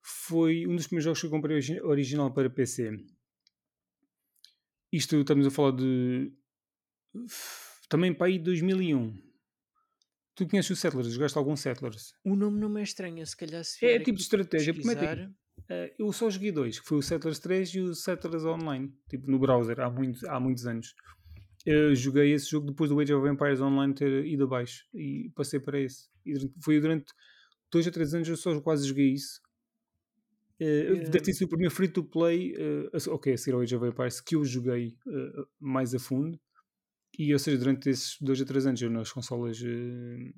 foi 0.01 0.67
um 0.67 0.75
dos 0.75 0.85
primeiros 0.87 1.05
jogos 1.05 1.19
que 1.21 1.25
eu 1.25 1.29
comprei 1.31 1.55
origi- 1.55 1.81
original 1.81 2.33
para 2.33 2.49
PC. 2.49 2.91
Isto 4.91 5.15
estamos 5.21 5.47
a 5.47 5.51
falar 5.51 5.71
de. 5.71 6.31
Também 7.89 8.13
para 8.13 8.27
aí 8.27 8.37
2001. 8.39 9.17
Tu 10.35 10.47
conheces 10.47 10.71
o 10.71 10.75
Settlers? 10.75 11.11
Jogaste 11.13 11.37
algum 11.37 11.55
Settlers? 11.55 12.13
O 12.23 12.35
nome 12.35 12.59
não 12.59 12.67
me 12.69 12.79
é 12.81 12.83
estranho, 12.83 13.25
se 13.25 13.37
calhar 13.37 13.63
se 13.63 13.85
É 13.85 13.99
tipo 13.99 14.17
de 14.17 14.23
estratégia. 14.23 14.73
pesquisar, 14.73 15.31
Eh, 15.69 15.93
eu 15.99 16.11
só 16.11 16.29
joguei 16.31 16.51
dois, 16.51 16.79
que 16.79 16.85
foi 16.87 16.97
o 16.97 17.01
Settlers 17.01 17.37
3 17.39 17.69
e 17.75 17.79
o 17.79 17.93
Settlers 17.93 18.43
Online, 18.43 18.91
tipo 19.07 19.29
no 19.29 19.37
browser, 19.39 19.79
há, 19.79 19.89
muito, 19.89 20.27
há 20.27 20.39
muitos 20.39 20.65
anos. 20.65 20.95
Eu 21.65 21.95
joguei 21.95 22.33
esse 22.33 22.49
jogo 22.49 22.67
depois 22.67 22.89
do 22.89 22.99
Age 22.99 23.13
of 23.13 23.27
Empires 23.27 23.61
Online 23.61 23.93
ter 23.93 24.25
ido 24.25 24.43
abaixo 24.43 24.85
e 24.93 25.31
passei 25.35 25.59
para 25.59 25.79
esse. 25.79 26.09
E 26.25 26.33
foi 26.61 26.79
durante 26.81 27.13
dois 27.71 27.85
ou 27.85 27.91
três 27.91 28.13
anos 28.13 28.27
eu 28.27 28.37
só 28.37 28.59
quase 28.61 28.87
joguei 28.87 29.11
isso. 29.13 29.41
Eh, 30.59 30.93
Deve 31.09 31.21
ter 31.21 31.33
sido 31.33 31.47
o 31.47 31.49
primeiro 31.49 31.73
free 31.73 31.87
to 31.87 32.03
play, 32.03 32.53
a 32.93 32.99
se- 32.99 33.09
ok, 33.09 33.33
a 33.33 33.37
seguir 33.37 33.55
ao 33.55 33.61
Age 33.61 33.75
of 33.75 33.85
Empires, 33.87 34.21
que 34.21 34.35
eu 34.35 34.45
joguei 34.45 34.95
eh, 35.07 35.43
mais 35.59 35.93
a 35.95 35.99
fundo. 35.99 36.39
E 37.17 37.33
ou 37.33 37.39
seja, 37.39 37.57
durante 37.57 37.89
esses 37.89 38.17
dois 38.21 38.39
ou 38.39 38.45
três 38.45 38.65
anos 38.65 38.81
eu 38.81 38.89
nas 38.89 39.11
consolas 39.11 39.61
eh, 39.63 40.33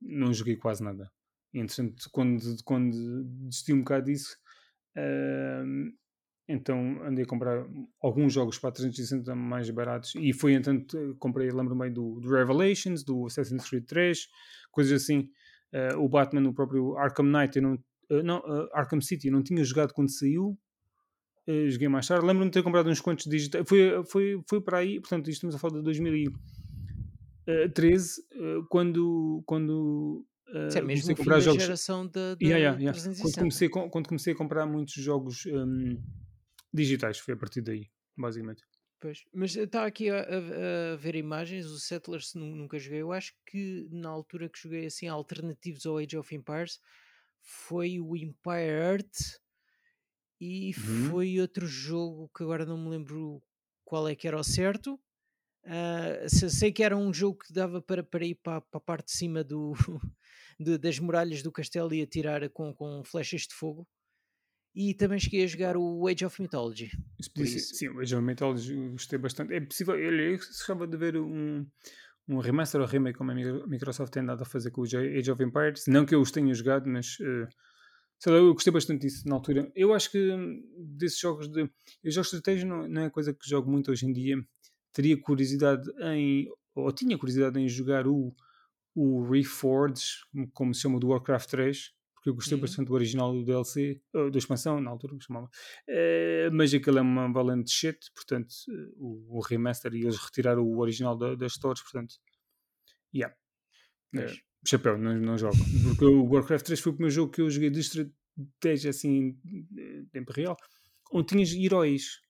não 0.00 0.32
joguei 0.32 0.56
quase 0.56 0.82
nada. 0.82 1.10
E, 1.54 1.60
entretanto, 1.60 2.08
quando, 2.12 2.40
quando 2.64 3.24
desisti 3.24 3.72
um 3.72 3.80
bocado 3.80 4.06
disso, 4.06 4.36
Ahm, 4.96 5.92
então 6.52 7.02
andei 7.04 7.24
a 7.24 7.26
comprar 7.26 7.66
alguns 8.00 8.32
jogos 8.32 8.58
para 8.58 8.70
360 8.72 9.34
mais 9.34 9.68
baratos 9.70 10.14
e 10.16 10.32
foi 10.32 10.54
entanto 10.54 11.16
comprei, 11.18 11.50
lembro-me 11.50 11.90
do, 11.90 12.20
do 12.20 12.30
Revelations, 12.30 13.02
do 13.02 13.26
Assassin's 13.26 13.68
Creed 13.68 13.84
3, 13.86 14.28
coisas 14.70 15.02
assim. 15.02 15.28
Ah, 15.74 15.96
o 15.98 16.06
Batman, 16.08 16.46
o 16.48 16.54
próprio 16.54 16.96
Arkham 16.98 17.24
Knight, 17.26 17.56
eu 17.56 17.62
não, 17.62 17.78
ah, 18.10 18.22
não, 18.22 18.36
ah, 18.44 18.68
Arkham 18.74 19.00
City, 19.00 19.28
eu 19.28 19.32
não 19.32 19.42
tinha 19.42 19.64
jogado 19.64 19.92
quando 19.94 20.10
saiu. 20.10 20.56
Joguei 21.68 21.88
mais 21.88 22.06
tarde. 22.06 22.24
Lembro-me 22.24 22.50
de 22.50 22.54
ter 22.54 22.62
comprado 22.62 22.88
uns 22.88 23.00
quantos 23.00 23.24
digitais. 23.26 23.64
Foi, 23.68 24.04
foi, 24.04 24.40
foi 24.48 24.60
para 24.60 24.78
aí, 24.78 25.00
portanto, 25.00 25.28
isto 25.28 25.38
estamos 25.38 25.56
a 25.56 25.58
falar 25.58 25.78
de 25.78 25.82
2013, 25.82 28.22
ah, 28.34 28.64
quando, 28.68 29.42
quando 29.46 30.24
ah, 30.54 30.66
Isso 30.68 30.78
é 30.78 30.82
mesmo 30.82 31.10
a 31.10 31.12
o 31.12 31.16
fim 31.16 31.22
comprar 31.22 31.34
da 31.36 31.40
jogos. 31.40 31.62
geração 31.62 32.06
da, 32.06 32.34
da 32.34 32.36
Yeah, 32.40 32.58
yeah, 32.58 32.78
yeah. 32.78 32.92
Quando, 32.92 33.14
360. 33.14 33.38
comecei, 33.40 33.68
com- 33.68 33.88
quando 33.90 34.08
comecei 34.08 34.32
a 34.34 34.36
comprar 34.36 34.66
muitos 34.66 34.94
jogos 34.94 35.44
hum, 35.46 35.98
digitais, 36.72 37.18
foi 37.18 37.34
a 37.34 37.36
partir 37.36 37.60
daí, 37.62 37.90
basicamente. 38.16 38.64
Pois, 39.00 39.24
Mas 39.34 39.56
estava 39.56 39.86
aqui 39.86 40.08
a, 40.10 40.20
a- 40.20 40.92
a 40.92 40.96
ver 40.96 41.16
imagens, 41.16 41.66
o 41.66 41.78
Settlers 41.78 42.34
nu- 42.34 42.54
nunca 42.54 42.78
joguei. 42.78 43.02
Eu 43.02 43.12
acho 43.12 43.34
que 43.46 43.88
na 43.90 44.08
altura 44.08 44.48
que 44.48 44.58
joguei 44.60 44.86
assim 44.86 45.08
alternativos 45.08 45.84
ao 45.86 45.98
Age 45.98 46.16
of 46.16 46.34
Empires 46.34 46.78
foi 47.40 47.98
o 48.00 48.16
Empire 48.16 48.70
Earth 48.70 49.40
e 50.40 50.72
Uhum. 50.76 51.08
foi 51.08 51.40
outro 51.40 51.66
jogo 51.66 52.30
que 52.36 52.42
agora 52.42 52.66
não 52.66 52.76
me 52.76 52.90
lembro 52.90 53.42
qual 53.84 54.06
é 54.08 54.14
que 54.14 54.26
era 54.28 54.38
o 54.38 54.44
certo. 54.44 55.00
Se- 56.28 56.50
sei 56.50 56.72
que 56.72 56.82
era 56.82 56.96
um 56.96 57.12
jogo 57.12 57.38
que 57.38 57.52
dava 57.52 57.80
para, 57.80 58.02
para 58.02 58.24
ir 58.24 58.34
para, 58.36 58.60
para 58.60 58.78
a 58.78 58.80
parte 58.80 59.06
de 59.06 59.12
cima 59.12 59.44
do, 59.44 59.72
de- 60.58 60.78
das 60.78 60.98
muralhas 60.98 61.42
do 61.42 61.52
castelo 61.52 61.94
e 61.94 62.02
atirar 62.02 62.48
com, 62.50 62.74
com 62.74 63.02
flechas 63.04 63.42
de 63.42 63.54
fogo. 63.54 63.86
E 64.74 64.94
também 64.94 65.18
cheguei 65.18 65.44
a 65.44 65.46
jogar 65.46 65.76
o 65.76 66.06
Age 66.08 66.24
of 66.24 66.40
Mythology. 66.40 66.90
Isso 67.56 67.74
sim, 67.76 67.88
o 67.88 68.00
Age 68.00 68.14
of 68.16 68.24
Mythology 68.24 68.74
gostei 68.90 69.18
bastante. 69.18 69.52
É 69.52 69.60
possível, 69.60 69.94
eu 69.98 70.36
gostava 70.38 70.86
de 70.86 70.96
ver 70.96 71.16
um, 71.18 71.66
um 72.26 72.38
remaster 72.38 72.80
ou 72.80 72.86
remake 72.86 73.18
como 73.18 73.30
a 73.30 73.34
Mi- 73.34 73.66
Microsoft 73.66 74.12
tem 74.12 74.22
andado 74.22 74.42
a 74.42 74.46
fazer 74.46 74.70
com 74.70 74.80
o 74.80 74.84
Age 74.84 75.30
of 75.30 75.42
Empires. 75.42 75.84
Não 75.86 76.06
que 76.06 76.14
eu 76.14 76.20
os 76.22 76.30
tenha 76.30 76.54
jogado, 76.54 76.88
mas 76.88 77.18
eh, 77.20 77.48
sei 78.18 78.32
lá, 78.32 78.38
eu 78.38 78.52
gostei 78.54 78.72
bastante 78.72 79.02
disso 79.02 79.28
na 79.28 79.34
altura. 79.34 79.70
Eu 79.74 79.92
acho 79.92 80.10
que 80.10 80.62
desses 80.78 81.18
jogos 81.20 81.48
de. 81.48 81.64
Os 82.04 82.14
jogos 82.14 82.30
de 82.30 82.36
estratégia 82.36 82.66
não, 82.66 82.88
não 82.88 83.02
é 83.02 83.10
coisa 83.10 83.34
que 83.34 83.46
jogo 83.48 83.70
muito 83.70 83.90
hoje 83.90 84.06
em 84.06 84.12
dia. 84.12 84.36
Teria 84.92 85.20
curiosidade 85.20 85.86
em. 86.00 86.48
Ou 86.74 86.90
tinha 86.92 87.18
curiosidade 87.18 87.60
em 87.60 87.68
jogar 87.68 88.06
o, 88.06 88.34
o 88.94 89.22
Reforged, 89.28 90.00
como 90.54 90.72
se 90.74 90.80
chama, 90.80 90.98
do 90.98 91.08
Warcraft 91.08 91.50
3. 91.50 91.92
Porque 92.22 92.30
eu 92.30 92.34
gostei 92.36 92.54
Uhum. 92.54 92.60
bastante 92.60 92.86
do 92.86 92.94
original 92.94 93.32
do 93.32 93.44
DLC, 93.44 94.00
da 94.30 94.38
expansão, 94.38 94.80
na 94.80 94.90
altura 94.92 95.16
chamava. 95.20 95.50
Eh, 95.88 96.48
mas 96.52 96.72
aquilo 96.72 96.98
é 96.98 97.02
uma 97.02 97.32
valente 97.32 97.72
shit, 97.72 97.98
portanto, 98.14 98.54
eh, 98.70 98.92
o, 98.96 99.38
o 99.38 99.40
remaster 99.40 99.92
e 99.92 100.02
eles 100.02 100.16
retiraram 100.18 100.62
o 100.64 100.78
original 100.78 101.18
da- 101.18 101.34
das 101.34 101.54
stores, 101.54 101.82
portanto, 101.82 102.14
yeah. 103.12 103.34
Pois. 104.14 104.40
chapéu, 104.64 104.96
não, 104.96 105.18
não 105.18 105.36
jogo. 105.36 105.56
Porque 105.88 106.04
o 106.04 106.22
Warcraft 106.32 106.64
3 106.66 106.78
foi 106.78 106.92
o 106.92 106.94
primeiro 106.94 107.12
jogo 107.14 107.32
que 107.32 107.40
eu 107.40 107.50
joguei 107.50 107.70
de 107.70 107.80
estratégia 107.80 108.90
assim, 108.90 109.36
em 109.76 110.06
tempo 110.12 110.32
real, 110.32 110.56
onde 111.12 111.26
tinhas 111.26 111.52
heróis. 111.52 112.20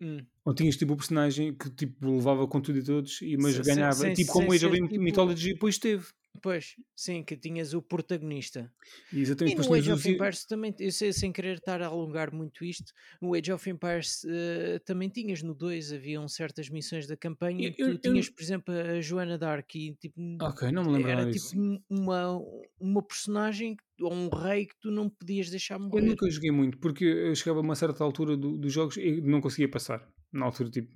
Hum. 0.00 0.24
Ou 0.46 0.54
tinhas 0.54 0.76
tipo 0.76 0.94
o 0.94 0.96
personagem 0.96 1.54
que 1.54 1.68
tipo 1.70 2.08
levava 2.10 2.46
com 2.48 2.58
tudo 2.60 2.78
e 2.78 2.82
todos, 2.84 3.20
e, 3.20 3.36
mas 3.36 3.54
sem, 3.56 3.64
ganhava, 3.64 4.04
tipo 4.14 4.16
sem 4.16 4.26
como 4.26 4.48
o 4.48 4.52
Age 4.52 4.64
of. 4.66 4.98
Mythology 4.98 5.52
depois 5.52 5.76
teve. 5.76 6.06
Pois, 6.40 6.76
sim, 6.96 7.22
que 7.22 7.36
tinhas 7.36 7.74
o 7.74 7.82
protagonista. 7.82 8.72
E 9.12 9.20
exatamente, 9.20 9.54
E 9.54 9.68
no 9.68 9.74
Age 9.74 9.92
of 9.92 10.08
Empires 10.08 10.44
também, 10.44 10.74
eu 10.78 10.92
sei, 10.92 11.12
sem 11.12 11.32
querer 11.32 11.56
estar 11.58 11.82
a 11.82 11.86
alongar 11.86 12.32
muito 12.32 12.64
isto, 12.64 12.92
no 13.20 13.34
Age 13.34 13.52
of 13.52 13.68
Empires 13.70 14.22
eh, 14.26 14.78
também 14.84 15.08
tinhas 15.08 15.42
no 15.42 15.54
2, 15.54 15.92
haviam 15.92 16.26
certas 16.28 16.68
missões 16.68 17.06
da 17.06 17.16
campanha 17.16 17.68
Eu- 17.68 17.74
eu- 17.78 17.98
tu 17.98 18.08
eu- 18.08 18.12
tinhas, 18.12 18.28
por 18.28 18.42
exemplo, 18.42 18.74
a 18.74 19.00
Joana 19.00 19.36
Dark 19.38 19.74
e 19.74 19.94
tipo, 19.94 20.20
Ok, 20.40 20.70
não 20.70 20.84
me 20.84 20.92
lembro 20.92 21.10
era 21.10 21.30
tipo 21.30 21.46
um- 21.58 21.82
uma, 21.88 22.38
uma 22.80 23.02
personagem 23.02 23.76
ou 24.00 24.12
um 24.12 24.28
rei 24.28 24.66
que 24.66 24.74
tu 24.80 24.90
não 24.90 25.08
podias 25.10 25.50
deixar 25.50 25.74
Eu 25.74 25.80
morrer. 25.80 26.02
nunca 26.06 26.30
joguei 26.30 26.50
muito, 26.52 26.78
porque 26.78 27.04
eu 27.04 27.34
chegava 27.34 27.58
a 27.58 27.62
uma 27.62 27.74
certa 27.74 28.04
altura 28.04 28.36
do- 28.36 28.56
dos 28.56 28.72
jogos 28.72 28.96
e 28.96 29.20
não 29.20 29.40
conseguia 29.40 29.68
passar. 29.68 30.08
Na 30.32 30.44
altura, 30.46 30.70
tipo, 30.70 30.92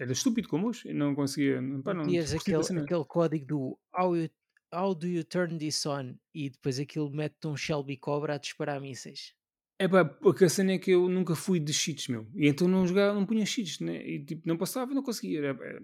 era 0.00 0.12
estúpido 0.12 0.48
como 0.48 0.68
hoje, 0.68 0.88
eu 0.88 0.94
não 0.94 1.14
conseguia. 1.14 1.60
Pá, 1.84 1.94
não, 1.94 2.02
aquele, 2.04 2.62
cena. 2.64 2.82
aquele 2.82 3.04
código 3.04 3.46
do 3.46 3.78
how, 3.96 4.16
you- 4.16 4.30
how 4.74 4.94
do 4.94 5.06
you 5.06 5.22
turn 5.22 5.58
this 5.58 5.84
on 5.86 6.14
e 6.34 6.48
depois 6.50 6.78
aquilo 6.80 7.10
mete 7.10 7.46
um 7.46 7.56
Shelby 7.56 7.96
Cobra 7.96 8.34
a 8.34 8.38
disparar 8.38 8.80
mísseis. 8.80 9.34
É 9.78 9.88
pá, 9.88 10.04
porque 10.04 10.44
a 10.44 10.48
cena 10.48 10.72
é 10.72 10.78
que 10.78 10.90
eu 10.90 11.08
nunca 11.08 11.34
fui 11.34 11.58
de 11.58 11.72
cheats, 11.72 12.08
meu. 12.08 12.26
E 12.34 12.46
então 12.48 12.68
não 12.68 12.86
jogava, 12.86 13.14
não 13.14 13.24
punha 13.24 13.46
cheats, 13.46 13.80
né? 13.80 14.06
E 14.06 14.22
tipo, 14.24 14.46
não 14.46 14.56
passava, 14.58 14.92
não 14.92 15.02
conseguia. 15.02 15.38
Era, 15.38 15.48
era- 15.66 15.80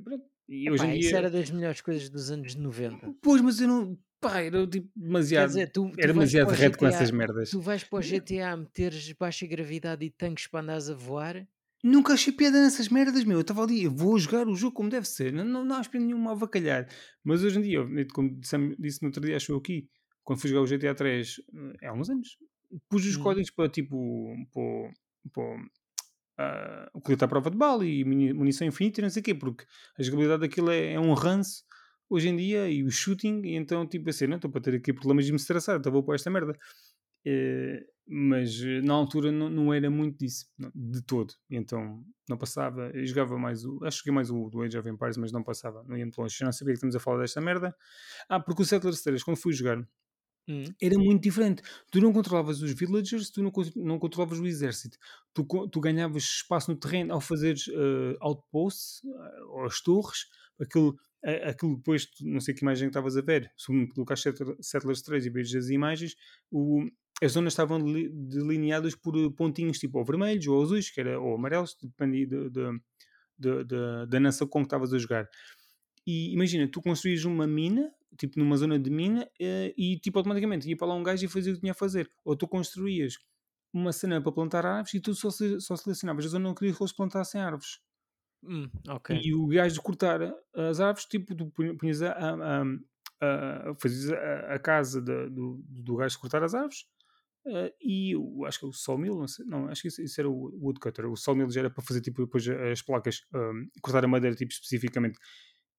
e 0.49 0.71
hoje 0.71 0.83
Epá, 0.85 0.95
em 0.95 0.99
Isso 1.01 1.09
dia. 1.09 1.19
era 1.19 1.31
das 1.31 1.51
melhores 1.51 1.81
coisas 1.81 2.09
dos 2.11 2.31
anos 2.31 2.55
90. 2.55 3.15
Pois, 3.23 3.41
mas 3.41 3.61
eu 3.61 3.69
não. 3.69 3.99
Pá, 4.21 4.41
era 4.41 4.67
tipo 4.67 4.87
Quer 4.95 5.01
demasiado. 5.03 5.47
dizer, 5.49 5.71
tu, 5.73 5.91
tu 5.91 5.95
era 6.01 6.13
demasiado 6.13 6.51
reto 6.51 6.79
com 6.79 6.87
essas 6.87 7.11
merdas. 7.11 7.51
Tu 7.51 7.61
vais 7.61 7.85
para 7.85 7.99
o 7.99 8.03
GTA 8.03 8.57
meteres 8.57 9.13
baixa 9.13 9.47
gravidade 9.47 10.05
e 10.05 10.11
tanques 10.11 10.47
para 10.47 10.61
andares 10.61 10.89
a 10.89 10.95
voar? 10.95 11.47
Nunca 11.85 12.15
achei 12.15 12.33
piada 12.33 12.61
nessas 12.61 12.89
merdas, 12.89 13.25
meu. 13.25 13.37
Eu 13.39 13.43
estava 13.43 13.63
ali, 13.63 13.85
eu 13.85 13.91
vou 13.91 14.19
jogar 14.19 14.49
o 14.49 14.55
jogo 14.57 14.75
como 14.75 14.89
deve 14.89 15.07
ser. 15.07 15.33
Não, 15.33 15.45
não, 15.45 15.65
não 15.65 15.81
espera 15.81 16.03
nenhuma 16.03 16.33
avacalhar. 16.33 16.89
Mas 17.23 17.45
hoje 17.45 17.59
em 17.59 17.63
dia, 17.63 17.81
como 18.13 18.35
disse, 18.41 18.57
disse 18.79 19.03
no 19.03 19.09
outro 19.09 19.23
dia, 19.23 19.37
acho 19.37 19.53
eu 19.53 19.59
aqui, 19.59 19.89
quando 20.25 20.41
fui 20.41 20.51
jogar 20.51 20.63
o 20.63 20.67
GTA 20.67 20.95
3, 20.95 21.37
há 21.85 21.93
uns 21.93 22.11
anos, 22.11 22.39
pus 22.89 23.05
os 23.07 23.17
Hum. 23.17 23.23
códigos 23.23 23.51
para 23.51 23.69
tipo. 23.69 24.35
para, 24.53 24.93
para 25.33 25.57
ah, 26.39 26.91
o 26.93 27.01
colete 27.01 27.25
à 27.25 27.29
prova 27.29 27.51
de 27.51 27.57
bala 27.57 27.85
e 27.87 28.05
muni- 28.05 28.33
munição 28.33 28.67
infinita 28.67 29.01
e 29.01 29.03
não 29.03 29.11
sei 29.11 29.21
o 29.21 29.25
quê, 29.25 29.35
porque 29.35 29.65
a 29.99 30.03
jogabilidade 30.03 30.43
daquilo 30.43 30.71
é, 30.71 30.93
é 30.93 31.01
um 31.01 31.15
ranço 31.15 31.65
hoje 32.09 32.29
em 32.29 32.37
dia 32.37 32.69
e 32.69 32.85
o 32.85 32.91
shooting, 32.91 33.41
e 33.45 33.55
então 33.57 33.87
tipo 33.87 34.09
assim, 34.11 34.27
não 34.27 34.37
estou 34.37 34.51
para 34.51 34.61
ter 34.61 34.75
aqui 34.75 34.93
problemas 34.93 35.25
de 35.25 35.33
me 35.33 35.37
estressar, 35.39 35.79
então 35.79 35.91
vou 35.91 36.03
para 36.05 36.15
esta 36.15 36.31
merda. 36.31 36.57
Eh, 37.27 37.85
mas 38.09 38.63
eh, 38.63 38.81
na 38.83 38.95
altura 38.95 39.33
não, 39.33 39.51
não 39.51 39.75
era 39.75 39.91
muito 39.91 40.19
disso, 40.19 40.47
de 40.75 41.03
todo. 41.03 41.35
Então 41.51 42.05
não 42.29 42.39
passava, 42.39 42.91
eu 42.95 43.05
jogava 43.07 43.39
mais 43.39 43.65
o. 43.65 43.85
Acho 43.85 43.99
que 43.99 44.05
joguei 44.11 44.15
mais 44.15 44.31
o 44.31 44.49
do 44.51 44.63
Age 44.63 44.79
of 44.79 44.89
Empires, 44.89 45.17
mas 45.17 45.33
não 45.33 45.43
passava, 45.43 45.83
não 45.85 45.97
ia 45.97 46.05
muito 46.07 46.19
longe. 46.21 46.45
Não 46.45 46.53
sabia 46.53 46.75
que 46.75 46.79
estamos 46.79 46.97
a 46.97 47.01
falar 47.01 47.21
desta 47.23 47.41
merda. 47.41 47.75
Ah, 48.29 48.41
porque 48.41 48.63
o 48.63 48.65
Settlers 48.65 49.03
3, 49.03 49.23
quando 49.25 49.39
fui 49.39 49.53
jogar, 49.53 49.87
Hum. 50.49 50.65
era 50.81 50.97
muito 50.97 51.23
diferente. 51.23 51.63
Tu 51.91 52.01
não 52.01 52.13
controlavas 52.13 52.63
os 52.63 52.71
villagers, 52.73 53.31
tu 53.31 53.43
não, 53.43 53.51
não 53.77 53.99
controlavas 53.99 54.39
o 54.39 54.47
exército. 54.47 54.97
Tu, 55.35 55.45
tu 55.73 55.81
ganhavas 55.81 56.23
espaço 56.23 56.71
no 56.71 56.79
terreno 56.79 57.13
ao 57.15 57.21
fazeres 57.21 57.67
eh, 57.69 58.17
outposts, 58.21 59.03
eh, 59.05 59.43
ou 59.51 59.65
as 59.65 59.81
torres, 59.81 60.27
aquilo, 60.61 60.97
a- 61.25 61.51
aquilo 61.51 61.77
depois, 61.77 62.09
não 62.21 62.41
sei 62.41 62.55
que 62.55 62.63
imagem 62.63 62.87
que 62.89 62.91
estavas 62.91 63.17
a 63.17 63.23
ver, 63.23 63.53
se 63.57 63.67
tu 63.67 63.95
colocares 63.95 64.23
Settler- 64.23 64.57
Settlers 64.61 65.03
3 65.03 65.27
e 65.27 65.31
vejas 65.31 65.65
as 65.65 65.71
imagens, 65.71 66.15
o, 66.51 66.85
as 67.23 67.33
zonas 67.33 67.53
estavam 67.53 67.83
deli- 67.83 68.11
delineadas 68.11 68.95
por 68.95 69.17
eh, 69.17 69.31
pontinhos 69.37 69.79
tipo 69.79 69.99
ou 69.99 70.05
vermelhos 70.05 70.47
ou 70.47 70.63
azuis, 70.63 70.91
que 70.91 71.01
era, 71.01 71.19
ou 71.21 71.35
amarelos, 71.35 71.77
dependia 71.83 72.27
de, 72.27 72.51
de- 72.51 72.81
de- 73.39 73.65
de- 73.65 74.07
da 74.09 74.21
nação 74.21 74.47
com 74.47 74.61
que 74.61 74.67
estavas 74.67 74.93
a 74.93 74.99
jogar. 74.99 75.29
E 76.07 76.33
imagina, 76.33 76.69
tu 76.69 76.81
construís 76.81 77.25
uma 77.25 77.47
mina, 77.47 77.93
tipo 78.19 78.39
numa 78.39 78.57
zona 78.57 78.79
de 78.79 78.91
mina, 78.91 79.29
eh, 79.41 79.75
e 79.77 79.99
tipo 79.99 80.19
automaticamente 80.19 80.69
ia 80.69 80.77
para 80.77 80.87
lá 80.89 80.95
um 80.95 81.03
gajo 81.03 81.25
e 81.25 81.29
fazia 81.29 81.53
o 81.53 81.55
que 81.57 81.61
tinha 81.61 81.73
a 81.73 81.75
fazer. 81.75 82.11
Ou 82.25 82.37
tu 82.37 82.47
construías 82.47 83.19
uma 83.73 83.93
cena 83.93 84.21
para 84.23 84.33
plantar 84.33 84.65
árvores 84.65 84.95
e 84.95 85.01
tu 85.01 85.15
só, 85.15 85.31
só 85.31 85.77
selecionavas 85.77 86.25
a 86.27 86.29
zona 86.29 86.49
onde 86.49 86.59
querias 86.59 86.77
que 86.77 86.83
eles 86.83 86.93
plantassem 86.93 87.41
árvores. 87.41 87.81
Hum, 88.43 88.71
ok. 88.89 89.19
E 89.23 89.35
o 89.35 89.47
gajo 89.49 89.75
de 89.75 89.81
cortar 89.81 90.21
as 90.55 90.81
árvores, 90.81 91.07
tipo, 91.07 91.35
tu 91.35 91.51
punha- 91.51 91.77
punhas 91.77 92.01
a, 92.03 92.13
a, 92.13 92.63
a, 93.21 93.71
a- 93.71 93.75
fazias 93.81 94.13
a, 94.13 94.55
a 94.55 94.59
casa 94.59 95.03
da- 95.03 95.27
do, 95.27 95.61
do 95.69 95.97
gajo 95.97 96.15
de 96.15 96.21
cortar 96.21 96.43
as 96.45 96.55
árvores. 96.55 96.87
Eh, 97.47 97.75
e 97.81 98.17
o, 98.17 98.45
acho 98.45 98.59
que 98.59 98.67
é 98.67 98.69
o 98.69 98.73
sawmill, 98.73 99.17
não 99.17 99.29
sei, 99.29 99.45
não, 99.47 99.69
acho 99.69 99.83
que 99.83 99.89
isso, 99.89 100.03
isso 100.03 100.21
era 100.21 100.29
o 100.29 100.51
woodcutter. 100.61 101.07
O 101.11 101.17
sawmill 101.17 101.51
já 101.51 101.61
era 101.61 101.71
para 101.71 101.83
fazer 101.85 102.01
tipo 102.01 102.25
depois 102.25 102.49
as 102.49 102.83
placas, 102.83 103.23
um, 103.35 103.69
cortar 103.81 104.05
a 104.05 104.09
madeira 104.09 104.35
tipo 104.35 104.53
especificamente. 104.53 105.19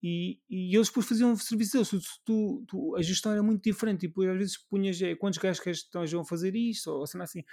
E, 0.02 0.40
e 0.50 0.76
eles 0.76 0.88
depois 0.88 1.08
faziam 1.08 1.36
serviço 1.36 1.74
deles. 1.74 1.90
Tu, 2.24 2.66
tu, 2.68 2.96
a 2.96 3.02
gestão 3.02 3.32
era 3.32 3.42
muito 3.44 3.64
diferente. 3.64 4.08
Depois 4.08 4.30
às 4.30 4.38
vezes 4.38 4.58
punhas 4.58 5.02
é, 5.02 5.16
quantos 5.16 5.40
gajos 5.40 5.62
que 5.62 5.70
estão 5.72 6.04
a 6.04 6.26
fazer 6.26 6.56
isto, 6.56 6.92
ou 6.92 7.08
cena 7.08 7.24
assim. 7.24 7.44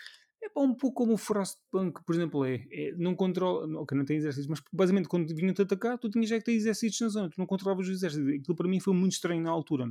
É 0.42 0.60
um 0.60 0.74
pouco 0.74 1.04
como 1.04 1.14
o 1.14 1.16
Frostpunk, 1.16 2.04
por 2.04 2.14
exemplo, 2.14 2.44
é. 2.44 2.66
é 2.70 2.92
não 2.96 3.14
controla. 3.14 3.66
Ok, 3.80 3.96
não 3.96 4.04
tem 4.04 4.18
exércitos, 4.18 4.46
mas 4.46 4.60
basicamente 4.72 5.08
quando 5.08 5.34
vinham-te 5.34 5.62
atacar, 5.62 5.98
tu 5.98 6.10
tinhas 6.10 6.28
já 6.28 6.38
que 6.38 6.44
ter 6.44 6.52
exércitos 6.52 7.00
na 7.00 7.08
zona. 7.08 7.30
Tu 7.30 7.38
não 7.38 7.46
controlavas 7.46 7.88
os 7.88 7.94
exércitos. 7.94 8.28
Aquilo 8.28 8.56
para 8.56 8.68
mim 8.68 8.80
foi 8.80 8.94
muito 8.94 9.12
estranho 9.12 9.42
na 9.42 9.50
altura. 9.50 9.86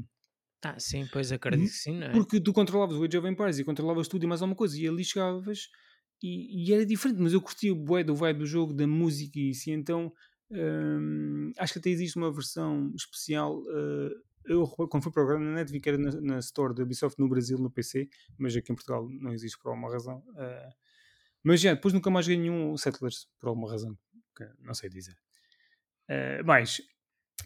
Ah, 0.64 0.80
sim, 0.80 1.06
pois 1.12 1.32
acredito 1.32 1.70
que 1.70 1.78
sim, 1.78 2.00
não 2.00 2.08
é? 2.08 2.12
Porque 2.12 2.40
tu 2.40 2.54
controlavas 2.54 2.98
o 2.98 3.04
Age 3.04 3.18
of 3.18 3.28
Empires 3.28 3.60
e 3.60 3.66
controlavas 3.66 4.08
tudo 4.08 4.24
e 4.24 4.28
mais 4.28 4.42
alguma 4.42 4.56
coisa. 4.56 4.80
E 4.80 4.88
ali 4.88 5.04
chegavas 5.04 5.70
e, 6.22 6.70
e 6.70 6.74
era 6.74 6.86
diferente. 6.86 7.22
Mas 7.22 7.34
eu 7.34 7.42
curtia 7.42 7.74
o 7.74 7.76
bué 7.76 8.04
do 8.04 8.16
vibe 8.16 8.40
do 8.40 8.46
jogo, 8.46 8.74
da 8.74 8.88
música 8.88 9.38
e 9.38 9.50
isso. 9.50 9.70
E 9.70 9.74
então 9.74 10.14
hum, 10.50 11.52
acho 11.58 11.74
que 11.74 11.80
até 11.80 11.90
existe 11.90 12.16
uma 12.18 12.32
versão 12.32 12.94
especial. 12.96 13.60
uh, 13.60 14.10
eu, 14.46 14.66
quando 14.68 15.04
fui 15.04 15.12
para 15.12 15.22
o 15.22 15.26
programa 15.26 15.46
na 15.46 15.56
net, 15.56 15.72
vi 15.72 15.82
que 15.82 15.90
era 15.90 15.98
na, 15.98 16.12
na 16.22 16.40
Store 16.40 16.74
da 16.74 16.84
Ubisoft 16.84 17.20
no 17.20 17.28
Brasil, 17.28 17.58
no 17.58 17.70
PC. 17.70 18.08
Mas 18.38 18.56
aqui 18.56 18.72
em 18.72 18.76
Portugal 18.76 19.06
não 19.10 19.34
existe 19.34 19.58
por 19.60 19.70
alguma 19.70 19.92
razão. 19.92 20.20
uh, 20.30 20.74
mas 21.44 21.60
já, 21.60 21.74
depois 21.74 21.94
nunca 21.94 22.10
mais 22.10 22.26
ganhei 22.26 22.42
nenhum 22.42 22.78
Settlers, 22.78 23.28
por 23.38 23.50
alguma 23.50 23.70
razão. 23.70 23.98
Que 24.36 24.48
não 24.62 24.74
sei 24.74 24.90
dizer. 24.90 25.18
Uh, 26.10 26.46
mais, 26.46 26.82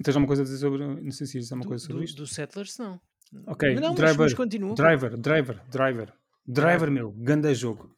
tens 0.04 0.16
alguma 0.16 0.28
coisa 0.28 0.42
a 0.42 0.46
dizer 0.46 0.58
sobre. 0.58 0.86
Não 0.86 1.12
sei 1.12 1.28
se 1.28 1.38
existe 1.38 1.54
alguma 1.54 1.64
Do, 1.66 1.70
coisa 1.70 1.86
sobre 1.86 2.02
do, 2.02 2.06
isto. 2.06 2.18
do 2.18 2.28
Settlers, 2.28 2.78
não. 2.78 3.00
Ok, 3.46 3.74
Mas 3.74 3.82
não, 3.82 3.94
driver, 3.96 4.18
mas 4.20 4.34
continua. 4.34 4.76
driver, 4.76 5.18
driver, 5.18 5.62
driver, 5.70 6.14
driver, 6.46 6.92
meu, 6.92 7.12
ganda 7.12 7.54
jogo. 7.54 7.94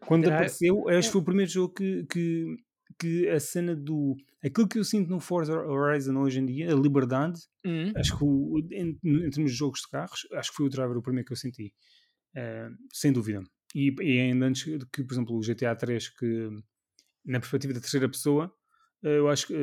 Quando 0.00 0.28
apareceu, 0.28 0.88
acho 0.88 1.08
que 1.08 1.12
foi 1.12 1.20
o 1.20 1.24
primeiro 1.24 1.50
jogo 1.50 1.74
que, 1.74 2.04
que, 2.06 2.56
que 2.98 3.28
a 3.28 3.40
cena 3.40 3.74
do. 3.74 4.16
Aquilo 4.44 4.68
que 4.68 4.78
eu 4.78 4.84
sinto 4.84 5.08
no 5.10 5.18
Forza 5.20 5.52
Horizon 5.54 6.16
hoje 6.18 6.40
em 6.40 6.46
dia, 6.46 6.72
a 6.72 6.76
liberdade, 6.76 7.40
Hum, 7.64 7.92
acho 7.96 8.16
que 8.16 8.24
o, 8.24 8.58
em, 8.70 8.98
em 9.04 9.30
termos 9.30 9.50
de 9.52 9.56
jogos 9.58 9.80
de 9.80 9.88
carros, 9.88 10.26
acho 10.34 10.50
que 10.50 10.56
foi 10.56 10.66
o 10.66 10.70
driver 10.70 10.96
o 10.96 11.02
primeiro 11.02 11.26
que 11.26 11.32
eu 11.32 11.36
senti. 11.36 11.72
Eh, 12.34 12.68
sem 12.92 13.12
dúvida. 13.12 13.42
E, 13.74 13.92
e 14.00 14.20
ainda 14.20 14.46
antes 14.46 14.62
que, 14.64 15.04
por 15.04 15.14
exemplo, 15.14 15.36
o 15.36 15.42
GTA 15.42 15.74
3, 15.76 16.08
que 16.10 16.48
na 17.24 17.40
perspectiva 17.40 17.74
da 17.74 17.80
terceira 17.80 18.08
pessoa, 18.08 18.52
eh, 19.02 19.18
eu 19.18 19.28
acho 19.28 19.48
que. 19.48 19.54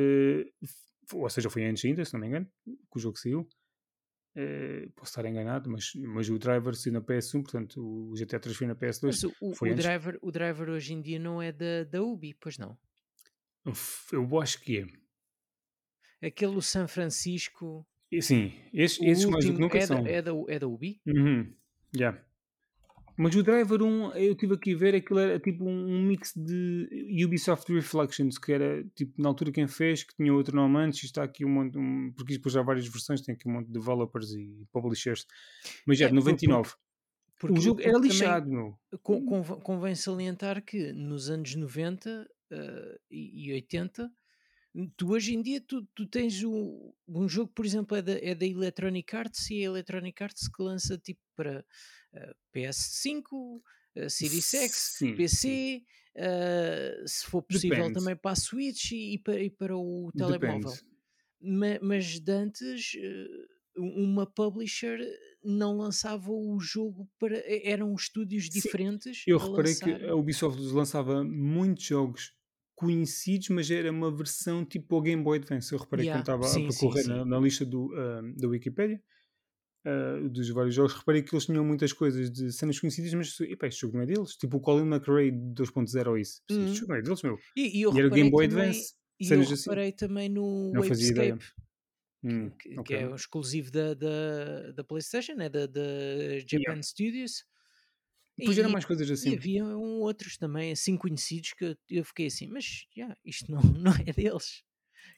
f- 0.62 0.83
ou 1.12 1.28
seja, 1.28 1.50
foi 1.50 1.64
antes 1.64 1.84
ainda, 1.84 2.04
se 2.04 2.12
não 2.12 2.20
me 2.20 2.28
engano, 2.28 2.46
que 2.64 2.96
o 2.96 2.98
jogo 2.98 3.18
saiu. 3.18 3.48
Eh, 4.36 4.88
posso 4.96 5.12
estar 5.12 5.24
enganado, 5.26 5.70
mas, 5.70 5.92
mas 5.94 6.28
o 6.28 6.38
driver 6.38 6.74
saiu 6.74 6.94
na 6.94 7.00
PS1, 7.00 7.42
portanto 7.42 7.80
o 7.80 8.14
GTA 8.14 8.40
3 8.40 8.56
foi 8.56 8.66
na 8.66 8.74
PS2. 8.74 9.00
mas 9.04 9.24
o, 9.24 9.54
foi 9.54 9.70
o 9.70 9.72
antes. 9.72 9.84
driver, 9.84 10.18
o 10.20 10.32
driver 10.32 10.70
hoje 10.70 10.92
em 10.92 11.00
dia 11.00 11.20
não 11.20 11.40
é 11.40 11.52
da, 11.52 11.84
da 11.84 12.02
Ubi, 12.02 12.34
pois 12.34 12.58
não. 12.58 12.76
Eu 14.12 14.40
acho 14.40 14.60
que 14.60 14.78
é. 14.78 16.26
Aquele 16.26 16.60
San 16.62 16.88
Francisco, 16.88 17.86
sim, 18.20 18.52
esses, 18.72 19.00
esses 19.00 19.24
mais 19.26 19.44
do 19.44 19.54
que 19.54 19.60
nunca 19.60 19.78
é, 19.78 19.86
são. 19.86 20.02
da, 20.02 20.10
é, 20.10 20.22
da, 20.22 20.32
é 20.48 20.58
da 20.58 20.66
Ubi? 20.66 21.00
Uhum, 21.06 21.54
yeah. 21.96 22.24
Mas 23.16 23.34
o 23.36 23.42
Driver 23.42 23.80
1, 23.82 24.12
eu 24.16 24.32
estive 24.32 24.54
aqui 24.54 24.74
a 24.74 24.76
ver, 24.76 24.94
aquilo 24.96 25.20
era 25.20 25.38
tipo 25.38 25.64
um, 25.64 26.02
mix 26.02 26.32
de 26.34 27.24
Ubisoft 27.24 27.72
Reflections, 27.72 28.38
que 28.38 28.52
era 28.52 28.84
tipo 28.94 29.20
na 29.22 29.28
altura 29.28 29.52
quem 29.52 29.68
fez, 29.68 30.02
que 30.02 30.14
tinha 30.16 30.32
outro 30.34 30.56
nome 30.56 30.78
antes, 30.78 31.02
e 31.02 31.06
está 31.06 31.22
aqui 31.22 31.44
um 31.44 31.48
monte, 31.50 31.78
um, 31.78 32.12
porque 32.16 32.32
depois 32.34 32.52
já 32.54 32.60
há 32.60 32.64
várias 32.64 32.86
versões, 32.88 33.20
tem 33.20 33.34
aqui 33.34 33.48
um 33.48 33.52
monte 33.52 33.66
de 33.66 33.72
developers 33.72 34.32
e 34.32 34.66
publishers, 34.72 35.26
mas 35.86 35.98
já 35.98 36.06
É, 36.06 36.08
de 36.08 36.14
99. 36.14 36.72
Porque, 37.40 37.58
o 37.58 37.62
jogo 37.62 37.80
era 37.80 37.92
porque 37.92 38.08
também 38.08 38.18
lixado, 38.18 38.50
meu. 38.50 38.78
con- 39.02 39.24
conv- 39.26 39.60
convém 39.62 39.94
salientar 39.94 40.64
que 40.64 40.92
nos 40.92 41.28
anos 41.30 41.54
90 41.54 42.26
eh, 42.50 42.98
e, 43.10 43.48
e 43.50 43.52
80, 43.52 44.10
tu 44.96 45.10
hoje 45.12 45.34
em 45.34 45.42
dia 45.42 45.60
tu, 45.60 45.84
tu 45.94 46.06
tens 46.06 46.42
um, 46.42 46.92
um 47.08 47.28
jogo, 47.28 47.52
por 47.52 47.64
exemplo, 47.64 47.96
é 47.96 48.02
da, 48.02 48.12
é 48.18 48.34
da 48.34 48.46
Electronic 48.46 49.14
Arts 49.16 49.50
e 49.50 49.60
a 49.62 49.66
Electronic 49.66 50.22
Arts 50.22 50.48
que 50.48 50.62
lança 50.62 50.98
tipo 50.98 51.20
para 51.36 51.64
eh, 52.12 52.34
PS5, 52.52 53.62
eh, 53.94 54.08
Series 54.08 54.52
X, 54.54 54.94
Sim, 54.98 55.14
PC, 55.14 55.84
eh, 56.16 57.04
se 57.06 57.24
for 57.26 57.42
possível 57.42 57.90
Depende. 57.90 57.90
também 57.90 58.16
para 58.16 58.32
a 58.32 58.36
Switch 58.36 58.92
e, 58.92 59.14
e 59.14 59.18
para, 59.18 59.40
e 59.42 59.50
para 59.50 59.76
o 59.76 60.12
telemóvel. 60.16 60.78
Depende. 60.78 60.80
Ma- 61.40 61.78
mas 61.82 62.18
de 62.20 62.32
antes 62.32 62.94
eh, 62.96 63.28
uma 63.76 64.26
publisher 64.26 65.00
não 65.44 65.76
lançava 65.76 66.30
o 66.32 66.58
jogo 66.60 67.08
para 67.18 67.42
eram 67.66 67.94
estúdios 67.94 68.48
Sim, 68.48 68.70
diferentes 68.70 69.26
Eu 69.26 69.38
reparei 69.38 69.76
que 69.76 69.90
lançar. 69.90 70.00
a 70.06 70.14
Ubisoft 70.14 70.60
lançava 70.60 71.24
muitos 71.24 71.84
jogos 71.84 72.34
conhecidos, 72.84 73.48
mas 73.50 73.70
era 73.70 73.90
uma 73.90 74.14
versão 74.14 74.64
tipo 74.64 74.96
o 74.96 75.02
Game 75.02 75.22
Boy 75.22 75.38
Advance. 75.38 75.72
Eu 75.72 75.78
reparei 75.78 76.04
Yeah, 76.04 76.18
quando 76.22 76.22
estava 76.22 76.56
a 76.56 76.60
percorrer 76.60 77.04
na, 77.06 77.24
na 77.24 77.38
lista 77.40 77.64
do, 77.66 77.90
ah, 77.96 78.22
da 78.36 78.48
Wikipedia 78.48 79.02
ah, 79.86 80.28
dos 80.30 80.48
vários 80.50 80.74
jogos, 80.74 80.94
reparei 80.94 81.22
que 81.22 81.34
eles 81.34 81.46
tinham 81.46 81.64
muitas 81.64 81.92
coisas 81.92 82.30
de 82.30 82.52
cenas 82.52 82.78
conhecidas, 82.80 83.12
mas 83.14 83.40
epá, 83.40 83.66
este 83.68 83.82
jogo 83.82 83.96
não 83.96 84.04
é 84.04 84.06
deles. 84.06 84.32
Tipo 84.36 84.56
o 84.58 84.60
Colin 84.60 84.86
McRae 84.88 85.30
2.0 85.32 86.08
ou 86.08 86.18
isso. 86.18 86.42
Este 86.48 86.54
Uhum. 86.54 86.74
jogo 86.74 86.92
não 86.92 86.98
é 86.98 87.02
deles, 87.02 87.22
meu. 87.22 87.38
E, 87.56 87.78
e 87.78 87.82
eu 87.82 87.90
E 87.90 87.98
era 88.00 88.08
reparei 88.08 88.10
Game 88.10 88.30
Boy 88.30 88.48
também, 88.48 88.68
Advance, 88.70 88.94
e 89.20 89.32
eu 89.32 89.40
assim. 89.40 89.70
reparei 89.70 89.92
também 89.92 90.28
no 90.28 90.72
Não. 90.72 90.80
Wavescape, 90.82 91.44
Hum, 92.24 92.50
que, 92.58 92.80
que 92.80 92.80
ok. 92.80 92.96
é 92.96 93.08
um 93.08 93.14
exclusivo 93.14 93.70
da, 93.70 93.94
da, 93.94 94.72
da 94.72 94.84
PlayStation, 94.84 95.34
né? 95.34 95.48
da, 95.48 95.66
da 95.66 95.80
Japan 96.46 96.82
Studios. 96.82 97.44
Depois 98.36 98.58
eram 98.58 98.70
E, 98.70 98.72
mais 98.72 98.84
coisas 98.84 99.08
e 99.08 99.12
assim. 99.12 99.34
havia 99.36 99.64
um, 99.64 100.00
outros 100.00 100.36
também, 100.36 100.72
assim 100.72 100.96
conhecidos, 100.96 101.52
que 101.52 101.76
eu, 101.88 102.04
fiquei 102.04 102.26
assim, 102.26 102.48
mas 102.48 102.86
yeah, 102.96 103.16
isto 103.24 103.50
não, 103.50 103.60
não 103.78 103.92
é 103.92 104.12
deles. 104.12 104.62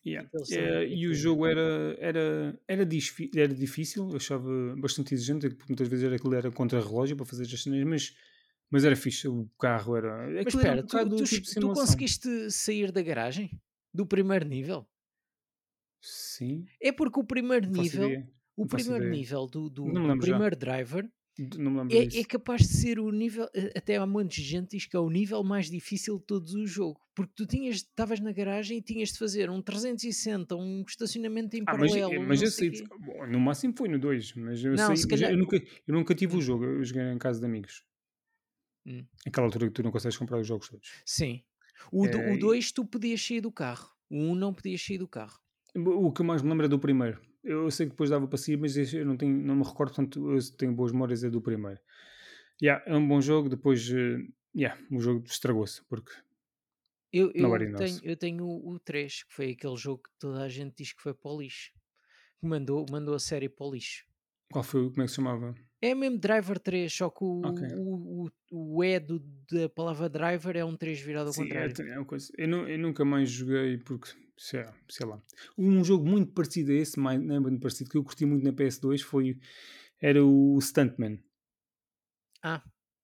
Yeah. 0.04 0.28
Eh, 0.50 0.86
e 0.88 1.06
o 1.08 1.14
jogo 1.14 1.46
era, 1.46 1.96
era, 1.98 2.58
era, 2.68 2.84
era 3.34 3.54
difícil, 3.54 4.10
eu 4.10 4.16
achava 4.16 4.76
bastante 4.76 5.14
exigente, 5.14 5.48
porque 5.50 5.72
muitas 5.72 5.88
vezes 5.88 6.04
era 6.04 6.16
aquilo 6.16 6.34
era 6.34 6.50
contra-relógio 6.50 7.16
para 7.16 7.26
fazer 7.26 7.42
as 7.44 7.62
cenas, 7.62 7.84
mas, 7.84 8.16
mas 8.70 8.84
era 8.84 8.94
fixe, 8.96 9.26
o 9.26 9.48
carro 9.58 9.96
era. 9.96 10.28
Mas 10.28 10.46
aquilo 10.46 10.62
era 10.62 10.80
espera, 10.80 11.04
um 11.04 11.08
tu, 11.08 11.16
tu, 11.16 11.24
tipo 11.24 11.60
tu 11.60 11.72
conseguiste 11.72 12.50
sair 12.50 12.92
da 12.92 13.02
garagem? 13.02 13.50
Do 13.92 14.06
primeiro 14.06 14.46
nível? 14.46 14.86
Sim, 16.00 16.64
É 16.80 16.92
porque 16.92 17.18
o 17.18 17.24
primeiro 17.24 17.68
nível, 17.68 18.08
ideia. 18.10 18.28
o 18.54 18.66
primeiro 18.66 19.04
ideia. 19.06 19.10
nível 19.10 19.46
do, 19.46 19.68
do, 19.68 19.84
do 19.86 20.06
lembro 20.06 20.24
já. 20.26 20.32
primeiro 20.32 20.56
driver 20.56 21.10
Não 21.38 21.70
me 21.70 21.78
lembro 21.80 21.96
é, 21.96 22.04
disso. 22.06 22.18
é 22.18 22.24
capaz 22.24 22.62
de 22.62 22.68
ser 22.68 22.98
o 22.98 23.10
nível, 23.10 23.46
eh, 23.54 23.70
até 23.76 23.96
há 23.96 24.06
muita 24.06 24.34
gente 24.36 24.70
diz 24.70 24.86
que 24.86 24.96
é 24.96 24.98
o 24.98 25.10
nível 25.10 25.44
mais 25.44 25.68
difícil 25.70 26.18
de 26.18 26.24
todos 26.24 26.54
o 26.54 26.66
jogo, 26.66 26.98
porque 27.14 27.32
tu 27.36 27.46
tinhas, 27.46 27.76
estavas 27.76 28.20
na 28.20 28.32
garagem 28.32 28.78
e 28.78 28.82
tinhas 28.82 29.10
de 29.10 29.18
fazer 29.18 29.50
um 29.50 29.60
360, 29.60 30.56
um 30.56 30.82
estacionamento 30.88 31.54
em 31.54 31.60
Ah, 31.66 31.76
mas, 31.76 31.92
paralelo, 31.92 32.22
mas 32.26 32.40
não 32.40 32.46
eu 32.46 32.50
sei 32.50 32.72
no 33.28 33.38
máximo 33.40 33.74
foi 33.76 33.88
no 33.88 33.98
2, 33.98 34.32
mas 34.34 34.64
eu 34.64 34.70
Não, 34.74 34.86
sei, 34.86 34.96
se 34.96 35.02
mas 35.02 35.02
eu 35.02 35.08
calhar- 35.26 35.36
nunca, 35.38 35.56
eu 35.86 35.94
nunca 35.94 36.14
tive 36.14 36.34
Hum. 36.34 36.38
o 36.38 36.42
jogo, 36.42 36.64
eu 36.64 36.84
joguei 36.84 37.02
em 37.02 37.18
casa 37.18 37.38
de 37.40 37.44
amigos. 37.46 37.84
Hum. 38.86 39.04
Aquela 39.26 39.46
altura 39.46 39.66
que 39.66 39.72
tu 39.72 39.82
não 39.82 39.90
consegues 39.90 40.16
comprar 40.16 40.38
os 40.38 40.46
jogos 40.46 40.68
todos. 40.68 40.88
Sim. 41.04 41.42
O 41.92 42.06
É, 42.06 42.34
e- 42.34 42.38
2 42.38 42.72
tu 42.72 42.84
podias 42.86 43.20
sair 43.24 43.40
do 43.42 43.52
carro, 43.52 43.90
o 44.08 44.16
1 44.16 44.30
um 44.30 44.34
não 44.34 44.54
podias 44.54 44.80
sair 44.82 44.98
do 44.98 45.08
carro. 45.08 45.38
O 45.74 46.10
que 46.12 46.22
eu 46.22 46.24
mais 46.26 46.40
me 46.40 46.48
lembro 46.48 46.64
é 46.64 46.68
do 46.68 46.78
primeiro. 46.78 47.20
Eu 47.46 47.70
sei 47.70 47.86
que 47.86 47.90
depois 47.92 48.10
dava 48.10 48.26
para 48.28 48.38
sair, 48.38 48.56
mas 48.56 48.76
eu 48.76 49.06
não, 49.06 49.16
tenho, 49.16 49.32
não 49.36 49.56
me 49.56 49.64
recordo, 49.64 49.94
portanto, 49.94 50.30
eu 50.32 50.38
tenho 50.56 50.74
boas 50.74 50.92
memórias 50.92 51.22
é 51.24 51.30
do 51.30 51.40
primeiro. 51.40 51.80
Yeah, 52.62 52.82
é 52.86 52.96
um 52.96 53.06
bom 53.06 53.20
jogo, 53.20 53.48
depois 53.48 53.88
yeah, 54.54 54.80
o 54.90 55.00
jogo 55.00 55.24
estragou-se, 55.26 55.84
porque 55.86 56.12
Eu, 57.12 57.32
eu, 57.34 57.74
tenho, 57.74 58.00
eu 58.04 58.16
tenho 58.16 58.46
o 58.46 58.78
3, 58.78 59.22
que 59.24 59.34
foi 59.34 59.50
aquele 59.52 59.76
jogo 59.76 60.02
que 60.04 60.10
toda 60.18 60.42
a 60.42 60.48
gente 60.48 60.76
diz 60.76 60.92
que 60.92 61.02
foi 61.02 61.14
para 61.14 61.30
o 61.32 61.40
lixo. 61.40 61.72
Mandou, 62.42 62.86
mandou 62.90 63.14
a 63.14 63.20
série 63.20 63.48
para 63.48 63.66
o 63.66 63.72
lixo. 63.74 64.04
qual 64.50 64.64
foi, 64.64 64.90
como 64.90 65.02
é 65.02 65.04
que 65.04 65.10
se 65.10 65.16
chamava? 65.16 65.54
É 65.80 65.94
mesmo 65.94 66.18
Driver 66.18 66.58
3, 66.58 66.92
só 66.92 67.08
que 67.10 67.24
o, 67.24 67.26
Ok. 67.44 67.66
o, 67.70 68.26
o, 68.26 68.76
o 68.76 68.84
E 68.84 68.98
do, 69.00 69.18
da 69.50 69.68
palavra 69.68 70.08
Driver 70.08 70.56
é 70.56 70.64
um 70.64 70.76
3 70.76 71.00
virado 71.00 71.28
ao 71.28 71.34
Sim, 71.34 71.42
é, 71.52 71.66
contrário. 71.68 71.76
é 71.92 71.98
uma 71.98 72.04
coisa. 72.06 72.32
Eu, 72.36 72.68
eu 72.68 72.78
nunca 72.78 73.04
mais 73.04 73.30
joguei 73.30 73.78
porque, 73.78 74.10
sei, 74.36 74.62
lá- 74.64 74.74
sei 74.88 75.06
lá. 75.06 75.22
Um 75.56 75.82
jogo 75.84 76.06
muito 76.06 76.32
parecido 76.32 76.72
a 76.72 76.74
esse, 76.74 76.98
mais, 76.98 77.20
não 77.20 77.36
é 77.36 77.40
muito 77.40 77.60
parecido, 77.60 77.90
que 77.90 77.96
eu 77.98 78.04
curti 78.04 78.24
muito 78.26 78.44
na 78.44 78.52
PS2 78.52 79.00
foi, 79.02 79.38
era 80.00 80.24
o 80.24 80.58
Stuntman. 80.60 81.18
Ah, 82.42 82.62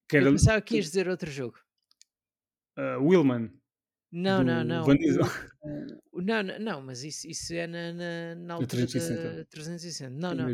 Que 0.08 0.16
eu 0.16 0.20
era 0.22 0.30
pensava 0.30 0.60
que 0.62 0.76
ias 0.76 0.86
dizer 0.86 1.08
outro 1.08 1.30
jogo. 1.30 1.58
uh, 2.78 3.02
Willman. 3.02 3.50
Não, 4.12 4.44
não, 4.44 4.62
não. 4.62 4.84
Van 4.84 4.96
Diesel. 4.96 5.22
Não, 6.14 6.42
não, 6.42 6.58
não, 6.58 6.82
mas 6.82 7.02
isso, 7.02 7.26
isso 7.26 7.54
é 7.54 7.66
na, 7.66 7.92
na, 7.92 8.34
na 8.34 8.54
altura 8.54 8.86
360. 8.86 9.36
da 9.38 9.44
360. 9.46 10.10
Não, 10.10 10.34
não. 10.34 10.48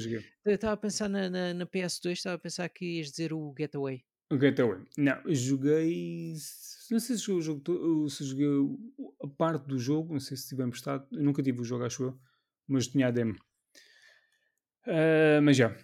Eu 0.44 0.54
estava 0.54 0.74
a 0.74 0.76
pensar 0.76 1.08
na, 1.08 1.28
na, 1.28 1.52
na 1.52 1.66
PS2, 1.66 2.12
estava 2.12 2.36
a 2.36 2.38
pensar 2.38 2.68
que 2.68 2.84
ias 2.98 3.10
dizer 3.10 3.32
o 3.32 3.52
Getaway. 3.58 4.04
O 4.30 4.38
Getaway. 4.38 4.80
Não, 4.96 5.20
eu 5.24 5.34
joguei. 5.34 6.34
Não 6.90 7.00
sei 7.00 7.16
se 7.16 7.22
joguei 7.22 7.38
o 7.38 7.42
jogo 7.42 8.08
se 8.10 8.24
joguei 8.24 8.46
a 9.22 9.28
parte 9.28 9.66
do 9.66 9.78
jogo, 9.78 10.12
não 10.12 10.20
sei 10.20 10.36
se 10.36 10.48
tive 10.48 10.62
emprestado. 10.64 11.06
Eu 11.12 11.22
nunca 11.22 11.42
tive 11.42 11.60
o 11.60 11.64
jogo, 11.64 11.84
acho 11.84 12.02
eu, 12.04 12.20
mas 12.66 12.88
tinha 12.88 13.08
a 13.08 13.10
demo. 13.10 13.36
Ah, 14.86 15.40
mas 15.42 15.56
já. 15.56 15.76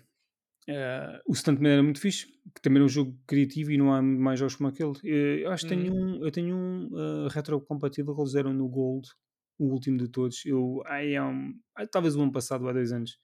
Ah, 0.69 1.21
o 1.27 1.35
Stuntman 1.35 1.73
era 1.73 1.83
muito 1.83 2.01
fixe, 2.01 2.27
que 2.55 2.61
também 2.63 2.79
era 2.79 2.87
um 2.87 2.89
jogo 2.89 3.19
criativo 3.27 3.71
e 3.73 3.79
não 3.79 3.93
há 3.93 4.01
mais 4.03 4.39
jogos 4.41 4.57
como 4.57 4.69
aquele. 4.69 4.93
Eh, 5.05 5.43
Eu 5.45 5.53
acho 5.53 5.65
que 5.67 5.75
tenho 5.75 5.95
um, 5.95 6.25
eu 6.25 6.31
tenho 6.31 6.57
um 6.57 6.91
ah, 6.97 7.29
retrocompatível 7.31 8.15
que 8.15 8.21
eles 8.21 8.33
deram 8.33 8.53
no 8.55 8.69
Gold, 8.69 9.09
o 9.59 9.67
último 9.73 9.99
de 9.99 10.09
todos. 10.09 10.45
Eu, 10.47 10.83
ai, 10.87 11.17
há 11.17 11.27
um, 11.27 11.55
ai, 11.77 11.87
talvez 11.87 12.17
o 12.17 12.23
ano 12.23 12.33
passado, 12.33 12.69
há 12.69 12.73
dois 12.73 12.93
anos, 12.93 13.19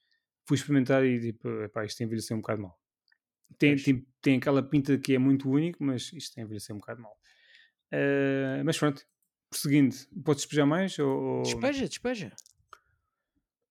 fui 0.47 0.55
experimentar 0.57 1.03
e 1.05 1.19
tipo, 1.19 1.47
epá, 1.63 1.85
isto 1.85 2.03
envelheceu 2.03 2.37
um 2.37 2.41
bocado 2.41 2.61
mal. 2.61 2.79
Tem, 3.59 3.75
tem, 3.77 4.07
tem 4.21 4.37
aquela 4.37 4.63
pinta 4.63 4.97
que 4.99 5.13
é 5.15 5.19
muito 5.19 5.49
único, 5.49 5.83
mas 5.83 6.11
isto 6.13 6.35
tem 6.35 6.43
envelheceu 6.43 6.75
um 6.75 6.79
bocado 6.79 7.01
mal. 7.01 7.17
Ah, 7.91 8.61
mas 8.63 8.77
pronto, 8.77 9.05
prosseguindo, 9.49 9.95
podes 10.23 10.43
despejar 10.43 10.65
mais? 10.65 10.97
Ou, 10.99 11.43
Despeja, 11.43 11.87
despeja. 11.87 12.31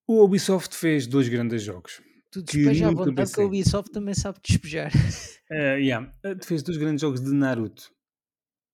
O 0.06 0.24
Ubisoft 0.24 0.74
fez 0.74 1.06
dois 1.06 1.28
grandes 1.28 1.62
jogos. 1.62 2.02
Tu 2.30 2.44
Que 2.44 2.58
despeja 2.58 2.88
à 2.88 2.90
vontade 2.90 3.14
que 3.14 3.20
a 3.22 3.24
pensei. 3.24 3.44
Ubisoft 3.44 3.90
também 3.92 4.14
sabe 4.14 4.38
despejar. 4.42 4.90
Ah, 5.52 5.74
yeah, 5.74 6.14
ah, 6.24 6.36
fez 6.44 6.62
dois 6.62 6.78
grandes 6.78 7.00
jogos 7.00 7.20
de 7.20 7.32
Naruto, 7.32 7.90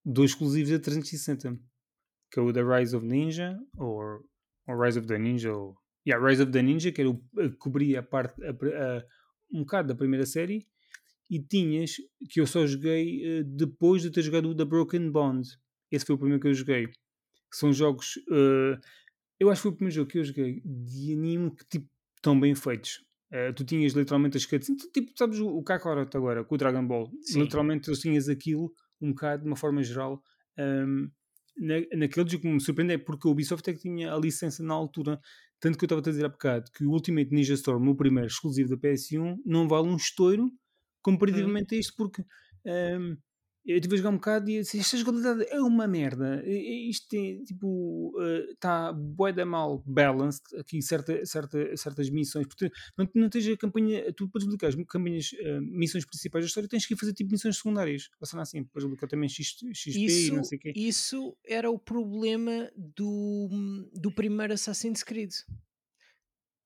dois 0.04 0.32
exclusivos 0.32 0.70
da 0.70 0.78
360, 0.78 1.58
que 2.30 2.38
é 2.38 2.42
o 2.42 2.52
The 2.52 2.60
Rise 2.62 2.94
of 2.94 3.06
Ninja, 3.06 3.58
ou, 3.78 4.02
ou 4.68 4.78
Rise 4.82 4.98
of 4.98 5.08
the 5.08 5.18
Ninja, 5.18 5.54
ou 5.54 5.74
yeah, 6.06 6.22
Rise 6.22 6.42
of 6.42 6.52
the 6.52 6.60
Ninja, 6.60 6.92
que 6.92 7.00
era 7.00 7.08
o, 7.08 7.14
a- 7.38 7.48
cobria 7.58 8.00
a 8.00 8.02
parte, 8.02 8.34
a 8.44 8.50
a- 8.50 9.04
um 9.50 9.60
bocado 9.60 9.88
da 9.88 9.94
primeira 9.94 10.26
série, 10.26 10.66
e 11.28 11.40
tinhas, 11.42 11.96
que 12.30 12.40
eu 12.40 12.46
só 12.46 12.66
joguei 12.66 13.24
eh, 13.24 13.42
depois 13.44 14.02
de 14.02 14.10
ter 14.10 14.22
jogado 14.22 14.48
o 14.48 14.54
The 14.54 14.64
Broken 14.64 15.10
Bond. 15.10 15.48
Esse 15.90 16.04
foi 16.06 16.14
o 16.14 16.18
primeiro 16.18 16.40
que 16.40 16.48
eu 16.48 16.54
joguei. 16.54 16.88
São 17.52 17.72
jogos. 17.72 18.14
eh, 18.30 18.78
eu 19.38 19.50
acho 19.50 19.60
que 19.60 19.62
foi 19.64 19.72
o 19.72 19.74
primeiro 19.76 19.94
jogo 19.94 20.10
que 20.10 20.18
eu 20.18 20.24
joguei 20.24 20.62
de 20.64 21.12
anime 21.12 21.50
que 21.54 21.64
tipo 21.66 21.88
tão 22.22 22.38
bem 22.38 22.54
feitos. 22.54 23.04
Eh, 23.30 23.52
tu 23.52 23.64
tinhas 23.64 23.92
literalmente 23.92 24.36
as 24.36 24.46
cutscenes, 24.46 24.82
tipo, 24.92 25.12
sabes 25.16 25.38
o, 25.40 25.48
o 25.48 25.62
Kakarot 25.62 26.16
agora, 26.16 26.44
com 26.44 26.54
o 26.54 26.58
Dragon 26.58 26.86
Ball. 26.86 27.10
Sim. 27.22 27.42
Literalmente 27.42 27.90
tu 27.90 27.98
tinhas 28.00 28.28
aquilo 28.28 28.72
um 29.00 29.10
bocado, 29.10 29.42
de 29.42 29.48
uma 29.48 29.56
forma 29.56 29.82
geral, 29.82 30.22
ehm, 30.56 31.08
na, 31.58 31.74
naquele 31.96 32.28
jogo 32.28 32.42
que 32.42 32.48
me 32.48 32.60
surpreende 32.60 32.94
é 32.94 32.98
porque 32.98 33.26
o 33.26 33.30
Ubisoft 33.32 33.68
é 33.68 33.72
que 33.72 33.80
tinha 33.80 34.12
a 34.12 34.18
licença 34.18 34.62
na 34.62 34.74
altura. 34.74 35.20
Tanto 35.58 35.78
que 35.78 35.84
eu 35.84 35.86
estava 35.86 36.00
a 36.00 36.04
dizer 36.04 36.24
há 36.24 36.28
bocado 36.28 36.70
que 36.72 36.84
o 36.84 36.90
Ultimate 36.90 37.32
Ninja 37.32 37.54
Storm, 37.54 37.88
o 37.88 37.96
primeiro 37.96 38.28
exclusivo 38.28 38.68
da 38.68 38.76
PS1, 38.76 39.36
não 39.44 39.66
vale 39.66 39.88
um 39.88 39.96
estouro 39.96 40.50
comparativamente 41.10 41.74
a 41.74 41.78
isto, 41.78 41.94
porque 41.96 42.22
ehm, 42.64 43.16
eu 43.64 43.74
estive 43.76 43.94
a 43.94 43.98
jogar 43.98 44.10
um 44.10 44.14
bocado 44.14 44.48
e 44.48 44.60
disse, 44.60 44.78
esta 44.78 44.96
jogabilidade 44.96 45.44
é 45.50 45.60
uma 45.60 45.88
merda. 45.88 46.40
E- 46.46 46.86
e 46.86 46.90
Isto 46.90 47.08
tem, 47.08 47.42
tipo, 47.42 48.12
está 48.52 48.92
bué 48.92 49.32
da 49.32 49.44
mal 49.44 49.82
balanced 49.84 50.44
aqui 50.56 50.80
certa, 50.80 51.24
certa, 51.26 51.76
certas 51.76 52.08
missões. 52.08 52.46
Porque 52.46 52.70
não, 52.96 53.08
não 53.12 53.28
tens 53.28 53.44
a 53.48 53.56
campanha, 53.56 54.12
tu 54.12 54.28
podes 54.28 54.46
bloquear 54.46 54.70
as 54.70 54.76
campanhas, 54.86 55.30
eh, 55.40 55.58
missões 55.60 56.04
principais 56.06 56.44
da 56.44 56.46
história, 56.46 56.68
tens 56.68 56.86
que 56.86 56.94
ir 56.94 56.96
fazer 56.96 57.12
tipo 57.12 57.32
missões 57.32 57.56
secundárias. 57.56 58.08
Seja, 58.22 58.40
assim, 58.42 58.62
depois 58.62 58.84
bloquear 58.84 59.08
também 59.10 59.28
X, 59.28 59.56
XP 59.74 59.98
e 59.98 60.04
Isso, 60.06 60.34
não 60.36 60.44
sei 60.44 60.58
o 60.58 60.60
quê. 60.60 60.72
isso 60.76 61.36
era 61.44 61.68
o 61.68 61.76
problema 61.78 62.70
do, 62.76 63.48
do 63.94 64.12
primeiro 64.12 64.52
Assassin's 64.52 65.02
Creed. 65.02 65.32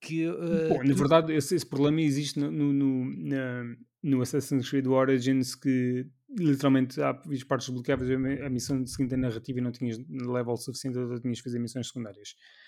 Que, 0.02 0.26
uh, 0.28 0.68
Bom, 0.68 0.82
na 0.84 0.92
tu- 0.94 0.98
verdade, 0.98 1.32
esse, 1.34 1.54
esse 1.54 1.66
problema 1.66 2.00
existe 2.02 2.38
no, 2.38 2.50
no, 2.50 2.72
no, 2.72 3.04
na- 3.28 3.76
no 4.02 4.22
Assassin's 4.22 4.68
Creed 4.68 4.86
Origins 4.86 5.54
que 5.54 6.06
literalmente 6.38 7.00
há 7.02 7.12
partes 7.48 7.66
desbloqueáveis 7.66 8.10
a, 8.42 8.48
missão 8.48 8.86
seguinte 8.86 9.14
a 9.14 9.18
narrativa 9.18 9.58
e 9.58 9.62
não 9.62 9.72
tinhas 9.72 9.98
level 10.08 10.56
suficiente, 10.56 10.98
ou 10.98 11.20
tinhas 11.20 11.38
que 11.38 11.44
fazer 11.44 11.58
missões 11.58 11.88
secundárias. 11.88 12.34
Pois, 12.34 12.60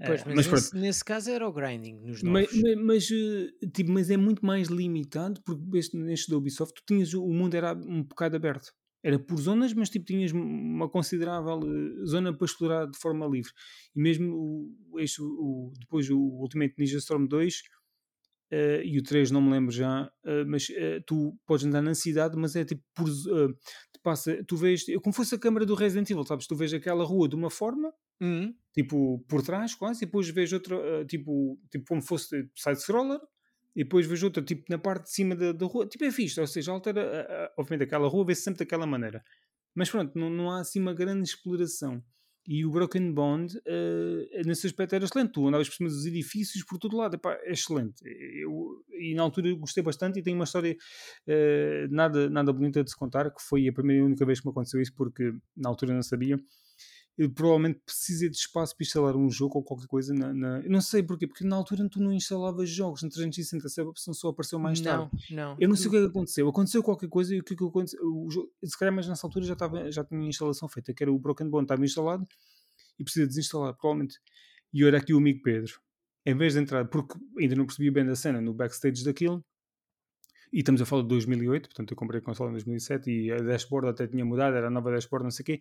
Eh, 0.00 0.08
mas, 0.08 0.24
mas 0.24 0.46
nesse, 0.46 0.76
nesse 0.76 1.04
caso 1.04 1.30
era 1.30 1.46
o 1.46 1.52
grinding 1.52 2.00
nos 2.00 2.22
novos. 2.22 2.48
mas, 2.52 2.76
mas, 2.76 3.10
eh, 3.10 3.66
tipo, 3.72 3.90
mas 3.92 4.10
é 4.10 4.16
muito 4.16 4.44
mais 4.44 4.68
limitado 4.68 5.40
porque 5.42 5.78
este, 5.78 5.96
neste 5.96 6.30
da 6.30 6.38
Ubisoft 6.38 6.74
tu 6.74 6.82
tinhas 6.86 7.12
o 7.12 7.22
o 7.22 7.34
mundo 7.34 7.54
era 7.54 7.74
um 7.74 8.02
bocado 8.02 8.36
aberto. 8.36 8.72
Era 9.02 9.18
por 9.18 9.38
zonas, 9.38 9.72
mas 9.72 9.88
tipo, 9.88 10.04
tinhas 10.04 10.32
uma 10.32 10.88
considerável 10.88 11.60
eh, 11.62 12.04
zona 12.06 12.34
para 12.34 12.44
explorar 12.44 12.86
de 12.86 12.98
forma 12.98 13.26
livre. 13.26 13.52
E 13.94 14.00
mesmo 14.00 14.34
o, 14.90 15.00
este, 15.00 15.22
o, 15.22 15.72
depois 15.78 16.08
o 16.10 16.18
Ultimate 16.18 16.74
Ninja 16.78 16.98
Storm 16.98 17.26
2 17.26 17.62
eh, 18.50 18.82
e 18.84 18.98
o 18.98 19.02
3 19.02 19.30
não 19.30 19.40
me 19.40 19.50
lembro 19.50 19.70
já, 19.72 20.10
eh, 20.24 20.44
mas 20.44 20.68
eh, 20.70 21.00
tu 21.06 21.38
podes 21.46 21.64
andar 21.64 21.82
na 21.82 21.94
cidade, 21.94 22.36
mas 22.36 22.56
é 22.56 22.64
tipo 22.64 22.82
por, 22.94 23.06
tu 23.08 24.00
passa, 24.02 24.42
tu 24.46 24.56
vês, 24.56 24.88
é 24.88 24.98
como 24.98 25.14
fosse 25.14 25.34
a 25.34 25.38
câmara 25.38 25.64
do 25.64 25.74
Resident 25.74 26.10
Evil, 26.10 26.24
sabes? 26.24 26.46
Tu 26.46 26.56
vês 26.56 26.74
aquela 26.74 27.04
rua 27.04 27.28
de 27.28 27.36
uma 27.36 27.50
forma 27.50 27.92
Hum, 28.22 28.54
tipo 28.74 29.18
por 29.28 29.42
trás 29.42 29.74
quase, 29.74 30.04
e 30.04 30.06
depois 30.06 30.28
vejo 30.28 30.56
outra, 30.56 31.04
tipo, 31.06 31.58
tipo 31.70 31.86
como 31.86 32.02
fosse 32.02 32.50
side-scroller, 32.54 33.18
e 33.74 33.82
depois 33.84 34.06
vejo 34.06 34.26
outra 34.26 34.42
tipo 34.42 34.64
na 34.68 34.78
parte 34.78 35.04
de 35.04 35.10
cima 35.10 35.34
da, 35.34 35.52
da 35.52 35.66
rua, 35.66 35.86
tipo 35.86 36.04
é 36.04 36.10
fixe, 36.10 36.38
ou 36.40 36.46
seja, 36.46 36.72
altera, 36.72 37.50
obviamente 37.56 37.86
aquela 37.86 38.08
rua 38.08 38.26
vê-se 38.26 38.42
sempre 38.42 38.58
daquela 38.60 38.86
maneira, 38.86 39.24
mas 39.74 39.90
pronto, 39.90 40.18
não, 40.18 40.28
não 40.28 40.50
há 40.50 40.60
assim 40.60 40.80
uma 40.80 40.92
grande 40.92 41.22
exploração. 41.28 42.02
E 42.52 42.66
o 42.66 42.70
Broken 42.72 43.12
Bond, 43.12 43.56
uh, 43.58 44.42
nesse 44.44 44.66
aspecto, 44.66 44.92
era 44.92 45.04
excelente. 45.04 45.30
Tu 45.30 45.46
andavas 45.46 45.68
por 45.68 45.76
cima 45.76 45.88
dos 45.88 46.04
edifícios 46.04 46.64
por 46.64 46.80
todo 46.80 46.96
lado. 46.96 47.14
Epá, 47.14 47.38
é 47.44 47.52
excelente. 47.52 48.02
Eu, 48.04 48.84
e 48.98 49.14
na 49.14 49.22
altura 49.22 49.54
gostei 49.54 49.84
bastante 49.84 50.18
e 50.18 50.22
tenho 50.22 50.34
uma 50.34 50.42
história 50.42 50.76
uh, 51.28 51.94
nada, 51.94 52.28
nada 52.28 52.52
bonita 52.52 52.82
de 52.82 52.90
se 52.90 52.96
contar, 52.96 53.30
que 53.30 53.40
foi 53.40 53.68
a 53.68 53.72
primeira 53.72 54.02
e 54.02 54.04
única 54.04 54.26
vez 54.26 54.40
que 54.40 54.46
me 54.48 54.50
aconteceu 54.50 54.80
isso, 54.80 54.92
porque 54.96 55.32
na 55.56 55.68
altura 55.68 55.94
não 55.94 56.02
sabia 56.02 56.40
provavelmente 57.28 57.80
precisei 57.84 58.28
de 58.28 58.36
espaço 58.36 58.74
para 58.74 58.84
instalar 58.84 59.16
um 59.16 59.28
jogo 59.30 59.58
ou 59.58 59.64
qualquer 59.64 59.86
coisa. 59.86 60.14
Na, 60.14 60.32
na... 60.32 60.60
Eu 60.60 60.70
não 60.70 60.80
sei 60.80 61.02
porquê, 61.02 61.26
porque 61.26 61.44
na 61.44 61.56
altura 61.56 61.88
tu 61.88 62.00
não 62.00 62.12
instalavas 62.12 62.70
jogos 62.70 63.02
no 63.02 63.10
360, 63.10 63.66
essa 63.66 63.82
opção 63.82 64.14
só 64.14 64.28
apareceu 64.28 64.58
mais 64.58 64.80
tarde. 64.80 65.10
Não, 65.30 65.36
não. 65.36 65.56
Eu 65.60 65.68
não 65.68 65.76
sei 65.76 65.88
o 65.88 65.90
que 65.90 65.96
é 65.96 66.00
que 66.00 66.06
aconteceu. 66.06 66.48
Aconteceu 66.48 66.82
qualquer 66.82 67.08
coisa 67.08 67.34
e 67.34 67.40
o 67.40 67.44
que, 67.44 67.54
é 67.54 67.56
que 67.56 67.64
aconteceu? 67.64 68.00
O 68.02 68.30
jogo, 68.30 68.50
se 68.64 68.78
calhar, 68.78 68.94
mas 68.94 69.06
nessa 69.06 69.26
altura 69.26 69.44
já, 69.44 69.52
estava, 69.52 69.90
já 69.90 70.04
tinha 70.04 70.20
a 70.20 70.28
instalação 70.28 70.68
feita, 70.68 70.94
que 70.94 71.02
era 71.02 71.12
o 71.12 71.18
Broken 71.18 71.48
Bone, 71.48 71.64
estava 71.64 71.84
instalado 71.84 72.26
e 72.98 73.04
precisa 73.04 73.26
desinstalar, 73.26 73.74
provavelmente. 73.74 74.18
E 74.72 74.80
eu 74.80 74.88
era 74.88 74.98
aqui 74.98 75.12
o 75.12 75.18
amigo 75.18 75.42
Pedro. 75.42 75.80
Em 76.24 76.36
vez 76.36 76.54
de 76.54 76.60
entrar, 76.60 76.86
porque 76.86 77.18
ainda 77.38 77.56
não 77.56 77.66
percebia 77.66 77.92
bem 77.92 78.06
da 78.06 78.14
cena 78.14 78.40
no 78.40 78.54
backstage 78.54 79.04
daquilo, 79.04 79.44
e 80.52 80.58
estamos 80.58 80.82
a 80.82 80.86
falar 80.86 81.02
de 81.02 81.08
2008, 81.08 81.68
portanto 81.68 81.90
eu 81.92 81.96
comprei 81.96 82.20
a 82.20 82.22
console 82.22 82.50
em 82.50 82.54
2007 82.54 83.10
e 83.10 83.30
a 83.30 83.36
dashboard 83.36 83.88
até 83.88 84.06
tinha 84.06 84.24
mudado, 84.24 84.56
era 84.56 84.66
a 84.66 84.70
nova 84.70 84.90
dashboard, 84.90 85.24
não 85.24 85.30
sei 85.30 85.42
o 85.42 85.46
quê 85.46 85.60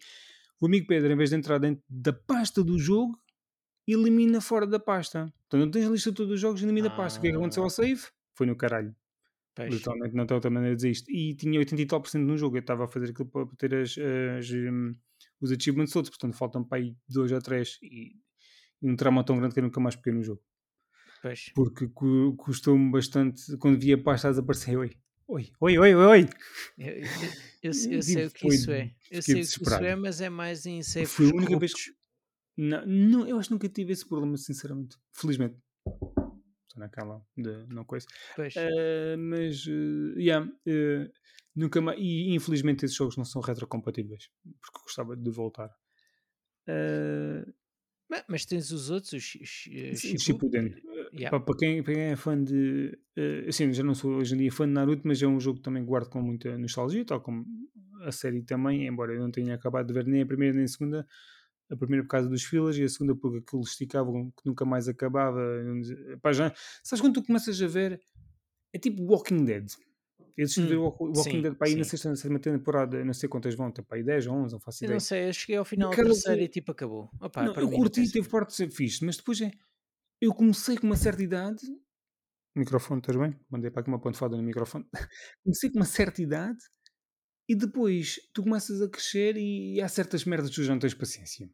o 0.59 0.65
amigo 0.65 0.87
Pedro, 0.87 1.11
em 1.11 1.15
vez 1.15 1.29
de 1.29 1.35
entrar 1.35 1.57
dentro 1.57 1.83
da 1.89 2.13
pasta 2.13 2.63
do 2.63 2.77
jogo, 2.77 3.19
elimina 3.87 4.41
fora 4.41 4.67
da 4.67 4.79
pasta. 4.79 5.31
Então 5.47 5.59
não 5.59 5.71
tens 5.71 5.87
a 5.87 5.89
lista 5.89 6.11
de 6.11 6.17
todos 6.17 6.33
os 6.33 6.39
jogos, 6.39 6.61
elimina 6.61 6.89
ah. 6.89 6.93
a 6.93 6.95
pasta. 6.95 7.19
O 7.19 7.21
que 7.21 7.27
é 7.27 7.31
que 7.31 7.37
aconteceu 7.37 7.63
ao 7.63 7.67
ah. 7.67 7.71
save? 7.71 8.01
Foi 8.35 8.45
no 8.45 8.55
caralho. 8.55 8.95
Peixe. 9.55 9.77
Literalmente 9.77 10.15
não 10.15 10.25
tem 10.25 10.35
outra 10.35 10.49
maneira 10.49 10.75
de 10.75 10.77
dizer 10.77 10.91
isto. 10.91 11.11
E 11.11 11.35
tinha 11.35 11.59
80 11.59 11.81
e 11.81 11.85
tal 11.85 12.01
por 12.01 12.09
cento 12.09 12.25
no 12.25 12.37
jogo. 12.37 12.57
Eu 12.57 12.61
estava 12.61 12.85
a 12.85 12.87
fazer 12.87 13.09
aquilo 13.09 13.27
para 13.27 13.45
ter 13.57 13.75
as, 13.75 13.95
as 14.37 14.51
um, 14.51 14.95
os 15.41 15.51
achievements 15.51 15.91
todos, 15.91 16.09
portanto 16.09 16.35
faltam 16.35 16.63
para 16.63 16.77
aí 16.77 16.95
2 17.09 17.31
ou 17.31 17.41
3 17.41 17.79
e, 17.81 18.15
um 18.81 18.95
trauma 18.95 19.23
tão 19.25 19.37
grande 19.37 19.53
que 19.53 19.59
eu 19.59 19.63
nunca 19.63 19.79
mais 19.79 19.95
peguei 19.95 20.13
no 20.13 20.23
jogo. 20.23 20.41
Peixe. 21.21 21.51
Porque 21.53 21.89
custou-me 22.37 22.91
bastante 22.91 23.57
quando 23.57 23.79
via 23.79 23.95
a 23.95 24.01
pasta 24.01 24.29
a 24.29 24.31
desaparecer. 24.31 24.77
Oi, 24.77 24.91
oi, 25.29 25.51
oi, 25.59 25.77
oi, 25.77 25.93
oi. 25.95 26.29
Eu, 26.77 26.87
eu, 26.87 27.03
eu, 27.61 27.71
eu 27.91 28.01
sei 28.01 28.25
o 28.25 28.31
que 28.31 28.47
isso 28.47 28.71
é. 28.71 28.91
Eu 29.11 29.21
sei 29.21 29.35
o 29.35 29.37
que 29.37 29.41
isso 29.41 29.73
é, 29.75 29.95
mas 29.95 30.21
é 30.21 30.29
mais 30.29 30.65
em 30.65 30.81
safe 30.81 31.05
Foi 31.05 31.29
a 31.29 31.35
única 31.35 31.57
vez 31.59 31.73
que. 31.73 31.93
Não, 32.57 32.85
não, 32.85 33.27
eu 33.27 33.37
acho 33.37 33.49
que 33.49 33.53
nunca 33.53 33.69
tive 33.69 33.93
esse 33.93 34.07
problema, 34.07 34.35
sinceramente. 34.37 34.97
Felizmente. 35.13 35.55
Estou 35.85 36.77
naquela 36.77 37.23
de 37.37 37.67
não 37.67 37.85
coisa. 37.85 38.07
Uh, 38.37 39.17
mas, 39.17 39.65
uh, 39.65 40.19
yeah, 40.19 40.45
uh, 40.45 41.11
nunca 41.55 41.79
mais. 41.79 41.99
E 41.99 42.33
infelizmente 42.33 42.83
esses 42.83 42.97
jogos 42.97 43.15
não 43.15 43.23
são 43.23 43.41
retrocompatíveis. 43.41 44.29
Porque 44.59 44.81
gostava 44.83 45.15
de 45.15 45.29
voltar. 45.29 45.69
Uh, 46.67 47.53
mas, 48.09 48.23
mas, 48.27 48.45
tens 48.45 48.71
os 48.71 48.89
outros, 48.89 49.13
os 49.13 50.21
Shippuden. 50.21 50.75
Yeah. 51.13 51.39
Para, 51.39 51.57
quem, 51.57 51.83
para 51.83 51.93
quem 51.93 52.03
é 52.03 52.15
fã 52.15 52.41
de. 52.41 52.97
Uh, 53.17 53.49
assim, 53.49 53.71
já 53.73 53.83
não 53.83 53.95
sou 53.95 54.11
hoje 54.11 54.35
em 54.35 54.37
dia 54.37 54.51
fã 54.51 54.65
de 54.65 54.73
Naruto, 54.73 55.01
mas 55.05 55.21
é 55.21 55.27
um 55.27 55.39
jogo 55.39 55.57
que 55.57 55.63
também 55.63 55.83
guardo 55.83 56.09
com 56.09 56.21
muita 56.21 56.57
nostalgia, 56.57 57.03
tal 57.05 57.21
como 57.21 57.45
a 58.01 58.11
série 58.11 58.41
também, 58.41 58.87
embora 58.87 59.13
eu 59.13 59.19
não 59.19 59.31
tenha 59.31 59.55
acabado 59.55 59.87
de 59.87 59.93
ver 59.93 60.05
nem 60.05 60.21
a 60.21 60.25
primeira 60.25 60.55
nem 60.55 60.65
a 60.65 60.67
segunda. 60.67 61.07
A 61.71 61.75
primeira 61.75 62.03
por 62.03 62.09
causa 62.09 62.27
dos 62.27 62.43
filas 62.43 62.75
e 62.77 62.83
a 62.83 62.89
segunda 62.89 63.15
porque 63.15 63.37
aquilo 63.37 63.61
esticavam 63.61 64.31
que 64.31 64.45
nunca 64.45 64.65
mais 64.65 64.87
acabava. 64.87 65.39
Pá, 66.21 66.31
já, 66.31 66.51
sabes 66.83 67.01
quando 67.01 67.15
tu 67.15 67.23
começas 67.23 67.61
a 67.61 67.67
ver? 67.67 68.01
É 68.73 68.79
tipo 68.79 69.03
Walking 69.03 69.45
Dead. 69.45 69.69
Eu 70.35 70.45
decidi 70.45 70.67
hum, 70.67 70.69
ver 70.69 70.75
o 70.77 70.83
Walking 70.83 71.15
sim, 71.15 71.41
Dead 71.41 71.53
para 71.53 71.67
aí 71.67 71.73
sim. 71.73 71.79
na 71.79 71.83
sexta, 71.83 72.09
na 72.09 72.15
sétima 72.15 72.39
temporada, 72.39 73.03
não 73.03 73.13
sei 73.13 73.27
quantas 73.27 73.53
vão, 73.55 73.71
para 73.71 73.97
aí 73.97 74.03
10 74.03 74.27
ou 74.27 74.35
11, 74.35 74.53
não 74.53 74.59
faço 74.59 74.83
ideia. 74.83 74.91
Eu 74.91 74.95
não 74.95 74.99
sei, 74.99 75.27
eu 75.27 75.33
cheguei 75.33 75.57
ao 75.57 75.65
final 75.65 75.89
da 75.89 75.95
terceira 75.95 76.41
e 76.41 76.47
tipo 76.47 76.71
acabou. 76.71 77.09
Opa, 77.19 77.43
não, 77.43 77.53
eu 77.55 77.69
curti, 77.69 78.09
teve 78.09 78.27
parte 78.29 78.49
de 78.49 78.55
ser 78.55 78.69
fixe, 78.71 79.05
mas 79.05 79.17
depois 79.17 79.41
é 79.41 79.51
eu 80.21 80.33
comecei 80.33 80.77
com 80.77 80.87
uma 80.87 80.97
certa 80.97 81.23
idade. 81.23 81.61
Microfone, 82.55 82.99
estás 82.99 83.17
bem? 83.17 83.39
Mandei 83.49 83.71
para 83.71 83.81
aqui 83.81 83.89
uma 83.89 84.01
pontifada 84.01 84.35
no 84.35 84.43
microfone. 84.43 84.85
comecei 85.43 85.69
com 85.69 85.79
uma 85.79 85.85
certa 85.85 86.21
idade 86.21 86.59
e 87.47 87.55
depois 87.55 88.15
tu 88.33 88.43
começas 88.43 88.81
a 88.81 88.89
crescer 88.89 89.37
e 89.37 89.81
há 89.81 89.87
certas 89.87 90.25
merdas 90.25 90.49
que 90.49 90.55
tu 90.55 90.63
já 90.63 90.73
não 90.73 90.79
tens 90.79 90.93
paciência. 90.93 91.49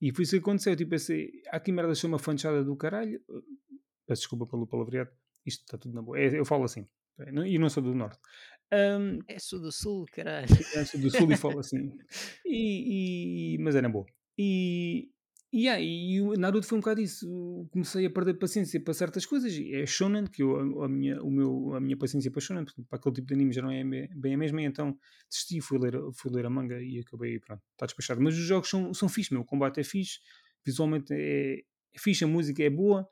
E 0.00 0.12
foi 0.12 0.24
isso 0.24 0.32
que 0.32 0.38
aconteceu. 0.38 0.76
Tipo 0.76 0.94
assim, 0.94 1.28
há 1.50 1.56
aqui 1.56 1.72
merdas 1.72 2.00
que 2.00 2.06
uma 2.06 2.18
fanchada 2.18 2.62
do 2.62 2.76
caralho. 2.76 3.20
Peço 4.06 4.22
desculpa 4.22 4.46
pelo 4.46 4.66
palavreado. 4.66 5.10
Isto 5.46 5.62
está 5.62 5.78
tudo 5.78 5.94
na 5.94 6.02
boa. 6.02 6.18
É, 6.18 6.38
eu 6.38 6.44
falo 6.44 6.64
assim. 6.64 6.86
E 7.46 7.58
não 7.58 7.70
sou 7.70 7.82
do 7.82 7.94
norte. 7.94 8.18
Um, 8.72 9.20
é 9.28 9.38
sou 9.38 9.60
do 9.60 9.70
sul, 9.70 10.04
caralho. 10.12 10.46
É, 10.74 10.84
sou 10.84 11.00
do 11.00 11.10
sul 11.10 11.30
e 11.30 11.36
falo 11.36 11.60
assim. 11.60 11.96
E, 12.44 13.54
e, 13.54 13.58
mas 13.58 13.74
era 13.74 13.88
boa. 13.88 14.06
E, 14.38 15.10
E 15.56 16.20
o 16.20 16.34
Naruto 16.34 16.66
foi 16.66 16.78
um 16.78 16.80
bocado 16.80 17.00
isso. 17.00 17.68
Comecei 17.70 18.04
a 18.04 18.10
perder 18.10 18.34
paciência 18.34 18.80
para 18.80 18.92
certas 18.92 19.24
coisas. 19.24 19.56
É 19.56 19.86
shonen, 19.86 20.24
que 20.24 20.42
eu, 20.42 20.82
a, 20.82 20.88
minha, 20.88 21.22
o 21.22 21.30
meu, 21.30 21.74
a 21.74 21.80
minha 21.80 21.96
paciência 21.96 22.28
para 22.28 22.40
shonen, 22.40 22.64
para 22.64 22.98
aquele 22.98 23.14
tipo 23.14 23.28
de 23.28 23.34
anime 23.34 23.52
já 23.52 23.62
não 23.62 23.70
é 23.70 23.84
bem 24.16 24.34
a 24.34 24.36
mesma, 24.36 24.60
então 24.62 24.98
desisti, 25.30 25.60
fui 25.60 25.78
ler, 25.78 25.94
fui 26.12 26.32
ler 26.32 26.44
a 26.44 26.50
manga 26.50 26.82
e 26.82 26.98
acabei, 26.98 27.38
pronto, 27.38 27.62
está 27.70 27.86
despachado. 27.86 28.20
Mas 28.20 28.34
os 28.34 28.40
jogos 28.40 28.68
são, 28.68 28.92
são 28.92 29.08
fixe, 29.08 29.32
meu. 29.32 29.42
o 29.42 29.44
combate 29.44 29.78
é 29.78 29.84
fixe, 29.84 30.18
visualmente 30.66 31.14
é, 31.14 31.60
é 31.60 31.98
fixe, 32.00 32.24
a 32.24 32.26
música 32.26 32.60
é 32.60 32.68
boa, 32.68 33.08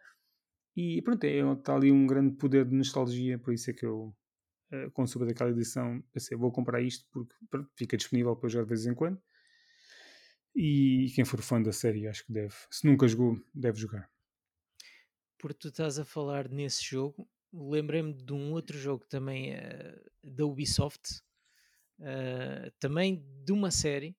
e 0.77 1.01
pronto, 1.03 1.23
é, 1.23 1.53
está 1.53 1.77
ali 1.77 1.93
um 1.93 2.09
grande 2.09 2.35
poder 2.37 2.65
de 2.65 2.75
nostalgia, 2.75 3.39
por 3.39 3.55
isso 3.55 3.71
é 3.71 3.73
que 3.73 3.87
eu, 3.87 4.13
eh, 4.73 4.91
quando 4.93 5.07
soube 5.07 5.29
daquela 5.29 5.51
edição, 5.51 6.03
pensei, 6.13 6.37
vou 6.37 6.51
comprar 6.51 6.83
isto, 6.83 7.07
porque 7.13 7.35
pronto, 7.49 7.71
fica 7.77 7.97
disponível 7.97 8.35
para 8.35 8.49
jogar 8.49 8.65
de 8.65 8.71
vez 8.71 8.85
em 8.87 8.95
quando. 8.95 9.21
E 10.55 11.11
quem 11.15 11.25
for 11.25 11.41
fã 11.41 11.61
da 11.63 11.73
série, 11.73 12.07
acho 12.07 12.27
que 12.27 12.33
deve. 12.33 12.55
Se 12.71 12.87
nunca 12.87 13.09
jogou, 13.09 13.41
deve 13.55 13.79
jogar. 13.79 14.11
Porque 15.39 15.59
tu 15.59 15.69
estás 15.69 15.99
a 15.99 16.05
falar 16.05 16.49
nesse 16.49 16.85
jogo, 16.85 17.29
lembrei-me 17.53 18.15
de 18.15 18.33
um 18.33 18.53
outro 18.53 18.79
jogo 18.79 19.05
também 19.07 19.55
uh, 19.55 20.11
da 20.23 20.45
Ubisoft, 20.45 21.21
uh, 21.99 22.71
também 22.79 23.25
de 23.45 23.53
uma 23.53 23.71
série, 23.71 24.17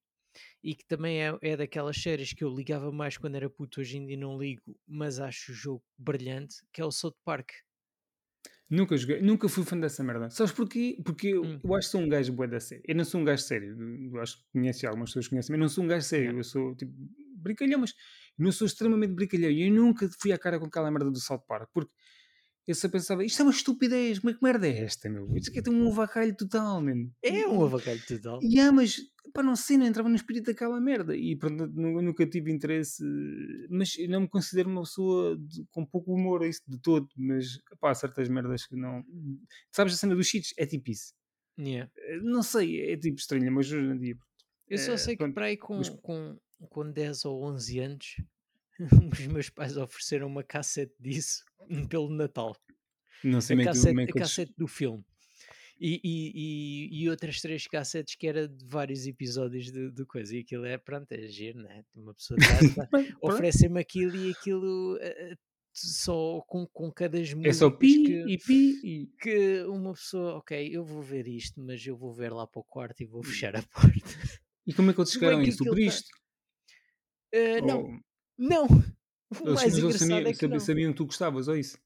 e 0.63 0.75
que 0.75 0.85
também 0.85 1.23
é, 1.23 1.37
é 1.41 1.55
daquelas 1.55 1.97
séries 1.97 2.33
que 2.33 2.43
eu 2.43 2.53
ligava 2.53 2.91
mais 2.91 3.17
quando 3.17 3.35
era 3.35 3.49
puto, 3.49 3.79
hoje 3.79 3.97
em 3.97 4.05
dia 4.05 4.17
não 4.17 4.37
ligo, 4.37 4.77
mas 4.87 5.19
acho 5.19 5.51
o 5.51 5.55
jogo 5.55 5.83
brilhante, 5.97 6.57
que 6.71 6.81
é 6.81 6.85
o 6.85 6.91
South 6.91 7.15
Park. 7.23 7.51
Nunca 8.69 8.97
joguei, 8.97 9.21
nunca 9.21 9.47
fui 9.47 9.63
fã 9.63 9.77
dessa 9.77 10.03
merda. 10.03 10.29
Sabes 10.29 10.51
porquê? 10.51 10.99
Porque 11.03 11.27
eu, 11.27 11.43
hum. 11.43 11.59
eu 11.63 11.75
acho 11.75 11.87
que 11.87 11.91
sou 11.91 12.01
um 12.01 12.09
gajo 12.09 12.33
bué 12.33 12.47
da 12.47 12.59
série. 12.59 12.81
Eu 12.87 12.95
não 12.95 13.05
sou 13.05 13.21
um 13.21 13.23
gajo 13.23 13.43
sério. 13.43 13.77
Eu 14.11 14.21
acho 14.21 14.37
que 14.37 14.43
conhece 14.51 14.85
algumas 14.87 15.09
pessoas 15.09 15.27
conhecem, 15.27 15.53
mas 15.53 15.59
não 15.59 15.69
sou 15.69 15.83
um 15.83 15.87
gajo 15.87 16.05
sério. 16.05 16.37
Eu 16.37 16.43
sou 16.43 16.75
tipo 16.75 16.91
brincalhão, 17.35 17.79
mas 17.79 17.93
não 18.37 18.51
sou 18.51 18.65
extremamente 18.65 19.13
brincalhão. 19.13 19.51
E 19.51 19.67
eu 19.67 19.73
nunca 19.73 20.09
fui 20.19 20.31
à 20.31 20.37
cara 20.37 20.59
com 20.59 20.65
aquela 20.65 20.89
merda 20.89 21.11
do 21.11 21.19
South 21.19 21.43
Park. 21.47 21.69
Porque 21.73 21.91
eu 22.65 22.73
só 22.73 22.87
pensava, 22.87 23.25
isto 23.25 23.41
é 23.41 23.45
uma 23.45 23.51
estupidez, 23.51 24.21
mas 24.21 24.37
que 24.37 24.43
merda 24.43 24.67
é 24.67 24.83
esta, 24.83 25.09
meu? 25.09 25.29
Isto 25.35 25.51
aqui 25.51 25.67
é 25.67 25.71
um 25.71 25.91
avacalho 25.91 26.35
total, 26.35 26.81
mano. 26.81 27.11
É 27.21 27.45
um 27.45 27.63
avacalho 27.63 28.01
total. 28.07 28.39
E 28.41 28.55
yeah, 28.55 28.71
mas, 28.71 29.01
pá, 29.33 29.41
não 29.41 29.55
sei, 29.55 29.77
não 29.77 29.85
entrava 29.85 30.07
no 30.07 30.15
espírito 30.15 30.45
daquela 30.45 30.79
merda. 30.79 31.15
E 31.17 31.35
pronto, 31.35 31.67
nunca 31.67 32.25
tive 32.25 32.51
interesse, 32.51 33.03
mas 33.69 33.95
não 34.07 34.21
me 34.21 34.29
considero 34.29 34.69
uma 34.69 34.81
pessoa 34.81 35.35
de, 35.37 35.65
com 35.71 35.85
pouco 35.85 36.13
humor, 36.13 36.45
isso 36.45 36.61
de 36.67 36.79
todo. 36.79 37.07
Mas, 37.17 37.59
pá, 37.79 37.93
certas 37.93 38.29
merdas 38.29 38.65
que 38.65 38.75
não. 38.75 39.03
Sabes 39.71 39.95
a 39.95 39.97
cena 39.97 40.15
dos 40.15 40.27
cheats? 40.27 40.53
É 40.57 40.65
tipo 40.65 40.91
isso. 40.91 41.13
Yeah. 41.59 41.91
Eh, 41.97 42.17
não 42.21 42.43
sei, 42.43 42.93
é 42.93 42.97
tipo 42.97 43.17
estranho, 43.17 43.51
mas 43.51 43.71
hoje 43.71 43.85
em 43.85 43.97
dia. 43.97 44.15
Eu 44.69 44.77
só 44.77 44.93
é, 44.93 44.97
sei 44.97 45.17
que 45.17 45.31
para 45.31 45.47
aí 45.47 45.57
com, 45.57 45.77
mas... 45.77 45.89
com, 45.89 46.39
com 46.69 46.91
10 46.91 47.25
ou 47.25 47.43
11 47.43 47.79
anos 47.79 48.15
os 49.11 49.27
meus 49.27 49.49
pais 49.49 49.77
ofereceram 49.77 50.27
uma 50.27 50.43
cassete 50.43 50.93
disso 50.99 51.43
pelo 51.89 52.09
Natal. 52.09 52.55
Não 53.23 53.39
sei 53.39 53.61
a 53.61 53.65
cassete, 53.65 54.01
a 54.01 54.13
cassete 54.13 54.53
do 54.57 54.67
filme. 54.67 55.03
E, 55.79 55.99
e, 56.03 57.03
e, 57.03 57.09
outras 57.09 57.41
três 57.41 57.67
cassetes 57.67 58.15
que 58.15 58.27
era 58.27 58.47
de 58.47 58.65
vários 58.65 59.05
episódios 59.05 59.71
de, 59.71 59.91
de 59.91 60.05
coisa. 60.05 60.35
E 60.35 60.39
aquilo 60.39 60.65
é, 60.65 60.77
pronto, 60.77 61.11
é 61.11 61.27
giro, 61.27 61.61
né? 61.61 61.83
Uma 61.93 62.13
pessoa 62.13 62.37
oferece-me 63.21 63.79
aquilo 63.81 64.15
e 64.15 64.31
aquilo 64.31 64.95
uh, 64.95 65.37
só 65.73 66.39
com, 66.47 66.67
com 66.67 66.91
cada 66.91 67.17
música. 67.17 67.49
É 67.49 67.53
só 67.53 67.69
pi 67.69 68.03
que, 68.03 68.25
e 68.31 68.37
pi 68.37 68.79
e... 68.83 69.07
Que 69.19 69.63
uma 69.63 69.93
pessoa, 69.93 70.35
ok, 70.35 70.69
eu 70.71 70.85
vou 70.85 71.01
ver 71.01 71.27
isto, 71.27 71.59
mas 71.59 71.85
eu 71.85 71.97
vou 71.97 72.13
ver 72.13 72.31
lá 72.31 72.45
para 72.45 72.61
o 72.61 72.63
quarto 72.63 73.01
e 73.01 73.05
vou 73.05 73.23
fechar 73.23 73.55
a 73.55 73.63
porta. 73.73 74.41
E 74.65 74.73
como 74.73 74.91
é 74.91 74.93
que 74.93 74.99
eles 75.01 75.11
chegaram 75.11 75.39
a 75.39 75.43
isso? 75.43 75.63
Tu 75.63 75.79
isto? 75.79 76.09
Uh, 77.33 77.65
não, 77.65 77.99
não. 78.37 78.65
O 78.65 79.47
eles, 79.47 79.55
mais 79.55 79.77
engraçado 79.77 80.09
sabiam, 80.09 80.29
é 80.29 80.33
que 80.33 80.47
não. 80.47 80.59
sabiam 80.59 80.91
que 80.91 80.97
tu 80.97 81.05
gostavas, 81.05 81.47
ou 81.47 81.57
isso? 81.57 81.77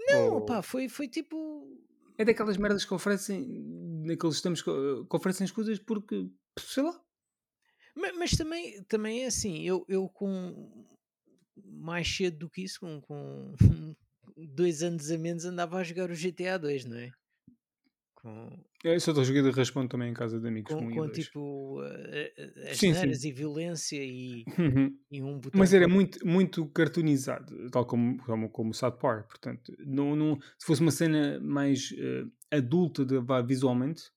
Não, 0.00 0.34
ou... 0.34 0.44
pá, 0.44 0.62
foi, 0.62 0.88
foi 0.88 1.06
tipo. 1.06 1.55
É 2.18 2.24
daquelas 2.24 2.56
merdas 2.56 2.84
que 2.84 2.94
oferecem, 2.94 3.46
naqueles 4.04 4.36
estamos 4.36 4.62
que 4.62 4.70
oferecem 5.10 5.44
as 5.44 5.50
coisas 5.50 5.78
porque, 5.78 6.30
sei 6.58 6.82
lá. 6.82 7.00
Mas, 7.94 8.16
mas, 8.16 8.30
também, 8.32 8.82
também 8.84 9.24
é 9.24 9.26
assim, 9.26 9.62
eu, 9.62 9.84
eu 9.88 10.08
com 10.08 10.86
mais 11.64 12.08
cedo 12.08 12.38
do 12.38 12.50
que 12.50 12.62
isso, 12.62 12.80
com, 12.80 13.00
com 13.00 13.54
dois 14.36 14.82
anos 14.82 15.10
a 15.10 15.18
menos, 15.18 15.44
andava 15.44 15.78
a 15.78 15.84
jogar 15.84 16.10
o 16.10 16.14
GTA 16.14 16.58
2, 16.58 16.84
não 16.84 16.98
é? 16.98 17.10
Com, 18.26 18.64
É, 18.84 18.98
só 18.98 19.10
estou 19.10 19.24
joguei 19.24 19.42
de 19.42 19.50
raspão 19.50 19.86
também 19.88 20.10
em 20.10 20.14
casa 20.14 20.40
de 20.40 20.48
amigos. 20.48 20.74
com, 20.74 20.88
com 20.90 21.08
tipo 21.08 21.82
eh, 21.84 22.32
eh, 22.36 22.72
as 22.72 22.80
Sim, 22.80 22.94
sim. 22.94 23.22
e 23.24 23.32
violência 23.32 24.02
e, 24.02 24.48
Uhum. 24.58 24.98
e 25.10 25.22
um 25.22 25.40
botão 25.40 25.66
Mas 25.66 25.74
era 25.74 25.88
muito, 25.88 26.26
muito 26.26 26.66
cartoonizado, 26.70 27.70
tal 27.70 27.86
como, 27.86 28.18
como, 28.24 28.50
como 28.50 28.70
o 28.70 28.74
South 28.74 28.98
Park. 28.98 29.28
Portanto, 29.28 29.74
não, 29.80 30.16
não, 30.16 30.40
se 30.58 30.66
fosse 30.66 30.82
uma 30.82 30.92
cena 30.92 31.40
mais 31.40 31.92
eh, 31.98 32.24
adulta 32.56 33.04
de, 33.04 33.16
visualmente, 33.46 34.12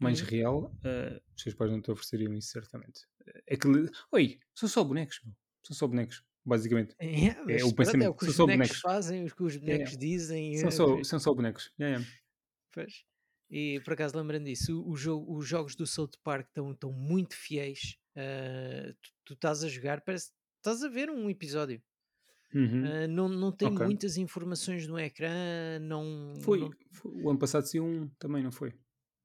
mais 0.00 0.20
Hum? 0.20 0.22
real, 0.22 0.76
eh, 0.84 1.20
os 1.36 1.42
seus 1.42 1.54
pais 1.56 1.70
não 1.72 1.82
te 1.82 1.90
ofereceriam 1.92 2.34
isso, 2.34 2.50
certamente. 2.52 3.02
É 3.48 3.54
Aquele, 3.56 3.90
Oi, 4.12 4.40
são 4.54 4.68
só 4.68 4.84
bonecos, 4.84 5.20
meu. 5.24 5.34
São 5.66 5.76
só 5.76 5.88
bonecos, 5.88 6.24
basicamente. 6.44 6.96
É, 6.98 7.42
É 7.48 7.64
mas 7.64 7.64
o 7.64 7.74
pronto, 7.74 8.02
é 8.02 8.08
o 8.08 8.14
pensamento. 8.14 8.16
que 8.16 8.24
São 8.24 8.32
os 8.32 8.34
só 8.34 8.46
bonecos 8.46 8.70
bonecos. 8.70 8.84
fazem, 8.84 9.24
o 9.26 9.34
que 9.34 9.42
os 9.42 9.56
É, 9.68 9.76
bonecos 9.76 9.96
dizem. 9.96 10.58
são, 10.58 10.70
eh, 10.70 10.72
só, 10.72 11.02
são 11.04 11.20
só 11.20 11.34
bonecos. 11.34 11.72
Yeah, 11.80 11.98
yeah. 11.98 12.18
E 13.50 13.80
por 13.84 13.92
acaso 13.94 14.16
lembrando 14.18 14.44
disso, 14.46 14.80
o, 14.82 14.90
o 14.92 14.96
jogo, 14.96 15.36
os 15.36 15.46
jogos 15.46 15.76
do 15.76 15.86
South 15.86 16.12
Park 16.24 16.48
estão, 16.48 16.72
estão 16.72 16.92
muito 16.92 17.34
fiéis. 17.36 17.98
eh, 18.16 18.94
tu, 19.02 19.10
tu 19.24 19.34
estás 19.34 19.62
a 19.64 19.68
jogar, 19.68 20.00
parece 20.02 20.32
estás 20.58 20.82
a 20.82 20.88
ver 20.88 21.10
um 21.10 21.30
episódio. 21.30 21.82
Uhum. 22.54 22.84
Eh, 22.84 23.06
não, 23.08 23.28
não 23.28 23.52
tem 23.52 23.70
Ok. 23.70 23.78
muitas 23.78 24.16
informações 24.16 24.86
no 24.86 24.98
ecrã, 24.98 25.78
não, 25.80 26.04
Foi, 26.42 26.58
não, 26.58 26.70
foi- 26.90 27.12
o 27.22 27.30
ano 27.30 27.38
passado 27.38 27.66
saiu 27.66 27.84
um 27.84 28.08
também, 28.18 28.42
não 28.42 28.52
foi? 28.52 28.70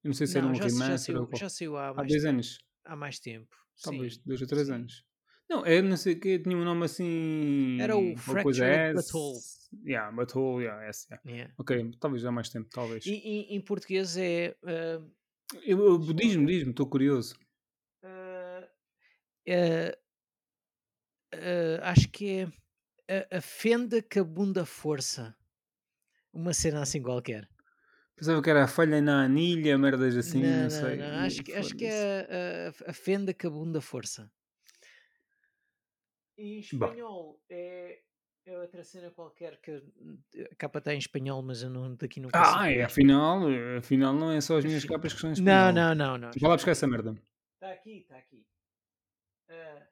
Eu 0.03 0.10
não 0.10 0.14
sei 0.14 0.27
se 0.27 0.38
era 0.38 0.48
não 0.48 0.53
um 0.53 0.56
já, 0.56 0.69
se- 0.69 0.85
já, 0.85 0.98
remaster 0.98 1.18
ou 1.18 1.27
saiu, 1.27 1.27
qual. 1.27 1.41
já 1.41 1.49
saiu 1.49 1.77
há 1.77 1.93
Há 1.95 2.03
mais 2.03 2.06
dois 2.06 2.26
tempo. 2.26 2.26
anos. 2.26 2.57
Há 2.85 2.95
mais 2.95 3.19
tempo. 3.19 3.56
Talvez, 3.81 4.18
Sim, 4.18 4.23
dois 4.26 4.41
ou 4.41 4.48
três 4.48 4.69
sim. 4.69 4.72
anos. 4.72 5.06
Não, 5.52 5.65
é 5.65 5.82
não 5.82 5.98
sei 5.98 6.14
o 6.14 6.19
que, 6.22 6.40
tinha 6.40 6.56
um 6.56 6.64
nome 6.64 6.86
assim. 6.86 7.78
Era 7.82 7.98
o 7.98 8.15
Fractured. 8.15 8.94
Butthole. 8.95 9.38
Yeah, 9.86 10.10
Butthole, 10.15 10.64
yeah, 10.64 10.88
S, 10.88 11.06
yeah. 11.11 11.22
Yeah. 11.30 11.53
Ok, 11.57 11.91
talvez 11.99 12.23
há 12.23 12.32
mais 12.32 12.48
tempo, 12.48 12.69
talvez. 12.69 13.06
E, 13.06 13.11
e- 13.11 13.53
em 13.53 13.60
português 13.60 14.15
é. 14.15 14.56
eh, 14.65 15.02
Eu, 15.65 15.99
ver. 15.99 16.14
diz-me, 16.14 16.69
estou 16.69 16.88
curioso. 16.88 17.38
Eh, 18.02 18.69
eh, 19.45 19.98
eh, 21.34 21.80
acho 21.84 22.10
que 22.10 22.48
é 23.07 23.26
a, 23.34 23.38
a 23.40 23.41
fenda 23.41 24.02
que 24.02 24.19
a 24.19 24.23
bunda 24.23 24.65
força. 24.65 25.36
Uma 26.32 26.53
cena 26.53 26.82
assim 26.82 27.02
qualquer. 27.02 27.45
Pensava 28.15 28.41
que 28.41 28.49
era 28.49 28.64
a 28.64 28.68
falha 28.69 29.02
na 29.02 29.26
anilha, 29.26 29.78
merdas 29.78 30.15
assim, 30.15 30.41
não, 30.41 30.49
não 30.49 30.64
não, 30.64 30.69
sei. 30.69 30.95
não. 30.95 31.19
Acho 31.26 31.44
que, 31.44 31.53
acho 31.53 31.76
que 31.76 31.84
é 31.84 32.73
a, 32.86 32.88
a, 32.88 32.91
a 32.91 32.94
fenda 32.94 33.34
que 33.34 33.45
a 33.45 33.49
bunda 33.49 33.82
força. 36.41 36.45
Em 36.45 36.59
espanhol 36.59 37.41
é, 37.49 37.99
é 38.45 38.57
outra 38.57 38.84
cena 38.84 39.11
qualquer 39.11 39.59
que 39.61 39.72
a 39.72 40.55
capa 40.55 40.80
está 40.80 40.93
em 40.93 40.97
espanhol, 40.97 41.41
mas 41.41 41.61
eu 41.63 41.69
não, 41.69 41.95
daqui 41.95 42.19
não 42.19 42.30
ah, 42.34 42.43
consigo 42.43 42.65
é, 42.65 42.73
ver. 42.76 42.81
afinal, 42.84 43.41
afinal 43.77 44.13
não 44.13 44.31
é 44.31 44.41
só 44.41 44.57
as 44.57 44.65
minhas 44.65 44.85
capas 44.85 45.13
que 45.13 45.19
são 45.19 45.31
em 45.31 45.41
Não, 45.41 45.69
espanhol. 45.69 45.73
não, 45.73 45.95
não, 45.95 46.18
não. 46.18 46.19
Vai 46.19 46.49
lá 46.49 46.55
Espera 46.55 46.55
buscar 46.55 46.72
essa 46.72 46.88
merda. 46.88 47.15
Está 47.55 47.72
aqui, 47.72 47.97
está 47.99 48.18
aqui. 48.18 48.45
Ah, 49.49 49.88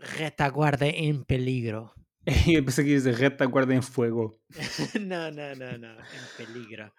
retaguarda 0.00 0.86
em 0.86 1.22
peligro. 1.24 1.90
Eu 2.46 2.64
pensei 2.64 2.84
que 2.84 2.90
ia 2.90 2.96
dizer 2.96 3.14
retaguarda 3.14 3.74
em 3.74 3.82
fogo. 3.82 4.38
não, 5.00 5.30
não, 5.30 5.54
não, 5.54 5.78
não. 5.78 5.94
Em 6.00 6.36
peligro. 6.36 6.90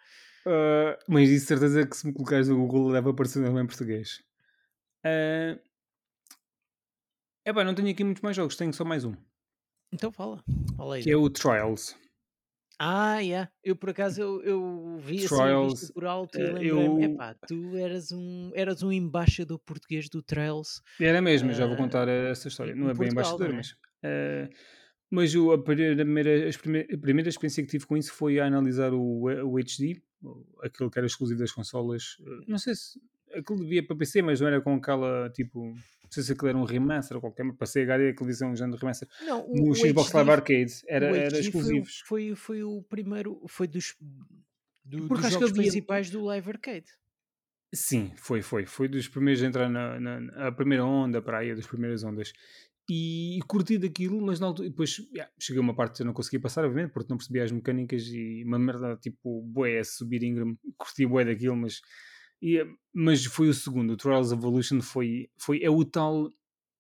Ah, 0.46 0.98
mas 1.08 1.30
isso 1.30 1.48
certeza 1.48 1.86
que 1.86 1.96
se 1.96 2.08
me 2.08 2.14
colocares 2.14 2.48
no 2.48 2.58
Google 2.58 2.94
deve 2.94 3.10
aparecer 3.10 3.42
mesmo 3.42 3.60
em 3.60 3.68
português. 3.68 4.24
É 7.48 7.50
epá, 7.50 7.64
não 7.64 7.74
tenho 7.74 7.90
aqui 7.90 8.04
muitos 8.04 8.22
mais 8.22 8.36
jogos, 8.36 8.58
tenho 8.58 8.74
só 8.74 8.84
mais 8.84 9.06
um. 9.06 9.14
Então 9.94 10.12
fala. 10.12 10.44
Fala 10.76 10.96
aí. 10.96 11.04
Que 11.04 11.12
é 11.12 11.16
o 11.16 11.30
Trials. 11.30 11.96
Ah, 12.78 13.20
yeah. 13.20 13.50
Eu 13.64 13.74
por 13.74 13.90
acaso 13.92 14.22
eu, 14.22 14.44
eu 14.44 14.98
vi 15.00 15.20
assim 15.24 15.34
Trials. 15.34 15.80
vista 15.80 15.94
por 15.94 16.04
alto 16.04 16.38
e 16.38 16.42
eh, 16.42 16.52
lembrei-me, 16.52 17.06
eu. 17.06 17.12
epá, 17.14 17.34
tu 17.48 17.78
eras 17.78 18.12
um, 18.12 18.52
eras 18.54 18.84
um 18.84 18.92
embaixador 18.92 19.60
português 19.60 20.10
do 20.10 20.22
Trails 20.22 20.82
Era 21.00 21.22
mesmo, 21.22 21.54
já 21.54 21.66
vou 21.66 21.76
ah, 21.76 21.78
contar 21.78 22.10
essa 22.10 22.50
história. 22.50 22.76
Não 22.76 22.90
é 22.90 22.94
bem 22.94 23.08
Portugal, 23.14 23.14
embaixador, 23.14 23.48
não 23.48 23.54
é? 23.54 23.58
mas. 23.60 23.76
eh, 24.04 24.50
mas 25.10 25.34
o- 25.34 25.54
a, 25.54 25.64
primeira, 25.64 26.50
as 26.50 26.58
prime- 26.58 26.86
a 26.94 26.98
primeira 26.98 27.30
experiência 27.30 27.64
que 27.64 27.70
tive 27.70 27.88
com 27.88 27.96
isso 27.96 28.12
foi 28.12 28.42
a 28.42 28.46
analisar 28.46 28.94
o, 28.94 29.22
o 29.24 29.58
HD, 29.58 30.02
aquele 30.62 30.90
que 30.90 31.00
era 31.00 31.08
exclusivo 31.08 31.40
das 31.40 31.54
consolas. 31.54 32.18
eh, 32.20 32.44
Não 32.46 32.58
sei 32.58 32.76
se. 32.76 33.00
Aquilo 33.38 33.60
devia 33.60 33.86
para 33.86 33.96
PC, 33.96 34.22
mas 34.22 34.40
não 34.42 34.48
era 34.48 34.62
com 34.62 34.76
aquela 34.76 35.30
tipo. 35.30 35.60
Não 35.68 36.12
sei 36.12 36.24
se 36.24 36.32
aquilo 36.32 36.48
era 36.50 36.58
um 36.58 36.64
remaster 36.64 37.18
ou 37.18 37.22
qualquer, 37.22 37.44
mas 37.44 37.58
para 37.58 37.68
CHD 37.68 38.10
aquilo 38.10 38.34
ser 38.34 38.46
um 38.46 38.56
género 38.56 38.76
de 38.78 38.82
remaster. 38.82 39.08
Não, 39.26 39.46
o, 39.46 39.56
No 39.56 39.72
o 39.72 39.76
Xbox 39.76 40.12
Live 40.14 40.30
HD, 40.32 40.32
Arcade 40.32 40.74
era, 40.88 41.12
o 41.12 41.16
era 41.16 41.28
HD 41.28 41.52
foi, 41.52 41.84
foi, 42.06 42.36
foi 42.36 42.64
o 42.64 42.82
primeiro, 42.84 43.42
foi 43.48 43.68
dos, 43.68 43.96
do- 44.86 45.08
Porque 45.08 45.16
dos 45.16 45.26
acho 45.26 45.28
que 45.28 45.34
jogos 45.34 45.50
havia. 45.52 45.64
principais 45.64 46.10
do 46.10 46.24
Live 46.24 46.50
Arcade. 46.50 46.86
Sim, 47.74 48.14
foi, 48.16 48.42
foi. 48.42 48.66
Foi 48.66 48.88
dos 48.88 49.10
primeiros 49.10 49.44
a 49.44 49.46
entrar 49.48 49.70
na, 49.70 50.00
na, 50.00 50.20
na 50.22 50.52
primeira 50.54 50.86
onda 50.86 51.22
para 51.22 51.40
aí, 51.40 51.54
das 51.54 51.68
primeiras 51.68 52.04
ondas. 52.04 52.32
E, 52.90 53.40
curti 53.46 53.78
daquilo, 53.78 54.22
mas 54.26 54.40
na 54.40 54.48
altura, 54.48 54.70
depois 54.70 54.98
yeah, 55.14 55.30
cheguei 55.38 55.60
a 55.60 55.62
uma 55.62 55.76
parte 55.76 55.98
que 55.98 56.04
eu 56.04 56.06
não 56.06 56.14
conseguia 56.14 56.40
passar, 56.40 56.64
obviamente, 56.64 56.94
porque 56.94 57.10
não 57.12 57.18
percebia 57.18 57.44
as 57.44 57.52
mecânicas 57.52 58.04
e 58.08 58.46
uma 58.46 58.58
merda 58.58 58.96
tipo 58.96 59.42
bué 59.42 59.80
a 59.80 59.84
subir 59.84 60.24
Ingram, 60.24 60.58
curti 60.78 61.06
bué 61.06 61.26
daquilo, 61.26 61.58
mas, 61.58 61.82
e, 62.42 62.66
mas 62.94 63.26
foi 63.26 63.50
o 63.50 63.54
segundo, 63.54 63.94
o 63.94 63.98
Trials 63.98 64.32
Evolution 64.32 64.82
foi, 64.82 65.30
foi, 65.38 65.62
é 65.64 65.70
o 65.70 65.84
tal, 65.86 66.32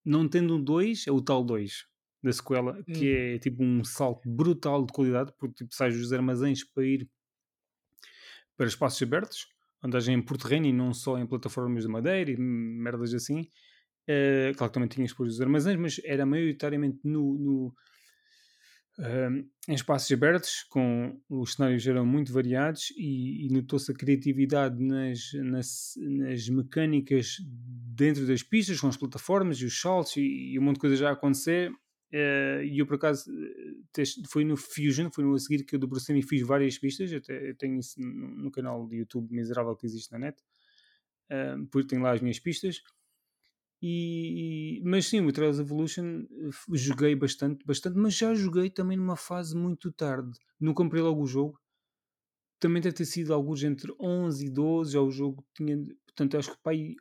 não 0.05 0.27
tendo 0.27 0.55
um 0.55 0.63
2, 0.63 1.07
é 1.07 1.11
o 1.11 1.21
tal 1.21 1.43
2 1.43 1.85
da 2.23 2.31
sequela, 2.33 2.83
que 2.83 3.13
Hum. 3.13 3.35
é 3.35 3.39
tipo 3.39 3.63
um 3.63 3.83
salto 3.83 4.27
brutal 4.29 4.85
de 4.85 4.93
qualidade, 4.93 5.33
porque 5.37 5.55
tipo, 5.63 5.73
sais 5.75 5.95
dos 5.97 6.11
armazéns 6.13 6.63
para 6.63 6.85
ir 6.85 7.09
para 8.55 8.65
espaços 8.67 9.01
abertos, 9.01 9.47
andagem 9.83 10.15
em 10.15 10.21
por 10.21 10.37
terreno 10.37 10.65
e 10.65 10.73
não 10.73 10.93
só 10.93 11.17
em 11.17 11.27
plataformas 11.27 11.83
de 11.83 11.89
madeira 11.89 12.31
e 12.31 12.37
merdas 12.37 13.13
assim. 13.13 13.49
Eh, 14.07 14.53
claro 14.57 14.71
que 14.71 14.73
também 14.75 14.89
tinha 14.89 15.05
depois 15.05 15.33
os 15.33 15.41
armazéns, 15.41 15.77
mas 15.77 16.01
era 16.03 16.25
maioritariamente 16.25 16.99
no, 17.03 17.37
no, 17.37 17.75
em 18.99 19.73
espaços 19.73 20.11
abertos, 20.11 20.63
com 20.63 21.19
os 21.29 21.53
cenários 21.53 21.85
eram 21.85 22.05
muito 22.05 22.33
variados 22.33 22.91
e, 22.97 23.45
e 23.45 23.49
notou-se 23.51 23.91
a 23.91 23.95
criatividade 23.95 24.83
nas, 24.83 25.31
nas, 25.33 25.93
nas 25.97 26.49
mecânicas 26.49 27.37
dentro 27.45 28.25
das 28.25 28.41
pistas, 28.41 28.79
com 28.79 28.87
as 28.87 28.97
plataformas 28.97 29.57
e 29.61 29.65
os 29.65 29.79
saltos 29.79 30.17
e, 30.17 30.53
e 30.53 30.59
um 30.59 30.63
monte 30.63 30.75
de 30.75 30.81
coisas 30.81 30.99
já 30.99 31.09
a 31.09 31.13
acontecer. 31.13 31.71
Eh, 32.11 32.63
e 32.65 32.79
eu 32.79 32.87
por 32.87 32.95
acaso 32.95 33.29
eh, 33.97 34.03
foi 34.29 34.45
no 34.45 34.55
Fusion, 34.57 35.09
foi 35.11 35.23
no 35.25 35.33
a 35.35 35.39
seguir 35.39 35.63
que 35.65 35.75
eu 35.75 35.79
debrucei-me 35.79 36.21
e 36.21 36.23
fiz 36.23 36.41
várias 36.41 36.77
pistas. 36.79 37.11
Eu, 37.11 37.21
te- 37.21 37.31
eu 37.33 37.55
tenho 37.55 37.77
isso 37.79 37.99
no, 37.99 38.29
no 38.45 38.51
canal 38.51 38.87
de 38.87 38.95
YouTube 38.97 39.31
miserável 39.31 39.75
que 39.75 39.85
existe 39.85 40.11
na 40.13 40.19
net, 40.19 40.41
eh, 41.29 41.55
porque 41.71 41.87
tenho 41.87 42.01
lá 42.01 42.13
as 42.13 42.21
minhas 42.21 42.39
pistas. 42.39 42.81
E, 43.81 44.81
mas 44.83 45.05
sim, 45.05 45.21
o 45.21 45.31
Trails 45.31 45.59
Evolution 45.59 46.25
eh, 46.31 46.49
joguei 46.73 47.15
bastante, 47.15 47.63
bastante, 47.65 47.97
mas 47.97 48.15
já 48.15 48.33
joguei 48.33 48.69
também 48.69 48.97
numa 48.97 49.15
fase 49.15 49.55
muito 49.55 49.91
tarde. 49.91 50.31
Não 50.59 50.73
comprei 50.73 51.01
logo 51.01 51.21
o 51.21 51.27
jogo. 51.27 51.59
Também 52.59 52.81
deve 52.81 52.95
ter 52.95 53.05
sido 53.05 53.33
alguns 53.33 53.63
entre 53.63 53.93
11 53.99 54.47
e 54.47 54.49
12. 54.49 54.93
Já 54.93 55.01
o 55.01 55.11
jogo 55.11 55.45
tinha, 55.55 55.77
portanto, 56.05 56.37
acho 56.37 56.51
que 56.51 56.69
aí 56.69 56.95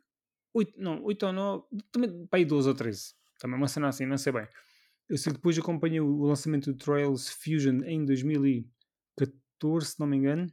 8, 0.53 0.73
não, 0.77 1.03
8 1.03 1.25
ou 1.25 1.33
9, 1.33 1.63
também 1.91 2.27
aí 2.31 2.45
12 2.45 2.69
ou 2.69 2.75
13. 2.75 3.15
Também 3.39 3.57
uma 3.57 3.67
cena 3.67 3.87
assim, 3.87 4.05
não 4.05 4.17
sei 4.17 4.33
bem. 4.33 4.47
Eu 5.09 5.17
sei 5.17 5.31
que 5.31 5.37
depois 5.37 5.57
acompanhei 5.57 6.01
o 6.01 6.23
lançamento 6.23 6.71
do 6.71 6.77
Trails 6.77 7.29
Fusion 7.29 7.83
em 7.85 8.05
2014, 8.05 9.91
se 9.91 9.99
não 9.99 10.07
me 10.07 10.17
engano. 10.17 10.47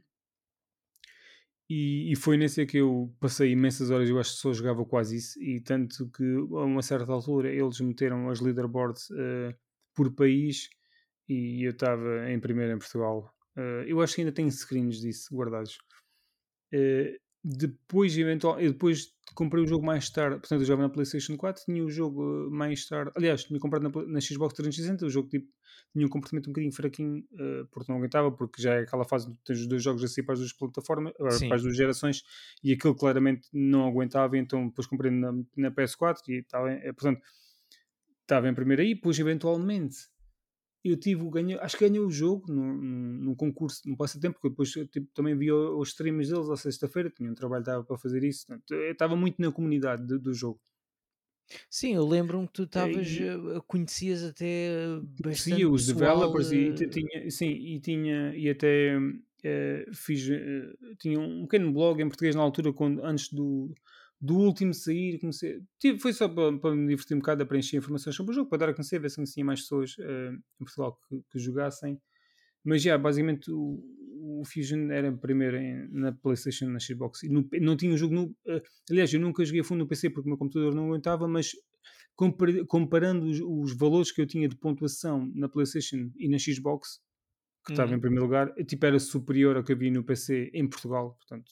E, 1.69 2.11
e 2.11 2.15
foi 2.15 2.37
nesse 2.37 2.65
que 2.65 2.77
eu 2.77 3.11
passei 3.19 3.51
imensas 3.51 3.89
horas, 3.89 4.09
eu 4.09 4.19
acho 4.19 4.33
que 4.33 4.37
só 4.37 4.53
jogava 4.53 4.85
quase 4.85 5.17
isso, 5.17 5.41
e 5.41 5.59
tanto 5.59 6.07
que 6.11 6.23
a 6.23 6.63
uma 6.63 6.83
certa 6.83 7.11
altura 7.11 7.51
eles 7.51 7.79
meteram 7.79 8.29
as 8.29 8.39
leaderboards 8.39 9.09
eh, 9.11 9.55
por 9.95 10.13
país 10.13 10.69
e 11.27 11.65
eu 11.65 11.71
estava 11.71 12.29
em 12.31 12.39
primeiro 12.39 12.73
em 12.73 12.77
Portugal. 12.77 13.33
Eh, 13.57 13.85
eu 13.87 14.01
acho 14.01 14.15
que 14.15 14.21
ainda 14.21 14.31
tenho 14.31 14.51
screens 14.51 14.99
disso 14.99 15.35
guardados. 15.35 15.79
Eh, 16.71 17.19
depois, 17.47 18.17
eventual, 18.17 18.59
eu 18.59 18.71
depois 18.71 19.13
comprei 19.35 19.63
o 19.63 19.67
jogo 19.67 19.85
mais 19.85 20.09
tarde, 20.09 20.39
portanto 20.39 20.61
eu 20.61 20.65
jogava 20.65 20.87
na 20.87 20.89
PlayStation 20.89 21.37
4, 21.37 21.63
tinha 21.63 21.83
o 21.83 21.91
jogo 21.91 22.47
eh, 22.47 22.49
mais 22.49 22.87
tarde, 22.87 23.11
aliás, 23.15 23.43
tinha 23.43 23.59
comprado 23.59 23.83
na, 23.83 24.05
na 24.07 24.19
Xbox 24.19 24.55
360, 24.55 25.05
o 25.05 25.09
jogo 25.11 25.29
tipo, 25.29 25.47
tinha 25.93 26.07
um 26.07 26.09
comportamento 26.09 26.47
um 26.47 26.53
bocadinho 26.53 26.73
fraquinho, 26.73 27.23
eh, 27.37 27.65
porque 27.71 27.91
não 27.91 27.99
aguentava, 27.99 28.31
porque 28.31 28.59
já 28.59 28.73
é 28.73 28.79
aquela 28.79 29.05
fase 29.05 29.29
de 29.29 29.37
tens 29.43 29.59
os 29.59 29.67
dois 29.67 29.83
jogos 29.83 30.03
assim 30.03 30.23
para 30.23 30.33
as 30.33 30.39
duas 30.39 30.53
plataformas, 30.53 31.13
Sim. 31.37 31.47
para 31.47 31.57
as 31.57 31.61
duas 31.61 31.77
gerações, 31.77 32.23
e 32.63 32.73
aquilo 32.73 32.95
claramente 32.95 33.47
não 33.53 33.85
aguentava, 33.85 34.35
então 34.39 34.67
depois 34.67 34.87
comprei 34.87 35.11
na, 35.11 35.31
na 35.55 35.69
PS4 35.69 36.17
e 36.29 36.39
estava, 36.39 36.71
eh, 36.71 36.93
portanto, 36.93 37.21
estava 38.21 38.49
em 38.49 38.55
primeiro 38.55 38.81
aí, 38.81 38.95
depois 38.95 39.19
eventualmente 39.19 39.97
eu 40.91 40.97
tive 40.99 41.29
ganho, 41.29 41.59
acho 41.61 41.77
que 41.77 41.87
ganhei 41.87 41.99
o 42.01 42.09
jogo 42.11 42.51
num, 42.51 42.73
num, 42.77 43.35
concurso, 43.35 43.81
num 43.87 43.95
passatempo, 43.95 44.35
porque 44.35 44.49
depois 44.49 44.71
tipo, 44.91 45.07
também 45.13 45.37
vi 45.37 45.51
os 45.51 45.89
streams 45.89 46.29
deles 46.31 46.49
à 46.49 46.57
sexta-feira, 46.57 47.09
tinha 47.09 47.31
um 47.31 47.35
trabalho 47.35 47.63
que 47.63 47.71
dava 47.71 47.83
para 47.83 47.97
fazer 47.97 48.23
isso, 48.23 48.45
portanto, 48.47 48.73
estava 48.73 49.15
muito 49.15 49.41
na 49.41 49.51
comunidade 49.51 50.05
do, 50.05 50.19
do 50.19 50.33
jogo. 50.33 50.61
Sim, 51.69 51.93
eu 51.95 52.05
lembro-me 52.07 52.47
que 52.47 52.53
tu 52.53 52.63
estavas, 52.63 53.07
E- 53.07 53.19
eh, 53.19 53.61
conhecias 53.67 54.23
até 54.23 54.99
Conhecia 55.17 55.67
bastante 55.67 55.69
os 55.69 55.85
pessoal. 55.85 55.85
developers 55.85 56.51
e 56.51 56.73
eh, 56.73 56.73
t- 56.73 56.89
tinha, 56.89 57.29
sim, 57.31 57.47
e 57.49 57.79
tinha, 57.79 58.35
e 58.35 58.49
até 58.49 58.95
eh, 59.43 59.85
fiz, 59.93 60.27
eh, 60.29 60.73
tinha 60.99 61.19
um 61.19 61.43
pequeno 61.43 61.71
blog 61.73 62.01
em 62.01 62.07
português 62.07 62.35
na 62.35 62.41
altura, 62.41 62.71
quando, 62.73 63.03
antes 63.03 63.29
do, 63.31 63.73
do 64.19 64.37
último 64.37 64.73
sair, 64.73 65.19
comecei, 65.19 65.61
tive, 65.79 65.99
foi 65.99 66.13
só 66.13 66.27
para, 66.27 66.57
para 66.57 66.75
me 66.75 66.87
divertir 66.87 67.15
um 67.15 67.19
bocado 67.19 67.43
a 67.43 67.45
preencher 67.45 67.77
informações 67.77 68.15
sobre 68.15 68.31
o 68.31 68.35
jogo, 68.35 68.49
para 68.49 68.59
dar 68.59 68.69
a 68.69 68.73
conhecer, 68.73 68.99
ver 68.99 69.09
se 69.09 69.23
tinha 69.25 69.45
mais 69.45 69.61
pessoas 69.61 69.95
eh, 69.99 70.31
em 70.59 70.63
Portugal 70.63 70.99
que, 71.07 71.21
que 71.31 71.39
jogassem. 71.39 71.99
Mas 72.63 72.81
já, 72.81 72.97
basicamente 72.97 73.51
o, 73.51 73.83
o 74.39 74.43
Fusion 74.45 74.89
era 74.89 75.11
primeiro 75.11 75.57
em, 75.57 75.87
na 75.91 76.11
PlayStation, 76.11 76.67
na 76.67 76.79
Xbox. 76.79 77.23
E 77.23 77.29
no, 77.29 77.47
não 77.61 77.77
tinha 77.77 77.93
o 77.93 77.97
jogo 77.97 78.15
no. 78.15 78.23
Uh, 78.45 78.61
aliás, 78.89 79.13
eu 79.13 79.19
nunca 79.19 79.45
joguei 79.45 79.61
a 79.61 79.63
fundo 79.63 79.79
no 79.79 79.87
PC 79.87 80.09
porque 80.09 80.27
o 80.27 80.29
meu 80.29 80.37
computador 80.37 80.73
não 80.73 80.87
aguentava, 80.87 81.27
mas 81.27 81.51
comparando 82.67 83.27
os, 83.27 83.39
os, 83.41 83.77
valores 83.77 84.11
que 84.11 84.21
eu 84.21 84.25
tinha 84.25 84.47
de 84.47 84.55
pontuação 84.55 85.29
na 85.35 85.49
PlayStation 85.49 86.09
e 86.17 86.29
na 86.29 86.37
Xbox, 86.39 87.01
que 87.65 87.73
estava 87.73 87.91
em 87.91 87.95
uhum. 87.95 87.99
primeiro 87.99 88.23
lugar, 88.23 88.53
tipo, 88.65 88.85
era 88.85 88.97
superior 88.99 89.57
ao 89.57 89.63
que 89.63 89.73
havia 89.73 89.91
no 89.91 90.03
PC 90.03 90.49
em 90.53 90.67
Portugal. 90.67 91.15
Portanto, 91.19 91.51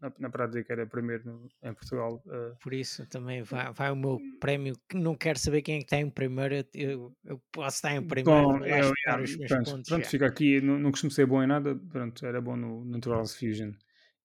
na, 0.00 0.12
na 0.18 0.30
prática 0.30 0.72
era 0.72 0.86
primeiro 0.86 1.24
no, 1.26 1.48
em 1.62 1.74
Portugal. 1.74 2.22
Uh... 2.26 2.56
Por 2.62 2.72
isso 2.72 3.06
também 3.06 3.42
vai, 3.42 3.72
vai 3.72 3.90
o 3.90 3.96
meu 3.96 4.18
prémio, 4.40 4.74
que 4.88 4.96
não 4.96 5.14
quero 5.14 5.38
saber 5.38 5.62
quem 5.62 5.76
é 5.76 5.78
que 5.78 5.84
está 5.84 5.98
em 5.98 6.10
primeiro, 6.10 6.54
eu, 6.74 7.14
eu 7.24 7.40
posso 7.52 7.76
estar 7.76 7.94
em 7.94 8.06
primeiro, 8.06 8.42
Bom, 8.42 8.64
eu, 8.64 8.92
eu, 9.06 9.22
os 9.22 9.36
meus 9.36 9.48
pronto, 9.48 9.70
pontos. 9.70 9.88
Pronto, 9.88 10.08
fica 10.08 10.26
aqui, 10.26 10.60
não, 10.60 10.78
não 10.78 10.90
costumo 10.90 11.10
ser 11.10 11.26
bom 11.26 11.42
em 11.42 11.46
nada, 11.46 11.76
pronto, 11.76 12.24
era 12.24 12.40
bom 12.40 12.56
no, 12.56 12.84
no 12.84 13.00
Trials 13.00 13.36
Fusion. 13.36 13.72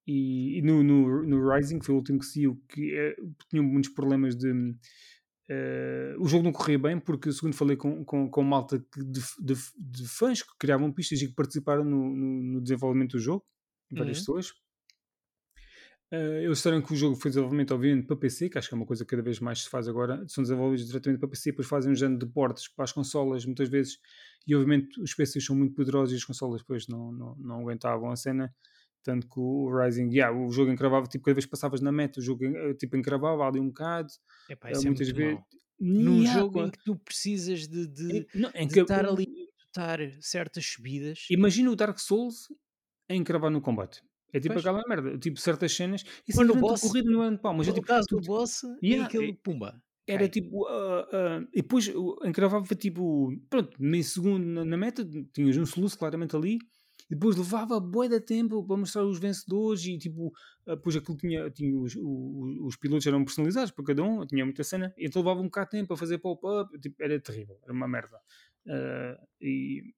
E, 0.08 0.60
e 0.60 0.62
no, 0.62 0.84
no, 0.84 1.24
no, 1.24 1.52
Rising, 1.52 1.80
que 1.80 1.86
foi 1.86 1.96
o 1.96 1.98
último 1.98 2.20
que 2.20 2.26
saiu, 2.26 2.62
que 2.70 2.96
é, 2.96 3.16
tinha 3.50 3.62
muitos 3.62 3.92
problemas 3.92 4.36
de 4.36 4.76
Uh, 5.48 6.20
o 6.20 6.28
jogo 6.28 6.44
não 6.44 6.52
corria 6.52 6.80
bem 6.80 7.00
porque, 7.00 7.32
segundo 7.32 7.56
falei 7.56 7.78
com, 7.78 8.04
com, 8.04 8.28
com 8.28 8.42
malta 8.42 8.80
de, 8.80 9.22
de, 9.40 9.54
de, 9.78 10.08
fãs 10.08 10.42
que 10.42 10.50
criavam 10.58 10.92
pistas 10.92 11.22
e 11.22 11.28
que 11.28 11.36
participaram 11.36 11.84
no, 11.84 12.16
no, 12.16 12.44
no 12.54 12.62
desenvolvimento 12.62 13.12
do 13.12 13.20
jogo, 13.20 13.46
várias 13.92 14.18
uhum. 14.18 14.22
pessoas. 14.22 14.54
Uh, 16.12 16.38
eles 16.44 16.58
disseram 16.58 16.82
que 16.82 16.94
o 16.94 16.96
jogo 16.96 17.16
foi 17.16 17.32
desenvolvimento, 17.32 17.74
obviamente, 17.74 18.06
para 18.06 18.16
PC, 18.16 18.50
que 18.50 18.58
acho 18.58 18.70
que 18.70 18.76
é 18.76 18.78
uma 18.78 18.86
coisa 18.86 19.04
que 19.04 19.10
cada 19.10 19.24
vez 19.24 19.40
mais 19.40 19.64
se 19.64 19.70
faz 19.70 19.88
agora. 19.88 20.24
São 20.28 20.44
desenvolvidos 20.44 20.86
diretamente 20.86 21.20
para 21.20 21.30
PC, 21.30 21.52
depois 21.52 21.68
fazem 21.68 21.92
um 21.92 21.96
género 21.96 22.20
de 22.20 22.28
portes 22.28 22.68
para 22.68 22.86
as 22.86 22.92
consolas, 22.92 23.46
muitas 23.46 23.70
vezes, 23.70 24.00
e 24.48 24.56
obviamente 24.56 25.02
os 25.02 25.14
PCs 25.14 25.46
são 25.46 25.56
muito 25.56 25.74
poderosos 25.74 26.14
e 26.14 26.18
as 26.18 26.24
consolas 26.24 26.62
depois 26.62 26.88
não, 26.88 27.12
não, 27.12 27.36
não 27.38 27.60
aguentavam 27.62 28.12
a 28.12 28.16
cena. 28.16 28.54
Tanto 29.04 29.28
que 29.28 29.40
o 29.40 29.70
Rising, 29.70 30.10
yeah, 30.10 30.36
o 30.36 30.50
jogo 30.52 30.72
encravava, 30.72 31.06
tipo, 31.06 31.26
cada 31.26 31.36
vez 31.36 31.46
que 31.46 31.52
passavas 31.52 31.80
na 31.80 31.92
meta, 31.92 32.20
o 32.20 32.24
jogo 32.24 32.44
eh, 32.44 32.74
tipo, 32.74 32.98
encravava 32.98 33.48
ali 33.48 33.60
um 33.60 33.68
bocado. 33.68 34.12
Epá, 34.50 34.70
uh, 34.70 34.84
muitas 34.84 35.10
é 35.10 35.14
vezes. 35.14 35.40
Num 35.80 36.22
yeah, 36.22 36.40
jogo 36.40 36.64
em 36.64 36.72
que 36.72 36.84
tu 36.84 36.96
precisas 36.96 37.68
de, 37.68 37.86
de, 37.86 38.28
não, 38.34 38.50
de 38.50 38.68
que, 38.68 38.80
estar 38.80 39.06
ali 39.06 39.28
a 39.78 39.98
certas 40.22 40.66
subidas. 40.66 41.28
Imagina 41.30 41.70
o 41.70 41.76
Dark 41.76 42.00
Souls 42.00 42.48
a 43.08 43.14
encravar 43.14 43.52
no 43.52 43.62
combate. 43.62 44.02
É 44.36 44.40
tipo 44.40 44.54
pois. 44.54 44.66
aquela 44.66 44.84
merda, 44.86 45.18
tipo 45.18 45.40
certas 45.40 45.74
cenas. 45.74 46.04
E 46.28 46.34
se 46.34 46.44
no 46.44 46.56
boss, 46.58 46.82
corrida 46.82 47.10
não 47.10 47.24
é 47.24 47.38
pau, 47.38 47.54
mas 47.54 47.70
é 47.70 47.72
tipo. 47.72 47.88
caso 47.88 48.06
do 48.10 48.20
boss 48.20 48.64
yeah, 48.84 49.04
e 49.04 49.06
aquele 49.06 49.34
pumba. 49.34 49.82
Era 50.06 50.28
tipo. 50.28 50.68
Uh, 50.68 51.04
uh, 51.04 51.48
e 51.54 51.62
depois 51.62 51.88
uh, 51.88 52.18
encravava 52.26 52.76
tipo. 52.76 53.34
Pronto, 53.50 53.72
meio 53.80 54.04
segundo 54.04 54.46
na, 54.46 54.66
na 54.66 54.76
meta, 54.76 55.08
tinhas 55.34 55.56
um 55.56 55.66
soluço 55.66 55.98
claramente 55.98 56.36
ali 56.36 56.60
e 57.10 57.16
depois 57.16 57.38
levava 57.38 57.80
bué 57.80 58.10
de 58.10 58.20
tempo 58.20 58.62
para 58.66 58.76
mostrar 58.76 59.06
os 59.06 59.20
vencedores 59.20 59.86
e 59.86 59.98
tipo, 59.98 60.34
ah, 60.68 60.76
depois 60.76 60.96
aquilo 60.96 61.18
tinha, 61.18 61.50
tinha 61.52 61.78
os, 61.78 61.96
os, 61.96 62.60
os, 62.62 62.76
pilotos 62.76 63.06
eram 63.06 63.24
personalizados 63.24 63.72
para 63.72 63.86
cada 63.86 64.04
um, 64.04 64.26
tinha 64.26 64.44
muita 64.44 64.64
cena, 64.64 64.94
e 64.98 65.06
então 65.06 65.22
levava 65.22 65.40
um 65.40 65.46
bocado 65.46 65.70
de 65.70 65.78
tempo 65.78 65.94
a 65.94 65.98
fazer 65.98 66.18
pop-up, 66.18 66.78
tipo, 66.80 66.96
era 67.02 67.20
terrível, 67.20 67.58
era 67.64 67.72
uma 67.72 67.88
merda. 67.88 68.18
Uh, 68.66 69.24
e, 69.40 69.94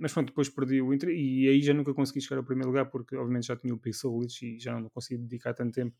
mas 0.00 0.12
pronto, 0.12 0.28
depois 0.28 0.48
perdi 0.48 0.80
o 0.80 0.94
interesse 0.94 1.18
e 1.18 1.48
aí 1.48 1.60
já 1.60 1.74
nunca 1.74 1.92
consegui 1.92 2.20
chegar 2.20 2.38
ao 2.38 2.44
primeiro 2.44 2.68
lugar 2.68 2.86
porque 2.86 3.16
obviamente 3.16 3.46
já 3.46 3.56
tinha 3.56 3.74
o 3.74 3.78
Pixel 3.78 4.12
Glitch 4.12 4.42
e 4.42 4.58
já 4.58 4.78
não 4.78 4.88
consegui 4.88 5.20
dedicar 5.20 5.54
tanto 5.54 5.74
tempo. 5.74 5.96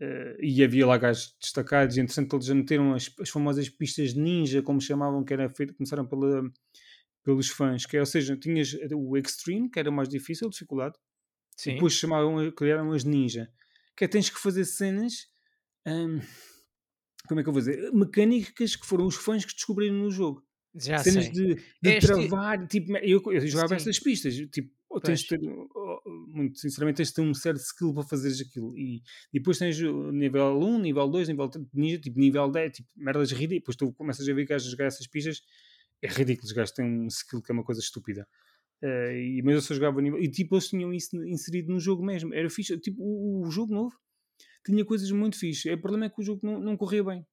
Uh, 0.00 0.38
e 0.40 0.62
havia 0.62 0.86
lá 0.86 0.96
gajos 0.96 1.36
destacados, 1.40 1.96
e 1.96 2.00
entretanto 2.00 2.36
eles 2.36 2.46
já 2.46 2.54
meteram 2.54 2.94
as, 2.94 3.12
as 3.20 3.30
famosas 3.30 3.68
pistas 3.68 4.14
ninja, 4.14 4.62
como 4.62 4.80
chamavam, 4.80 5.24
que 5.24 5.32
era 5.32 5.48
feito, 5.48 5.74
começaram 5.74 6.06
pela 6.06 6.48
pelos 7.24 7.48
fãs, 7.48 7.84
que 7.84 7.94
é, 7.94 8.00
ou 8.00 8.06
seja, 8.06 8.36
tinhas 8.36 8.74
o 8.94 9.14
Extreme, 9.14 9.68
que 9.68 9.78
era 9.78 9.90
mais 9.90 10.08
difícil, 10.08 10.48
dificuldade, 10.48 10.96
Sim. 11.54 11.74
depois 11.74 11.92
chamavam, 11.92 12.50
criaram 12.52 12.90
as 12.92 13.04
Ninja, 13.04 13.52
que 13.94 14.04
é 14.04 14.08
tens 14.08 14.30
que 14.30 14.38
fazer 14.38 14.64
cenas, 14.64 15.26
hum, 15.86 16.20
como 17.26 17.40
é 17.40 17.42
que 17.42 17.48
eu 17.50 17.52
vou 17.52 17.60
dizer, 17.60 17.92
mecânicas 17.92 18.76
que 18.76 18.86
foram 18.86 19.04
os 19.04 19.16
fãs 19.16 19.44
que 19.44 19.52
descobriram 19.52 19.96
no 19.96 20.10
jogo. 20.10 20.42
Já 20.78 20.98
cenas 20.98 21.24
sei. 21.26 21.32
de, 21.32 21.54
de 21.54 21.90
este... 21.90 22.06
travar, 22.06 22.66
tipo, 22.66 22.96
eu, 22.98 23.22
eu 23.32 23.46
jogava 23.46 23.74
essas 23.74 23.98
pistas, 23.98 24.34
tipo, 24.50 24.70
ou 24.90 25.00
tens 25.00 25.20
de 25.20 25.28
ter, 25.28 25.40
muito 26.28 26.58
sinceramente, 26.58 26.96
tens 26.96 27.08
de 27.08 27.14
ter 27.14 27.20
um 27.20 27.34
certo 27.34 27.60
skill 27.60 27.92
para 27.92 28.02
fazeres 28.04 28.40
aquilo. 28.40 28.76
E, 28.76 29.02
e 29.32 29.38
depois 29.38 29.58
tens 29.58 29.78
o 29.80 30.10
nível 30.10 30.58
1, 30.58 30.78
nível 30.78 31.08
2, 31.08 31.28
nível 31.28 31.48
3, 31.48 31.66
ninja, 31.74 31.98
tipo, 31.98 32.18
nível 32.18 32.50
10, 32.50 32.72
tipo, 32.72 32.88
merdas 32.96 33.30
ridículas. 33.30 33.76
Depois 33.76 33.76
tu 33.76 33.92
começas 33.92 34.28
a 34.28 34.32
ver 34.32 34.46
que 34.46 34.52
a 34.52 34.58
jogar 34.58 34.86
essas 34.86 35.06
pistas 35.06 35.42
é 36.02 36.08
ridículo. 36.08 36.46
Os 36.46 36.52
gajos 36.52 36.72
têm 36.72 36.84
um 36.86 37.06
skill 37.08 37.42
que 37.42 37.52
é 37.52 37.54
uma 37.54 37.64
coisa 37.64 37.80
estúpida. 37.80 38.26
Uh, 38.82 39.12
e, 39.12 39.42
mas 39.44 39.54
eu 39.56 39.60
só 39.60 39.74
jogava 39.74 40.00
nível. 40.00 40.20
E 40.20 40.28
tipo, 40.30 40.54
eles 40.54 40.68
tinham 40.68 40.92
isso 40.92 41.16
inserido 41.24 41.72
no 41.72 41.78
jogo 41.78 42.02
mesmo. 42.02 42.32
Era 42.32 42.48
fixe. 42.48 42.78
Tipo, 42.78 43.02
o, 43.02 43.46
o 43.46 43.50
jogo 43.50 43.74
novo 43.74 43.94
tinha 44.64 44.84
coisas 44.84 45.10
muito 45.10 45.38
fixe. 45.38 45.70
O 45.70 45.80
problema 45.80 46.06
é 46.06 46.08
que 46.08 46.20
o 46.20 46.24
jogo 46.24 46.40
não, 46.42 46.60
não 46.60 46.76
corria 46.76 47.04
bem. 47.04 47.26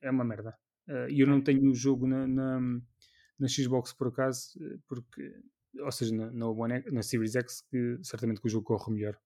É 0.00 0.10
uma 0.10 0.24
merda. 0.24 0.56
Uh, 0.88 1.10
e 1.10 1.20
eu 1.20 1.26
não 1.26 1.40
tenho 1.40 1.70
o 1.70 1.74
jogo 1.74 2.06
na, 2.06 2.26
na, 2.26 2.80
na, 3.42 3.48
Xbox 3.48 3.92
por 3.92 4.08
acaso, 4.08 4.58
porque. 4.86 5.34
Ou 5.80 5.90
seja, 5.90 6.14
na, 6.14 6.30
na, 6.30 6.48
One, 6.48 6.84
na 6.92 7.02
Series 7.02 7.34
X, 7.34 7.62
que 7.70 7.98
certamente 8.02 8.40
que 8.40 8.46
o 8.46 8.50
jogo 8.50 8.66
corre 8.66 8.92
melhor. 8.92 9.18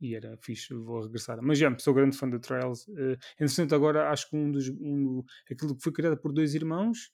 E 0.00 0.14
era 0.14 0.36
fixe, 0.38 0.72
vou 0.72 1.02
regressar. 1.02 1.38
Mas 1.42 1.58
já, 1.58 1.76
sou 1.78 1.92
grande 1.92 2.16
fã 2.16 2.30
de 2.30 2.38
Trials. 2.38 2.86
Uh, 2.88 3.18
entretanto, 3.38 3.74
agora 3.74 4.10
acho 4.10 4.30
que 4.30 4.36
um 4.36 4.50
dos. 4.50 4.68
Um, 4.68 5.22
aquilo 5.50 5.76
que 5.76 5.82
foi 5.82 5.92
criado 5.92 6.16
por 6.16 6.32
dois 6.32 6.54
irmãos 6.54 7.12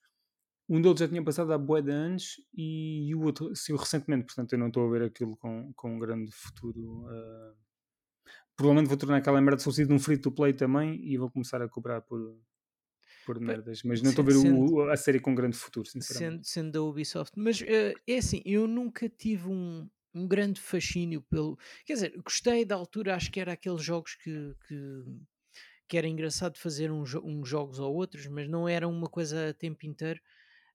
um 0.68 0.80
deles 0.80 0.98
já 0.98 1.08
tinha 1.08 1.22
passado 1.22 1.52
há 1.52 1.58
boa 1.58 1.80
de 1.80 1.92
anos 1.92 2.40
e 2.52 3.14
o 3.14 3.22
outro 3.22 3.54
saiu 3.54 3.76
recentemente, 3.76 4.26
portanto 4.26 4.52
eu 4.52 4.58
não 4.58 4.66
estou 4.66 4.86
a 4.86 4.90
ver 4.90 5.02
aquilo 5.04 5.36
com, 5.36 5.72
com 5.74 5.94
um 5.94 5.98
grande 5.98 6.32
futuro. 6.32 7.04
Uh, 7.06 7.54
provavelmente 8.56 8.88
vou 8.88 8.96
tornar 8.96 9.18
aquela 9.18 9.40
merda 9.40 9.62
de 9.62 9.84
num 9.84 9.98
free 9.98 10.18
to 10.18 10.32
play 10.32 10.52
também 10.52 11.00
e 11.04 11.16
vou 11.16 11.30
começar 11.30 11.62
a 11.62 11.68
cobrar 11.68 12.00
por, 12.00 12.18
por 13.26 13.40
merdas, 13.40 13.82
mas 13.82 14.00
não 14.00 14.10
estou 14.10 14.22
a 14.22 14.26
ver 14.26 14.34
sendo, 14.34 14.74
o, 14.74 14.88
a 14.88 14.96
série 14.96 15.18
com 15.18 15.34
grande 15.34 15.56
futuro, 15.56 15.86
sinceramente. 15.88 16.46
Sendo, 16.48 16.68
sendo 16.68 16.72
da 16.72 16.82
Ubisoft, 16.82 17.36
mas 17.36 17.60
uh, 17.60 18.00
é 18.06 18.16
assim, 18.16 18.40
eu 18.46 18.68
nunca 18.68 19.08
tive 19.08 19.48
um, 19.48 19.88
um 20.14 20.28
grande 20.28 20.60
fascínio 20.60 21.20
pelo. 21.22 21.58
Quer 21.84 21.94
dizer, 21.94 22.22
gostei 22.22 22.64
da 22.64 22.76
altura, 22.76 23.16
acho 23.16 23.30
que 23.32 23.40
era 23.40 23.52
aqueles 23.52 23.82
jogos 23.82 24.14
que, 24.14 24.54
que, 24.68 25.04
que 25.88 25.98
era 25.98 26.06
engraçado 26.06 26.56
fazer 26.56 26.90
uns, 26.92 27.14
uns 27.16 27.48
jogos 27.48 27.80
ou 27.80 27.92
outros, 27.92 28.28
mas 28.28 28.48
não 28.48 28.68
era 28.68 28.86
uma 28.86 29.08
coisa 29.08 29.50
a 29.50 29.52
tempo 29.52 29.84
inteiro. 29.84 30.20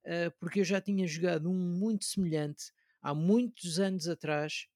Eh, 0.04 0.30
porque 0.40 0.60
eu 0.60 0.64
já 0.64 0.82
tinha 0.82 1.08
jogado 1.08 1.50
um 1.50 1.54
muito 1.54 2.06
semelhante 2.06 2.72
há 3.02 3.14
muitos 3.14 3.80
anos 3.80 4.08
atrás, 4.08 4.68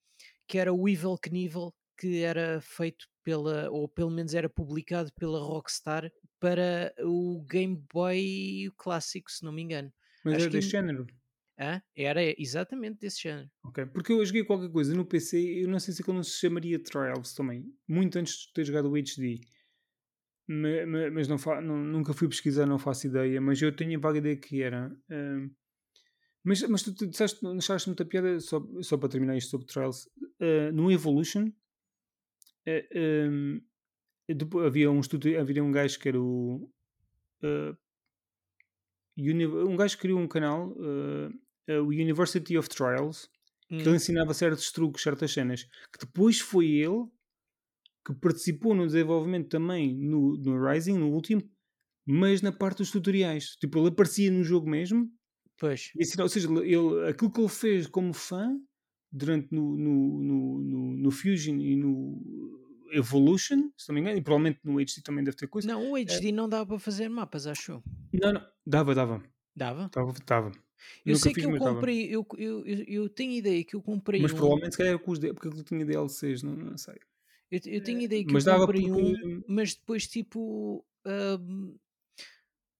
que 0.47 0.57
era 0.57 0.73
o 0.73 0.87
Evil 0.87 1.17
Knievel, 1.17 1.73
que 1.97 2.21
era 2.21 2.61
feito 2.61 3.07
pela, 3.23 3.69
ou 3.71 3.87
pelo 3.87 4.11
menos 4.11 4.33
era 4.33 4.49
publicado 4.49 5.11
pela 5.13 5.39
Rockstar 5.39 6.11
para 6.39 6.93
o 6.99 7.43
Game 7.49 7.83
Boy 7.93 8.71
clássico, 8.77 9.31
se 9.31 9.43
não 9.43 9.51
me 9.51 9.61
engano. 9.61 9.91
Mas 10.23 10.35
Acho 10.35 10.43
era 10.43 10.51
desse 10.51 10.69
género? 10.69 11.07
Ah, 11.57 11.81
era 11.95 12.21
exatamente 12.41 12.99
desse 12.99 13.23
género. 13.23 13.49
Ok, 13.63 13.85
porque 13.87 14.11
eu 14.11 14.25
joguei 14.25 14.43
qualquer 14.43 14.69
coisa 14.69 14.93
no 14.93 15.05
PC, 15.05 15.63
eu 15.63 15.69
não 15.69 15.79
sei 15.79 15.93
se 15.93 16.01
aquilo 16.01 16.17
não 16.17 16.23
se 16.23 16.39
chamaria 16.39 16.77
Trials 16.77 17.33
também, 17.33 17.65
muito 17.87 18.17
antes 18.17 18.47
de 18.47 18.53
ter 18.53 18.65
jogado 18.65 18.91
o 18.91 18.95
HD 18.95 19.39
mas 20.47 21.27
não, 21.27 21.37
não, 21.61 21.77
nunca 21.77 22.13
fui 22.13 22.27
pesquisar, 22.27 22.65
não 22.65 22.77
faço 22.77 23.07
ideia, 23.07 23.41
mas 23.41 23.61
eu 23.61 23.75
tenho 23.75 23.97
a 23.97 24.01
vaga 24.01 24.19
ideia 24.19 24.37
que 24.37 24.61
era. 24.61 24.95
Uh, 25.09 25.49
mas, 26.43 26.61
mas 26.63 26.83
tu, 26.83 26.93
tu 26.93 27.07
disseste, 27.07 27.39
achaste 27.57 27.89
muita 27.89 28.05
piada, 28.05 28.39
só, 28.39 28.61
só 28.81 28.97
para 28.97 29.09
terminar 29.09 29.35
isto 29.35 29.49
sobre 29.49 29.65
Trials, 29.65 30.05
uh, 30.39 30.71
no 30.71 30.91
Evolution 30.91 31.47
uh, 32.67 32.99
um, 33.29 33.61
depois, 34.33 34.65
havia 34.65 34.89
um 34.89 34.99
estudo, 34.99 35.27
havia 35.37 35.63
um 35.63 35.71
gajo 35.71 35.99
que 35.99 36.09
era 36.09 36.19
o 36.19 36.69
uh, 37.43 37.77
um 39.17 39.75
gajo 39.75 39.95
que 39.95 40.01
criou 40.01 40.19
um 40.19 40.27
canal, 40.27 40.75
o 41.69 41.85
University 41.85 42.57
of 42.57 42.67
Trials, 42.67 43.29
hum. 43.71 43.77
que 43.77 43.83
ele 43.83 43.91
hum. 43.91 43.95
ensinava 43.95 44.33
certos 44.33 44.71
truques, 44.71 45.01
certas 45.01 45.31
cenas, 45.31 45.63
que 45.63 46.05
depois 46.05 46.39
foi 46.39 46.67
ele 46.67 47.07
que 48.05 48.13
participou 48.13 48.75
no 48.75 48.85
desenvolvimento 48.85 49.49
também 49.49 49.97
no, 49.97 50.37
no 50.37 50.63
Rising, 50.63 50.97
no 50.97 51.11
último, 51.11 51.41
mas 52.05 52.41
na 52.41 52.51
parte 52.51 52.77
dos 52.77 52.91
tutoriais. 52.91 53.55
Tipo, 53.55 53.79
ele 53.79 53.87
aparecia 53.87 54.29
no 54.29 54.43
jogo 54.43 54.69
mesmo. 54.69 55.09
Pois. 55.57 55.91
E, 55.95 56.21
ou 56.21 56.29
seja, 56.29 56.47
ele, 56.61 57.09
aquilo 57.09 57.31
que 57.31 57.39
ele 57.39 57.49
fez 57.49 57.87
como 57.87 58.13
fã 58.13 58.55
durante 59.11 59.47
no, 59.51 59.75
no, 59.75 60.21
no, 60.21 60.61
no, 60.61 60.97
no 60.97 61.11
Fusion 61.11 61.57
e 61.59 61.75
no 61.75 62.64
Evolution, 62.97 63.71
se 63.77 63.89
não 63.89 63.95
me 63.95 64.01
engano, 64.01 64.17
e 64.17 64.21
provavelmente 64.21 64.59
no 64.63 64.73
HD 64.79 65.01
também 65.03 65.23
deve 65.23 65.37
ter 65.37 65.47
coisa. 65.47 65.67
Não, 65.67 65.91
o 65.91 65.95
HD 65.95 66.29
é. 66.29 66.31
não 66.31 66.47
dava 66.49 66.65
para 66.65 66.79
fazer 66.79 67.09
mapas, 67.09 67.47
acho. 67.47 67.83
Não, 68.13 68.33
não, 68.33 68.47
dava, 68.65 68.95
dava. 68.95 69.23
Dava? 69.55 69.89
Dava, 69.93 70.13
dava. 70.25 70.51
Eu 71.05 71.13
Nunca 71.13 71.23
sei 71.23 71.33
que 71.33 71.45
eu 71.45 71.57
comprei, 71.57 72.07
eu, 72.15 72.25
eu, 72.37 72.65
eu, 72.65 72.83
eu 72.87 73.09
tenho 73.09 73.31
ideia 73.33 73.63
que 73.63 73.75
eu 73.75 73.81
comprei 73.81 74.21
Mas 74.21 74.31
um, 74.31 74.35
provavelmente 74.35 74.73
se 74.73 74.77
calhar 74.77 74.99
com 74.99 75.11
os 75.11 75.19
porque 75.19 75.47
aquilo 75.47 75.63
tinha 75.63 75.85
DLCs, 75.85 76.43
não 76.43 76.55
não 76.55 76.77
sei. 76.77 76.95
eu, 77.51 77.59
eu 77.65 77.81
tenho 77.81 77.99
Eh, 77.99 78.01
ideia 78.01 78.25
que 78.25 78.35
eu 78.35 78.35
mas 78.35 78.43
dava 78.43 78.67
comprei 78.67 78.81
porque 78.81 78.91
um, 78.91 79.43
mas 79.47 79.75
depois 79.75 80.07
tipo, 80.07 80.85
hum, 81.05 81.77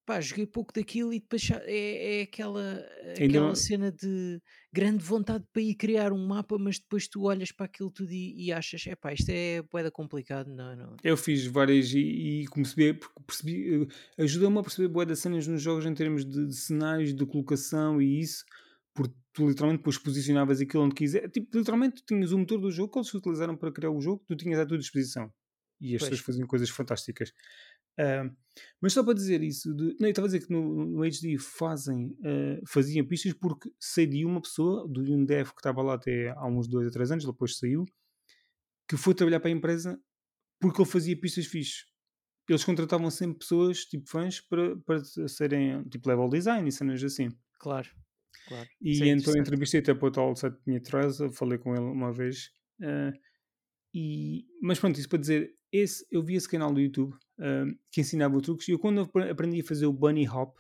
pá, 0.06 0.22
joguei 0.22 0.46
pouco 0.48 0.74
daquilo 0.74 1.14
e 1.14 1.20
depois 1.20 1.50
é, 1.52 2.20
é 2.20 2.22
aquela, 2.24 2.80
aquela 3.22 3.56
não 3.56 3.56
cena 3.56 3.92
de 3.92 4.42
grande 4.74 5.04
vontade 5.04 5.46
para 5.52 5.62
ir 5.62 5.76
criar 5.76 6.14
um 6.14 6.26
mapa, 6.28 6.58
mas 6.58 6.80
depois 6.80 7.08
tu 7.08 7.24
olhas 7.24 7.52
para 7.52 7.66
aquilo 7.66 7.92
tudo 7.92 8.12
e, 8.12 8.46
e 8.48 8.52
achas, 8.54 8.86
é 8.88 8.96
pá, 8.96 9.14
isto 9.14 9.30
é 9.30 9.62
boeda 9.64 9.92
complicado, 9.92 10.48
não, 10.50 10.76
não. 10.76 11.02
eu 11.04 11.18
fiz 11.18 11.46
várias 11.46 11.92
e 11.94 12.42
e 12.44 12.48
comecei 12.48 12.94
porque 12.94 13.22
percebi, 13.26 13.84
eh, 14.18 14.24
ajudou-me 14.24 14.60
a 14.60 14.64
perceber 14.64 14.88
bué 14.88 15.06
das 15.06 15.20
cenas 15.20 15.48
nos 15.48 15.62
jogos 15.62 15.86
em 15.86 15.94
termos 15.94 16.26
de 16.26 16.48
de 16.48 16.56
cenários, 16.56 17.14
de 17.16 17.26
colocação 17.26 18.02
e 18.02 18.20
isso, 18.20 18.44
porque 18.94 19.16
tu 19.34 19.48
literalmente 19.50 19.80
depois 19.80 19.98
posicionavas 19.98 20.62
aquilo 20.62 20.84
onde 20.84 20.96
quiser 20.96 21.30
tipo, 21.30 21.58
literalmente 21.58 21.98
tu 22.02 22.06
tinhas 22.08 22.32
o 22.32 22.38
motor 22.40 22.60
do 22.60 22.72
jogo 22.72 22.92
que 22.94 23.00
eles 23.00 23.14
utilizaram 23.14 23.56
para 23.58 23.72
criar 23.72 23.92
o 23.92 24.02
jogo, 24.02 24.24
tu 24.28 24.36
tinhas 24.36 24.60
à 24.60 24.66
tua 24.66 24.78
disposição. 24.78 25.32
E 25.82 25.94
as 25.96 26.02
Pois, 26.02 26.04
pessoas 26.04 26.22
faziam 26.22 26.48
coisas 26.48 26.70
fantásticas. 26.70 27.34
Ah, 27.98 28.30
mas 28.82 28.94
só 28.94 29.04
para 29.04 29.14
dizer 29.14 29.44
isso, 29.44 29.74
de, 29.74 29.96
não, 30.00 30.08
eu 30.08 30.10
estava 30.10 30.28
a 30.28 30.30
dizer 30.30 30.46
que 30.46 30.52
no, 30.52 30.86
no 30.86 31.04
HD 31.04 31.38
fazem, 31.38 32.16
ah, 32.24 32.62
faziam 32.68 33.06
pistas 33.06 33.34
porque 33.34 33.70
sei 33.80 34.06
de 34.06 34.26
uma 34.26 34.42
pessoa, 34.42 34.88
de 34.90 35.12
um 35.12 35.26
dev 35.26 35.50
que 35.50 35.60
estava 35.60 35.82
lá 35.82 35.96
até 35.96 36.30
há 36.30 36.46
uns 36.46 36.68
2 36.68 36.88
a 36.88 36.92
3 36.92 37.12
anos, 37.12 37.26
depois 37.26 37.58
saiu, 37.58 37.86
que 38.88 38.98
foi 38.98 39.14
trabalhar 39.14 39.40
para 39.40 39.50
a 39.50 39.54
empresa 39.54 40.00
porque 40.60 40.82
ele 40.82 40.90
fazia 40.90 41.20
pistas 41.20 41.46
fixes. 41.46 41.86
Eles 42.48 42.64
contratavam 42.64 43.10
sempre 43.10 43.40
pessoas, 43.40 43.86
tipo 43.86 44.08
fãs, 44.08 44.40
para, 44.40 44.76
para 44.78 45.04
serem 45.28 45.84
tipo 45.90 46.08
level 46.08 46.30
design 46.30 46.68
e 46.68 46.72
cenas 46.72 47.04
assim. 47.04 47.30
claro, 47.60 47.90
claro. 48.48 48.70
E 48.80 49.02
é 49.04 49.08
então 49.08 49.36
entrevistei 49.36 49.80
até 49.80 49.94
para 49.94 50.08
o 50.08 50.12
tal 50.12 50.36
Seth 50.36 50.60
Teresa, 50.84 51.32
falei 51.32 51.58
com 51.58 51.74
ele 51.74 51.86
uma 51.86 52.14
vez. 52.14 52.52
ah, 52.82 53.12
e, 53.96 54.46
mas 54.62 54.78
pronto, 54.78 55.00
isso 55.00 55.08
para 55.08 55.20
dizer, 55.20 55.56
esse, 55.72 56.06
eu 56.12 56.22
vi 56.22 56.36
esse 56.36 56.50
canal 56.50 56.74
do 56.74 56.82
YouTube 56.82 57.16
que 57.92 58.02
ensinava 58.02 58.42
truques 58.42 58.68
e 58.68 58.72
eu 58.72 58.80
quando 58.80 59.02
apre- 59.02 59.30
aprendi 59.30 59.62
a 59.62 59.64
fazer 59.64 59.86
o 59.86 59.94
bunny 59.94 60.28
hop, 60.28 60.58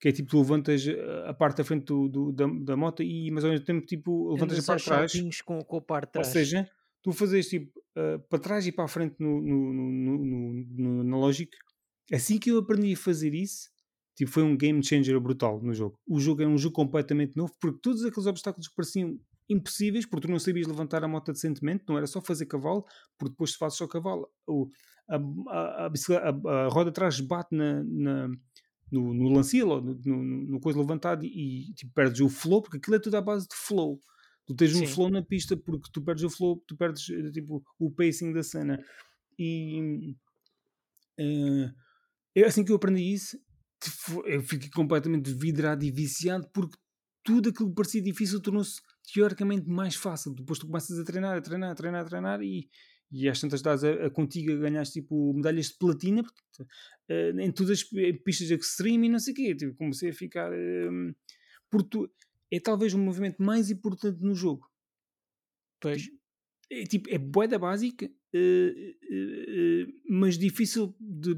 que 0.00 0.08
é 0.08 0.12
tipo 0.12 0.28
tu 0.30 0.38
levantas 0.38 0.86
ah, 0.86 1.30
a 1.30 1.34
parte 1.34 1.58
da 1.58 1.64
frente 1.64 1.84
do, 1.86 2.08
do- 2.08 2.32
da, 2.32 2.46
da 2.46 2.76
moto 2.76 3.02
e 3.02 3.30
mas 3.30 3.44
ao 3.44 3.50
mesmo 3.50 3.64
tempo 3.64 3.86
tipo 3.86 4.30
levantas 4.32 4.58
a 4.58 4.62
parte 4.62 4.80
de 4.80 4.84
trás, 4.84 5.42
com, 5.42 5.64
com 5.64 5.76
a 5.78 5.80
parte 5.80 6.12
de 6.12 6.18
ou 6.18 6.24
trás. 6.24 6.28
seja, 6.28 6.68
tu 7.02 7.12
fazes 7.12 7.48
tipo 7.48 7.80
ah, 7.96 8.18
para 8.28 8.38
trás 8.38 8.66
e 8.66 8.72
para 8.72 8.84
a 8.84 8.88
frente 8.88 9.16
no, 9.18 9.40
no, 9.40 9.72
no, 9.72 10.52
no, 10.76 11.00
analógico. 11.00 11.52
Assim 12.12 12.38
que 12.38 12.50
eu 12.50 12.58
aprendi 12.58 12.92
a 12.92 12.96
fazer 12.98 13.32
isso, 13.34 13.70
tipo, 14.14 14.30
foi 14.30 14.42
um 14.42 14.54
game 14.56 14.84
changer 14.84 15.18
brutal 15.18 15.62
no 15.62 15.72
jogo. 15.72 15.98
O 16.06 16.20
jogo 16.20 16.42
é 16.42 16.46
um 16.46 16.58
jogo 16.58 16.74
completamente 16.74 17.34
novo, 17.36 17.52
porque 17.58 17.80
todos 17.82 18.04
aqueles 18.04 18.26
obstáculos 18.26 18.68
que 18.68 18.74
pareciam 18.74 19.18
impossíveis, 19.48 20.06
porque 20.06 20.26
tu 20.26 20.30
não 20.30 20.38
sabias 20.38 20.66
levantar 20.66 21.04
a 21.04 21.08
moto 21.08 21.32
decentemente, 21.32 21.84
não 21.88 21.96
era 21.96 22.06
só 22.06 22.20
fazer 22.20 22.46
cavalo, 22.46 22.84
porque 23.18 23.32
depois 23.32 23.52
se 23.52 23.58
fazes 23.58 23.78
só 23.78 23.86
cavalo, 23.86 24.28
o, 24.46 24.68
a, 25.08 25.16
a, 25.16 25.86
a, 25.86 26.64
a- 26.64 26.68
roda 26.68 26.90
de 26.90 26.94
trás 26.94 27.20
bate 27.20 27.54
na, 27.54 27.82
na- 27.84 28.28
no, 28.90 29.12
no 29.14 29.28
lancil, 29.30 29.68
ou 29.68 29.80
no, 29.82 29.94
no, 30.04 30.22
no 30.22 30.60
coisa 30.60 30.78
levantado 30.78 31.24
e, 31.24 31.72
tipo, 31.74 31.92
perdes 31.92 32.20
o 32.20 32.28
flow, 32.28 32.62
porque 32.62 32.76
aquilo 32.78 32.96
é 32.96 33.00
tudo 33.00 33.16
à 33.16 33.20
base 33.20 33.46
de 33.48 33.56
flow. 33.56 34.00
Tu 34.46 34.54
tens 34.54 34.74
um 34.74 34.84
Sim. 34.86 34.86
flow 34.86 35.10
na 35.10 35.22
pista, 35.22 35.56
porque 35.56 35.88
tu 35.92 36.02
perdes 36.02 36.24
o 36.24 36.30
flow, 36.30 36.62
tu 36.66 36.76
perdes 36.76 37.08
eh, 37.10 37.30
tipo, 37.30 37.64
o 37.78 37.90
pacing 37.90 38.32
da 38.32 38.42
cena. 38.42 38.78
E 39.38 40.14
eu, 42.34 42.46
assim 42.46 42.64
que 42.64 42.72
eu 42.72 42.76
aprendi 42.76 43.02
isso, 43.12 43.38
eu 44.24 44.42
fiquei 44.42 44.70
completamente 44.70 45.32
vidrado 45.32 45.84
e 45.84 45.90
viciado 45.90 46.48
porque 46.52 46.76
tudo 47.22 47.50
aquilo 47.50 47.68
que 47.70 47.74
parecia 47.74 48.02
difícil 48.02 48.40
tornou-se 48.40 48.80
teoricamente 49.12 49.68
mais 49.68 49.94
fácil. 49.94 50.34
Depois 50.34 50.58
tu 50.58 50.66
começas 50.66 50.98
a 50.98 51.04
treinar, 51.04 51.36
a 51.36 51.40
treinar, 51.40 51.70
a 51.70 51.74
treinar, 51.74 52.02
a 52.02 52.04
treinar 52.08 52.42
e, 52.42 52.68
e 53.10 53.28
às 53.28 53.40
tantas 53.40 53.62
dadas 53.62 53.84
a, 53.84 54.06
a 54.06 54.10
contigo 54.10 54.52
a 54.52 54.56
ganhaste 54.56 55.00
tipo 55.00 55.32
medalhas 55.34 55.68
de 55.68 55.78
platina 55.78 56.22
portanto, 56.22 56.68
eh, 57.08 57.30
em 57.38 57.52
todas 57.52 57.78
as 57.78 57.84
pi- 57.84 58.12
pistas 58.24 58.50
extreme 58.50 59.06
e 59.06 59.10
não 59.10 59.18
sei 59.18 59.32
o 59.32 59.36
quê. 59.36 59.54
Tipo, 59.54 59.74
comecei 59.76 60.10
a 60.10 60.14
ficar. 60.14 60.50
porque 61.70 61.88
tu- 61.90 62.10
é 62.52 62.60
talvez 62.60 62.94
o 62.94 62.98
movimento 62.98 63.42
mais 63.42 63.70
importante 63.70 64.20
no 64.22 64.34
jogo 64.34 64.68
Pois, 65.80 66.02
é, 66.70 66.84
tipo, 66.84 67.10
é 67.10 67.18
boeda 67.18 67.58
básica, 67.58 68.10
eh, 68.32 69.86
mas 70.08 70.38
difícil 70.38 70.94
de. 70.98 71.34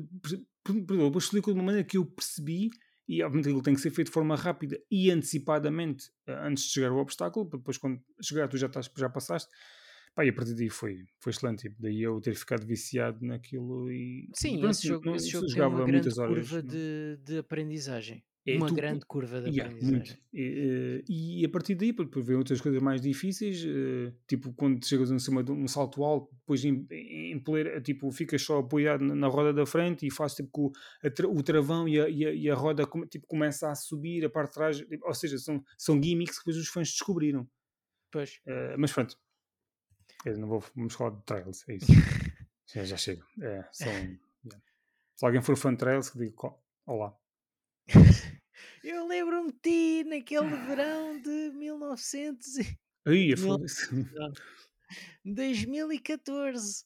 Perdão, 0.65 1.07
depois 1.07 1.25
explico 1.25 1.53
de 1.53 1.59
uma 1.59 1.65
maneira 1.65 1.87
que 1.87 1.97
eu 1.97 2.05
percebi, 2.05 2.71
e 3.09 3.23
obviamente 3.23 3.47
aquilo 3.49 3.63
tem 3.63 3.75
que 3.75 3.81
ser 3.81 3.91
feito 3.91 4.09
de 4.09 4.13
forma 4.13 4.35
rápida 4.37 4.79
e 4.91 5.11
antecipadamente 5.11 6.11
eh, 6.27 6.33
antes 6.43 6.65
de 6.65 6.71
chegar 6.71 6.91
ao 6.91 6.99
obstáculo, 6.99 7.47
para 7.49 7.59
depois 7.59 7.79
quando 7.79 8.01
chegar 8.21 8.49
tu 8.49 8.57
já, 8.57 8.67
estás, 8.67 8.91
já 8.97 9.09
passaste. 9.09 9.49
Pá, 10.15 10.25
e 10.25 10.31
a 10.31 10.33
partir 10.33 10.55
daí 10.55 10.71
foi, 10.71 11.05
foi 11.21 11.31
excelente. 11.31 11.69
Tipo, 11.69 11.83
daí 11.83 12.01
eu 12.03 12.19
ter 12.21 12.35
ficado 12.35 12.67
viciado 12.67 13.19
naquilo 13.25 13.91
e. 13.93 14.31
sim, 14.35 14.59
pronto, 14.59 14.71
esse 14.73 14.89
jogo, 14.89 15.07
não- 15.07 15.15
esse 15.15 15.29
jogo 15.29 15.47
tem 15.47 15.63
uma 15.63 15.77
grande 15.77 15.93
muitas 15.93 16.19
horas, 16.19 16.49
curva 16.49 16.63
não- 16.63 16.69
de, 16.69 17.19
de 17.23 17.39
aprendizagem. 17.39 18.25
É, 18.47 18.57
uma 18.57 18.69
tu- 18.69 18.75
grande 18.75 19.05
curva 19.05 19.41
de 19.41 19.49
Yeah, 19.49 19.65
aprendizagem. 19.75 20.19
E, 20.33 20.43
eh, 20.43 21.05
e 21.09 21.45
a 21.45 21.49
partir 21.49 21.75
daí, 21.75 21.93
depois 21.93 22.25
vem 22.25 22.37
outras 22.37 22.61
coisas 22.61 22.81
mais 22.81 23.01
difíceis, 23.01 23.65
eh, 23.65 24.13
tipo 24.29 24.53
quando 24.53 24.85
chegas 24.87 25.11
em 25.11 25.19
cima 25.19 25.43
de 25.43 25.51
um 25.51 25.67
salto 25.67 26.05
alto, 26.05 26.33
depois 26.37 26.65
em, 26.65 26.87
em, 26.91 27.39
poleira, 27.41 27.81
tipo, 27.81 28.11
ficas 28.13 28.43
só 28.43 28.59
apoiado 28.61 29.03
na, 29.05 29.27
roda 29.27 29.53
da 29.53 29.67
frente 29.67 30.07
e 30.07 30.11
faz 30.13 30.35
tipo 30.35 30.71
a 31.03 31.27
o 31.29 31.43
travão 31.43 31.89
e 31.89 32.01
a, 32.01 32.09
e 32.09 32.25
a, 32.25 32.33
e 32.33 32.49
a 32.49 32.55
roda 32.55 32.85
tipo, 33.11 33.27
começa 33.27 33.69
a 33.71 33.75
subir, 33.75 34.25
a 34.25 34.31
parte 34.31 34.51
de 34.51 34.55
trás, 34.55 34.79
tipo, 34.79 35.07
ou 35.07 35.15
seja, 35.15 35.39
são, 35.39 35.65
são 35.77 36.01
gimmicks 36.01 36.39
que 36.39 36.45
depois 36.45 36.57
os 36.57 36.69
fãs 36.69 36.89
descobriram. 36.91 37.49
Pois, 38.13 38.41
Eh, 38.47 38.77
mas 38.79 38.93
pronto, 38.93 39.19
eu 40.25 40.39
não 40.39 40.47
vou, 40.49 40.65
vamos 40.75 40.95
falar 40.95 41.11
de 41.17 41.23
trails, 41.25 41.69
é 41.69 41.75
isso. 41.75 41.87
já, 42.73 42.85
já 42.85 42.97
chega. 42.97 43.25
É, 43.43 43.65
são, 43.73 43.93
yeah. 43.93 44.63
Se 45.17 45.25
alguém 45.25 45.43
for 45.43 45.57
fã 45.57 45.73
de 45.73 45.79
trails, 45.79 46.11
que 46.11 46.19
diga 46.19 46.55
olá. 46.87 47.17
eu 48.83 49.07
lembro-me 49.07 49.53
de 49.53 49.59
ti 49.61 50.05
naquele 50.05 50.57
verão 50.57 51.19
de 51.21 51.51
1900 51.53 52.57
e- 52.59 52.79
foda-se. 53.37 53.87
2014. 55.25 56.85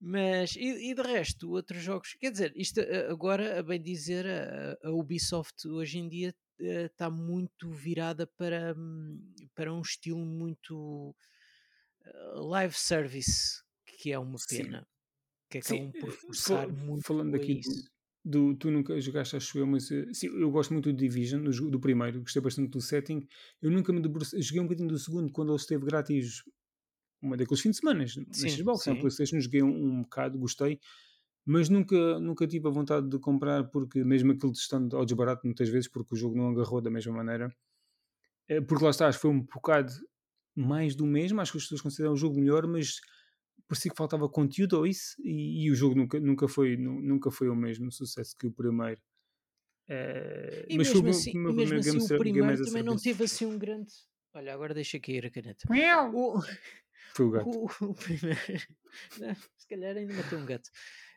Mas, 0.00 0.54
e, 0.54 0.90
e 0.90 0.94
de 0.94 1.02
resto, 1.02 1.50
outros 1.50 1.82
jogos, 1.82 2.14
quer 2.14 2.30
dizer, 2.30 2.52
isto 2.56 2.78
eh, 2.80 3.08
agora, 3.10 3.58
a 3.58 3.62
bem 3.62 3.82
dizer, 3.82 4.26
a, 4.26 4.78
a 4.88 4.92
Ubisoft 4.92 5.66
hoje 5.66 5.98
em 5.98 6.08
dia 6.08 6.32
está 6.58 7.10
muito 7.10 7.70
virada 7.72 8.24
para, 8.26 8.74
hum, 8.76 9.34
para 9.54 9.72
um 9.72 9.80
estilo 9.80 10.24
muito 10.24 11.16
eh, 12.04 12.12
live 12.36 12.74
service, 12.74 13.62
que 13.86 14.12
é 14.12 14.18
uma 14.18 14.40
Sim. 14.48 14.66
pena. 14.66 14.88
Que 15.50 15.58
Sim, 15.60 15.82
acabam 15.82 15.92
por 15.94 16.10
eh, 16.10 16.12
forçar 16.12 16.68
muito 16.68 17.04
falando 17.04 17.34
aqui 17.36 17.60
isso. 17.60 17.90
Do- 18.24 18.54
tu 18.56 18.70
nunca 18.70 19.00
jogaste 19.00 19.36
acho 19.36 19.58
eu, 19.58 19.66
mas 19.66 19.90
eh, 19.90 20.06
sim, 20.12 20.28
eu 20.28 20.50
gosto 20.50 20.72
muito 20.72 20.92
do 20.92 20.96
Division, 20.98 21.42
do, 21.42 21.70
do 21.70 21.80
primeiro, 21.80 22.20
gostei 22.20 22.42
bastante 22.42 22.70
do 22.70 22.80
setting. 22.80 23.26
Eu 23.62 23.70
nunca 23.70 23.92
me 23.92 24.00
debrucei, 24.00 24.42
joguei 24.42 24.60
um 24.60 24.64
bocadinho 24.64 24.88
do 24.88 24.98
segundo 24.98 25.32
quando 25.32 25.50
ele 25.52 25.56
esteve 25.56 25.84
grátis 25.86 26.42
uma 27.22 27.36
daqueles 27.36 27.60
fins 27.60 27.72
de 27.72 27.78
semana, 27.78 28.04
Sim, 28.32 28.58
Xbox, 28.58 28.86
na. 28.86 28.96
Playstation, 28.96 29.40
joguei 29.40 29.62
um, 29.62 29.68
um 29.70 30.02
bocado, 30.02 30.38
gostei, 30.38 30.80
mas 31.46 31.68
nunca, 31.68 32.18
nunca 32.20 32.46
tive 32.46 32.68
a 32.68 32.72
vontade 32.72 33.08
de 33.08 33.18
comprar 33.20 33.64
porque 33.70 34.04
mesmo 34.04 34.32
aquilo 34.32 34.52
estando 34.52 34.96
ao 34.96 35.04
desbarato 35.06 35.42
muitas 35.46 35.68
vezes 35.68 35.88
porque 35.90 36.14
o 36.14 36.18
jogo 36.18 36.36
não 36.36 36.50
agarrou 36.50 36.80
da 36.82 36.90
mesma 36.90 37.12
maneira. 37.14 37.50
Eh, 38.48 38.60
Porque 38.60 38.84
lá 38.84 38.90
está, 38.90 39.08
acho 39.08 39.18
que 39.18 39.22
foi 39.22 39.30
um 39.30 39.40
bocado 39.42 39.92
mais 40.56 40.94
do 40.94 41.06
mesmo, 41.06 41.40
acho 41.40 41.52
que 41.52 41.58
as 41.58 41.64
pessoas 41.64 41.82
consideram 41.82 42.14
o 42.14 42.16
jogo 42.16 42.38
melhor, 42.40 42.66
mas 42.66 43.00
parecia 43.68 43.90
que 43.90 43.96
faltava 43.96 44.28
conteúdo 44.28 44.74
ou 44.78 44.86
isso, 44.86 45.14
e, 45.22 45.64
e 45.66 45.70
o 45.70 45.74
jogo 45.74 45.94
nunca, 45.94 46.18
nunca, 46.20 46.48
foi, 46.48 46.76
nu- 46.76 47.00
nunca 47.02 47.30
foi 47.30 47.48
o 47.48 47.54
mesmo 47.56 47.92
sucesso 47.92 48.36
que 48.38 48.46
o 48.46 48.52
primeiro. 48.52 49.00
Eh, 49.88 50.66
E 50.68 50.76
mas 50.76 50.88
mesmo 50.88 51.00
o 51.00 51.04
meu- 51.04 51.12
assim, 51.12 51.30
o 51.30 51.34
meu 51.38 51.54
mesmo 51.54 51.66
primeiro 51.74 51.78
assim 51.78 51.98
o 52.14 52.18
primeiro 52.18 52.64
também 52.64 52.82
não 52.82 52.96
teve 52.96 53.24
assim 53.24 53.46
um 53.46 53.58
grande. 53.58 53.92
Olha, 54.34 54.52
agora 54.54 54.74
deixa 54.74 55.00
cair 55.00 55.24
a 55.26 55.30
caneta. 55.30 55.66
O, 56.14 56.40
Foi 57.14 57.26
o 57.26 57.30
gato. 57.30 57.46
o, 57.48 57.66
o 57.86 57.94
primeiro. 57.94 58.38
Não, 59.20 59.34
se 59.34 59.66
calhar 59.68 59.96
ainda 59.96 60.14
matou 60.14 60.38
um 60.38 60.44
gato. 60.46 60.70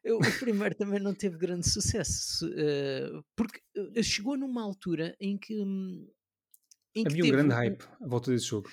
O, 0.05 0.17
o 0.17 0.39
primeiro 0.39 0.75
também 0.75 0.99
não 0.99 1.13
teve 1.13 1.37
grande 1.37 1.69
sucesso. 1.69 2.49
eh, 2.55 3.09
porque 3.35 3.61
eh, 3.95 4.03
chegou 4.03 4.37
numa 4.37 4.63
altura 4.63 5.15
em 5.19 5.37
que. 5.37 5.59
hum, 5.61 6.07
Em 6.95 7.03
que 7.03 7.09
Havia 7.11 7.23
um 7.23 7.27
teve 7.27 7.37
grande 7.37 7.53
hype 7.53 7.83
à 8.01 8.07
volta 8.07 8.31
desse 8.31 8.45
jogo. 8.47 8.69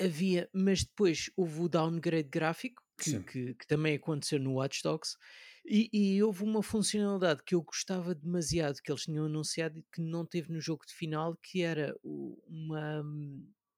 havia, 0.00 0.48
mas 0.52 0.84
depois 0.84 1.30
houve 1.36 1.60
o 1.60 1.68
downgrade 1.68 2.28
gráfico, 2.28 2.82
que, 3.04 3.20
que, 3.24 3.54
que 3.54 3.66
também 3.66 3.96
aconteceu 3.96 4.38
no 4.38 4.54
Watch 4.54 4.82
Dogs, 4.82 5.16
e, 5.64 5.88
e 5.92 6.22
houve 6.22 6.42
uma 6.42 6.62
funcionalidade 6.62 7.42
que 7.44 7.54
eu 7.54 7.62
gostava 7.62 8.14
demasiado, 8.14 8.80
que 8.82 8.90
eles 8.90 9.02
tinham 9.02 9.26
anunciado 9.26 9.78
e 9.78 9.84
que 9.92 10.00
não 10.00 10.24
teve 10.24 10.52
no 10.52 10.60
jogo 10.60 10.84
de 10.86 10.94
final, 10.94 11.36
que 11.36 11.62
era 11.62 11.94
uma, 12.02 13.04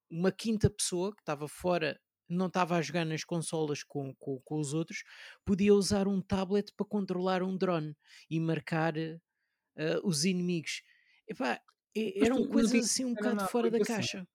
uma 0.09 0.31
quinta 0.31 0.69
pessoa 0.69 1.13
que 1.13 1.21
estava 1.21 1.47
fora, 1.47 1.99
não 2.29 2.47
estava 2.47 2.77
a 2.77 2.81
jogar 2.81 3.05
nas 3.05 3.23
consolas 3.23 3.83
com, 3.83 4.15
com, 4.15 4.39
com 4.41 4.59
os 4.59 4.73
outros, 4.73 5.03
podia 5.45 5.73
usar 5.73 6.07
um 6.07 6.21
tablet 6.21 6.71
para 6.75 6.85
controlar 6.85 7.43
um 7.43 7.57
drone 7.57 7.95
e 8.29 8.39
marcar 8.39 8.97
eh, 8.97 9.99
os 10.03 10.23
inimigos. 10.25 10.81
Epá, 11.27 11.59
Eram 11.95 12.47
coisas 12.47 12.85
assim 12.85 13.05
um 13.05 13.13
bocado 13.13 13.45
fora 13.47 13.69
da 13.69 13.79
caixa. 13.79 14.27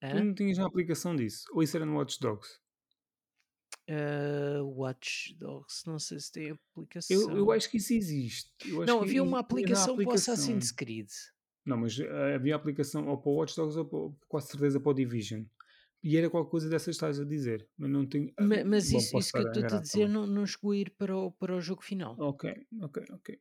Tu 0.00 0.06
não 0.24 0.34
tinhas 0.34 0.58
uma 0.58 0.68
aplicação 0.68 1.16
disso? 1.16 1.46
Ou 1.52 1.62
isso 1.62 1.76
era 1.76 1.86
no 1.86 1.96
Watch 1.96 2.20
Dogs? 2.20 2.60
Ah, 3.88 4.62
Watch 4.62 5.34
Dogs, 5.38 5.84
não 5.86 5.98
sei 5.98 6.18
se 6.18 6.32
tem 6.32 6.44
Eu, 6.48 6.50
eu 6.50 6.58
aplicação. 6.72 7.50
acho 7.52 7.70
que 7.70 7.76
isso 7.76 7.94
existe. 7.94 8.50
Eu 8.64 8.82
Não, 8.82 9.00
havia 9.02 9.22
uma 9.22 9.28
exi- 9.28 9.32
na 9.32 9.40
aplicação 9.40 9.94
para 9.96 10.02
o 10.02 10.12
aplicação. 10.12 10.34
Assassin's 10.34 10.72
Creed. 10.72 11.08
Não, 11.64 11.76
mas 11.78 11.98
eh, 11.98 12.34
havia 12.34 12.54
aplicação 12.56 13.08
ou 13.08 13.18
para 13.18 13.30
o 13.30 13.34
Watch 13.36 13.56
Dogs 13.56 13.76
ou 13.78 13.84
para, 13.84 14.26
quase 14.28 14.48
certeza 14.48 14.80
para 14.80 14.90
o 14.90 14.94
Division. 14.94 15.44
E 16.02 16.16
era 16.16 16.30
qualquer 16.30 16.50
coisa 16.50 16.68
dessas 16.68 16.94
estás 16.94 17.18
a 17.18 17.24
dizer. 17.24 17.68
Mas 17.76 17.90
não 17.90 18.06
tenho. 18.06 18.32
ah, 18.38 18.44
Ma- 18.44 18.64
Mas 18.64 18.90
Bom, 18.90 18.98
isso, 18.98 19.18
isso 19.18 19.32
que 19.32 19.38
eu 19.38 19.42
estou 19.46 19.78
a 19.78 19.80
dizer 19.80 20.08
não, 20.08 20.26
não 20.26 20.46
chegou 20.46 20.72
a 20.72 20.76
ir 20.76 20.90
para 20.90 21.16
o, 21.16 21.32
para 21.32 21.54
o 21.56 21.60
jogo 21.60 21.82
final. 21.82 22.14
Ok, 22.18 22.66
ok, 22.82 23.04
ok. 23.10 23.40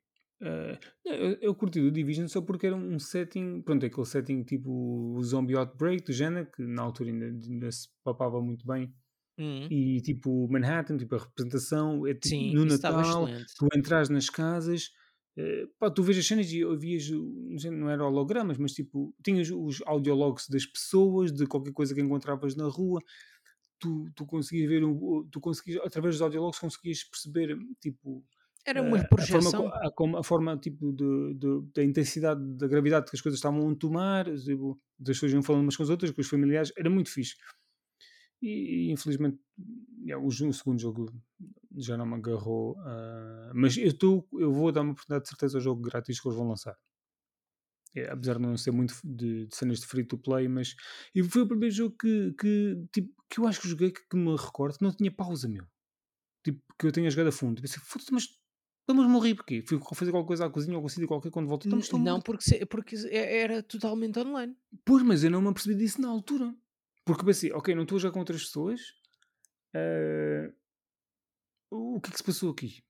Não, 1.05 1.13
eu, 1.13 1.37
eu 1.41 1.55
curti 1.55 1.79
do 1.81 1.91
Division 1.91 2.27
só 2.27 2.41
porque 2.41 2.67
era 2.67 2.75
um 2.75 2.99
setting, 2.99 3.61
pronto, 3.61 3.85
aquele 3.85 4.05
setting 4.05 4.43
tipo 4.43 4.69
o 4.71 5.23
Zombie 5.23 5.55
Outbreak 5.55 6.03
do 6.05 6.11
género, 6.13 6.49
que 6.51 6.63
na 6.63 6.81
altura 6.81 7.09
ainda, 7.09 7.25
ainda 7.27 7.71
se 7.71 7.87
papava 8.03 8.41
muito 8.41 8.65
bem. 8.65 8.93
Hum, 9.37 9.69
E 9.69 10.01
tipo 10.01 10.47
Manhattan, 10.49 10.97
tipo 10.97 11.15
a 11.15 11.19
representação, 11.19 12.05
é 12.05 12.13
tipo 12.13 12.37
Sim, 12.37 12.53
no 12.53 12.65
Natal, 12.65 13.27
tu 13.57 13.67
entras 13.75 14.09
nas 14.09 14.29
casas, 14.29 14.91
eh, 15.37 15.65
pá, 15.79 15.89
tu 15.89 16.03
vês 16.03 16.17
as 16.19 16.27
cenas 16.27 16.51
e 16.51 16.63
ouvias, 16.63 17.09
não 17.09 17.57
sei, 17.57 17.71
não 17.71 17.89
era 17.89 18.05
hologramas, 18.05 18.57
mas 18.59 18.73
tipo, 18.73 19.15
tinhas 19.23 19.49
os 19.49 19.81
audiologs 19.85 20.47
das 20.49 20.65
pessoas, 20.67 21.31
de 21.31 21.47
qualquer 21.47 21.73
coisa 21.73 21.95
que 21.95 22.01
encontravas 22.01 22.55
na 22.55 22.65
rua, 22.67 23.01
tu, 23.79 24.09
tu 24.15 24.25
conseguias 24.25 24.69
ver, 24.69 24.81
tu 25.31 25.39
conseguias, 25.41 25.81
através 25.85 26.15
dos 26.15 26.21
audiologs 26.21 26.59
conseguias 26.59 27.03
perceber, 27.03 27.57
tipo, 27.81 28.23
Era 28.63 28.81
uma 28.81 28.99
eh, 28.99 29.07
a 29.19 29.27
forma, 29.27 29.51
projeção. 29.51 29.65
a, 29.85 30.19
a 30.19 30.23
forma 30.23 30.57
tipo, 30.57 30.91
de, 30.93 31.33
de- 31.35 31.61
da 31.73 31.83
intensidade, 31.83 32.41
da 32.57 32.67
gravidade 32.67 33.09
que 33.09 33.15
as 33.15 33.21
coisas 33.21 33.37
estavam 33.39 33.69
a 33.69 33.75
tomar, 33.75 34.25
tipo, 34.37 34.79
das 34.99 35.15
pessoas 35.17 35.33
iam 35.33 35.43
falando 35.43 35.63
umas 35.63 35.75
com 35.77 35.83
as 35.83 35.89
outras, 35.89 36.11
com 36.11 36.21
os 36.21 36.27
familiares, 36.29 36.71
era 36.77 36.89
muito 36.89 37.09
fixe. 37.11 37.35
E, 38.45 38.89
e, 38.89 38.91
infelizmente 38.91 39.39
yeah, 40.05 40.23
o, 40.23 40.27
o 40.27 40.53
segundo 40.53 40.79
jogo 40.79 41.11
já 41.75 41.97
não 41.97 42.05
me 42.05 42.15
agarrou. 42.15 42.75
ah, 42.79 43.51
mas 43.55 43.75
eu, 43.77 43.97
tô, 43.97 44.27
eu 44.33 44.51
vou 44.53 44.71
dar 44.71 44.81
uma 44.81 44.91
oportunidade 44.91 45.23
de 45.23 45.29
certeza 45.29 45.57
ao 45.57 45.61
jogo 45.61 45.81
grátis 45.81 46.19
que 46.19 46.27
eles 46.27 46.37
vão 46.37 46.47
lançar. 46.49 46.75
É, 47.95 48.11
apesar 48.11 48.35
de 48.35 48.41
não 48.41 48.57
ser 48.57 48.71
muito 48.71 48.93
de, 49.03 49.47
de 49.47 49.55
cenas 49.55 49.79
de 49.79 49.87
free 49.87 50.03
to 50.03 50.17
play, 50.17 50.47
mas 50.49 50.75
e 51.13 51.23
foi 51.23 51.43
o 51.43 51.47
primeiro 51.47 51.73
jogo 51.73 51.95
que, 51.97 52.33
que, 52.33 52.85
tipo, 52.91 53.23
que 53.29 53.39
eu 53.39 53.47
acho 53.47 53.61
que 53.61 53.69
joguei 53.69 53.89
que, 53.91 54.01
que 54.09 54.17
me 54.17 54.35
recordo 54.35 54.77
que 54.77 54.83
não 54.83 54.91
tinha 54.91 55.09
pausa, 55.09 55.47
meu. 55.47 55.65
Tipo, 56.43 56.61
que 56.77 56.87
eu 56.87 56.91
tenha 56.91 57.09
jogado 57.09 57.29
a 57.29 57.31
fundo. 57.31 57.61
Pensei, 57.61 57.79
foda-se, 57.81 58.11
mas 58.11 58.27
estamos 58.81 59.05
a 59.05 59.07
morrer 59.07 59.33
porquê? 59.33 59.63
Fui 59.65 59.79
fazer 59.93 60.11
qualquer 60.11 60.27
coisa 60.27 60.45
à 60.45 60.49
cozinha 60.49 60.77
ou 60.77 60.89
sítio 60.89 61.07
qualquer 61.07 61.31
quando 61.31 61.47
volto. 61.47 61.65
Estamos 61.65 61.87
N- 61.87 61.91
tão 61.91 61.99
Não, 61.99 62.21
porque, 62.21 62.43
se- 62.43 62.65
porque 62.65 62.95
é- 63.09 63.39
era 63.39 63.63
totalmente 63.63 64.19
online. 64.19 64.55
Pois, 64.83 65.01
mas 65.01 65.23
eu 65.23 65.31
não 65.31 65.41
me 65.41 65.47
apercebi 65.47 65.75
disso 65.75 66.01
na 66.01 66.09
altura. 66.09 66.53
Porque 67.05 67.25
pensei, 67.25 67.51
ok, 67.53 67.73
não 67.75 67.83
estou 67.83 67.99
já 67.99 68.11
com 68.11 68.19
outras 68.19 68.43
pessoas. 68.45 68.81
ah, 69.75 70.51
o 71.69 72.01
que 72.01 72.09
é 72.09 72.11
que 72.11 72.17
se 72.17 72.23
passou 72.23 72.51
aqui? 72.51 72.83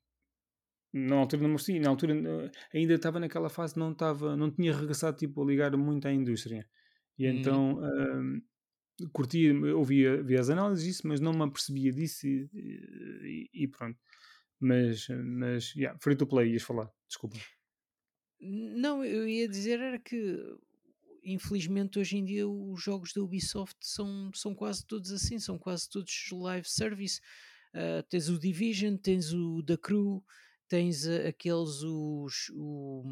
Na 0.93 1.17
altura 1.17 1.41
não 1.43 1.49
mostrei, 1.51 1.79
na 1.79 1.89
altura 1.89 2.13
eh, 2.15 2.51
ainda 2.77 2.93
estava 2.93 3.19
naquela 3.19 3.49
fase, 3.49 3.77
não 3.77 3.91
estava, 3.91 4.35
não 4.37 4.49
tinha 4.51 4.73
regressado 4.75 5.17
tipo 5.17 5.41
a 5.41 5.45
ligar 5.45 5.75
muito 5.77 6.07
à 6.07 6.11
indústria. 6.13 6.69
E 7.19 7.25
Uhum. 7.25 7.27
então 7.27 7.79
ahm, 7.83 8.41
curtia, 9.13 9.53
ouvia, 9.75 10.23
via 10.23 10.39
as 10.41 10.49
análises 10.49 10.85
disso, 10.85 11.07
mas 11.07 11.19
não 11.21 11.33
me 11.33 11.43
apercebia 11.43 11.91
disso 11.93 12.27
e, 12.27 12.49
e- 12.53 13.49
e 13.65 13.67
pronto. 13.67 13.99
Mas, 14.59 15.07
mas 15.09 15.75
yeah, 15.75 15.97
free 16.01 16.15
to 16.17 16.27
play, 16.27 16.51
ias 16.53 16.63
falar, 16.63 16.91
desculpa. 17.09 17.37
Não, 18.39 19.03
eu 19.03 19.27
ia 19.27 19.47
dizer 19.47 19.79
era 19.79 19.99
que 19.99 20.37
infelizmente 21.25 21.99
hoje 21.99 22.17
em 22.17 22.23
dia 22.23 22.47
os 22.47 22.81
jogos 22.81 23.11
da 23.13 23.21
Ubisoft 23.21 23.75
são, 23.81 24.31
são 24.33 24.53
quase 24.55 24.85
todos 24.85 25.11
assim, 25.11 25.39
são 25.39 25.57
quase 25.57 25.89
todos 25.89 26.11
live 26.31 26.67
service. 26.69 27.19
Ah, 27.73 28.03
tens 28.09 28.29
o 28.29 28.39
Division, 28.39 28.95
tens 28.95 29.33
o 29.33 29.61
The 29.63 29.75
Crew, 29.77 30.23
tens 30.69 31.05
ah, 31.07 31.27
aqueles 31.27 31.81
os. 31.83 32.49
O, 32.55 33.03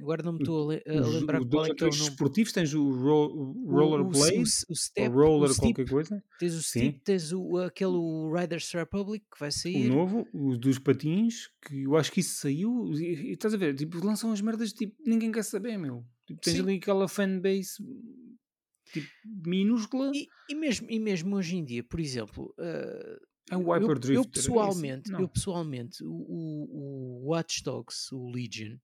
agora 0.00 0.22
não 0.22 0.32
me 0.32 0.40
estou 0.40 0.70
a, 0.70 0.74
a 0.74 1.00
Os, 1.00 1.14
lembrar 1.14 1.40
os 1.40 1.46
qual 1.48 1.64
é 1.66 1.74
que 1.74 1.84
é 1.84 1.86
o 1.86 1.90
nome. 1.90 2.08
desportivos, 2.08 2.52
tens 2.52 2.74
o, 2.74 2.90
ro, 2.90 3.26
o 3.26 3.70
O, 3.72 3.72
o, 3.72 3.72
Rollerblade, 3.72 4.38
o, 4.38 4.44
o 4.68 4.74
ou 4.74 4.76
Step, 4.76 5.08
o 5.08 5.12
Roller 5.12 5.50
Steep, 5.50 5.74
qualquer 5.74 5.86
coisa. 5.88 6.24
tens 6.38 6.54
o 6.54 6.62
Steep, 6.62 7.00
tens 7.04 7.32
o, 7.32 7.56
aquele 7.58 7.92
o 7.92 8.32
Riders 8.34 8.70
Republic 8.72 9.24
que 9.32 9.38
vai 9.38 9.50
O 9.50 9.52
sair. 9.52 9.88
novo, 9.88 10.28
o 10.32 10.56
dos 10.58 10.78
patins, 10.78 11.48
que 11.62 11.82
eu 11.84 11.96
acho 11.96 12.10
que 12.12 12.20
isso 12.20 12.34
saiu. 12.40 12.92
E, 12.94 13.30
e 13.30 13.32
estás 13.32 13.54
a 13.54 13.56
ver? 13.56 13.74
Tipo, 13.74 14.04
lançam 14.04 14.32
as 14.32 14.40
merdas, 14.40 14.72
tipo, 14.72 14.94
ninguém 15.06 15.30
quer 15.30 15.44
saber, 15.44 15.78
meu. 15.78 16.04
Tipo, 16.30 16.40
tens 16.42 16.56
Sim. 16.56 16.62
ali 16.62 16.76
aquela 16.76 17.08
fanbase 17.08 17.82
tipo, 18.92 19.08
minúscula. 19.24 20.10
E, 20.14 20.28
e 20.48 20.54
mesmo, 20.54 20.86
e 20.90 20.98
mesmo 20.98 21.36
hoje 21.36 21.56
em 21.56 21.64
dia, 21.64 21.82
por 21.82 21.98
exemplo, 22.00 22.54
ah, 22.58 23.18
É 23.50 23.54
eu, 23.54 23.62
Hyper 23.62 23.90
eu 23.90 23.98
Drifter. 23.98 24.16
é 24.16 24.20
esse? 24.20 24.28
pessoalmente, 24.28 25.10
eu 25.12 25.28
pessoalmente, 25.28 26.04
o, 26.04 26.12
o, 26.12 27.24
o 27.24 27.30
Watch 27.30 27.62
Dogs, 27.64 28.14
o 28.14 28.28
Legion, 28.30 28.76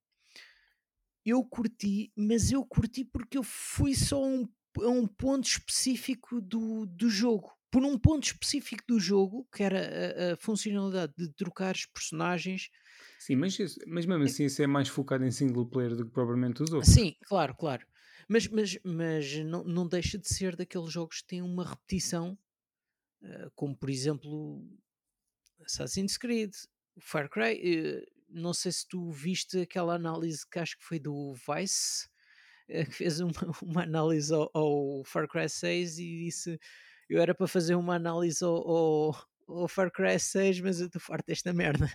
eu 1.24 1.44
curti, 1.44 2.12
mas 2.16 2.52
eu 2.52 2.64
curti 2.64 3.05
porque 3.05 3.36
eu 3.39 3.43
fui 3.43 3.94
só 3.94 4.23
a 4.23 4.27
um, 4.27 4.48
a 4.81 4.89
um 4.89 5.06
ponto 5.06 5.44
específico 5.44 6.40
do, 6.40 6.86
do 6.86 7.09
jogo. 7.10 7.52
Por 7.70 7.85
um 7.85 7.98
ponto 7.98 8.24
específico 8.24 8.85
do 8.89 8.98
jogo, 9.01 9.47
que 9.52 9.62
era 9.62 9.81
a, 9.81 10.32
a 10.35 10.36
funcionalidade 10.36 11.12
de 11.18 11.32
trocar 11.35 11.74
os 11.74 11.85
personagens. 11.86 12.68
Sim, 13.27 13.35
mas, 13.35 13.59
mas 13.89 14.07
mesmo 14.07 14.23
assim, 14.23 14.44
isso 14.44 14.62
é 14.62 14.69
mais 14.69 14.89
focado 14.89 15.24
em 15.24 15.32
single 15.32 15.66
player 15.66 15.97
do 15.97 16.05
que 16.05 16.12
propriamente 16.12 16.62
os 16.62 16.73
outros. 16.73 16.94
Sim, 16.94 17.12
claro, 17.24 17.57
claro. 17.57 17.85
Mas, 18.28 18.47
mas, 18.47 18.78
mas 18.85 19.36
não, 19.39 19.65
não 19.65 19.89
deixa 19.89 20.16
de 20.16 20.28
ser 20.28 20.55
daqueles 20.55 20.93
jogos 20.93 21.23
que 21.23 21.27
têm 21.27 21.43
uma 21.43 21.69
repetição, 21.69 22.39
ah, 23.24 23.51
como 23.57 23.77
por 23.77 23.90
exemplo 23.90 24.62
Assassin's 25.65 26.16
Creed, 26.16 26.53
Far 27.01 27.28
Cry. 27.28 27.61
eh, 27.65 28.07
não 28.28 28.55
sei 28.55 28.70
se 28.70 28.86
tu 28.86 29.11
viste 29.11 29.59
aquela 29.61 29.97
análise 29.97 30.48
que 30.48 30.61
acho 30.61 30.78
que 30.78 30.85
foi 30.85 31.01
do 31.01 31.35
Vice, 31.35 32.09
eh, 32.69 32.85
que 32.85 32.93
fez 32.93 33.19
uma, 33.19 33.32
uma 33.61 33.82
análise 33.82 34.32
ao, 34.32 34.48
ao 34.55 35.03
Far 35.05 35.27
Cry 35.27 35.48
6 35.48 35.98
e 35.98 36.27
disse: 36.27 36.61
Eu 37.09 37.20
era 37.20 37.35
para 37.35 37.48
fazer 37.48 37.74
uma 37.74 37.97
análise 37.97 38.44
ao, 38.44 38.57
ao, 38.57 39.16
ao 39.48 39.66
Far 39.66 39.90
Cry 39.90 40.20
6, 40.20 40.61
mas 40.61 40.78
eu 40.81 40.86
estou 40.86 41.01
farto 41.01 41.27
desta 41.27 41.53
merda. 41.53 41.90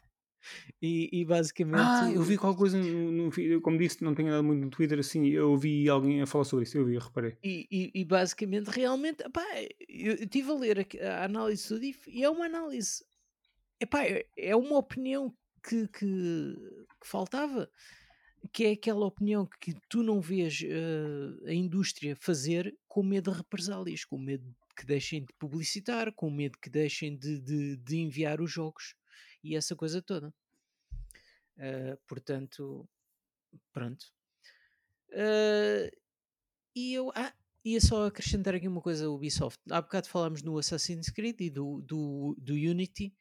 E, 0.82 1.10
e 1.12 1.26
basicamente. 1.26 1.82
Ah, 1.82 2.12
eu 2.12 2.22
vi 2.24 2.38
qualquer 2.38 2.58
coisa 2.58 2.78
no, 2.78 3.12
no 3.30 3.62
como 3.62 3.78
disse, 3.78 4.04
não 4.04 4.16
tenho 4.16 4.30
andado 4.30 4.44
muito 4.44 4.62
no 4.64 4.70
Twitter 4.70 5.00
assim, 5.00 5.28
eu 5.28 5.56
vi 5.58 5.88
alguém 5.88 6.22
a 6.22 6.26
falar 6.26 6.44
sobre 6.46 6.64
isso, 6.64 6.78
eu 6.78 6.86
vi, 6.86 6.96
eu 6.96 7.02
reparei. 7.02 7.38
E, 7.44 7.68
e- 7.72 7.92
e 7.94 8.06
basicamente, 8.06 8.68
realmente, 8.70 9.24
epá, 9.24 9.44
eu 9.88 10.14
estive 10.16 10.50
a 10.52 10.56
ler 10.56 10.80
aqui 10.80 11.00
a 11.00 11.24
análise 11.26 11.70
do 11.70 11.80
DIF 11.80 12.10
e 12.10 12.24
é 12.24 12.30
uma 12.30 12.46
análise, 12.46 13.04
epá, 13.80 14.04
é 14.04 14.26
é 14.38 14.56
uma 14.56 14.78
opinião 14.78 15.34
que, 15.64 15.88
que, 15.90 16.06
que 17.00 17.08
faltava, 17.08 17.70
que 18.52 18.66
é 18.66 18.72
aquela 18.72 19.06
opinião 19.06 19.48
que 19.60 19.76
tu 19.88 20.02
não 20.02 20.20
vês 20.20 20.62
eh, 20.66 21.50
a 21.50 21.54
indústria 21.54 22.16
fazer 22.16 22.76
com 22.88 23.04
medo 23.04 23.32
de 23.32 23.38
represálias, 23.38 24.04
com 24.04 24.18
medo 24.18 24.44
que 24.76 24.86
deixem 24.86 25.22
de 25.24 25.32
publicitar, 25.38 26.12
com 26.14 26.32
medo 26.32 26.58
que 26.60 26.70
deixem 26.70 27.16
de, 27.16 27.40
de, 27.40 27.78
de 27.78 27.98
enviar 27.98 28.42
os 28.42 28.52
jogos 28.52 28.96
e 29.44 29.56
essa 29.56 29.76
coisa 29.76 30.02
toda. 30.02 30.34
Eh, 31.58 31.98
portanto, 32.08 32.88
pronto. 33.72 34.06
Eh, 35.10 35.92
e 36.76 36.94
eu 36.94 37.12
ah, 37.16 37.34
ia 37.64 37.82
só 37.82 38.08
acrescentar 38.08 38.56
aqui 38.56 38.68
uma 38.68 38.82
coisa, 38.82 39.10
Ubisoft. 39.10 39.60
Há 39.70 39.82
bocado 39.82 40.08
falámos 40.08 40.42
no 40.42 40.58
Assassin's 40.58 41.10
Creed 41.10 41.42
e 41.42 41.50
do, 41.50 41.82
do, 41.82 42.36
do 42.40 42.54
Unity, 42.54 43.14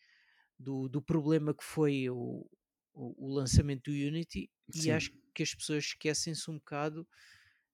do, 0.58 0.88
do 0.88 1.02
problema 1.02 1.54
que 1.54 1.64
foi 1.64 2.08
o, 2.08 2.46
o, 2.92 3.26
o 3.26 3.34
lançamento 3.34 3.90
do 3.90 3.96
Unity, 3.96 4.50
e 4.74 4.80
Sim. 4.82 4.90
acho 4.92 5.12
que 5.34 5.42
as 5.42 5.54
pessoas 5.54 5.84
esquecem-se 5.84 6.50
um 6.50 6.58
bocado 6.58 7.06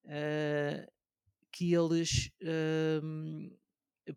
ah, 0.06 0.86
que 1.52 1.72
eles, 1.72 2.30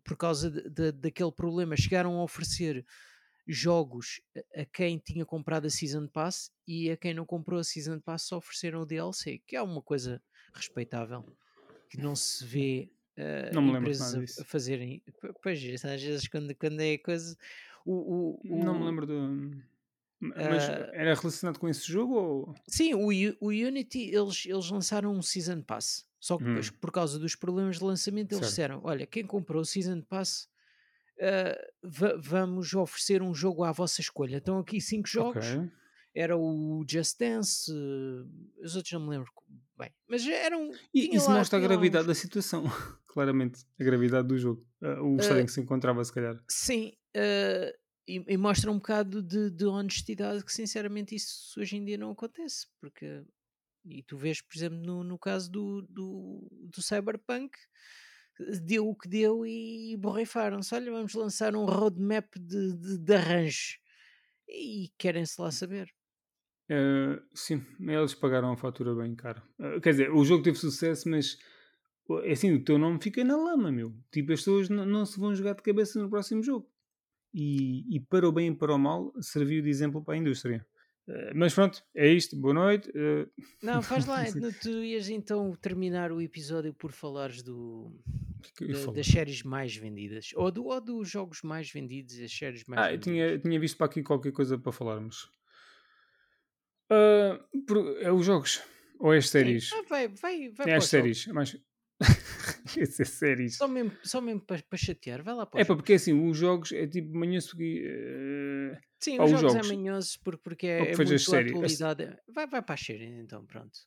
por 0.04 0.16
causa 0.16 0.50
de- 0.50 0.68
de- 0.68 0.92
daquele 0.92 1.32
problema, 1.32 1.74
chegaram 1.76 2.18
a 2.18 2.22
oferecer 2.22 2.84
jogos 3.52 4.20
a- 4.56 4.64
quem 4.66 4.98
tinha 4.98 5.24
comprado 5.26 5.66
a 5.66 5.70
Season 5.70 6.06
Pass 6.06 6.50
e 6.66 6.90
a 6.90 6.96
quem 6.96 7.12
não 7.14 7.26
comprou 7.26 7.58
a 7.60 7.64
Season 7.64 7.98
Pass 8.00 8.22
só 8.22 8.36
ofereceram 8.38 8.80
o 8.82 8.86
DLC, 8.86 9.38
que 9.46 9.56
é 9.56 9.62
uma 9.62 9.82
coisa 9.82 10.22
respeitável 10.54 11.24
que 11.88 11.98
não 11.98 12.14
se 12.14 12.44
vê 12.44 12.90
ah, 13.18 13.50
Não 13.52 13.60
me 13.62 13.76
empresas 13.78 14.38
a- 14.38 14.44
fazerem. 14.44 15.02
Pois, 15.42 15.58
às 15.84 16.02
vezes 16.02 16.28
quando, 16.28 16.54
quando 16.54 16.80
é 16.80 16.96
coisa. 16.98 17.36
O, 17.84 18.38
o, 18.44 18.64
Não 18.64 18.74
me 18.74 18.82
o- 18.82 18.86
lembro 18.86 19.06
do. 19.06 19.62
Mas 20.20 20.64
Ah, 20.68 20.90
era 20.92 21.14
relacionado 21.14 21.58
com 21.58 21.68
esse 21.68 21.90
jogo 21.90 22.14
ou. 22.14 22.54
Sim, 22.68 22.94
o, 22.94 23.08
o 23.40 23.48
Unity 23.48 24.10
eles, 24.14 24.44
eles 24.46 24.70
lançaram 24.70 25.12
um 25.14 25.22
Season 25.22 25.62
Pass. 25.62 26.06
Só 26.20 26.36
que 26.36 26.44
depois, 26.44 26.68
Hum. 26.70 26.74
por 26.80 26.92
causa 26.92 27.18
dos 27.18 27.34
problemas 27.34 27.78
de 27.78 27.84
lançamento, 27.84 28.32
eles 28.32 28.38
Certo. 28.40 28.50
disseram: 28.50 28.80
Olha, 28.84 29.06
quem 29.06 29.26
comprou 29.26 29.62
o 29.62 29.64
Season 29.64 30.02
Pass, 30.02 30.46
ah, 31.20 31.68
va- 31.82 32.16
vamos 32.18 32.72
oferecer 32.74 33.22
um 33.22 33.34
jogo 33.34 33.62
à 33.64 33.72
vossa 33.72 34.00
escolha. 34.00 34.36
Então, 34.36 34.58
aqui 34.58 34.80
cinco 34.80 35.08
jogos: 35.08 35.46
Ok. 35.46 35.70
era 36.14 36.36
o 36.36 36.84
Just 36.88 37.18
Dance, 37.18 37.70
eh, 37.72 38.64
os 38.64 38.74
outros 38.76 38.92
não 38.92 39.00
me 39.00 39.10
lembro, 39.10 39.30
bem. 39.78 39.90
Mas 40.08 40.26
eram. 40.26 40.70
E 40.94 41.14
isso 41.16 41.28
lá, 41.30 41.38
mostra 41.38 41.58
a 41.58 41.62
gravidade 41.62 42.04
uns- 42.04 42.08
da 42.08 42.14
situação, 42.14 42.64
claramente. 43.06 43.64
A 43.78 43.84
gravidade 43.84 44.28
do 44.28 44.38
jogo. 44.38 44.66
Ah, 44.82 45.02
o 45.02 45.16
estado 45.16 45.40
em 45.40 45.46
que 45.46 45.52
se 45.52 45.60
encontrava, 45.60 46.04
se 46.04 46.12
calhar. 46.12 46.42
Sim, 46.48 46.92
e, 48.08 48.24
e 48.26 48.36
mostra 48.36 48.70
um 48.70 48.76
bocado 48.76 49.22
de, 49.22 49.50
de 49.50 49.64
honestidade 49.66 50.44
que 50.44 50.52
sinceramente 50.52 51.14
isso 51.14 51.60
hoje 51.60 51.76
em 51.76 51.84
dia 51.84 51.96
não 51.98 52.10
acontece, 52.10 52.66
porque 52.80 53.22
e 53.86 54.02
tu 54.02 54.16
vês, 54.16 54.40
por 54.42 54.54
exemplo, 54.56 54.78
no, 54.78 55.02
no 55.04 55.18
caso 55.18 55.50
do, 55.50 55.82
do, 55.88 56.46
do 56.50 56.82
Cyberpunk, 56.82 57.56
deu 58.62 58.88
o 58.88 58.96
que 58.96 59.08
deu 59.08 59.44
e 59.46 59.96
borrifaram-se. 59.96 60.74
Olha, 60.74 60.90
vamos 60.90 61.14
lançar 61.14 61.54
um 61.54 61.64
roadmap 61.64 62.26
de, 62.38 62.76
de, 62.76 62.98
de 62.98 63.14
arranjo 63.14 63.78
e 64.48 64.90
querem-se 64.98 65.40
lá 65.40 65.50
saber. 65.50 65.92
Ah, 66.70 67.20
sim, 67.34 67.64
eles 67.80 68.14
pagaram 68.14 68.52
a 68.52 68.56
fatura 68.56 68.94
bem 68.94 69.14
caro. 69.14 69.42
Ah, 69.58 69.80
quer 69.80 69.90
dizer, 69.90 70.10
o 70.12 70.24
jogo 70.24 70.42
teve 70.42 70.56
sucesso, 70.56 71.08
mas 71.08 71.36
é 72.24 72.32
assim, 72.32 72.52
o 72.54 72.64
teu 72.64 72.78
nome 72.78 73.00
fica 73.02 73.24
na 73.24 73.36
lama, 73.36 73.70
meu. 73.70 73.94
Tipo, 74.10 74.32
as 74.32 74.40
pessoas 74.40 74.68
não, 74.68 75.04
se 75.04 75.18
vão 75.18 75.34
jogar 75.34 75.54
de 75.54 75.62
cabeça 75.62 76.00
no 76.00 76.08
próximo 76.08 76.42
jogo. 76.42 76.68
E, 77.32 77.96
e 77.96 78.00
para 78.00 78.28
o 78.28 78.32
bem 78.32 78.48
e 78.48 78.54
para 78.54 78.74
o 78.74 78.78
mal, 78.78 79.12
serviu 79.20 79.62
de 79.62 79.68
exemplo 79.68 80.02
para 80.02 80.14
a 80.14 80.18
indústria. 80.18 80.66
Ah, 81.08 81.32
mas 81.34 81.54
pronto, 81.54 81.82
é 81.94 82.08
isto. 82.08 82.36
Boa 82.36 82.54
noite. 82.54 82.90
Não, 83.62 83.82
faz 83.82 84.06
lá, 84.06 84.24
tu 84.60 84.70
ias 84.84 85.08
então 85.08 85.52
terminar 85.60 86.12
o 86.12 86.20
episódio 86.20 86.72
por 86.72 86.92
falares 86.92 87.42
do, 87.42 87.92
é 88.60 88.64
eu 88.64 88.68
da- 88.68 88.86
das 88.86 89.06
séries 89.06 89.42
mais 89.42 89.74
vendidas, 89.76 90.30
ou, 90.34 90.50
do, 90.50 90.64
ou 90.66 90.80
dos 90.80 91.08
jogos 91.10 91.42
mais 91.42 91.70
vendidos 91.70 92.14
e 92.16 92.24
as 92.24 92.32
séries 92.32 92.64
mais 92.66 92.84
Ah, 92.84 92.90
eu 92.92 92.98
vendidas. 92.98 93.00
tinha, 93.00 93.38
tinha 93.38 93.60
visto 93.60 93.76
para 93.76 93.86
aqui 93.86 94.02
qualquer 94.02 94.32
coisa 94.32 94.58
para 94.58 94.72
falarmos. 94.72 95.30
Ah, 96.88 97.38
por- 97.66 97.96
é 98.02 98.10
os 98.12 98.24
jogos 98.26 98.52
ou 98.98 99.12
é 99.14 99.18
as 99.18 99.28
séries? 99.28 99.66
Ah, 99.72 99.82
vai, 99.88 100.08
vai, 100.08 100.48
vai 100.50 100.68
É 100.68 100.74
para 100.74 100.78
as 100.78 100.86
séries. 100.86 101.26
é. 101.28 101.60
Esse 102.76 103.02
é 103.02 103.04
séries. 103.04 103.56
Só 103.58 103.66
mesmo, 103.68 103.92
só 104.10 104.18
mesmo 104.20 104.40
para, 104.48 104.62
para 104.62 104.78
chatear, 104.86 105.22
vai 105.22 105.34
lá 105.34 105.46
para 105.46 105.60
É 105.60 105.64
pá, 105.64 105.74
jogos. 105.74 105.76
porque 105.76 105.94
assim, 105.94 106.12
os 106.28 106.36
jogos 106.36 106.72
é 106.72 106.86
tipo 106.86 107.16
manhã 107.16 107.40
seguir. 107.40 107.82
eh, 107.86 108.80
Sim, 109.02 109.16
pá, 109.16 109.24
os 109.24 109.30
os 109.32 109.40
jogos, 109.40 109.40
jogos. 109.40 109.60
é 109.60 109.62
manhoso 109.62 110.18
porque, 110.24 110.42
porque 110.42 110.66
é, 110.66 110.92
é 110.92 110.96
muito 110.96 111.34
atualidade. 111.34 112.04
Vai, 112.34 112.46
vai 112.46 112.62
para 112.62 112.74
as 112.74 112.80
séries 112.80 113.10
então, 113.18 113.44
pronto. 113.46 113.78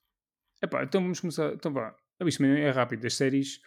Epá, 0.62 0.84
então 0.84 1.02
vamos 1.02 1.20
começar. 1.20 1.54
Então 1.54 1.72
vá. 1.74 1.96
Ah, 2.20 2.26
Isto 2.28 2.44
é 2.46 2.70
rápido. 2.72 3.06
As 3.06 3.16
séries. 3.16 3.60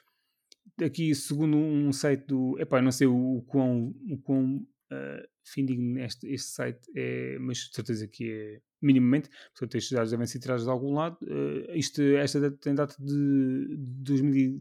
Aqui, 0.83 1.15
segundo 1.15 1.57
um 1.57 1.93
site 1.93 2.27
do. 2.27 2.59
Epá, 2.59 2.83
não 2.83 2.93
sei 2.93 3.07
o, 3.07 3.43
quão, 3.47 3.95
o 4.11 4.19
quão 4.19 4.67
ah, 4.91 5.23
fidedigno 5.45 5.99
este, 6.01 6.27
este 6.29 6.49
site 6.49 6.81
é, 6.95 7.39
mas 7.39 7.59
de 7.59 7.75
certeza 7.75 8.07
que 8.09 8.31
é 8.31 8.61
minimamente. 8.83 9.29
Portanto, 9.53 9.75
estes 9.77 9.93
dados 9.93 10.11
devem 10.11 10.27
ser 10.27 10.39
tirados 10.39 10.65
de 10.65 10.71
algum 10.71 10.95
lado. 10.95 11.19
Ah, 11.23 11.77
isto, 11.77 12.01
esta 12.03 12.41
data 12.41 12.57
tem 12.61 12.75
data 12.75 12.95
de, 12.99 13.69
de 13.69 14.03
2000. 14.03 14.37
e- 14.37 14.61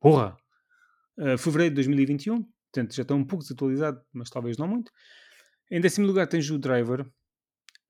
Porra! 0.00 0.36
Ah, 1.18 1.38
fevereiro 1.38 1.70
de 1.70 1.76
2021. 1.76 2.42
Portanto, 2.72 2.94
já 2.94 3.02
está 3.02 3.14
um 3.14 3.24
pouco 3.24 3.42
desatualizado, 3.42 4.02
mas 4.12 4.28
talvez 4.30 4.56
não 4.58 4.68
muito. 4.68 4.90
Em 5.70 5.80
décimo 5.80 6.06
lugar 6.06 6.26
tens 6.26 6.48
o 6.50 6.58
Driver, 6.58 7.06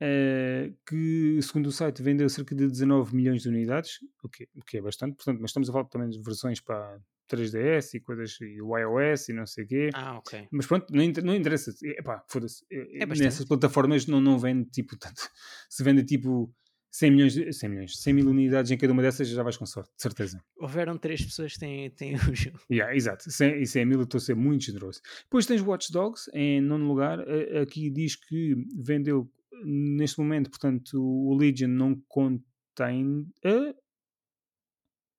eh, 0.01 0.73
que 0.87 1.39
segundo 1.43 1.67
o 1.67 1.73
site 1.73 2.03
vendeu 2.03 2.29
cerca 2.29 2.55
de 2.55 2.67
19 2.69 3.15
milhões 3.15 3.43
de 3.43 3.49
unidades, 3.49 3.99
o 4.23 4.29
que, 4.29 4.49
o 4.55 4.63
que 4.63 4.79
é 4.79 4.81
bastante, 4.83 5.17
portanto, 5.17 5.39
mas 5.41 5.51
estamos 5.51 5.69
a 5.69 5.73
falar 5.73 5.85
também 5.87 6.09
de 6.11 6.21
versões 6.23 6.61
para 6.61 6.99
3DS 7.31 7.95
e 7.95 8.01
coisas, 8.01 8.39
e 8.41 8.61
o 8.63 8.77
iOS 8.79 9.31
e 9.31 9.33
não 9.33 9.47
sei 9.47 9.65
o 9.65 9.67
quê. 9.67 9.91
Ah, 9.95 10.19
ok. 10.19 10.47
Mas 10.51 10.67
pronto, 10.67 10.87
não, 10.95 11.05
não 11.25 11.35
interessa. 11.35 11.75
Epá, 11.83 12.23
foda-se. 12.29 12.65
É 12.71 13.05
bastante. 13.05 13.25
Nessas 13.27 13.45
plataformas 13.47 14.07
não, 14.07 14.21
não 14.21 14.39
vende 14.39 14.69
tipo 14.71 14.97
tanto. 14.97 15.29
Se 15.69 15.83
vende 15.83 16.05
tipo 16.05 16.55
100 16.93 17.11
milhões, 17.11 17.35
de- 17.35 17.53
100 17.53 17.69
milhões, 17.69 17.99
100 17.99 18.13
mil 18.15 18.29
unidades 18.29 18.71
em 18.71 18.79
cada 18.79 18.93
uma 18.93 19.03
dessas, 19.03 19.27
já 19.29 19.43
vais 19.43 19.57
com 19.57 19.67
sorte, 19.67 19.91
de 19.97 20.01
certeza. 20.03 20.41
Houveram 20.57 20.97
três 20.97 21.21
pessoas 21.23 21.55
que 21.55 21.59
têm, 21.59 21.91
têm 21.91 22.15
o 22.15 22.33
jogo. 22.35 22.61
Yeah, 22.71 22.95
exato, 22.95 23.29
100, 23.29 23.61
e 23.61 23.67
100 23.67 23.85
mil 23.85 23.99
eu 23.99 24.05
estou 24.05 24.19
a 24.19 24.21
ser 24.21 24.37
muito 24.37 24.65
generoso. 24.65 25.01
Depois 25.25 25.45
tens 25.47 25.61
Watch 25.61 25.91
Dogs 25.93 26.31
em 26.33 26.61
nono 26.61 26.87
lugar. 26.87 27.19
Aqui 27.61 27.91
diz 27.91 28.15
que 28.15 28.55
vendeu 28.77 29.29
neste 29.65 30.19
momento, 30.19 30.51
portanto, 30.51 30.95
o 31.01 31.35
Legion 31.37 31.69
não 31.69 32.01
contém. 32.09 33.27
a- 33.45 33.75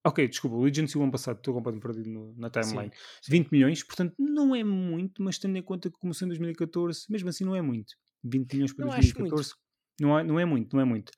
Ok, 0.05 0.25
desculpa, 0.27 0.55
o 0.55 0.61
Legion 0.63 0.87
saiu 0.87 1.01
o 1.01 1.03
ano 1.03 1.11
passado, 1.11 1.37
estou 1.37 1.53
completamente 1.53 1.83
perdido 1.83 2.09
no- 2.09 2.33
na 2.37 2.49
timeline. 2.49 2.91
Sim, 3.21 3.31
20 3.31 3.51
milhões, 3.51 3.83
portanto, 3.83 4.15
não 4.17 4.55
é 4.55 4.63
muito, 4.63 5.21
mas 5.21 5.37
tendo 5.37 5.57
em 5.57 5.61
conta 5.61 5.89
que 5.89 5.97
começou 5.99 6.25
em 6.25 6.29
2014, 6.29 7.05
mesmo 7.09 7.27
assim 7.29 7.43
não 7.43 7.55
é 7.55 7.61
muito. 7.61 7.93
20 8.23 8.53
milhões 8.53 8.73
para 8.73 8.85
Não 8.85 8.91
acho 8.93 9.01
2014 9.13 9.53
não 9.99 10.17
é, 10.19 10.23
não 10.23 10.39
é 10.39 10.45
muito, 10.45 10.73
não 10.75 10.81
é 10.81 10.85
muito. 10.85 11.11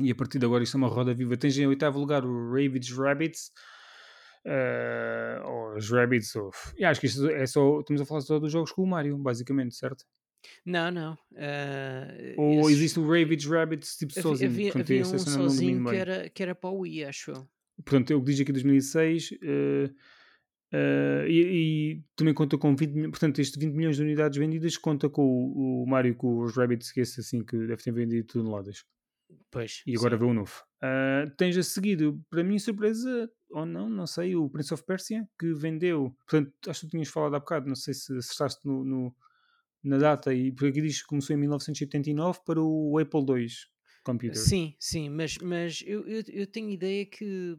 E 0.00 0.10
a 0.10 0.14
partir 0.14 0.38
de 0.40 0.46
agora 0.46 0.64
isto 0.64 0.76
é 0.76 0.78
uma 0.78 0.88
roda 0.88 1.14
viva. 1.14 1.36
Tens 1.36 1.56
em 1.56 1.66
oitavo 1.68 1.98
lugar 2.00 2.24
o 2.24 2.48
Ravage 2.52 2.92
Rabbits. 2.94 3.52
eh, 4.46 5.40
ou 5.44 5.76
os 5.76 5.90
Rabbits, 5.90 6.34
ou. 6.36 6.50
E 6.76 6.84
acho 6.84 7.00
que 7.00 7.06
isto 7.06 7.26
é 7.28 7.46
só. 7.46 7.80
Estamos 7.80 8.02
a 8.02 8.04
falar 8.04 8.20
só 8.22 8.38
dos 8.38 8.52
jogos 8.52 8.72
com 8.72 8.82
o 8.82 8.86
Mario, 8.86 9.16
basicamente, 9.18 9.74
certo? 9.74 10.04
Não, 10.64 10.90
não. 10.90 11.18
ah, 11.36 12.08
Ou 12.36 12.60
esses- 12.60 12.72
existe 12.78 13.00
o 13.00 13.06
Ravage 13.06 13.48
Rabbits 13.48 13.96
tipo 13.96 14.12
sozinho. 14.12 14.50
havia, 14.50 14.72
portanto, 14.72 14.86
havia 14.90 15.00
esse 15.02 15.12
um 15.12 15.16
esse 15.16 15.28
eu 15.28 15.32
sozinho 15.32 15.84
que 15.84 15.96
era, 15.96 16.28
que 16.30 16.42
era 16.42 16.54
para 16.54 16.70
o 16.70 16.78
Wii, 16.80 17.04
acho 17.04 17.30
eu. 17.32 17.48
Portanto, 17.84 18.10
é 18.12 18.16
o 18.16 18.20
que 18.20 18.30
diz 18.30 18.40
aqui 18.40 18.52
2006. 18.52 19.30
eh, 19.42 19.90
eh, 20.72 21.26
e, 21.28 21.40
e 21.96 22.02
também 22.16 22.34
conta 22.34 22.58
com 22.58 22.74
20 22.74 22.90
milhões. 22.92 23.10
Portanto, 23.10 23.40
este 23.40 23.58
20 23.58 23.74
milhões 23.74 23.96
de 23.96 24.02
unidades 24.02 24.38
vendidas 24.38 24.76
conta 24.76 25.08
com 25.08 25.22
o, 25.22 25.82
o 25.84 25.86
Mario 25.86 26.14
com 26.16 26.40
os 26.40 26.56
Rabbits, 26.56 26.90
que 26.92 27.00
esse 27.00 27.20
assim 27.20 27.44
que 27.44 27.56
deve 27.56 27.76
ter 27.82 27.92
vendido 27.92 28.26
toneladas. 28.26 28.84
Pois. 29.50 29.82
E 29.86 29.96
agora 29.96 30.16
sim. 30.16 30.24
vê 30.24 30.30
o 30.30 30.34
novo. 30.34 30.52
Ah, 30.82 31.24
tens 31.36 31.56
a 31.56 31.62
seguir, 31.62 31.98
para 32.28 32.42
mim, 32.44 32.58
surpresa, 32.58 33.30
ou 33.50 33.64
não, 33.64 33.88
não 33.88 34.06
sei, 34.06 34.34
o 34.36 34.48
Prince 34.50 34.74
of 34.74 34.84
Persia, 34.84 35.26
que 35.38 35.52
vendeu. 35.54 36.14
Portanto, 36.28 36.52
acho 36.68 36.80
que 36.80 36.86
tu 36.86 36.90
tinhas 36.90 37.08
falado 37.08 37.34
há 37.36 37.38
bocado, 37.40 37.66
não 37.68 37.74
sei 37.76 37.94
se 37.94 38.16
acertaste 38.16 38.66
no, 38.66 38.84
no- 38.84 39.14
na 39.84 39.98
data, 39.98 40.32
e 40.34 40.52
porque 40.52 40.68
aqui 40.68 40.82
diz 40.82 41.02
que 41.02 41.08
começou 41.08 41.34
em 41.36 41.38
1989 41.40 42.40
para 42.44 42.60
o 42.62 42.98
Apple 42.98 43.24
II 43.24 43.68
Computer. 44.04 44.48
Sim, 44.48 44.74
sim, 44.80 45.08
mas, 45.10 45.38
mas 45.38 45.82
eu, 45.86 46.06
eu, 46.08 46.22
eu 46.28 46.46
tenho 46.46 46.70
ideia 46.70 47.04
que 47.06 47.54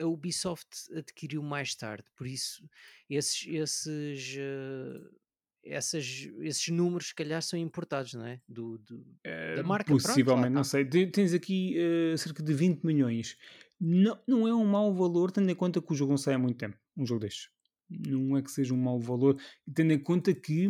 a 0.00 0.06
Ubisoft 0.06 0.92
adquiriu 0.96 1.42
mais 1.42 1.74
tarde, 1.74 2.04
por 2.16 2.26
isso 2.26 2.68
esses, 3.08 3.46
esses, 3.48 4.36
eh, 4.38 5.10
essas, 5.64 6.04
esses 6.40 6.68
números 6.68 7.08
se 7.08 7.14
calhar 7.14 7.42
são 7.42 7.58
importados, 7.58 8.14
não 8.14 8.26
é? 8.26 8.42
Do, 8.48 8.78
do- 8.78 9.18
da 9.54 9.62
Eh, 9.64 9.64
marca, 9.64 9.96
pronto, 9.96 10.24
Possivelmente, 10.24 10.54
não 10.54 10.64
está. 10.64 10.64
sei. 10.64 10.84
Te- 10.84 11.06
Tens 11.10 11.34
aqui 11.34 11.74
eh, 11.78 12.16
cerca 12.16 12.42
de 12.42 12.52
20 12.54 12.82
milhões. 12.84 13.36
Não, 13.80 14.20
não 14.26 14.48
é 14.48 14.54
um 14.54 14.64
mau 14.64 14.94
valor, 14.94 15.30
tendo 15.30 15.50
em 15.50 15.54
conta 15.54 15.80
que 15.80 15.92
o 15.92 15.96
jogo 15.96 16.10
não 16.12 16.18
sai 16.18 16.34
há 16.34 16.38
muito 16.38 16.58
tempo. 16.58 16.76
Um 16.96 17.06
jogo 17.06 17.20
destes. 17.20 17.48
Não 17.90 18.36
é 18.36 18.42
que 18.42 18.50
seja 18.50 18.74
um 18.74 18.76
mau 18.76 19.00
valor, 19.00 19.40
tendo 19.74 19.92
em 19.92 19.98
conta 19.98 20.34
que 20.34 20.68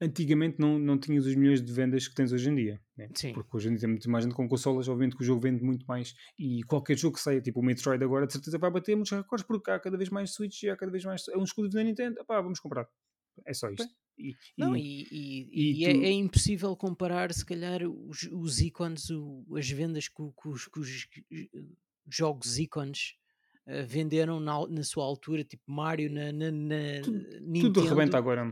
antigamente 0.00 0.58
não, 0.58 0.78
não 0.78 0.98
tinhas 0.98 1.26
os 1.26 1.34
milhões 1.34 1.62
de 1.62 1.72
vendas 1.72 2.08
que 2.08 2.14
tens 2.14 2.32
hoje 2.32 2.48
em 2.48 2.54
dia. 2.54 2.80
né? 2.96 3.08
Sim. 3.14 3.32
Porque 3.32 3.56
hoje 3.56 3.68
em 3.68 3.72
dia 3.72 3.80
tem 3.80 3.88
muito 3.90 4.08
mais 4.10 4.24
gente 4.24 4.34
com 4.34 4.48
consolas, 4.48 4.88
obviamente 4.88 5.16
que 5.16 5.22
o 5.22 5.26
jogo 5.26 5.40
vende 5.42 5.62
muito 5.62 5.84
mais. 5.86 6.14
E 6.38 6.62
qualquer 6.64 6.96
jogo 6.96 7.16
que 7.16 7.22
saia, 7.22 7.40
tipo 7.40 7.60
o 7.60 7.62
Metroid 7.62 8.02
agora, 8.02 8.26
de 8.26 8.32
certeza 8.32 8.58
vai 8.58 8.70
bater 8.70 8.94
muitos 8.96 9.12
recordes, 9.12 9.46
porque 9.46 9.70
há 9.70 9.78
cada 9.78 9.96
vez 9.98 10.08
mais 10.10 10.32
Switch 10.32 10.62
e 10.62 10.70
há 10.70 10.76
cada 10.76 10.90
vez 10.90 11.04
mais. 11.04 11.26
É 11.28 11.36
um 11.36 11.44
exclusivo 11.44 11.74
da 11.74 11.84
Nintendo. 11.84 12.18
Epá, 12.20 12.40
vamos 12.40 12.58
comprar. 12.60 12.86
É 13.46 13.52
só 13.54 13.68
isto. 13.70 13.86
E, 14.18 14.34
Não, 14.58 14.76
e- 14.76 15.06
e, 15.10 15.80
e- 15.80 15.84
é, 15.86 15.94
tu- 15.94 16.02
é 16.02 16.10
impossível 16.10 16.76
comparar, 16.76 17.32
se 17.32 17.44
calhar, 17.44 17.80
os, 17.88 18.22
os 18.32 18.60
ícones, 18.60 19.08
o- 19.10 19.46
as 19.56 19.70
vendas 19.70 20.08
que, 20.08 20.14
que 20.42 20.48
os, 20.48 20.66
que 20.66 20.78
os 20.78 21.08
jogos 22.08 22.58
ícones 22.58 23.14
eh, 23.66 23.82
venderam 23.82 24.40
na, 24.40 24.66
na 24.68 24.82
sua 24.82 25.04
altura, 25.04 25.44
tipo 25.44 25.62
Mario 25.70 26.10
na, 26.12 26.32
na, 26.32 26.50
na 26.50 26.76
Nintendo. 27.40 27.72
Tudo 27.72 27.80
arrebenta 27.86 28.18
agora. 28.18 28.50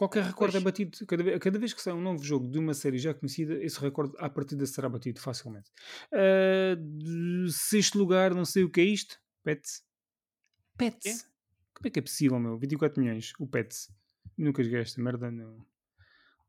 Qualquer 0.00 0.22
recorde 0.24 0.56
é 0.56 0.60
Pois. 0.60 0.64
batido. 0.64 1.06
Cada 1.06 1.22
vez, 1.22 1.38
cada 1.38 1.58
vez 1.58 1.74
que 1.74 1.82
sai 1.82 1.92
um 1.92 2.00
novo 2.00 2.24
jogo 2.24 2.48
de 2.48 2.58
uma 2.58 2.72
série 2.72 2.96
já 2.96 3.12
conhecida, 3.12 3.62
esse 3.62 3.78
recorde 3.78 4.14
à 4.18 4.30
partida 4.30 4.64
será 4.64 4.88
batido 4.88 5.20
facilmente. 5.20 5.70
Ah, 6.10 6.74
de 6.74 7.52
sexto 7.52 7.98
lugar, 7.98 8.34
não 8.34 8.46
sei 8.46 8.64
o 8.64 8.70
que 8.70 8.80
é 8.80 8.84
isto. 8.84 9.20
Pets. 9.44 9.84
Pets. 10.78 11.28
Como 11.74 11.86
é 11.86 11.90
que 11.90 11.98
é 11.98 12.02
possível, 12.02 12.38
meu? 12.40 12.56
24 12.56 12.98
milhões. 13.02 13.34
O 13.38 13.46
Pets. 13.46 13.92
Nunca 14.38 14.62
joguei 14.64 14.80
esta 14.80 15.02
merda. 15.02 15.30
Não. 15.30 15.66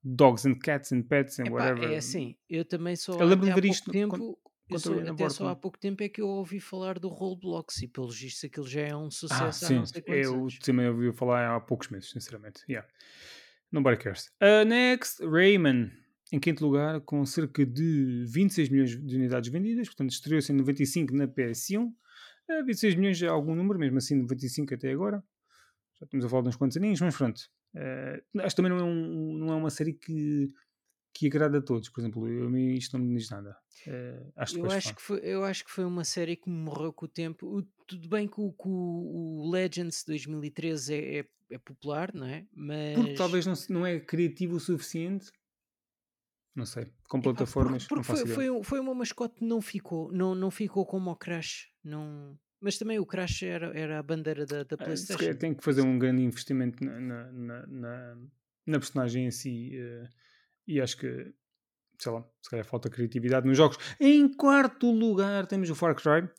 Dogs 0.01 0.47
and 0.47 0.55
cats 0.55 0.93
and 0.93 1.01
pets 1.03 1.37
and 1.39 1.43
Epá, 1.47 1.51
whatever. 1.55 1.91
é 1.91 1.97
assim, 1.97 2.37
eu 2.49 2.63
também 2.63 2.95
só 2.95 3.11
Eu 3.19 3.27
há 3.27 3.35
de 3.35 3.45
ver 3.47 3.51
pouco 3.53 3.67
isto 3.67 3.91
tempo, 3.91 4.09
quando- 4.17 4.37
quando 4.69 4.81
só- 4.81 5.11
até 5.11 5.29
só 5.29 5.47
há 5.49 5.55
pouco 5.55 5.77
tempo 5.77 6.01
é 6.01 6.07
que 6.09 6.21
eu 6.21 6.27
ouvi 6.27 6.59
falar 6.61 6.97
do 6.97 7.07
Roblox 7.09 7.81
e 7.83 7.87
pelos 7.89 8.17
vistos 8.17 8.45
aquilo 8.45 8.65
já 8.67 8.81
é 8.81 8.95
um 8.95 9.11
sucesso 9.11 9.43
Ah, 9.43 9.51
sim. 9.67 9.75
não 9.75 9.85
sei 9.85 10.01
quantos 10.01 10.25
Eu 10.25 10.33
anos. 10.35 10.57
também 10.59 10.87
ouvi 10.87 11.11
falar 11.11 11.53
há 11.55 11.59
poucos 11.59 11.89
meses, 11.89 12.09
sinceramente. 12.09 12.63
Yeah. 12.67 12.89
Nobody 13.71 13.97
cares. 13.97 14.27
Uh, 14.41 14.65
next, 14.65 15.23
Rayman. 15.25 15.91
Em 16.33 16.39
quinto 16.39 16.65
lugar, 16.65 17.01
com 17.01 17.25
cerca 17.25 17.65
de 17.65 18.25
26 18.27 18.69
milhões 18.69 18.89
de 19.05 19.15
unidades 19.15 19.49
vendidas. 19.51 19.87
Portanto, 19.87 20.11
estreou-se 20.11 20.51
em 20.51 20.55
95 20.55 21.13
na 21.15 21.27
PS1. 21.27 21.87
Uh, 21.87 22.65
26 22.65 22.95
milhões 22.95 23.21
é 23.21 23.27
algum 23.27 23.55
número, 23.55 23.79
mesmo 23.79 23.97
assim 23.97 24.15
95 24.15 24.73
até 24.73 24.91
agora. 24.91 25.23
Já 25.99 26.05
estamos 26.05 26.25
a 26.25 26.29
falar 26.29 26.43
de 26.43 26.49
uns 26.49 26.55
quantos 26.55 26.77
aninhos, 26.77 27.01
mas 27.01 27.15
pronto. 27.15 27.39
Uh, 27.75 28.39
acho 28.41 28.49
que 28.49 28.55
também 28.61 28.71
não 28.71 28.79
é, 28.79 28.83
um- 28.83 29.33
não 29.37 29.53
é 29.53 29.55
uma 29.55 29.69
série 29.69 29.93
que 29.93 30.47
que 31.13 31.27
agrada 31.27 31.57
a 31.57 31.61
todos. 31.61 31.89
Por 31.89 32.01
exemplo, 32.01 32.27
eu, 32.27 32.47
a 32.47 32.49
mim 32.49 32.73
isto 32.73 32.97
não 32.97 33.05
me 33.05 33.17
diz 33.17 33.29
nada. 33.29 33.57
Uh, 33.87 34.31
acho 34.35 34.57
eu, 34.57 34.71
acho 34.71 34.95
que 34.95 35.01
foi, 35.01 35.19
eu 35.23 35.43
acho 35.43 35.65
que 35.65 35.71
foi 35.71 35.85
uma 35.85 36.03
série 36.03 36.35
que 36.35 36.49
morreu 36.49 36.93
com 36.93 37.05
o 37.05 37.09
tempo. 37.09 37.47
O, 37.47 37.63
tudo 37.87 38.07
bem 38.07 38.27
que 38.27 38.39
o, 38.39 38.51
que 38.51 38.67
o, 38.67 39.49
Legends 39.51 40.03
2013 40.05 40.93
é, 40.93 41.19
é, 41.19 41.25
é, 41.51 41.57
popular, 41.57 42.13
não 42.13 42.27
é? 42.27 42.45
Mas... 42.53 42.95
Porque 42.95 43.13
talvez 43.15 43.45
não, 43.45 43.53
não 43.69 43.85
é 43.85 43.99
criativo 43.99 44.55
o 44.55 44.59
suficiente. 44.59 45.31
Não 46.53 46.65
sei, 46.65 46.91
com 47.07 47.21
plataformas. 47.21 47.87
porque, 47.87 48.05
porque 48.05 48.25
foi, 48.25 48.49
foi, 48.49 48.63
foi, 48.63 48.79
uma 48.81 48.93
mascote 48.93 49.35
que 49.35 49.45
não 49.45 49.61
ficou, 49.61 50.11
não, 50.11 50.35
não 50.35 50.51
ficou 50.51 50.85
como 50.85 51.09
o 51.09 51.15
Crash. 51.15 51.69
Não... 51.81 52.37
Mas 52.59 52.77
também 52.77 52.99
o 52.99 53.05
Crash 53.05 53.43
era, 53.43 53.75
era 53.75 53.99
a 53.99 54.03
bandeira 54.03 54.45
da, 54.45 54.63
da 54.63 54.75
ah, 54.75 54.83
PlayStation. 54.83 55.33
tem 55.35 55.53
que 55.53 55.63
fazer 55.63 55.81
um 55.81 55.97
grande 55.97 56.21
investimento 56.21 56.83
na, 56.83 57.31
na, 57.31 57.67
na, 57.67 58.17
na 58.67 58.79
personagem 58.79 59.25
em 59.25 59.31
si. 59.31 59.71
Uh, 59.79 60.07
e 60.67 60.79
acho 60.79 60.97
que, 60.97 61.33
sei 61.99 62.11
lá, 62.11 62.25
se 62.41 62.49
calhar 62.49 62.65
falta 62.65 62.89
criatividade 62.89 63.47
nos 63.47 63.57
jogos. 63.57 63.77
Em 63.99 64.31
quarto 64.33 64.91
lugar 64.91 65.45
temos 65.47 65.69
o 65.69 65.75
Far 65.75 65.95
Cry, 65.95 66.29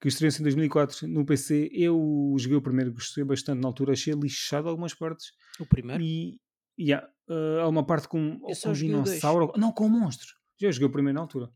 que 0.00 0.08
estreou-se 0.08 0.40
em 0.40 0.44
2004 0.44 1.08
no 1.08 1.24
PC. 1.24 1.70
Eu 1.72 2.34
joguei 2.38 2.56
o 2.56 2.62
primeiro, 2.62 2.92
gostei 2.92 3.24
bastante 3.24 3.60
na 3.60 3.68
altura, 3.68 3.92
achei 3.92 4.14
lixado 4.14 4.68
algumas 4.68 4.94
partes. 4.94 5.32
O 5.58 5.66
primeiro? 5.66 6.02
E, 6.02 6.40
yeah, 6.78 7.08
uh, 7.28 7.60
há 7.60 7.68
uma 7.68 7.86
parte 7.86 8.08
com 8.08 8.18
um 8.20 8.72
dinossauro. 8.72 9.52
Não, 9.56 9.72
com 9.72 9.86
um 9.86 9.88
monstro. 9.88 10.28
Já 10.60 10.70
joguei 10.70 10.88
o 10.88 10.92
primeiro 10.92 11.14
na 11.14 11.22
altura. 11.22 11.50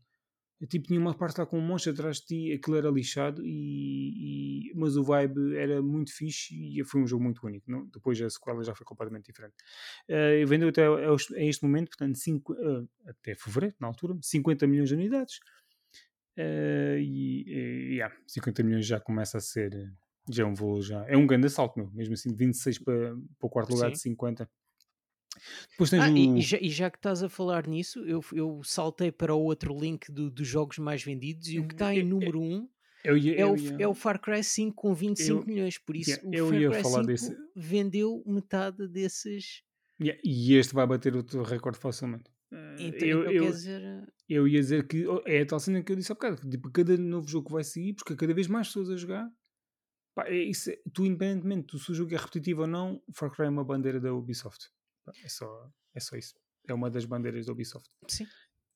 Tipo, 0.67 0.87
tinha 0.87 0.99
uma 0.99 1.13
parte 1.13 1.37
lá 1.37 1.45
com 1.45 1.57
um 1.57 1.61
monstro 1.61 1.93
atrás 1.93 2.17
de 2.17 2.25
ti, 2.25 2.51
aquilo 2.51 2.75
era 2.75 2.89
lixado, 2.89 3.41
e, 3.45 4.69
e, 4.69 4.73
mas 4.75 4.97
o 4.97 5.03
vibe 5.03 5.55
era 5.55 5.81
muito 5.81 6.13
fixe 6.13 6.53
e 6.53 6.83
foi 6.83 7.01
um 7.01 7.07
jogo 7.07 7.23
muito 7.23 7.45
único. 7.45 7.71
Não? 7.71 7.85
Depois 7.87 8.21
a 8.21 8.29
sequela 8.29 8.61
já 8.61 8.75
foi 8.75 8.85
completamente 8.85 9.27
diferente. 9.27 9.55
Uh, 10.09 10.45
vendeu 10.45 10.67
até 10.67 10.85
a, 10.85 11.15
este 11.45 11.63
momento, 11.63 11.89
portanto, 11.89 12.17
cinco, 12.17 12.53
uh, 12.53 12.89
até 13.05 13.35
fevereiro, 13.35 13.75
na 13.79 13.87
altura, 13.87 14.17
50 14.21 14.67
milhões 14.67 14.89
de 14.89 14.95
unidades. 14.95 15.39
Uh, 16.37 16.99
e, 16.99 17.43
e 17.47 17.95
yeah, 17.95 18.13
50 18.27 18.61
milhões 18.63 18.85
já 18.85 18.99
começa 18.99 19.37
a 19.37 19.41
ser. 19.41 19.71
Já 20.29 20.43
é 20.43 20.45
um 20.45 20.53
valor 20.53 20.81
já. 20.81 21.05
É 21.07 21.15
um 21.15 21.25
grande 21.25 21.49
salto, 21.49 21.79
meu. 21.79 21.89
Mesmo 21.91 22.13
assim, 22.15 22.29
de 22.29 22.35
26 22.35 22.79
para, 22.79 23.15
para 23.15 23.47
o 23.47 23.49
quarto 23.49 23.73
lugar 23.73 23.87
Sim. 23.87 23.93
de 23.93 23.99
50 23.99 24.49
depois 25.71 25.89
tens 25.89 26.03
ah, 26.03 26.11
o... 26.11 26.37
e, 26.37 26.41
já, 26.41 26.57
e, 26.59 26.69
já, 26.69 26.89
que 26.89 26.97
estás 26.97 27.23
a 27.23 27.29
falar 27.29 27.67
nisso, 27.67 27.99
eu, 28.05 28.23
eu 28.33 28.61
saltei 28.63 29.11
para 29.11 29.33
o 29.33 29.41
outro 29.41 29.77
link 29.77 30.11
do, 30.11 30.29
dos 30.29 30.47
jogos 30.47 30.77
mais 30.77 31.03
vendidos 31.03 31.47
e 31.49 31.59
o 31.59 31.67
que 31.67 31.73
está 31.73 31.93
em 31.93 32.03
número 32.03 32.41
1 32.41 32.43
um 32.43 32.69
eu 33.03 33.17
ia, 33.17 33.39
é, 33.39 33.45
o, 33.45 33.55
ia... 33.55 33.77
é 33.79 33.87
o 33.87 33.93
Far 33.93 34.19
Cry 34.19 34.43
5 34.43 34.75
com 34.75 34.93
25 34.93 35.39
eu, 35.39 35.45
milhões. 35.45 35.77
Por 35.77 35.95
isso, 35.95 36.19
yeah, 36.25 36.43
o 36.43 36.73
Far 36.73 36.81
Cry 36.81 36.91
5 36.91 37.03
desse... 37.03 37.37
vendeu 37.55 38.23
metade 38.25 38.87
desses. 38.87 39.63
Yeah, 40.01 40.19
e 40.23 40.55
este 40.55 40.73
vai 40.73 40.85
bater 40.85 41.15
o 41.15 41.23
teu 41.23 41.43
recorde 41.43 41.77
facilmente. 41.77 42.29
Então, 42.79 43.07
eu, 43.07 43.21
então 43.21 43.31
eu, 43.31 43.51
dizer... 43.51 43.81
Eh, 43.81 44.07
eu 44.27 44.47
ia 44.47 44.59
dizer 44.59 44.87
que 44.87 45.05
oh, 45.05 45.21
é 45.25 45.41
a 45.41 45.45
tal 45.45 45.59
cena 45.59 45.83
que 45.83 45.91
eu 45.91 45.95
disse 45.95 46.11
há 46.11 46.15
bocado: 46.15 46.49
tipo, 46.49 46.71
cada 46.71 46.97
novo 46.97 47.27
jogo 47.27 47.47
que 47.47 47.53
vai 47.53 47.63
sair, 47.63 47.93
porque 47.93 48.15
cada 48.15 48.33
vez 48.33 48.47
mais 48.47 48.67
pessoas 48.67 48.89
a 48.89 48.95
jogar, 48.95 49.29
pá, 50.15 50.27
é 50.27 50.35
isso, 50.35 50.71
tu, 50.93 51.05
independentemente 51.05 51.77
se 51.77 51.91
o 51.91 51.93
jogo 51.93 52.13
é 52.13 52.17
repetitivo 52.17 52.61
ou 52.61 52.67
não, 52.67 53.01
Far 53.13 53.29
Cry 53.29 53.45
é 53.45 53.49
uma 53.49 53.63
bandeira 53.63 53.99
da 53.99 54.13
Ubisoft. 54.13 54.69
É 55.23 55.29
só, 55.29 55.71
é 55.93 55.99
só 55.99 56.15
isso. 56.15 56.35
É 56.67 56.73
uma 56.73 56.89
das 56.89 57.05
bandeiras 57.05 57.45
da 57.45 57.51
Ubisoft. 57.51 57.89
Sim. 58.07 58.27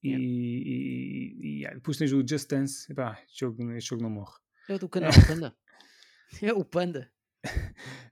E, 0.02 0.10
yeah. 0.10 0.26
e, 0.26 1.64
e, 1.64 1.76
depois 1.76 1.98
tens 1.98 2.12
o 2.12 2.26
Just 2.28 2.50
Dance. 2.50 2.92
E, 2.92 2.96
pá, 2.96 3.20
este, 3.26 3.40
jogo, 3.42 3.72
este 3.72 3.90
jogo 3.90 4.04
não 4.04 4.10
morre. 4.10 4.34
É 4.68 4.76
o 4.76 4.80
do 4.80 4.90
canal 4.90 5.12
Panda. 5.28 5.56
é 6.42 6.54
o 6.54 6.66
Panda. 6.66 7.12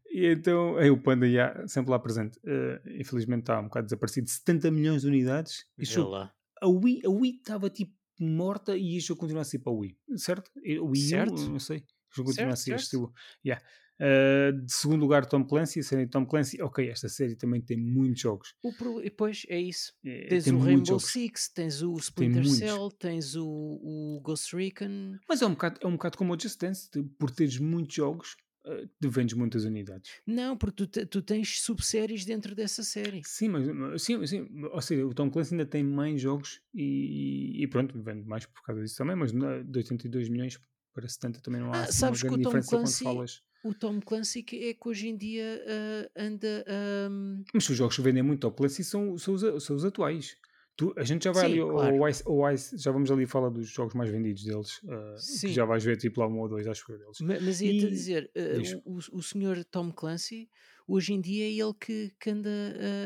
e 0.10 0.26
então 0.28 0.80
é 0.80 0.90
o 0.92 1.02
Panda 1.02 1.30
já, 1.30 1.68
sempre 1.68 1.92
lá 1.92 2.00
presente. 2.00 2.38
Uh, 2.40 3.00
infelizmente 3.00 3.42
está 3.42 3.60
um 3.60 3.66
bocado 3.66 3.88
desaparecido. 3.88 4.30
70 4.30 4.72
milhões 4.72 5.02
de 5.02 5.08
unidades. 5.08 5.66
Este 5.78 5.96
jogo, 5.96 6.12
lá. 6.12 6.34
A 6.62 6.68
Wii 6.68 7.38
estava 7.38 7.70
tipo 7.70 7.94
morta 8.20 8.78
e 8.78 8.98
este 8.98 9.08
jogo 9.08 9.22
continua 9.22 9.42
a 9.42 9.46
ser 9.46 9.60
para 9.60 9.74
o 9.74 9.80
Wii, 9.80 9.98
certo? 10.16 10.52
O 10.82 10.90
Wii 10.90 11.10
certo. 11.10 11.36
U, 11.36 11.50
não 11.50 11.60
sei. 11.60 11.80
O 11.80 12.16
jogo 12.16 12.30
continua 12.30 12.56
certo, 12.56 12.76
a 12.76 12.80
ser 12.80 12.88
certo. 12.88 13.14
Yeah. 13.44 13.66
Uh, 14.02 14.52
de 14.66 14.74
segundo 14.74 15.02
lugar, 15.02 15.28
Tom 15.28 15.46
Clancy, 15.46 15.80
a 15.80 15.84
série 15.84 16.06
de 16.06 16.12
Tom 16.12 16.26
Clancy. 16.26 16.60
Ok, 16.60 16.90
esta 16.90 17.08
série 17.08 17.36
também 17.36 17.62
tem 17.62 17.78
muitos 17.78 18.20
jogos. 18.20 18.56
O 18.64 18.74
pro... 18.74 19.00
Depois 19.00 19.46
é 19.48 19.62
isso. 19.62 19.94
É, 20.04 20.28
tens 20.28 20.48
o 20.48 20.58
Rainbow 20.58 21.00
Six, 21.00 21.50
tens 21.50 21.84
o 21.84 21.94
Splinter 21.98 22.48
Cell, 22.48 22.90
tens 22.98 23.36
o, 23.36 23.46
o, 23.46 24.20
Ghost 24.24 24.56
Recon. 24.56 25.20
Mas 25.30 25.44
é 25.44 25.46
um 25.46 25.52
bocado, 25.52 25.80
é 25.84 25.88
um 25.88 25.92
bocado 25.92 26.18
como 26.18 26.34
o 26.34 26.40
Just 26.40 26.60
Dance, 26.60 26.90
de, 26.92 27.04
por 27.04 27.30
teres 27.30 27.60
muitos 27.60 27.94
jogos. 27.94 28.36
Uh, 28.66 28.88
vendes 29.10 29.36
muitas 29.36 29.66
unidades. 29.66 30.12
Não, 30.26 30.56
porque 30.56 30.86
tu, 30.86 31.06
tu 31.08 31.22
tens 31.24 31.62
subséries 31.62 32.26
dentro 32.26 32.54
dessa 32.54 32.84
série. 32.84 33.22
Sim, 33.26 33.50
mas 33.50 34.04
sim, 34.04 34.26
sim, 34.28 34.48
ou 34.72 34.82
seja, 34.82 35.04
o 35.04 35.16
Tom 35.16 35.32
Clancy 35.32 35.56
ainda 35.56 35.66
tem 35.66 35.84
mais 35.84 36.22
jogos 36.22 36.62
e, 36.72 37.64
e 37.64 37.68
pronto, 37.68 38.00
vende 38.00 38.24
mais 38.28 38.46
por 38.46 38.62
causa 38.62 38.84
disso 38.84 38.98
também, 38.98 39.16
mas 39.16 39.32
de 39.32 39.78
82 39.80 40.30
milhões 40.30 40.60
para 40.94 41.08
70 41.08 41.42
também 41.42 41.62
não 41.62 41.74
há 41.74 41.78
ah, 41.78 41.84
assim, 41.86 42.06
uma 42.06 42.12
grande 42.12 42.38
diferença 42.44 42.70
Clancy, 42.70 43.04
quando 43.04 43.16
falas 43.16 43.42
o 43.64 43.74
Tom 43.74 44.00
Clancy 44.02 44.44
que 44.44 44.70
é 44.70 44.74
que 44.74 44.90
hoje 44.90 45.08
em 45.08 45.18
dia 45.18 45.64
uh, 45.66 46.12
anda. 46.16 46.66
Um... 47.10 47.44
Mas 47.54 47.70
os 47.70 47.78
jogos 47.78 47.96
que 47.96 48.02
vendem 48.02 48.24
muito 48.24 48.42
Tom 48.42 48.52
Clancy 48.52 48.84
são, 48.84 49.18
são, 49.18 49.34
os, 49.34 49.64
são 49.64 49.76
os 49.76 49.86
atuais. 49.86 50.38
Tu, 50.76 50.94
a 50.98 51.04
gente 51.04 51.26
já 51.26 51.32
vai 51.32 51.52
Sim, 51.52 51.62
ali, 51.62 51.70
claro. 51.70 52.10
Ice, 52.10 52.24
Ice, 52.54 52.78
já 52.78 52.92
vamos 52.92 53.12
ali 53.12 53.26
falar 53.28 53.50
dos 53.50 53.70
jogos 53.70 53.94
mais 53.94 54.10
vendidos 54.10 54.44
deles, 54.44 54.80
uh, 54.84 55.42
que 55.42 55.54
já 55.54 55.66
vais 55.66 55.84
ver 55.84 55.98
tipo 55.98 56.22
lá 56.22 56.28
um 56.28 56.40
ou 56.40 56.48
dois, 56.48 56.66
acho 56.66 56.86
que 56.86 56.94
deles. 56.94 57.18
Mas, 57.22 57.44
mas 57.44 57.62
ia-te 57.62 57.90
dizer, 57.90 58.32
uh, 58.36 58.82
o, 58.86 58.98
o 59.18 59.22
senhor 59.22 59.64
Tom 59.66 59.92
Clancy, 59.92 60.50
hoje 60.88 61.14
em 61.14 61.22
dia 61.22 61.46
é 61.46 61.52
ele 61.52 61.74
que, 61.80 62.12
que 62.20 62.30
anda 62.30 62.50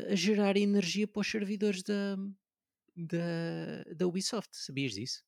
a, 0.08 0.14
a 0.14 0.16
gerar 0.16 0.56
energia 0.56 1.08
para 1.08 1.22
os 1.22 1.30
servidores 1.30 1.82
da, 1.84 2.18
da, 2.96 3.94
da 3.96 4.08
Ubisoft, 4.08 4.56
sabias 4.56 4.94
disso? 4.94 5.24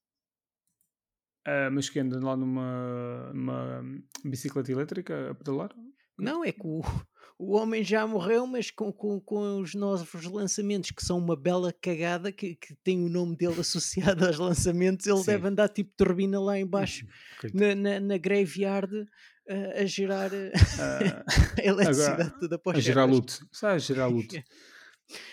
Uh, 1.48 1.72
mas 1.72 1.90
que 1.90 1.98
anda 1.98 2.20
lá 2.20 2.36
numa, 2.36 3.32
numa 3.34 3.82
bicicleta 4.26 4.70
elétrica 4.70 5.32
a 5.32 5.36
pedalar? 5.36 5.74
Não, 6.20 6.44
é 6.44 6.52
que 6.52 6.66
o, 6.66 6.82
o 7.40 7.56
homem 7.56 7.86
já 7.86 8.06
morreu, 8.06 8.46
mas 8.46 8.70
com, 8.70 8.92
com, 8.92 9.18
com 9.22 9.62
os 9.62 9.74
novos 9.74 10.26
lançamentos, 10.26 10.92
que 10.92 11.06
são 11.06 11.18
uma 11.18 11.38
bela 11.38 11.72
cagada, 11.72 12.34
que, 12.34 12.56
que 12.56 12.76
tem 12.84 13.02
o 13.02 13.08
nome 13.08 13.38
dele 13.38 13.62
associado 13.62 14.26
aos 14.26 14.38
lançamentos, 14.38 15.08
ele 15.08 15.20
Sim. 15.20 15.26
deve 15.26 15.48
andar 15.48 15.70
tipo 15.70 15.94
turbina 15.96 16.38
lá 16.38 16.60
embaixo 16.60 17.08
na, 17.54 17.74
na, 17.74 18.00
na 18.02 18.18
graveyard 18.18 18.94
uh, 18.94 19.82
a 19.82 19.86
gerar 19.86 20.32
uh, 20.34 20.52
a 21.58 21.64
eletricidade 21.64 22.22
agora, 22.24 22.40
toda 22.42 22.60
para 22.60 22.78
A 22.78 22.82
gerar 22.82 23.06
luto. 23.06 23.48
Sabe, 23.54 23.76
a 23.76 23.80
gerar 23.80 24.08
luto. 24.08 24.36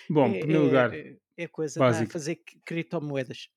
Bom, 0.08 0.28
em 0.28 0.38
primeiro 0.38 0.62
é, 0.62 0.66
lugar. 0.66 0.94
É, 0.94 1.16
é 1.36 1.48
coisa 1.48 1.84
a 1.84 2.06
fazer 2.06 2.40
criptomoedas. 2.64 3.48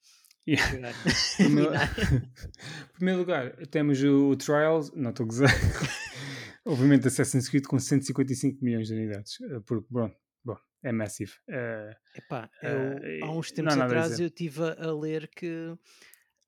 Yeah. 0.48 0.94
primeiro, 1.36 1.72
primeiro 2.96 3.20
lugar, 3.20 3.56
temos 3.68 4.02
o, 4.02 4.30
o 4.30 4.36
Trials, 4.38 4.94
não 4.96 5.10
estou 5.10 5.26
a 5.26 5.28
gozar. 5.28 5.50
Obviamente, 6.66 7.08
Assassin's 7.08 7.50
Creed 7.50 7.66
com 7.66 7.78
155 7.80 8.64
milhões 8.64 8.88
de 8.88 8.94
unidades. 8.94 9.40
Eh, 9.42 9.60
porque, 9.66 9.88
bom, 9.90 10.10
bom 10.44 10.58
é 10.84 10.92
massive. 10.92 11.32
Uh, 11.50 11.94
Epá, 12.16 12.50
eu, 12.62 13.26
uh, 13.26 13.26
há 13.26 13.38
uns 13.38 13.52
tempos 13.52 13.78
atrás 13.78 14.20
eu 14.20 14.28
estive 14.28 14.64
a 14.64 14.92
ler 14.94 15.30
que 15.30 15.74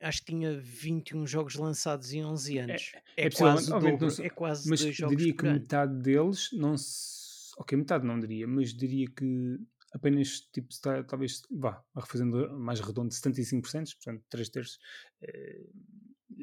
acho 0.01 0.19
que 0.19 0.31
tinha 0.31 0.57
21 0.57 1.27
jogos 1.27 1.55
lançados 1.55 2.13
em 2.13 2.23
11 2.23 2.57
é, 2.57 2.61
anos. 2.61 2.91
É, 3.17 3.23
é, 3.23 3.27
é 3.27 3.29
quase, 3.29 3.69
dobro, 3.69 3.97
não, 3.99 4.25
é 4.25 4.29
quase 4.29 4.69
mas 4.69 4.81
dois 4.81 4.95
jogos 4.95 5.17
diria 5.17 5.33
que 5.33 5.43
metade 5.43 6.01
deles 6.01 6.49
não 6.53 6.77
se... 6.77 7.51
Ok, 7.57 7.77
metade 7.77 8.05
não 8.05 8.17
diria, 8.17 8.47
mas 8.47 8.73
diria 8.73 9.07
que 9.09 9.59
apenas 9.93 10.41
tipo, 10.51 10.69
está, 10.71 11.03
talvez 11.03 11.41
vá, 11.51 11.83
refazendo 11.95 12.57
mais 12.59 12.79
redondo, 12.79 13.13
75%, 13.13 13.61
portanto, 13.95 14.23
3 14.29 14.49
terços 14.49 14.79
eh, 15.21 15.65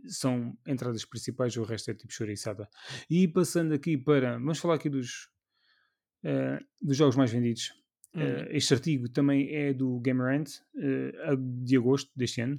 são 0.06 0.56
entradas 0.66 1.04
principais, 1.04 1.56
o 1.56 1.64
resto 1.64 1.90
é 1.90 1.94
tipo 1.94 2.12
chouriçada. 2.12 2.68
E 3.08 3.28
passando 3.28 3.72
aqui 3.72 3.96
para, 3.96 4.34
vamos 4.34 4.58
falar 4.58 4.74
aqui 4.74 4.88
dos, 4.88 5.30
eh, 6.24 6.60
dos 6.80 6.96
jogos 6.96 7.16
mais 7.16 7.30
vendidos. 7.30 7.72
Uhum. 8.14 8.22
Uh, 8.22 8.46
este 8.50 8.72
artigo 8.72 9.10
também 9.10 9.54
é 9.54 9.74
do 9.74 10.00
Gamerant, 10.00 10.48
de 11.38 11.76
agosto 11.76 12.10
deste 12.16 12.40
ano, 12.40 12.58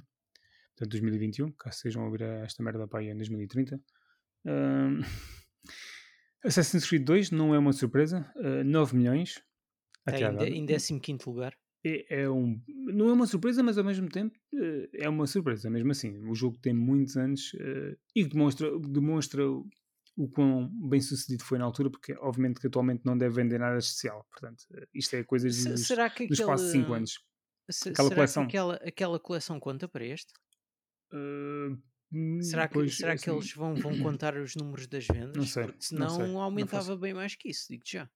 portanto 0.76 0.92
2021, 0.92 1.50
caso 1.52 1.78
sejam 1.78 2.02
a 2.02 2.04
ouvir 2.06 2.22
esta 2.22 2.62
merda 2.62 2.86
para 2.86 3.00
aí 3.00 3.08
em 3.08 3.16
2030. 3.16 3.76
Uh, 4.44 5.02
Assassin's 6.44 6.86
Creed 6.86 7.04
2 7.04 7.30
não 7.32 7.54
é 7.54 7.58
uma 7.58 7.72
surpresa, 7.72 8.32
uh, 8.36 8.62
9 8.62 8.96
milhões, 8.96 9.42
Está 10.06 10.46
em, 10.46 10.64
em 10.64 10.98
15 10.98 11.24
lugar. 11.26 11.54
É, 11.84 12.22
é, 12.22 12.30
um, 12.30 12.60
não 12.68 13.08
é 13.08 13.12
uma 13.12 13.26
surpresa, 13.26 13.62
mas 13.62 13.78
ao 13.78 13.84
mesmo 13.84 14.08
tempo 14.08 14.36
eh, 14.52 14.88
é 14.94 15.08
uma 15.08 15.26
surpresa, 15.26 15.70
mesmo 15.70 15.92
assim. 15.92 16.18
O 16.28 16.34
jogo 16.34 16.58
tem 16.58 16.74
muitos 16.74 17.16
anos 17.16 17.52
uh, 17.54 17.96
e 18.16 18.24
demonstra, 18.24 18.68
demonstra 18.80 19.44
o 20.16 20.28
quão 20.28 20.68
bem 20.88 21.00
sucedido 21.00 21.44
foi 21.44 21.58
na 21.58 21.64
altura, 21.64 21.88
porque 21.90 22.14
obviamente 22.18 22.60
que 22.60 22.66
atualmente 22.66 23.02
não 23.04 23.16
deve 23.16 23.36
vender 23.36 23.58
nada 23.58 23.78
especial. 23.78 24.26
Portanto, 24.30 24.62
uh, 24.72 24.86
isto 24.92 25.14
é 25.14 25.22
coisas 25.22 25.54
Se, 25.54 25.68
dos, 25.68 25.86
será 25.86 26.10
que 26.10 26.26
dos 26.26 26.40
quase 26.40 26.72
5 26.72 26.92
anos. 26.92 27.20
Se, 27.70 27.90
aquela 27.90 28.10
coleção. 28.10 28.42
aquela, 28.42 28.74
aquela 28.76 29.20
coleção 29.20 29.60
conta 29.60 29.86
para 29.86 30.04
este? 30.04 30.32
Uh, 31.12 32.42
será 32.42 32.66
que, 32.66 32.74
pois, 32.74 32.96
será 32.96 33.16
que 33.16 33.30
assim, 33.30 33.38
eles 33.38 33.52
vão, 33.52 33.76
vão 33.76 33.96
contar 34.02 34.36
os 34.36 34.56
números 34.56 34.88
das 34.88 35.06
vendas? 35.06 35.36
Não 35.36 35.46
sei. 35.46 35.64
Porque 35.66 35.82
senão 35.82 36.08
não 36.08 36.26
sei, 36.26 36.34
aumentava 36.34 36.90
não 36.90 36.98
bem 36.98 37.14
mais 37.14 37.36
que 37.36 37.50
isso, 37.50 37.66
digo 37.70 37.84
já. 37.86 38.10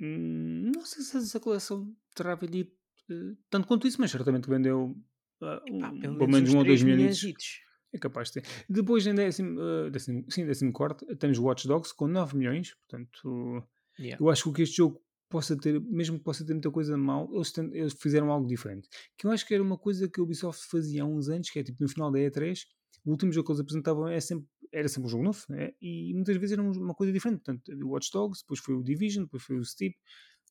Hum, 0.00 0.70
não 0.74 0.84
sei 0.84 1.02
se 1.02 1.16
essa 1.16 1.38
coleção 1.40 1.92
terá 2.14 2.34
vendido 2.34 2.70
eh, 3.10 3.34
tanto 3.50 3.66
quanto 3.66 3.86
isso, 3.86 4.00
mas 4.00 4.10
certamente 4.10 4.48
vendeu 4.48 4.96
uh, 5.42 5.46
Epá, 5.66 5.90
um, 5.90 6.00
pelo 6.00 6.28
menos 6.30 6.52
um 6.54 6.58
ou 6.58 6.64
dois 6.64 6.80
3 6.80 6.82
milhões. 6.82 7.22
milhões. 7.22 7.60
É 7.92 7.98
capaz 7.98 8.30
de 8.30 8.40
ter. 8.40 8.48
Depois, 8.68 9.04
em 9.06 9.14
décimo, 9.14 9.60
uh, 9.60 9.90
décimo, 9.90 10.24
sim, 10.30 10.46
décimo 10.46 10.72
quarto, 10.72 11.04
temos 11.16 11.38
Watch 11.38 11.66
Dogs 11.66 11.92
com 11.94 12.06
9 12.06 12.36
milhões. 12.36 12.74
Portanto, 12.88 13.62
Yeah. 13.98 14.22
eu 14.24 14.30
acho 14.30 14.44
que 14.44 14.48
o 14.48 14.52
que 14.52 14.62
este 14.62 14.76
jogo 14.78 15.02
possa 15.28 15.54
ter, 15.56 15.78
mesmo 15.80 16.16
que 16.18 16.24
possa 16.24 16.46
ter 16.46 16.54
muita 16.54 16.70
coisa 16.70 16.94
de 16.94 17.00
mal, 17.00 17.28
eles, 17.34 17.52
ten- 17.52 17.70
eles 17.74 17.92
fizeram 17.92 18.30
algo 18.30 18.46
diferente. 18.46 18.88
Que 19.18 19.26
eu 19.26 19.30
acho 19.30 19.46
que 19.46 19.52
era 19.52 19.62
uma 19.62 19.76
coisa 19.76 20.08
que 20.08 20.18
a 20.18 20.22
Ubisoft 20.22 20.66
fazia 20.70 21.02
há 21.02 21.06
uns 21.06 21.28
anos, 21.28 21.50
que 21.50 21.58
é 21.58 21.62
tipo 21.62 21.82
no 21.82 21.88
final 21.88 22.10
da 22.10 22.18
E3, 22.18 22.60
o 23.04 23.10
último 23.10 23.30
jogo 23.32 23.46
que 23.46 23.52
eles 23.52 23.60
apresentavam 23.60 24.08
é 24.08 24.18
sempre, 24.20 24.46
era 24.72 24.88
sempre 24.88 25.06
um 25.06 25.10
jogo 25.10 25.24
novo, 25.24 25.44
né? 25.48 25.72
e 25.80 26.12
muitas 26.14 26.36
vezes 26.36 26.52
era 26.52 26.62
um- 26.62 26.70
uma 26.72 26.94
coisa 26.94 27.12
diferente. 27.12 27.42
Portanto, 27.44 27.72
o 27.84 27.88
Watch 27.90 28.10
Dogs, 28.12 28.42
depois 28.42 28.60
foi 28.60 28.74
o 28.74 28.82
Division, 28.82 29.24
depois 29.24 29.42
foi 29.42 29.56
o 29.58 29.64
Steep. 29.64 29.96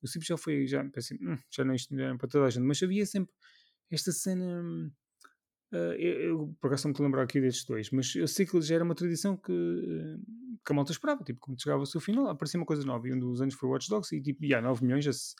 O 0.01 0.07
Steep 0.07 0.25
já 0.25 0.37
foi, 0.37 0.65
já 0.67 0.83
pensei, 0.89 1.17
"Hum, 1.21 1.37
já 1.51 1.63
não 1.65 1.73
é 1.73 1.77
não 1.91 2.03
é 2.03 2.17
para 2.17 2.27
toda 2.27 2.45
a 2.45 2.49
gente, 2.49 2.63
mas 2.63 2.81
havia 2.83 3.05
sempre 3.05 3.33
esta 3.91 4.11
cena. 4.11 4.91
ah, 5.71 5.95
eu, 5.99 6.13
eu, 6.21 6.55
por 6.59 6.67
acaso 6.67 6.87
não 6.87 6.95
me 6.97 7.05
lembrar 7.05 7.23
aqui 7.23 7.39
destes 7.39 7.63
dois, 7.65 7.91
mas 7.91 8.15
eu 8.15 8.27
sei 8.27 8.45
que 8.45 8.59
já 8.61 8.75
era 8.75 8.83
uma 8.83 8.95
tradição 8.95 9.37
que, 9.37 9.51
que 10.65 10.71
a 10.71 10.73
malta 10.73 10.91
esperava. 10.91 11.23
Tipo, 11.23 11.39
quando 11.41 11.61
chegava 11.61 11.81
ao 11.81 11.85
seu 11.85 12.01
final, 12.01 12.27
aparecia 12.27 12.59
uma 12.59 12.65
coisa 12.65 12.83
nova. 12.83 13.07
E 13.07 13.13
um 13.13 13.19
dos 13.19 13.39
anos 13.41 13.53
foi 13.53 13.69
o 13.69 13.71
Watch 13.73 13.87
Dogs 13.89 14.15
e 14.15 14.19
tipo, 14.21 14.45
já 14.47 14.61
9 14.61 14.83
milhões. 14.83 15.05
Já 15.05 15.13
se, 15.13 15.35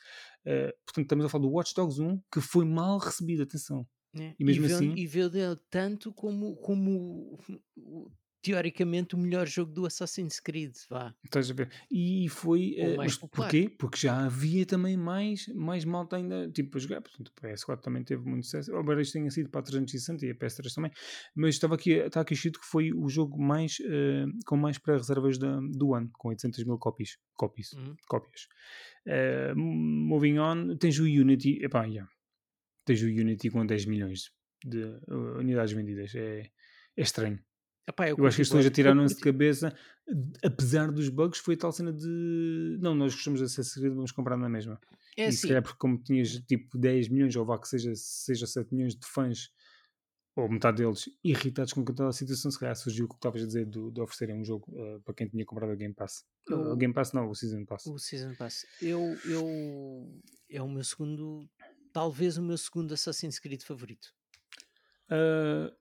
eh, 0.46 0.72
portanto, 0.86 1.06
estamos 1.06 1.26
a 1.26 1.30
falar 1.30 1.42
do 1.44 1.50
Watch 1.50 1.74
Dogs 1.76 2.00
1 2.02 2.22
que 2.32 2.40
foi 2.42 2.64
mal 2.66 2.98
recebido, 3.00 3.42
atenção. 3.44 3.88
né? 4.14 4.36
E 4.40 4.44
mesmo 4.44 4.64
vende- 4.64 4.74
assim- 4.74 4.94
e 4.96 5.06
vendeu 5.08 5.56
tanto 5.70 6.12
como, 6.14 6.56
como 6.58 7.38
teoricamente 8.42 9.16
o 9.16 9.18
melhor 9.18 9.48
jogo 9.48 9.72
do 9.72 9.86
Assassin's 9.86 10.40
Creed, 10.40 10.76
vá. 10.90 11.14
Estás 11.24 11.52
a 11.52 11.54
ver? 11.54 11.70
E 11.92 12.28
foi. 12.30 12.76
Mais 12.80 12.98
mas 12.98 13.18
popular. 13.18 13.48
porquê? 13.48 13.70
Porque 13.70 13.98
já 13.98 14.26
havia 14.26 14.66
também 14.66 14.96
mais, 14.96 15.48
mais 15.50 15.86
malta 15.86 16.16
ainda 16.16 16.50
tipo, 16.50 16.78
a 16.78 16.82
jogar. 16.82 17.02
Portanto, 17.02 17.30
o 17.30 17.42
PS4 17.42 17.82
também 17.82 18.04
teve 18.04 18.24
muito 18.24 18.46
sucesso. 18.46 18.76
Embora 18.76 19.02
isto 19.02 19.14
tenha 19.14 19.30
sido 19.30 19.50
para 19.50 19.62
a 19.62 19.64
360 19.64 20.26
e 20.26 20.32
a 20.32 20.36
PS3 20.36 20.74
também. 20.74 20.92
Mas 21.36 21.56
estava 21.56 21.76
aqui, 21.76 21.92
está 21.92 22.22
aqui 22.22 22.34
escrito 22.34 22.60
que 22.60 22.66
foi 22.66 22.92
o 22.94 23.08
jogo 23.10 23.42
mais, 23.42 23.78
eh, 23.82 24.26
com 24.46 24.56
mais 24.56 24.78
pré-reservas 24.78 25.38
do 25.38 25.94
ano, 25.94 26.10
com 26.14 26.30
800 26.30 26.64
mil 26.64 26.78
copies. 26.78 27.18
copies. 27.36 27.74
Uhum. 27.74 27.96
cópias. 28.08 28.48
Eh, 29.06 29.54
moving 29.56 30.40
on, 30.40 30.78
tens 30.78 31.00
o 31.00 31.04
Unity. 31.04 31.64
Epá, 31.64 31.86
yeah. 31.86 32.10
Tens 32.86 33.02
o 33.02 33.06
Unity 33.06 33.50
com 33.50 33.66
10 33.66 33.86
milhões 33.86 34.32
de 34.64 34.84
uh, 34.84 35.40
unidades 35.40 35.74
vendidas. 35.74 36.14
É, 36.16 36.50
é 36.98 37.02
estranho. 37.02 37.40
Epá, 37.90 38.08
eu 38.08 38.16
Eu 38.18 38.28
acho 38.28 38.38
que 38.38 38.44
já 38.44 38.54
bué. 38.56 38.66
Eu 38.66 38.72
tiraram-se 38.72 39.16
de 39.16 39.22
cabeça, 39.22 39.76
apesar 40.44 40.92
dos 40.92 41.10
bugs, 41.10 41.40
foi 41.40 41.58
tal 41.58 41.72
cena 41.72 41.92
de. 41.92 42.78
Não, 42.80 42.94
nós 42.94 43.16
gostamos 43.16 43.40
de 43.40 43.46
Assassin's 43.48 43.74
Creed, 43.74 43.94
vamos 43.94 44.12
comprar 44.12 44.38
na 44.38 44.48
mesma. 44.48 44.80
É 45.18 45.28
e 45.28 45.32
se 45.32 45.40
assim, 45.40 45.48
calhar 45.48 45.64
porque, 45.64 45.78
como 45.80 45.98
tinhas 45.98 46.34
tipo 46.48 46.78
10 46.78 47.10
milhões, 47.10 47.36
ou 47.36 47.44
vá 47.44 47.58
que 47.60 47.68
seja, 47.68 47.92
seja 47.96 48.46
7 48.46 48.74
milhões 48.74 48.96
de 48.96 49.08
fãs, 49.08 49.52
ou 50.36 50.48
metade 50.48 50.84
deles, 50.84 51.10
irritados 51.24 51.74
com 51.74 51.82
aquela 51.82 52.14
situação, 52.14 52.52
se 52.52 52.60
calhar 52.60 52.76
surgiu 52.76 53.06
o 53.06 53.10
que 53.10 53.16
estavas 53.16 53.42
a 53.42 53.46
dizer 53.48 53.66
do- 53.66 53.92
de 53.92 54.00
oferecerem 54.02 54.40
um 54.40 54.46
jogo 54.46 54.66
uh, 54.72 55.02
para 55.02 55.16
quem 55.16 55.28
tinha 55.28 55.44
comprado 55.44 55.72
a 55.72 55.76
Game 55.76 55.94
Pass. 55.96 56.24
Uh, 56.48 56.72
o 56.72 56.78
Game 56.78 56.94
Pass 56.94 57.12
não, 57.12 57.28
o 57.28 57.36
Season 57.36 57.66
Pass. 57.66 57.88
o 57.88 57.98
Season 57.98 58.36
Pass. 58.36 58.66
Eu, 58.80 59.02
eu, 59.26 60.22
é 60.50 60.62
o 60.62 60.70
meu 60.70 60.84
segundo, 60.84 61.50
talvez 61.92 62.38
o 62.38 62.44
meu 62.44 62.58
segundo 62.58 62.94
Assassin's 62.94 63.40
Creed 63.40 63.64
favorito. 63.64 64.14
Uh, 65.12 65.76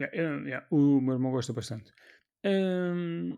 yeah, 0.00 0.44
yeah, 0.46 0.66
o 0.70 1.00
meu 1.00 1.14
irmão 1.14 1.30
gosta 1.32 1.52
bastante. 1.52 1.92
Um, 2.44 3.36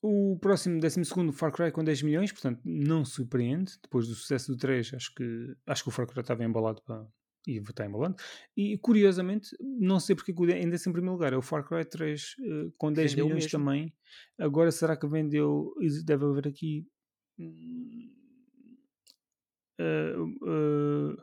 o 0.00 0.36
próximo, 0.40 0.80
12 0.80 1.04
Far 1.32 1.52
Cry 1.52 1.70
com 1.70 1.84
10 1.84 2.02
milhões, 2.02 2.32
portanto 2.32 2.60
não 2.64 3.04
surpreende. 3.04 3.78
Depois 3.82 4.06
do 4.08 4.14
sucesso 4.14 4.52
do 4.52 4.56
3, 4.58 4.94
acho 4.94 5.14
que, 5.14 5.54
acho 5.66 5.82
que 5.84 5.88
o 5.88 5.92
Far 5.92 6.06
Cry 6.06 6.20
estava 6.20 6.44
embalado 6.44 6.82
para. 6.82 7.06
E 7.46 7.58
está 7.58 7.84
embalando. 7.84 8.14
E 8.56 8.78
curiosamente, 8.78 9.48
não 9.60 9.98
sei 9.98 10.14
porque 10.14 10.32
de- 10.32 10.52
ainda 10.54 10.76
é 10.76 10.78
em 10.78 10.92
primeiro 10.92 11.12
lugar. 11.12 11.32
É 11.32 11.36
o 11.36 11.42
Far 11.42 11.64
Cry 11.66 11.84
3 11.84 12.36
uh, 12.38 12.72
com 12.78 12.92
10 12.92 13.12
Vendeu 13.12 13.26
milhões 13.26 13.44
mesmo. 13.44 13.58
também. 13.58 13.92
Agora 14.38 14.70
será 14.70 14.96
que 14.96 15.08
vendeu? 15.08 15.74
Deve 16.04 16.24
haver 16.24 16.46
aqui. 16.46 16.86
uh, 19.80 20.24
uh, 20.24 21.16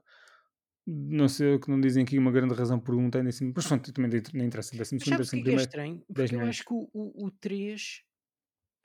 não 0.89 1.27
sei 1.29 1.55
o 1.55 1.59
que 1.59 1.69
não 1.69 1.79
dizem 1.79 2.03
aqui 2.03 2.17
uma 2.17 2.31
grande 2.31 2.53
razão 2.53 2.79
por 2.79 2.95
um 2.95 3.09
tem 3.09 3.23
décimo, 3.23 3.53
mas 3.55 3.67
pronto, 3.67 3.91
também 3.93 4.21
nem 4.33 4.47
interessa. 4.47 4.75
Décimo 4.75 4.99
segundo, 4.99 5.19
décimo 5.19 5.37
é, 5.37 5.39
é 5.39 5.43
primeiro. 5.43 5.61
estranho? 5.61 6.03
10 6.09 6.29
Porque 6.29 6.43
eu 6.43 6.47
acho 6.47 6.65
que 6.65 6.73
o, 6.73 6.89
o, 6.93 7.25
o 7.27 7.31
3 7.31 8.03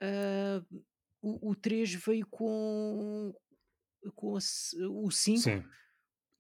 ah, 0.01 0.63
o, 1.23 1.51
o 1.51 1.55
3 1.55 1.95
veio 1.95 2.27
com, 2.27 3.35
com 4.15 4.37
a 4.37 4.39
o 4.39 5.11
5. 5.11 5.39
Sim, 5.39 5.65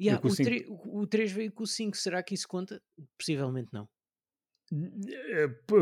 Yeah, 0.00 0.20
veio 0.20 0.20
com 0.20 0.28
o 0.28 0.30
o, 0.30 0.34
cinco. 0.34 0.50
3, 0.50 0.68
o, 0.68 0.98
o 1.00 1.06
3 1.06 1.32
veio 1.32 1.52
com 1.52 1.62
o 1.62 1.66
5. 1.66 1.96
Será 1.96 2.22
que 2.22 2.34
isso 2.34 2.48
conta? 2.48 2.82
Possivelmente 3.16 3.72
não. 3.72 3.88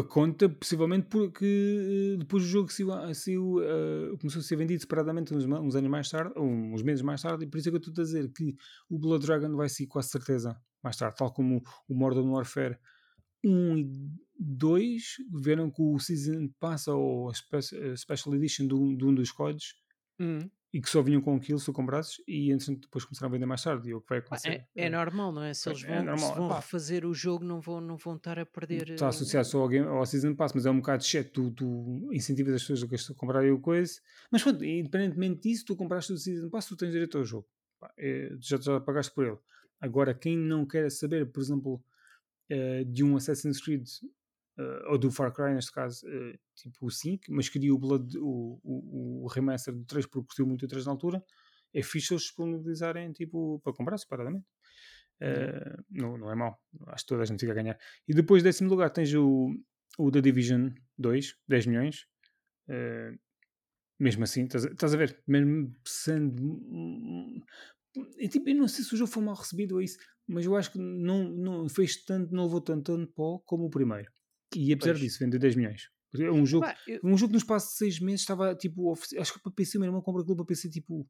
Conta 0.09 0.49
possivelmente 0.49 1.07
porque 1.09 1.45
eh, 2.15 2.17
depois 2.19 2.45
o 2.45 2.47
jogo 2.47 2.71
a- 3.61 3.63
eh, 3.63 4.17
começou 4.19 4.41
a 4.41 4.43
ser 4.43 4.57
vendido 4.57 4.81
separadamente 4.81 5.35
uns, 5.35 5.45
uns 5.45 5.75
anos 5.77 5.91
mais 5.91 6.09
tarde, 6.11 6.33
uns 6.39 6.83
meses 6.83 7.03
mais 7.03 7.23
tarde, 7.23 7.45
e 7.45 7.47
por 7.47 7.59
isso 7.59 7.69
é 7.69 7.73
que 7.73 7.77
eu 7.77 7.81
estou 7.81 7.93
a 8.03 8.05
dizer 8.05 8.31
que 8.33 8.55
o 8.91 8.99
Blood 8.99 9.25
Dragon 9.27 9.55
vai 9.57 9.69
sair 9.69 9.87
quase 9.87 10.09
certeza 10.11 10.57
mais 10.83 10.97
tarde, 10.97 11.17
tal 11.17 11.33
como 11.33 11.63
o 11.89 11.95
Modern 11.95 12.29
Warfare 12.29 12.77
1 13.45 13.77
e 13.79 13.91
2 14.39 15.03
vieram 15.43 15.71
com 15.71 15.95
o 15.95 15.99
Season 16.01 16.49
Pass 16.61 16.89
ou 16.89 17.29
a 17.31 17.35
Spe- 17.35 17.57
a 17.93 17.97
Special 17.97 18.35
Edition 18.35 18.67
de 18.67 18.75
um, 18.75 18.97
um 19.05 19.15
dos 19.15 19.31
códigos 19.31 19.75
Hum. 20.21 20.49
E 20.73 20.81
que 20.81 20.89
só 20.89 21.03
vinham 21.03 21.21
com 21.21 21.37
aquilo 21.37 21.59
se 21.59 21.67
tu 21.67 21.73
comprasses 21.73 22.23
e 22.27 22.51
entretanto 22.51 22.81
depois 22.83 23.05
começaram 23.05 23.29
a 23.29 23.33
vender 23.33 23.45
mais 23.45 23.63
tarde 23.63 23.91
e 23.91 23.95
o 23.95 24.01
que 24.01 24.09
vai 24.09 24.21
Pá, 24.21 24.37
acontecer 24.37 24.67
É, 24.75 24.87
é 24.87 24.91
normal, 24.91 25.31
não 25.31 25.43
é? 25.43 25.53
Se 25.53 25.69
eles 25.69 25.85
é 25.85 25.89
vão, 25.89 26.05
normal, 26.05 26.31
se 26.31 26.37
vão 26.39 26.49
pá. 26.49 26.57
refazer 26.57 27.05
o 27.05 27.13
jogo, 27.13 27.45
não 27.45 27.61
vão, 27.61 27.81
não 27.81 27.97
vão 27.97 28.17
estar 28.17 28.39
a 28.39 28.47
perder. 28.47 28.91
está 28.91 29.07
eh, 29.07 29.09
associado 29.11 29.47
só 29.47 29.61
ao, 29.61 29.69
game, 29.69 29.87
ao 29.87 30.07
Season 30.07 30.35
Pass, 30.35 30.53
mas 30.55 30.65
é 30.65 30.71
um 30.71 30.79
bocado 30.79 31.05
chat, 31.05 31.29
tu, 31.31 31.51
tu 31.51 32.09
incentivas 32.13 32.55
as 32.55 32.65
pessoas 32.65 33.11
a 33.11 33.15
comprarem 33.15 33.51
o 33.51 33.61
coisa, 33.61 34.01
mas 34.31 34.43
pronto, 34.43 34.65
independentemente 34.65 35.43
disso, 35.49 35.65
tu 35.67 35.77
compraste 35.77 36.13
o 36.13 36.17
Season 36.17 36.49
Pass, 36.49 36.67
tu 36.67 36.77
tens 36.77 36.91
direito 36.91 37.19
ao 37.19 37.25
jogo, 37.25 37.47
Pá, 37.79 37.93
é, 37.99 38.31
já, 38.41 38.57
já 38.59 38.81
pagaste 38.81 39.15
por 39.15 39.27
ele. 39.27 39.39
Agora, 39.81 40.15
quem 40.15 40.39
não 40.39 40.65
quer 40.65 40.91
saber, 40.91 41.27
por 41.31 41.41
exemplo, 41.43 41.85
eh, 42.49 42.85
de 42.85 43.03
um 43.05 43.17
Assassin's 43.17 43.61
Creed, 43.61 43.85
eh, 44.63 44.89
ou 44.91 44.99
do 44.99 45.11
Far 45.11 45.33
Cry 45.33 45.55
neste 45.55 45.73
caso, 45.73 46.07
eh, 46.09 46.39
tipo 46.55 46.87
o 46.87 46.91
5, 46.91 47.25
mas 47.31 47.49
queria 47.49 47.75
o, 47.75 47.79
Blood, 47.79 48.19
o, 48.19 48.61
o, 48.63 49.25
o 49.25 49.29
remaster 49.29 49.75
do 49.75 49.85
3 49.85 50.07
porque 50.07 50.27
curtiu 50.27 50.47
muito 50.47 50.65
o 50.65 50.69
3 50.69 50.87
na 50.87 50.93
altura, 50.93 51.23
é 51.75 51.83
fixe 51.83 52.13
eles 52.15 52.25
disponibilizarem 52.25 53.13
tipo, 53.13 53.61
para 53.65 53.73
comprar 53.73 53.99
separadamente. 53.99 54.47
Eh, 55.21 55.77
não, 55.91 56.19
não 56.19 56.31
é 56.31 56.35
mau, 56.35 56.59
acho 56.89 57.05
que 57.05 57.09
toda 57.09 57.23
a 57.23 57.27
gente 57.27 57.41
fica 57.41 57.53
a 57.53 57.55
ganhar. 57.55 57.79
E 58.09 58.15
depois, 58.15 58.43
décimo 58.43 58.71
lugar, 58.71 58.91
tens 58.91 59.13
o, 59.15 59.55
o 59.99 60.11
The 60.11 60.21
Division 60.21 60.71
2, 60.99 61.37
10 61.49 61.67
milhões. 61.67 62.07
Eh, 62.69 63.15
mesmo 64.01 64.25
assim, 64.25 64.45
estás, 64.45 64.67
a- 64.67 64.71
estás 64.71 64.95
a 64.95 64.99
ver? 64.99 65.23
Mesmo 65.27 65.73
sendo. 65.85 66.61
É 68.19 68.29
tipo, 68.29 68.49
eu 68.49 68.55
não 68.55 68.69
sei 68.69 68.85
se 68.85 68.95
o 68.95 68.97
jogo 68.97 69.11
foi 69.11 69.23
mal 69.23 69.35
recebido 69.35 69.75
ou 69.77 69.83
isso, 69.83 69.99
mas 70.27 70.45
eu 70.47 70.57
acho 70.57 70.73
que 70.73 70.79
não, 70.79 71.25
não 71.29 71.69
fez 71.69 72.05
tanto, 72.05 72.33
não 72.35 72.45
levou 72.45 72.61
tanto, 72.61 72.85
tanto 72.97 73.13
pó 73.13 73.39
como 73.41 73.65
o 73.67 73.71
primeiro. 73.71 74.11
E 74.57 74.73
apesar 74.73 74.93
Pois. 74.93 75.01
disso, 75.01 75.19
vendeu 75.19 75.39
10 75.41 75.57
milhões. 75.57 75.89
É 76.15 76.31
um 76.31 76.45
jogo, 76.45 76.67
Pá, 76.67 76.77
eu- 76.87 77.01
um 77.03 77.17
jogo 77.17 77.33
no 77.33 77.39
espaço 77.39 77.71
de 77.71 77.77
6 77.79 77.99
meses 78.01 78.21
estava 78.21 78.55
tipo. 78.55 78.93
Acho 79.19 79.33
que 79.35 79.41
para 79.41 79.53
PC, 79.53 79.79
o 79.79 79.81
meu 79.81 79.89
irmão 79.89 80.03
compra 80.03 80.21
aquilo 80.23 80.37
para 80.37 80.45
PC 80.45 80.69
tipo. 80.69 81.09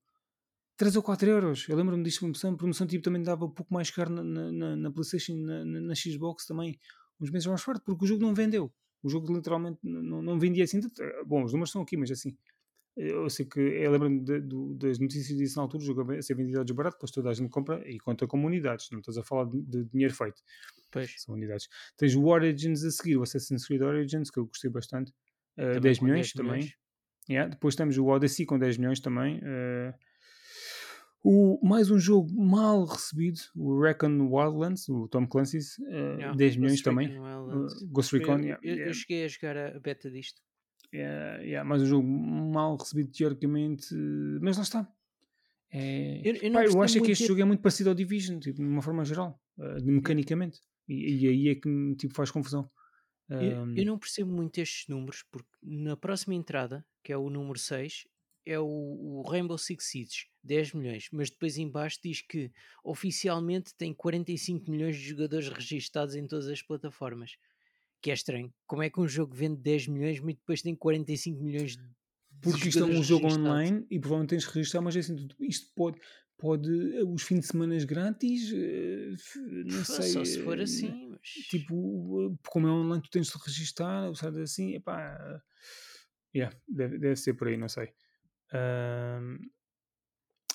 3 0.76 0.96
ou 0.96 1.02
4 1.02 1.28
euros. 1.28 1.68
Eu 1.68 1.76
lembro-me 1.76 2.02
disto 2.02 2.20
promoção. 2.20 2.56
Promoção 2.56 2.86
tipo 2.86 3.02
também 3.04 3.22
dava 3.22 3.44
um 3.44 3.50
pouco 3.50 3.72
mais 3.74 3.90
caro 3.90 4.10
na, 4.10 4.22
na, 4.22 4.76
na- 4.76 4.90
PlayStation, 4.90 5.36
na, 5.36 5.64
na, 5.64 5.94
Xbox 5.94 6.46
também, 6.46 6.78
uns 7.20 7.30
meses 7.30 7.46
mais 7.46 7.60
forte, 7.62 7.82
porque 7.84 8.04
o 8.04 8.08
jogo 8.08 8.22
não 8.22 8.34
vendeu. 8.34 8.72
O 9.02 9.08
jogo 9.08 9.34
literalmente 9.34 9.78
não, 9.82 10.22
não- 10.22 10.38
vendia 10.38 10.64
assim. 10.64 10.80
Bom, 11.26 11.44
os 11.44 11.52
números 11.52 11.68
estão 11.70 11.82
aqui, 11.82 11.96
mas 11.96 12.10
assim. 12.10 12.36
Eu 12.96 13.28
sei 13.30 13.46
que 13.46 13.58
eu 13.58 13.90
lembro-me 13.90 14.20
das 14.76 14.98
notícias 14.98 15.38
disso 15.38 15.56
na 15.56 15.62
altura, 15.62 15.82
o 15.82 15.86
jogo 15.86 16.12
a 16.12 16.20
ser 16.22 16.34
vendido 16.34 16.60
a 16.60 16.64
desbarato, 16.64 16.96
depois 16.96 17.10
toda 17.10 17.30
a 17.30 17.34
gente 17.34 17.48
compra 17.48 17.82
e 17.88 17.98
conta 17.98 18.26
como 18.26 18.46
unidades, 18.46 18.90
não 18.90 18.98
estás 18.98 19.16
a 19.16 19.22
falar 19.22 19.46
de, 19.46 19.62
de 19.62 19.84
dinheiro 19.84 20.14
feito, 20.14 20.42
Pois, 20.90 21.14
são 21.22 21.34
unidades. 21.34 21.68
Tens 21.96 22.14
o 22.14 22.24
Origins 22.26 22.84
a 22.84 22.90
seguir, 22.90 23.16
o 23.16 23.22
Assassin's 23.22 23.66
Creed 23.66 23.80
Origins, 23.82 24.30
que 24.30 24.38
eu 24.38 24.44
gostei 24.46 24.70
bastante, 24.70 25.10
eh, 25.56 25.64
também 25.74 25.80
10 25.82 25.98
com 25.98 26.04
milhões 26.04 26.26
10 26.26 26.32
também. 26.34 26.52
milhões. 26.58 26.74
Yeah, 27.30 27.48
Depois 27.50 27.74
temos 27.76 27.96
o 27.96 28.06
Odyssey 28.06 28.44
com 28.44 28.58
10 28.58 28.76
milhões 28.76 29.00
também. 29.00 29.40
eh, 29.42 29.94
o, 31.24 31.58
mais 31.66 31.90
um 31.90 31.98
jogo 31.98 32.30
mal 32.34 32.84
recebido, 32.84 33.38
o 33.54 33.80
Recon 33.80 34.28
Wildlands, 34.28 34.88
o 34.88 35.06
Tom 35.08 35.26
Clancy's, 35.26 35.78
eh, 35.88 36.16
Yeah, 36.16 36.36
10 36.36 36.56
milhões 36.56 36.82
Ghost 36.82 36.84
também. 36.84 37.08
Uh, 37.18 37.86
Ghost 37.92 38.12
Eu- 38.12 38.18
Recon, 38.18 38.38
eu, 38.40 38.44
yeah, 38.44 38.60
eu 38.64 38.74
yeah, 38.76 38.92
cheguei 38.92 39.24
a 39.24 39.28
jogar 39.28 39.56
a 39.56 39.78
beta 39.78 40.10
disto. 40.10 40.42
Yeah, 40.92 41.42
yeah, 41.42 41.68
mais 41.68 41.82
um 41.82 41.86
jogo 41.86 42.06
mal 42.06 42.76
recebido 42.76 43.10
teoricamente, 43.12 43.94
mas 44.40 44.56
lá 44.56 44.62
está. 44.62 44.92
É, 45.70 46.20
Eu, 46.24 46.34
eu 46.36 46.52
pá, 46.52 46.64
eu 46.64 46.82
acho 46.82 46.98
é 46.98 47.00
que 47.00 47.10
este 47.12 47.22
de- 47.24 47.28
jogo 47.28 47.40
é 47.40 47.44
muito 47.44 47.62
parecido 47.62 47.88
ao 47.90 47.94
Division, 47.94 48.38
tipo, 48.38 48.58
de 48.58 48.68
uma 48.68 48.82
forma 48.82 49.04
geral, 49.04 49.40
de 49.56 49.90
mecanicamente. 49.90 50.60
E, 50.88 51.24
e 51.24 51.28
aí 51.28 51.48
é 51.48 51.54
que 51.54 51.68
me 51.68 51.96
tipo, 51.96 52.14
faz 52.14 52.30
confusão. 52.30 52.70
Eu, 53.30 53.62
Um, 53.62 53.74
eu 53.76 53.86
não 53.86 53.98
percebo 53.98 54.30
muito 54.30 54.58
estes 54.58 54.86
números, 54.88 55.24
porque 55.30 55.48
na 55.62 55.96
próxima 55.96 56.34
entrada, 56.34 56.84
que 57.02 57.12
é 57.12 57.16
o 57.16 57.30
número 57.30 57.58
6, 57.58 58.04
é 58.44 58.58
o, 58.58 58.66
o 58.66 59.22
Rainbow 59.22 59.56
Six 59.56 59.86
Siege, 59.86 60.26
10 60.42 60.74
milhões, 60.74 61.08
mas 61.12 61.30
depois 61.30 61.56
em 61.56 61.70
baixo 61.70 61.98
diz 62.02 62.20
que 62.20 62.52
oficialmente 62.84 63.74
tem 63.74 63.94
45 63.94 64.70
milhões 64.70 64.96
de 64.96 65.02
jogadores 65.02 65.48
registados 65.48 66.14
em 66.14 66.26
todas 66.26 66.48
as 66.48 66.60
plataformas. 66.60 67.36
Que 68.02 68.10
é 68.10 68.14
estranho. 68.14 68.52
Como 68.66 68.82
é 68.82 68.90
que 68.90 69.00
um 69.00 69.06
jogo 69.06 69.34
vende 69.34 69.62
10 69.62 69.86
milhões, 69.86 70.20
mas 70.20 70.34
depois 70.34 70.60
tem 70.60 70.74
45 70.74 71.40
milhões 71.40 71.76
de 71.76 71.82
Porque 72.40 72.68
isto 72.68 72.80
é 72.80 72.84
um 72.84 73.02
jogo 73.02 73.28
online 73.28 73.86
e 73.88 73.98
provavelmente 74.00 74.30
tens 74.30 74.42
de 74.42 74.48
registrar, 74.50 74.82
mas 74.82 74.96
é 74.96 74.98
assim, 74.98 75.28
isto 75.38 75.72
pode, 75.76 76.00
pode 76.36 76.68
os 77.06 77.22
fins 77.22 77.40
de 77.40 77.46
semana 77.46 77.78
grátis, 77.84 78.52
eh, 78.52 79.14
não 79.64 79.84
sei. 79.84 80.08
Só 80.08 80.24
se 80.24 80.42
for 80.42 80.58
eh, 80.58 80.64
assim, 80.64 81.10
mas... 81.10 81.20
Tipo, 81.48 82.36
como 82.48 82.66
é 82.66 82.70
online, 82.70 83.02
tu 83.02 83.10
tens 83.10 83.28
de 83.28 83.38
registrar, 83.46 84.12
sabe 84.16 84.42
assim, 84.42 84.74
epá. 84.74 85.40
Yeah, 86.34 86.56
deve, 86.66 86.98
deve 86.98 87.16
ser 87.16 87.34
por 87.34 87.46
aí, 87.46 87.56
não 87.56 87.68
sei. 87.68 87.92
Um, 88.52 89.38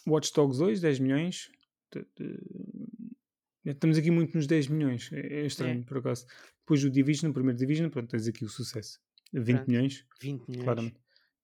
Watch 0.06 0.34
Dogs 0.34 0.60
2, 0.60 0.82
10 0.82 0.99
milhões. 0.99 1.52
Estamos 3.65 3.98
aqui 3.98 4.11
muito 4.11 4.36
nos 4.36 4.48
10 4.48 4.68
milhões. 4.68 5.10
É, 5.14 5.41
é 5.41 5.45
estranho, 5.45 5.82
é. 5.82 5.84
por 5.84 5.98
acaso. 5.99 6.26
Depois 6.68 6.84
o 6.84 6.89
Division, 6.89 7.31
o 7.31 7.34
primeiro 7.34 7.57
Division, 7.57 7.89
pronto, 7.89 8.10
tens 8.10 8.27
aqui 8.27 8.44
o 8.44 8.49
sucesso. 8.49 8.99
20 9.34 9.56
pronto, 9.56 9.68
milhões. 9.69 10.06
20 10.22 10.48
milhões. 10.49 10.64
Claramente. 10.65 10.98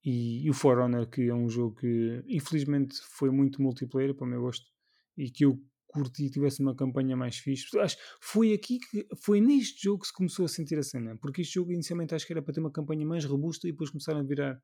E, 0.04 0.46
e, 0.46 0.50
o 0.50 0.54
For 0.54 0.78
Honor, 0.80 1.08
que 1.08 1.30
é 1.30 1.34
um 1.34 1.48
jogo 1.48 1.78
que 1.80 2.22
infelizmente 2.28 3.00
foi 3.02 3.32
muito 3.32 3.62
multiplayer 3.62 4.14
para 4.14 4.26
o 4.26 4.30
meu 4.30 4.42
gosto 4.42 4.70
e 5.18 5.32
que 5.32 5.46
eu 5.46 5.58
curti 5.88 6.26
e 6.26 6.30
tivesse 6.30 6.62
uma 6.62 6.76
campanha 6.76 7.16
mais 7.16 7.38
fixe. 7.38 7.66
Acho 7.80 7.96
foi 8.20 8.52
aqui 8.52 8.80
que 8.80 9.08
foi 9.16 9.40
neste 9.40 9.84
jogo 9.84 10.02
que 10.02 10.08
se 10.08 10.14
começou 10.14 10.44
a 10.44 10.50
sentir 10.50 10.78
a 10.78 10.84
cena, 10.84 11.16
porque 11.22 11.42
este 11.42 11.54
jogo 11.54 11.72
inicialmente 11.72 12.14
acho 12.14 12.28
que 12.28 12.34
era 12.34 12.42
para 12.42 12.54
ter 12.54 12.60
uma 12.60 12.72
campanha 12.72 13.06
mais 13.06 13.24
robusta 13.24 13.66
e 13.66 13.72
depois 13.72 13.92
começaram 13.92 14.20
a 14.20 14.24
virar 14.24 14.62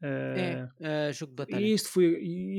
é, 0.00 0.68
uh, 0.78 1.12
jogo 1.12 1.32
de 1.32 1.36
batalha. 1.36 1.66
Este 1.66 1.88
foi, 1.88 2.04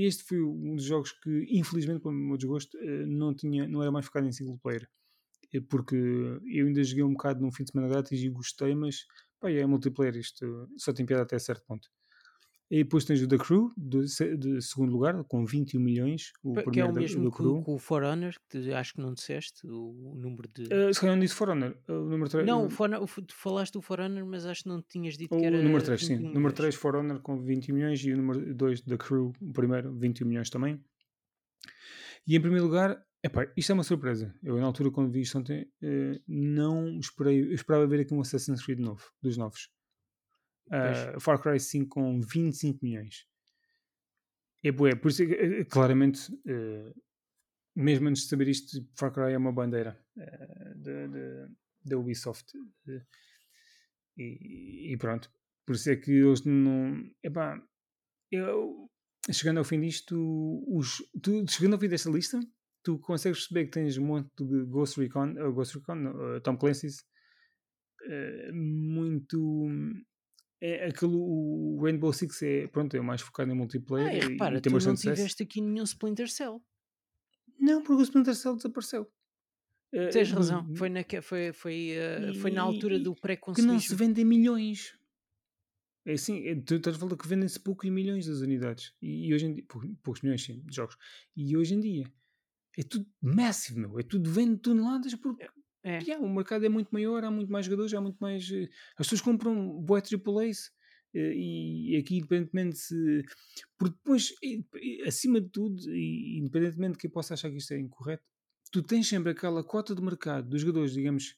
este 0.03 0.23
foi 0.23 0.41
um 0.41 0.75
dos 0.75 0.83
jogos 0.83 1.13
que, 1.13 1.47
infelizmente, 1.49 2.01
para 2.01 2.11
o 2.11 2.13
meu 2.13 2.35
desgosto, 2.35 2.77
uh, 2.77 3.07
não, 3.07 3.33
tinha, 3.33 3.67
não 3.67 3.81
era 3.81 3.91
mais 3.91 4.05
focado 4.05 4.27
em 4.27 4.33
single 4.33 4.59
player. 4.61 4.89
Porque 5.69 5.95
eu 5.95 6.67
ainda 6.67 6.83
joguei 6.83 7.03
um 7.03 7.13
bocado 7.13 7.41
num 7.41 7.51
fim 7.51 7.63
de 7.63 7.71
semana 7.71 7.89
grátis 7.89 8.21
e 8.21 8.29
gostei, 8.29 8.75
mas 8.75 9.05
pá, 9.39 9.49
é 9.51 9.65
multiplayer. 9.65 10.17
Isto 10.17 10.69
só 10.77 10.93
tem 10.93 11.05
piada 11.05 11.23
até 11.23 11.39
certo 11.39 11.63
ponto. 11.65 11.89
E 12.69 12.83
depois 12.83 13.05
tens 13.05 13.21
o 13.21 13.27
The 13.29 13.37
Crew, 13.37 13.71
de, 13.77 14.03
de, 14.35 14.61
segundo 14.61 14.91
lugar, 14.91 15.23
com 15.23 15.45
21 15.45 15.79
milhões. 15.79 16.33
O 16.43 16.53
que 16.69 16.81
é 16.81 16.85
o 16.85 16.93
mesmo 16.93 17.31
que, 17.31 17.41
o, 17.41 17.63
o 17.65 17.77
For 17.79 18.03
Honor, 18.03 18.33
que 18.49 18.73
acho 18.73 18.93
que 18.93 18.99
não 18.99 19.13
disseste, 19.13 19.65
o, 19.65 20.11
o 20.11 20.15
número 20.15 20.49
de. 20.53 20.63
Uh, 20.63 20.93
se 20.93 20.99
calhar 20.99 21.15
não 21.15 21.21
disse 21.21 21.33
For 21.33 21.49
Honor. 21.49 21.77
O 21.87 21.93
número 21.93 22.29
3, 22.29 22.45
não, 22.45 22.65
o 22.65 22.69
For, 22.69 22.89
tu 23.25 23.33
falaste 23.33 23.71
do 23.71 23.81
For 23.81 24.01
Honor, 24.01 24.25
mas 24.25 24.45
acho 24.45 24.63
que 24.63 24.69
não 24.69 24.81
tinhas 24.81 25.17
dito 25.17 25.33
o 25.33 25.39
que 25.39 25.45
era. 25.45 25.57
O 25.57 25.63
número 25.63 25.81
3, 25.81 26.05
sim. 26.05 26.17
Número 26.17 26.53
3, 26.53 26.75
For 26.75 26.97
Honor, 26.97 27.21
com 27.21 27.41
21 27.41 27.73
milhões. 27.73 28.03
E 28.03 28.11
o 28.11 28.17
número 28.17 28.53
2, 28.53 28.81
The 28.81 28.97
Crew, 28.97 29.31
o 29.41 29.53
primeiro, 29.53 29.93
21 29.93 30.27
milhões 30.27 30.49
também. 30.49 30.83
E 32.27 32.35
em 32.35 32.41
primeiro 32.41 32.65
lugar, 32.65 33.01
epá, 33.27 33.51
isto 33.55 33.71
é 33.71 33.73
uma 33.73 33.83
surpresa. 33.83 34.33
Eu, 34.43 34.57
na 34.57 34.65
altura, 34.65 34.91
quando 34.91 35.11
vi 35.11 35.21
isto 35.21 35.37
ontem, 35.37 35.63
uh, 35.81 36.21
não 36.27 36.99
esperei. 36.99 37.41
Eu 37.41 37.53
esperava 37.53 37.87
ver 37.87 38.01
aqui 38.01 38.13
um 38.13 38.21
Assassin's 38.21 38.63
Creed 38.63 38.79
novo, 38.79 39.03
dos 39.21 39.37
novos. 39.37 39.69
Uh, 40.67 41.19
Far 41.19 41.41
Cry 41.41 41.59
5 41.59 41.87
com 41.89 42.19
25 42.19 42.79
milhões. 42.83 43.25
É 44.63 44.71
bué, 44.71 44.95
por 44.95 45.09
isso, 45.09 45.23
é, 45.23 45.63
claramente, 45.65 46.31
uh, 46.33 46.93
mesmo 47.75 48.09
antes 48.09 48.23
de 48.23 48.29
saber 48.29 48.47
isto, 48.47 48.85
Far 48.95 49.11
Cry 49.13 49.33
é 49.33 49.37
uma 49.37 49.51
bandeira 49.51 49.97
da 51.85 51.97
Ubisoft. 51.97 52.51
E, 54.17 54.93
e, 54.93 54.97
pronto. 54.97 55.31
Por 55.65 55.75
isso 55.75 55.89
é 55.91 55.95
que 55.95 56.11
eles 56.11 56.43
não. 56.43 57.09
Epá, 57.23 57.61
eu, 58.31 58.89
chegando 59.31 59.59
ao 59.59 59.63
fim 59.63 59.79
disto, 59.79 60.15
os, 60.67 60.97
tu, 61.21 61.45
chegando 61.49 61.73
ao 61.73 61.79
fim 61.79 61.87
desta 61.87 62.09
lista, 62.09 62.39
tu 62.87 62.97
consegues 62.99 63.39
perceber 63.39 63.65
que 63.65 63.71
tens 63.71 63.97
um 63.97 64.05
monte 64.05 64.29
de 64.39 64.63
Ghost 64.63 64.97
Recon, 64.97 65.31
uh, 65.31 65.51
Ghost 65.51 65.77
Recon 65.77 66.07
uh, 66.07 66.39
Tom 66.39 66.55
Clancy's, 66.55 67.03
uh, 68.05 68.55
muito 68.55 69.67
é 70.61 70.87
aquele, 70.87 71.13
o 71.13 71.77
Rainbow 71.83 72.13
Six 72.13 72.41
é, 72.41 72.67
pronto, 72.67 72.95
é 72.95 73.01
mais 73.01 73.21
focado 73.21 73.51
em 73.51 73.55
multiplayer. 73.55 74.07
Ah, 74.07 74.15
e 74.15 74.19
repara, 74.19 74.57
e 74.57 74.61
tem 74.61 74.71
tu 74.71 74.85
não 74.85 74.95
tiveste 74.95 75.43
aqui 75.43 75.61
nenhum 75.61 75.83
Splinter 75.83 76.29
Cell. 76.29 76.63
Não, 77.59 77.83
porque 77.83 78.01
o 78.01 78.03
Splinter 78.03 78.33
Cell 78.33 78.55
desapareceu. 78.55 79.11
Tens 80.11 80.31
razão, 80.31 80.73
foi 80.75 80.89
na, 80.89 81.01
foi, 81.21 81.53
foi, 81.53 81.91
uh, 81.97 82.39
foi 82.39 82.51
na 82.51 82.61
altura 82.61 82.99
do 82.99 83.15
pré-concebido. 83.15 83.67
Que 83.67 83.73
não 83.73 83.79
se 83.79 83.93
vendem 83.95 84.25
milhões. 84.25 84.97
É 86.05 86.13
assim, 86.13 86.45
é, 86.47 86.55
tu 86.55 86.75
estás 86.75 86.95
a 86.95 86.99
falar 86.99 87.17
que 87.17 87.27
vendem-se 87.27 87.59
poucos 87.59 87.89
milhões 87.89 88.27
das 88.27 88.39
unidades. 88.39 88.93
E, 89.01 89.27
e, 89.27 89.33
hoje 89.33 89.45
em 89.45 89.53
dia, 89.53 89.65
poucos 90.01 90.21
milhões 90.21 90.43
sim, 90.43 90.61
de 90.65 90.75
jogos. 90.75 90.97
E 91.35 91.55
hoje 91.55 91.75
em 91.75 91.79
dia 91.79 92.05
é 92.77 92.83
tudo 92.83 93.07
massive, 93.21 93.79
meu. 93.79 93.99
É 93.99 94.03
tudo 94.03 94.29
vende 94.29 94.57
toneladas 94.57 95.15
porque 95.15 95.43
é. 95.43 95.49
É. 95.87 95.99
Yeah, 95.99 96.23
o 96.23 96.29
mercado 96.29 96.65
é 96.65 96.69
muito 96.69 96.89
maior, 96.91 97.23
há 97.23 97.31
muito 97.31 97.49
mais 97.49 97.65
jogadores, 97.65 97.93
há 97.93 98.01
muito 98.01 98.17
mais. 98.17 98.49
Uh, 98.49 98.67
as 98.97 99.07
pessoas 99.07 99.21
compram 99.21 99.69
boé 99.81 100.01
triple 100.01 100.49
A's 100.49 100.67
uh, 101.15 101.17
e 101.17 101.95
aqui, 101.95 102.17
independentemente 102.17 102.77
se. 102.77 103.23
Porque 103.77 103.95
depois, 103.95 104.33
acima 105.05 105.39
de 105.39 105.47
tudo, 105.47 105.81
e 105.89 106.39
independentemente 106.39 106.93
de 106.93 106.97
quem 106.99 107.09
possa 107.09 107.35
achar 107.35 107.49
que 107.49 107.55
isto 107.55 107.73
é 107.73 107.79
incorreto, 107.79 108.23
tu 108.69 108.83
tens 108.83 109.07
sempre 109.07 109.31
aquela 109.31 109.63
cota 109.63 109.95
de 109.95 110.01
mercado 110.01 110.49
dos 110.49 110.61
jogadores, 110.61 110.91
digamos. 110.91 111.37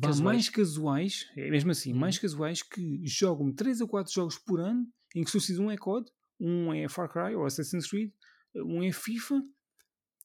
Casuais. 0.00 0.20
mais 0.20 0.48
casuais, 0.48 1.30
é 1.36 1.50
mesmo 1.50 1.70
assim, 1.70 1.92
uhum. 1.92 1.98
mais 1.98 2.18
casuais 2.18 2.62
que 2.62 3.00
jogam 3.06 3.52
3 3.52 3.80
ou 3.80 3.88
4 3.88 4.12
jogos 4.12 4.38
por 4.38 4.60
ano, 4.60 4.86
em 5.14 5.24
que 5.24 5.40
se 5.40 5.58
um 5.58 5.70
é 5.70 5.76
COD, 5.76 6.08
um 6.38 6.72
é 6.72 6.88
Far 6.88 7.10
Cry 7.10 7.34
ou 7.34 7.44
Assassin's 7.44 7.88
Creed, 7.88 8.12
um 8.54 8.82
é 8.82 8.92
FIFA 8.92 9.42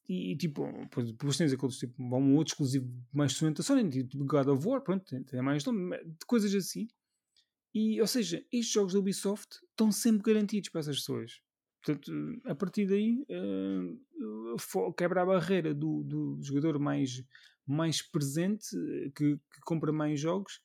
e, 0.08 0.36
tipo, 0.36 0.68
depois 0.98 1.38
tens 1.38 1.54
aqueles 1.54 1.78
tipo, 1.78 2.02
um 2.02 2.36
outro 2.36 2.54
exclusivo 2.54 2.92
mais 3.12 3.34
sonante 3.34 3.58
da 3.58 3.64
Sony, 3.64 3.90
tipo 3.90 4.26
God 4.26 4.48
of 4.48 4.68
War, 4.68 4.82
pronto, 4.82 5.06
tem, 5.26 5.42
mais 5.42 5.64
nome, 5.64 5.98
coisas 6.28 6.54
assim. 6.54 6.88
E, 7.74 8.00
ou 8.02 8.08
seja, 8.08 8.46
estes 8.52 8.72
jogos 8.72 8.94
da 8.94 9.00
Ubisoft 9.00 9.60
estão 9.70 9.92
sempre 9.92 10.34
garantidos 10.34 10.70
para 10.70 10.82
essas 10.82 10.98
pessoas. 10.98 11.42
Portanto, 11.82 12.12
a 12.46 12.54
partir 12.54 12.86
daí, 12.86 13.26
uh, 13.30 14.94
quebra 14.94 15.22
a 15.22 15.26
barreira 15.26 15.74
do, 15.74 16.04
do 16.04 16.40
jogador 16.42 16.80
mais, 16.80 17.24
mais 17.66 18.02
presente, 18.02 18.68
que, 19.16 19.38
que 19.38 19.62
compra 19.66 19.92
mais 19.92 20.20
jogos, 20.20 20.62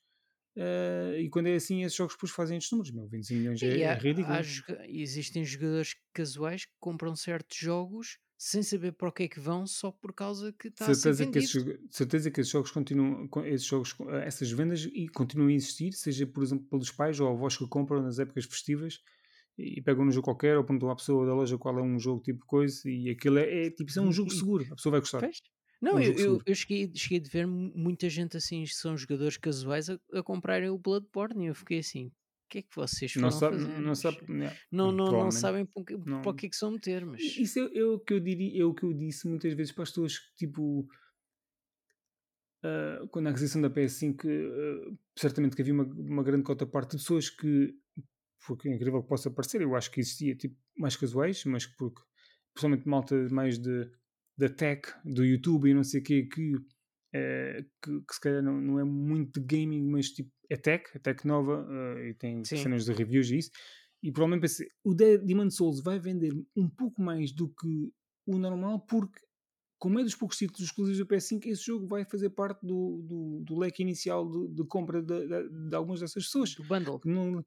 Uh, 0.57 1.15
e 1.17 1.29
quando 1.29 1.47
é 1.47 1.55
assim, 1.55 1.83
esses 1.83 1.95
jogos 1.95 2.15
depois 2.15 2.33
fazem 2.33 2.57
estes 2.57 2.71
números. 2.71 2.91
Meu, 2.91 3.07
25 3.07 3.39
milhões 3.39 3.63
é, 3.63 3.79
é 3.79 3.93
ridículo. 3.93 4.35
Há, 4.35 4.41
existem 4.89 5.45
jogadores 5.45 5.95
casuais 6.11 6.65
que 6.65 6.73
compram 6.81 7.15
certos 7.15 7.57
jogos 7.57 8.17
sem 8.41 8.63
saber 8.63 8.93
para 8.93 9.09
o 9.09 9.11
que 9.11 9.23
é 9.23 9.27
que 9.27 9.37
vão, 9.37 9.67
só 9.67 9.91
por 9.91 10.13
causa 10.13 10.53
que 10.53 10.69
está 10.69 10.85
certeza 10.85 11.09
a 11.09 11.25
ser 11.25 11.31
que 11.31 11.39
esses, 11.39 11.79
certeza 11.91 12.31
que 12.31 12.39
esses 12.39 12.49
jogos 12.49 12.71
continuam, 12.71 13.29
esses 13.43 13.67
jogos, 13.67 13.93
essas 14.23 14.49
vendas 14.49 14.87
e 14.93 15.09
continuam 15.09 15.49
a 15.49 15.53
existir, 15.53 15.91
seja 15.91 16.25
por 16.25 16.41
exemplo 16.41 16.65
pelos 16.69 16.89
pais 16.89 17.19
ou 17.19 17.27
avós 17.27 17.57
que 17.57 17.67
compram 17.67 18.01
nas 18.01 18.17
épocas 18.17 18.45
festivas 18.45 19.01
e 19.57 19.81
pegam 19.81 20.05
um 20.05 20.11
jogo 20.11 20.23
qualquer 20.23 20.57
ou 20.57 20.63
perguntam 20.63 20.89
à 20.89 20.95
pessoa 20.95 21.25
da 21.25 21.35
loja 21.35 21.57
qual 21.57 21.77
é 21.79 21.81
um 21.81 21.99
jogo 21.99 22.21
tipo 22.21 22.45
coisa 22.45 22.89
e 22.89 23.09
aquilo 23.09 23.39
é, 23.39 23.65
é 23.65 23.71
tipo, 23.71 23.89
isso 23.89 23.99
é 23.99 24.03
um 24.03 24.11
jogo 24.11 24.31
seguro, 24.31 24.65
a 24.71 24.75
pessoa 24.75 24.91
vai 24.91 25.01
gostar. 25.01 25.19
Fez? 25.19 25.41
Não, 25.81 25.95
um 25.95 25.99
eu, 25.99 26.13
eu, 26.13 26.41
eu, 26.45 26.55
cheguei, 26.55 26.89
cheguei 26.95 27.19
de 27.19 27.29
ver 27.29 27.45
muita 27.45 28.07
gente 28.07 28.37
assim, 28.37 28.65
são 28.67 28.95
jogadores 28.95 29.35
casuais 29.35 29.89
a, 29.89 29.99
a 30.13 30.23
comprarem 30.23 30.69
o 30.69 30.77
Bloodborne 30.77 31.43
e 31.43 31.47
eu 31.47 31.55
fiquei 31.55 31.79
assim, 31.79 32.09
que 32.49 32.57
é 32.57 32.61
que 32.61 32.75
vocês 32.75 33.15
não 33.15 33.31
sabe, 33.31 33.59
fazer? 33.59 33.79
Não, 33.79 33.95
sabe, 33.95 34.17
não, 34.71 34.91
não, 34.91 35.11
não, 35.11 35.31
sabem 35.31 35.65
para, 35.65 35.81
o 35.81 36.33
que 36.33 36.47
é 36.47 36.49
que 36.49 36.55
são 36.55 36.71
meter, 36.71 37.05
mas... 37.05 37.21
Isso 37.21 37.59
é, 37.59 37.77
é, 37.77 37.85
o 37.85 37.99
que 37.99 38.13
eu 38.13 38.19
diria, 38.19 38.61
é 38.61 38.65
o 38.65 38.73
que 38.73 38.83
eu 38.83 38.93
disse 38.93 39.27
muitas 39.27 39.53
vezes 39.53 39.71
para 39.71 39.83
as 39.83 39.89
pessoas 39.89 40.17
que, 40.17 40.35
tipo... 40.35 40.87
Uh, 42.65 43.07
quando 43.09 43.27
a 43.27 43.29
aquisição 43.29 43.61
da 43.61 43.69
PS5 43.69 44.25
uh, 44.25 44.27
ah, 44.27 44.97
certamente 45.15 45.55
que 45.55 45.61
havia 45.61 45.73
uma, 45.73 45.85
uma 45.85 46.23
grande 46.23 46.43
cota 46.43 46.65
parte 46.65 46.91
de 46.91 46.97
pessoas 46.97 47.29
que 47.29 47.73
porque 48.45 48.67
é 48.67 48.73
incrível 48.73 49.01
que 49.01 49.07
possa 49.07 49.31
parecer, 49.31 49.61
eu 49.61 49.75
acho 49.75 49.89
que 49.91 50.01
existia 50.01 50.35
tipo 50.35 50.57
mais 50.77 50.95
casuais, 50.97 51.45
mas 51.45 51.65
porque 51.65 52.01
principalmente 52.53 52.87
malta 52.87 53.15
mais 53.29 53.57
de 53.57 53.89
da 54.37 54.49
tech, 54.49 54.89
do 55.03 55.25
YouTube 55.25 55.69
e 55.69 55.73
não 55.73 55.83
sei 55.83 55.99
o 55.99 56.03
quê, 56.03 56.23
que, 56.23 56.53
uh, 57.15 57.63
que, 57.81 58.01
que, 58.01 58.13
se 58.13 58.21
calhar 58.21 58.43
não, 58.43 58.59
não 58.59 58.79
é 58.79 58.83
muito 58.83 59.39
de 59.39 59.45
gaming, 59.45 59.83
mas 59.89 60.09
tipo 60.09 60.31
é 60.49 60.55
tech, 60.55 60.85
é 60.95 60.99
tech 60.99 61.25
nova 61.27 61.65
uh, 61.65 61.99
e 61.99 62.13
tem 62.13 62.43
Sim. 62.43 62.57
cenas 62.57 62.85
de 62.85 62.93
reviews 62.93 63.29
e 63.29 63.37
isso. 63.37 63.51
E 64.01 64.11
provavelmente 64.11 64.41
pensei, 64.41 64.67
o 64.83 64.93
Demon 64.93 65.49
Souls 65.49 65.81
vai 65.81 65.99
vender 65.99 66.33
um 66.55 66.69
pouco 66.69 67.01
mais 67.01 67.31
do 67.33 67.49
que 67.49 67.91
o 68.25 68.37
normal, 68.37 68.79
porque, 68.79 69.19
como 69.77 69.99
é 69.99 70.03
dos 70.03 70.15
poucos 70.15 70.37
títulos 70.37 70.63
exclusivos 70.63 70.99
do 70.99 71.05
PS5, 71.05 71.45
esse 71.47 71.65
jogo 71.65 71.85
vai 71.85 72.05
fazer 72.05 72.29
parte 72.29 72.65
do, 72.65 73.01
do, 73.03 73.43
do 73.43 73.59
leque 73.59 73.81
inicial 73.81 74.29
de, 74.29 74.55
de 74.55 74.63
compra 74.65 75.01
de, 75.01 75.27
de, 75.27 75.69
de, 75.69 75.75
algumas 75.75 75.99
dessas 75.99 76.23
pessoas. 76.25 76.55
Do 76.55 76.63
bundle. 76.63 76.99
Que 76.99 77.09
não, 77.09 77.45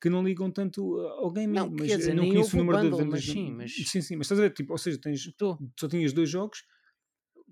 que 0.00 0.10
não 0.10 0.22
ligam 0.22 0.50
tanto 0.50 0.98
ao 1.00 1.30
gaming. 1.30 1.54
Não, 1.54 1.70
mas 1.70 1.88
quer 1.88 1.96
dizer, 1.96 2.14
não 2.14 2.28
conheço 2.28 2.54
o 2.54 2.58
número 2.58 2.78
bundle, 2.78 2.98
de 2.98 3.04
vendas. 3.04 3.26
Mas 3.26 3.34
sim, 3.34 3.50
mas... 3.52 3.74
sim, 3.74 4.02
sim, 4.02 4.16
mas 4.16 4.26
estás 4.26 4.38
a 4.38 4.42
ver, 4.42 4.52
tipo, 4.52 4.72
ou 4.72 4.78
seja, 4.78 4.98
tens, 5.00 5.32
só 5.78 5.88
tinhas 5.88 6.12
dois 6.12 6.28
jogos 6.28 6.64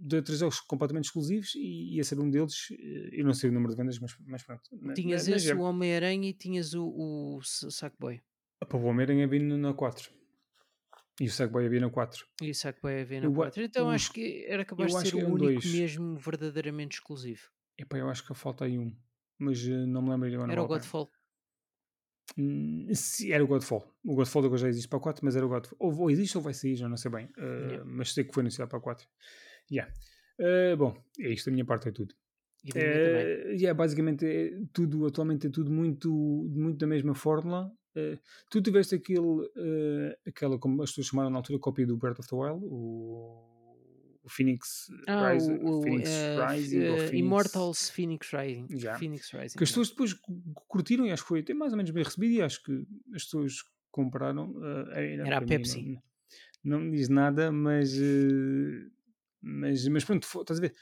de 0.05 0.21
três 0.23 0.41
jogos 0.41 0.61
completamente 0.61 1.05
exclusivos 1.05 1.55
e 1.55 1.95
ia 1.97 2.03
ser 2.05 2.19
um 2.19 2.29
deles, 2.29 2.69
eh, 2.73 3.11
eu 3.21 3.25
não 3.25 3.33
sei 3.33 3.51
o 3.51 3.53
número 3.53 3.73
de 3.73 3.77
vendas, 3.81 3.99
mas, 4.01 4.17
mas 4.27 4.43
pronto. 4.43 4.63
Tinhas 4.95 5.29
mas, 5.29 5.45
esse, 5.45 5.53
o 5.55 5.61
Homem-Aranha 5.61 6.29
e 6.29 6.33
tinhas 6.35 6.75
o, 6.75 6.85
o 6.87 7.41
Sackboy. 7.43 8.21
Para 8.59 8.77
o 8.79 8.83
Homem-Aranha 8.85 9.25
havia 9.25 9.41
na 9.43 9.73
4. 9.75 10.11
E 11.21 11.27
o 11.27 11.31
Sackboy 11.31 11.67
havia 11.67 11.81
na 11.81 11.91
4. 11.91 12.27
E 12.43 12.51
o 12.51 12.55
Sackboy 12.55 13.01
havia 13.01 13.21
na 13.21 13.27
Eu 13.27 13.33
a- 13.33 13.37
4. 13.37 13.63
Então 13.63 13.83
eu 13.85 13.91
acho 13.91 14.13
que 14.13 14.45
era 14.49 14.65
capaz 14.65 14.93
de 14.95 15.09
ser 15.11 15.15
o 15.17 15.29
único 15.29 15.39
dois. 15.61 15.65
mesmo 15.73 16.17
verdadeiramente 16.17 16.95
exclusivo. 16.97 17.43
Epá, 17.79 17.99
eu 17.99 18.09
acho 18.09 18.27
que 18.27 18.35
falta 18.35 18.65
aí 18.65 18.79
um. 18.79 18.97
Mas 19.39 19.65
eh, 19.67 19.87
não 19.87 20.03
me 20.03 20.11
lembro 20.11 20.27
agora. 20.29 20.47
não 20.47 20.53
Era 20.53 20.63
o 20.63 20.67
pena. 20.67 20.79
Godfall. 20.79 21.11
Hum, 22.39 22.87
se- 22.95 23.33
era 23.33 23.45
o 23.45 23.47
Godfall. 23.47 23.85
O 24.05 24.15
Godfall 24.15 24.45
agora 24.47 24.61
já 24.63 24.69
existe 24.69 24.89
para 24.89 24.99
a 24.99 25.03
4, 25.03 25.25
mas 25.25 25.37
era 25.37 25.45
o 25.45 25.49
Godfall. 25.49 25.77
Ou, 25.79 25.97
ou 26.01 26.11
existe 26.11 26.37
ou 26.37 26.43
vai 26.43 26.55
sair, 26.55 26.77
já 26.77 26.89
não 26.89 26.97
sei 26.97 27.11
bem. 27.11 27.27
Uh, 27.37 27.43
Yeah. 27.73 27.85
Mas 27.85 28.13
sei 28.13 28.25
que 28.25 28.33
foi 28.33 28.41
anunciado 28.43 28.69
para 28.69 28.79
a 28.79 28.83
4. 28.83 29.07
Yeah. 29.71 29.93
Uh, 30.39 30.77
bom, 30.77 30.97
é 31.21 31.29
isto. 31.31 31.49
A 31.49 31.53
minha 31.53 31.65
parte 31.65 31.89
é 31.89 31.93
tudo. 31.93 32.15
E. 32.65 32.71
É, 32.77 33.53
yeah, 33.55 33.75
basicamente, 33.75 34.25
é 34.25 34.53
tudo, 34.73 35.07
atualmente 35.07 35.47
é 35.47 35.51
tudo 35.51 35.71
muito, 35.71 36.11
muito 36.13 36.79
da 36.79 36.87
mesma 36.87 37.15
fórmula. 37.15 37.71
Eh, 37.95 38.19
tu 38.49 38.63
tiveste 38.63 38.95
aquele, 38.95 39.51
aquela, 40.27 40.59
como 40.59 40.81
as 40.83 40.91
pessoas 40.91 41.09
chamaram 41.09 41.29
na 41.31 41.39
altura, 41.39 41.59
cópia 41.59 41.87
do 41.87 41.97
Breath 41.97 42.21
of 42.21 42.29
the 42.29 42.35
Wild, 42.37 42.65
o, 42.65 43.77
o 44.23 44.29
Phoenix 44.29 44.87
Ah, 45.09 45.33
Rise, 45.33 45.51
o, 45.53 45.79
o 45.79 45.83
Phoenix 45.83 46.09
eh, 46.09 46.47
Rising, 46.47 46.79
ou 46.79 46.95
eh, 46.95 46.99
Phoenix- 46.99 47.13
Immortals 47.19 47.91
Phoenix 47.91 48.31
Rising. 48.33 48.67
Já. 48.79 48.95
Phoenix 48.95 49.31
Rising. 49.33 49.59
que 49.59 49.65
as 49.65 49.71
pessoas 49.71 49.91
depois 49.91 50.13
cu- 50.15 50.43
curtiram 50.69 51.05
e 51.07 51.11
acho 51.11 51.23
que 51.23 51.29
foi 51.29 51.41
até 51.41 51.53
mais 51.53 51.73
ou 51.73 51.77
menos 51.77 51.91
bem 51.91 52.05
recebido 52.05 52.33
e 52.35 52.43
acho 52.43 52.63
que 52.63 52.73
as 53.15 53.25
pessoas 53.25 53.57
compraram. 53.91 54.55
eh, 54.95 55.15
Era 55.15 55.23
a 55.25 55.29
para 55.29 55.41
mim 55.41 55.47
Pepsi. 55.49 55.83
Não, 56.65 56.79
não 56.79 56.81
me 56.87 56.97
diz 56.97 57.09
nada, 57.09 57.51
mas, 57.53 57.93
eh, 58.01 58.87
mas, 59.43 59.87
mas 59.89 60.05
pronto, 60.05 60.27
foi- 60.27 60.43
estás 60.43 60.59
a 60.59 60.63
ver? 60.63 60.75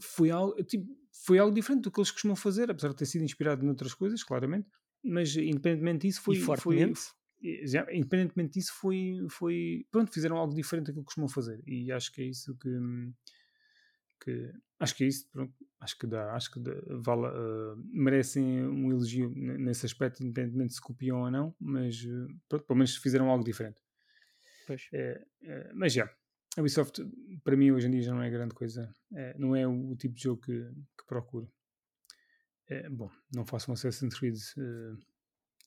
Foi 0.00 0.30
algo, 0.30 0.62
tipo, 0.64 0.86
foi 1.24 1.38
algo 1.38 1.52
diferente 1.54 1.82
do 1.82 1.90
que 1.90 1.98
eles 1.98 2.10
costumam 2.12 2.36
fazer, 2.36 2.70
apesar 2.70 2.90
de 2.90 2.96
ter 2.96 3.06
sido 3.06 3.24
inspirado 3.24 3.64
noutras 3.66 3.92
coisas, 3.94 4.22
claramente. 4.22 4.68
Mas 5.02 5.34
independentemente 5.36 6.06
disso, 6.06 6.22
foi. 6.22 6.36
E 6.36 6.40
foi 6.40 6.56
fortemente. 6.56 7.00
f- 7.00 7.66
já, 7.66 7.86
independentemente 7.92 8.52
disso, 8.58 8.72
foi, 8.74 9.26
foi. 9.28 9.86
Pronto, 9.90 10.12
fizeram 10.12 10.36
algo 10.36 10.54
diferente 10.54 10.86
daquilo 10.86 11.02
que 11.02 11.06
costumam 11.06 11.28
fazer. 11.28 11.60
E 11.66 11.90
acho 11.90 12.12
que 12.12 12.22
é 12.22 12.24
isso 12.26 12.54
que. 12.56 12.68
que 14.22 14.52
acho 14.78 14.94
que 14.94 15.04
é 15.04 15.06
isso, 15.08 15.28
pronto. 15.30 15.54
Acho 15.80 15.98
que 15.98 16.06
dá, 16.06 16.34
acho 16.34 16.50
que 16.52 16.60
dá, 16.60 16.72
vale, 17.00 17.26
eh, 17.26 17.74
merecem 17.90 18.66
um 18.66 18.90
elogio 18.90 19.30
nesse 19.34 19.86
aspecto, 19.86 20.22
independentemente 20.22 20.74
se 20.74 20.80
copiam 20.80 21.22
ou 21.22 21.30
não, 21.30 21.54
mas 21.58 22.04
eh, 22.04 22.26
pronto, 22.48 22.66
pelo 22.66 22.76
menos 22.78 22.96
fizeram 22.96 23.30
algo 23.30 23.42
diferente. 23.42 23.80
Pois. 24.66 24.86
É, 24.92 25.24
é, 25.42 25.72
mas 25.74 25.92
já, 25.94 26.08
a 26.56 26.60
Ubisoft 26.60 27.00
para 27.44 27.56
mim 27.56 27.70
hoje 27.70 27.86
em 27.86 27.90
dia 27.92 28.02
já 28.02 28.14
não 28.14 28.22
é 28.22 28.30
grande 28.30 28.54
coisa, 28.54 28.94
É, 29.14 29.36
não 29.38 29.54
é 29.56 29.66
o, 29.66 29.94
tipo 29.96 30.14
de 30.14 30.22
jogo 30.22 30.42
que, 30.42 30.52
que 30.98 31.06
procuro. 31.06 31.52
É, 32.68 32.88
bom, 32.88 33.10
não 33.34 33.44
faço 33.44 33.70
um 33.70 33.74
Assassin's 33.74 34.16
Creed 34.18 34.36
eh, 34.58 34.96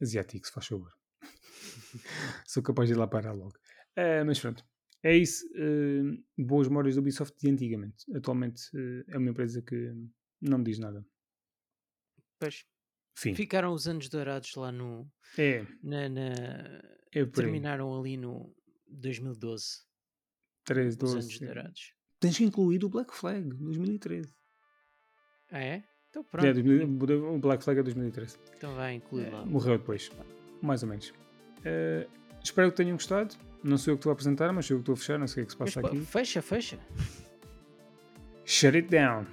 asiático, 0.01 0.45
se 0.47 0.53
faz 0.53 0.68
favor. 0.68 0.91
Sou 2.47 2.64
capaz 2.64 2.88
de 2.89 2.95
ir 2.95 2.97
lá 2.97 3.07
parar 3.07 3.34
logo. 3.34 3.53
É, 3.95 4.23
mas 4.23 4.39
pronto, 4.39 4.65
é 5.01 5.15
isso. 5.18 5.45
eh, 5.55 6.01
boas 6.38 6.68
memórias 6.69 6.95
do 6.95 7.01
Ubisoft 7.01 7.38
de 7.39 7.49
antigamente. 7.49 8.05
Atualmente 8.15 8.61
eh, 8.76 9.03
é 9.10 9.18
uma 9.18 9.30
empresa 9.31 9.61
que 9.61 9.93
não 10.41 10.57
me 10.60 10.64
diz 10.64 10.80
nada. 10.80 11.05
Pois. 12.39 12.65
Fim. 13.15 13.35
Ficaram 13.35 13.73
os 13.73 13.88
anos 13.88 14.10
dourados 14.10 14.55
lá 14.55 14.72
no. 14.72 15.07
É, 15.38 15.65
Na, 15.84 16.10
na- 16.10 16.81
é 17.14 17.26
terminaram 17.26 17.97
ali 17.99 18.18
no 18.18 18.55
2012. 18.88 19.84
13, 20.65 20.90
Os 20.90 20.95
12. 20.98 21.15
anos 21.18 21.40
dourados. 21.40 21.94
Tens 22.19 22.38
que 22.38 22.44
incluir 22.44 22.84
o 22.85 22.90
Black 22.90 23.14
Flag, 23.15 23.49
2013. 23.56 24.34
Ah, 25.52 25.60
é? 25.60 25.84
Então 26.10 26.23
pronto. 26.23 26.45
É, 26.45 26.53
2000 26.53 27.34
o 27.34 27.40
Black 27.40 27.64
Flag 27.64 27.80
é 27.80 27.84
2013. 27.84 28.38
Então 28.56 28.76
vai 28.76 28.94
incluir 28.95 29.30
lá. 29.31 29.45
morreu 29.45 29.77
depois, 29.77 30.10
mais 30.61 30.84
ou 30.84 30.90
menos. 30.90 31.14
Eh, 31.65 32.07
espero 32.44 32.69
que 32.72 32.77
tenham 32.77 32.95
gostado. 32.95 33.35
Não 33.64 33.77
sou 33.77 33.94
eu 33.94 33.98
que 33.98 34.02
estou 34.02 34.10
a 34.11 34.14
apresentar, 34.14 34.52
mas 34.53 34.65
sou 34.65 34.76
eu 34.76 34.80
que 34.80 34.84
estou 34.84 34.94
a 34.94 34.98
fechar. 34.98 35.18
Não 35.19 35.27
sei 35.27 35.34
o 35.34 35.35
que 35.35 35.41
é 35.41 35.45
que 35.48 35.52
se 35.53 35.60
Mas, 35.60 35.73
passa 35.73 35.81
pá, 35.81 35.88
aqui. 35.88 36.06
fecha, 36.06 36.41
fecha. 36.41 36.80
Shut 38.45 38.76
it 38.76 38.90
down. 38.90 39.26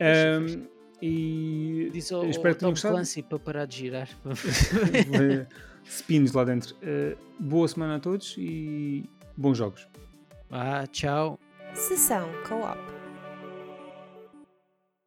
Um, 0.00 0.66
e 1.00 1.88
Diz 1.92 2.10
ao, 2.12 2.20
eu 2.20 2.24
ao 2.24 2.30
espero 2.30 2.54
que 2.54 2.60
tenham 2.60 2.72
gostado. 2.72 2.94
Clancy 2.94 3.22
para 3.22 3.38
parar 3.38 3.64
de 3.66 3.76
girar. 3.76 4.08
Spins 5.88 6.32
lá 6.32 6.44
dentro. 6.44 6.76
Eh, 6.82 7.16
boa 7.38 7.66
semana 7.68 7.96
a 7.96 8.00
todos 8.00 8.34
e 8.36 9.08
bons 9.38 9.56
jogos. 9.56 9.88
ah, 10.50 10.86
tchau. 10.88 11.38
Sessão 11.74 12.28
Co-op. 12.48 12.97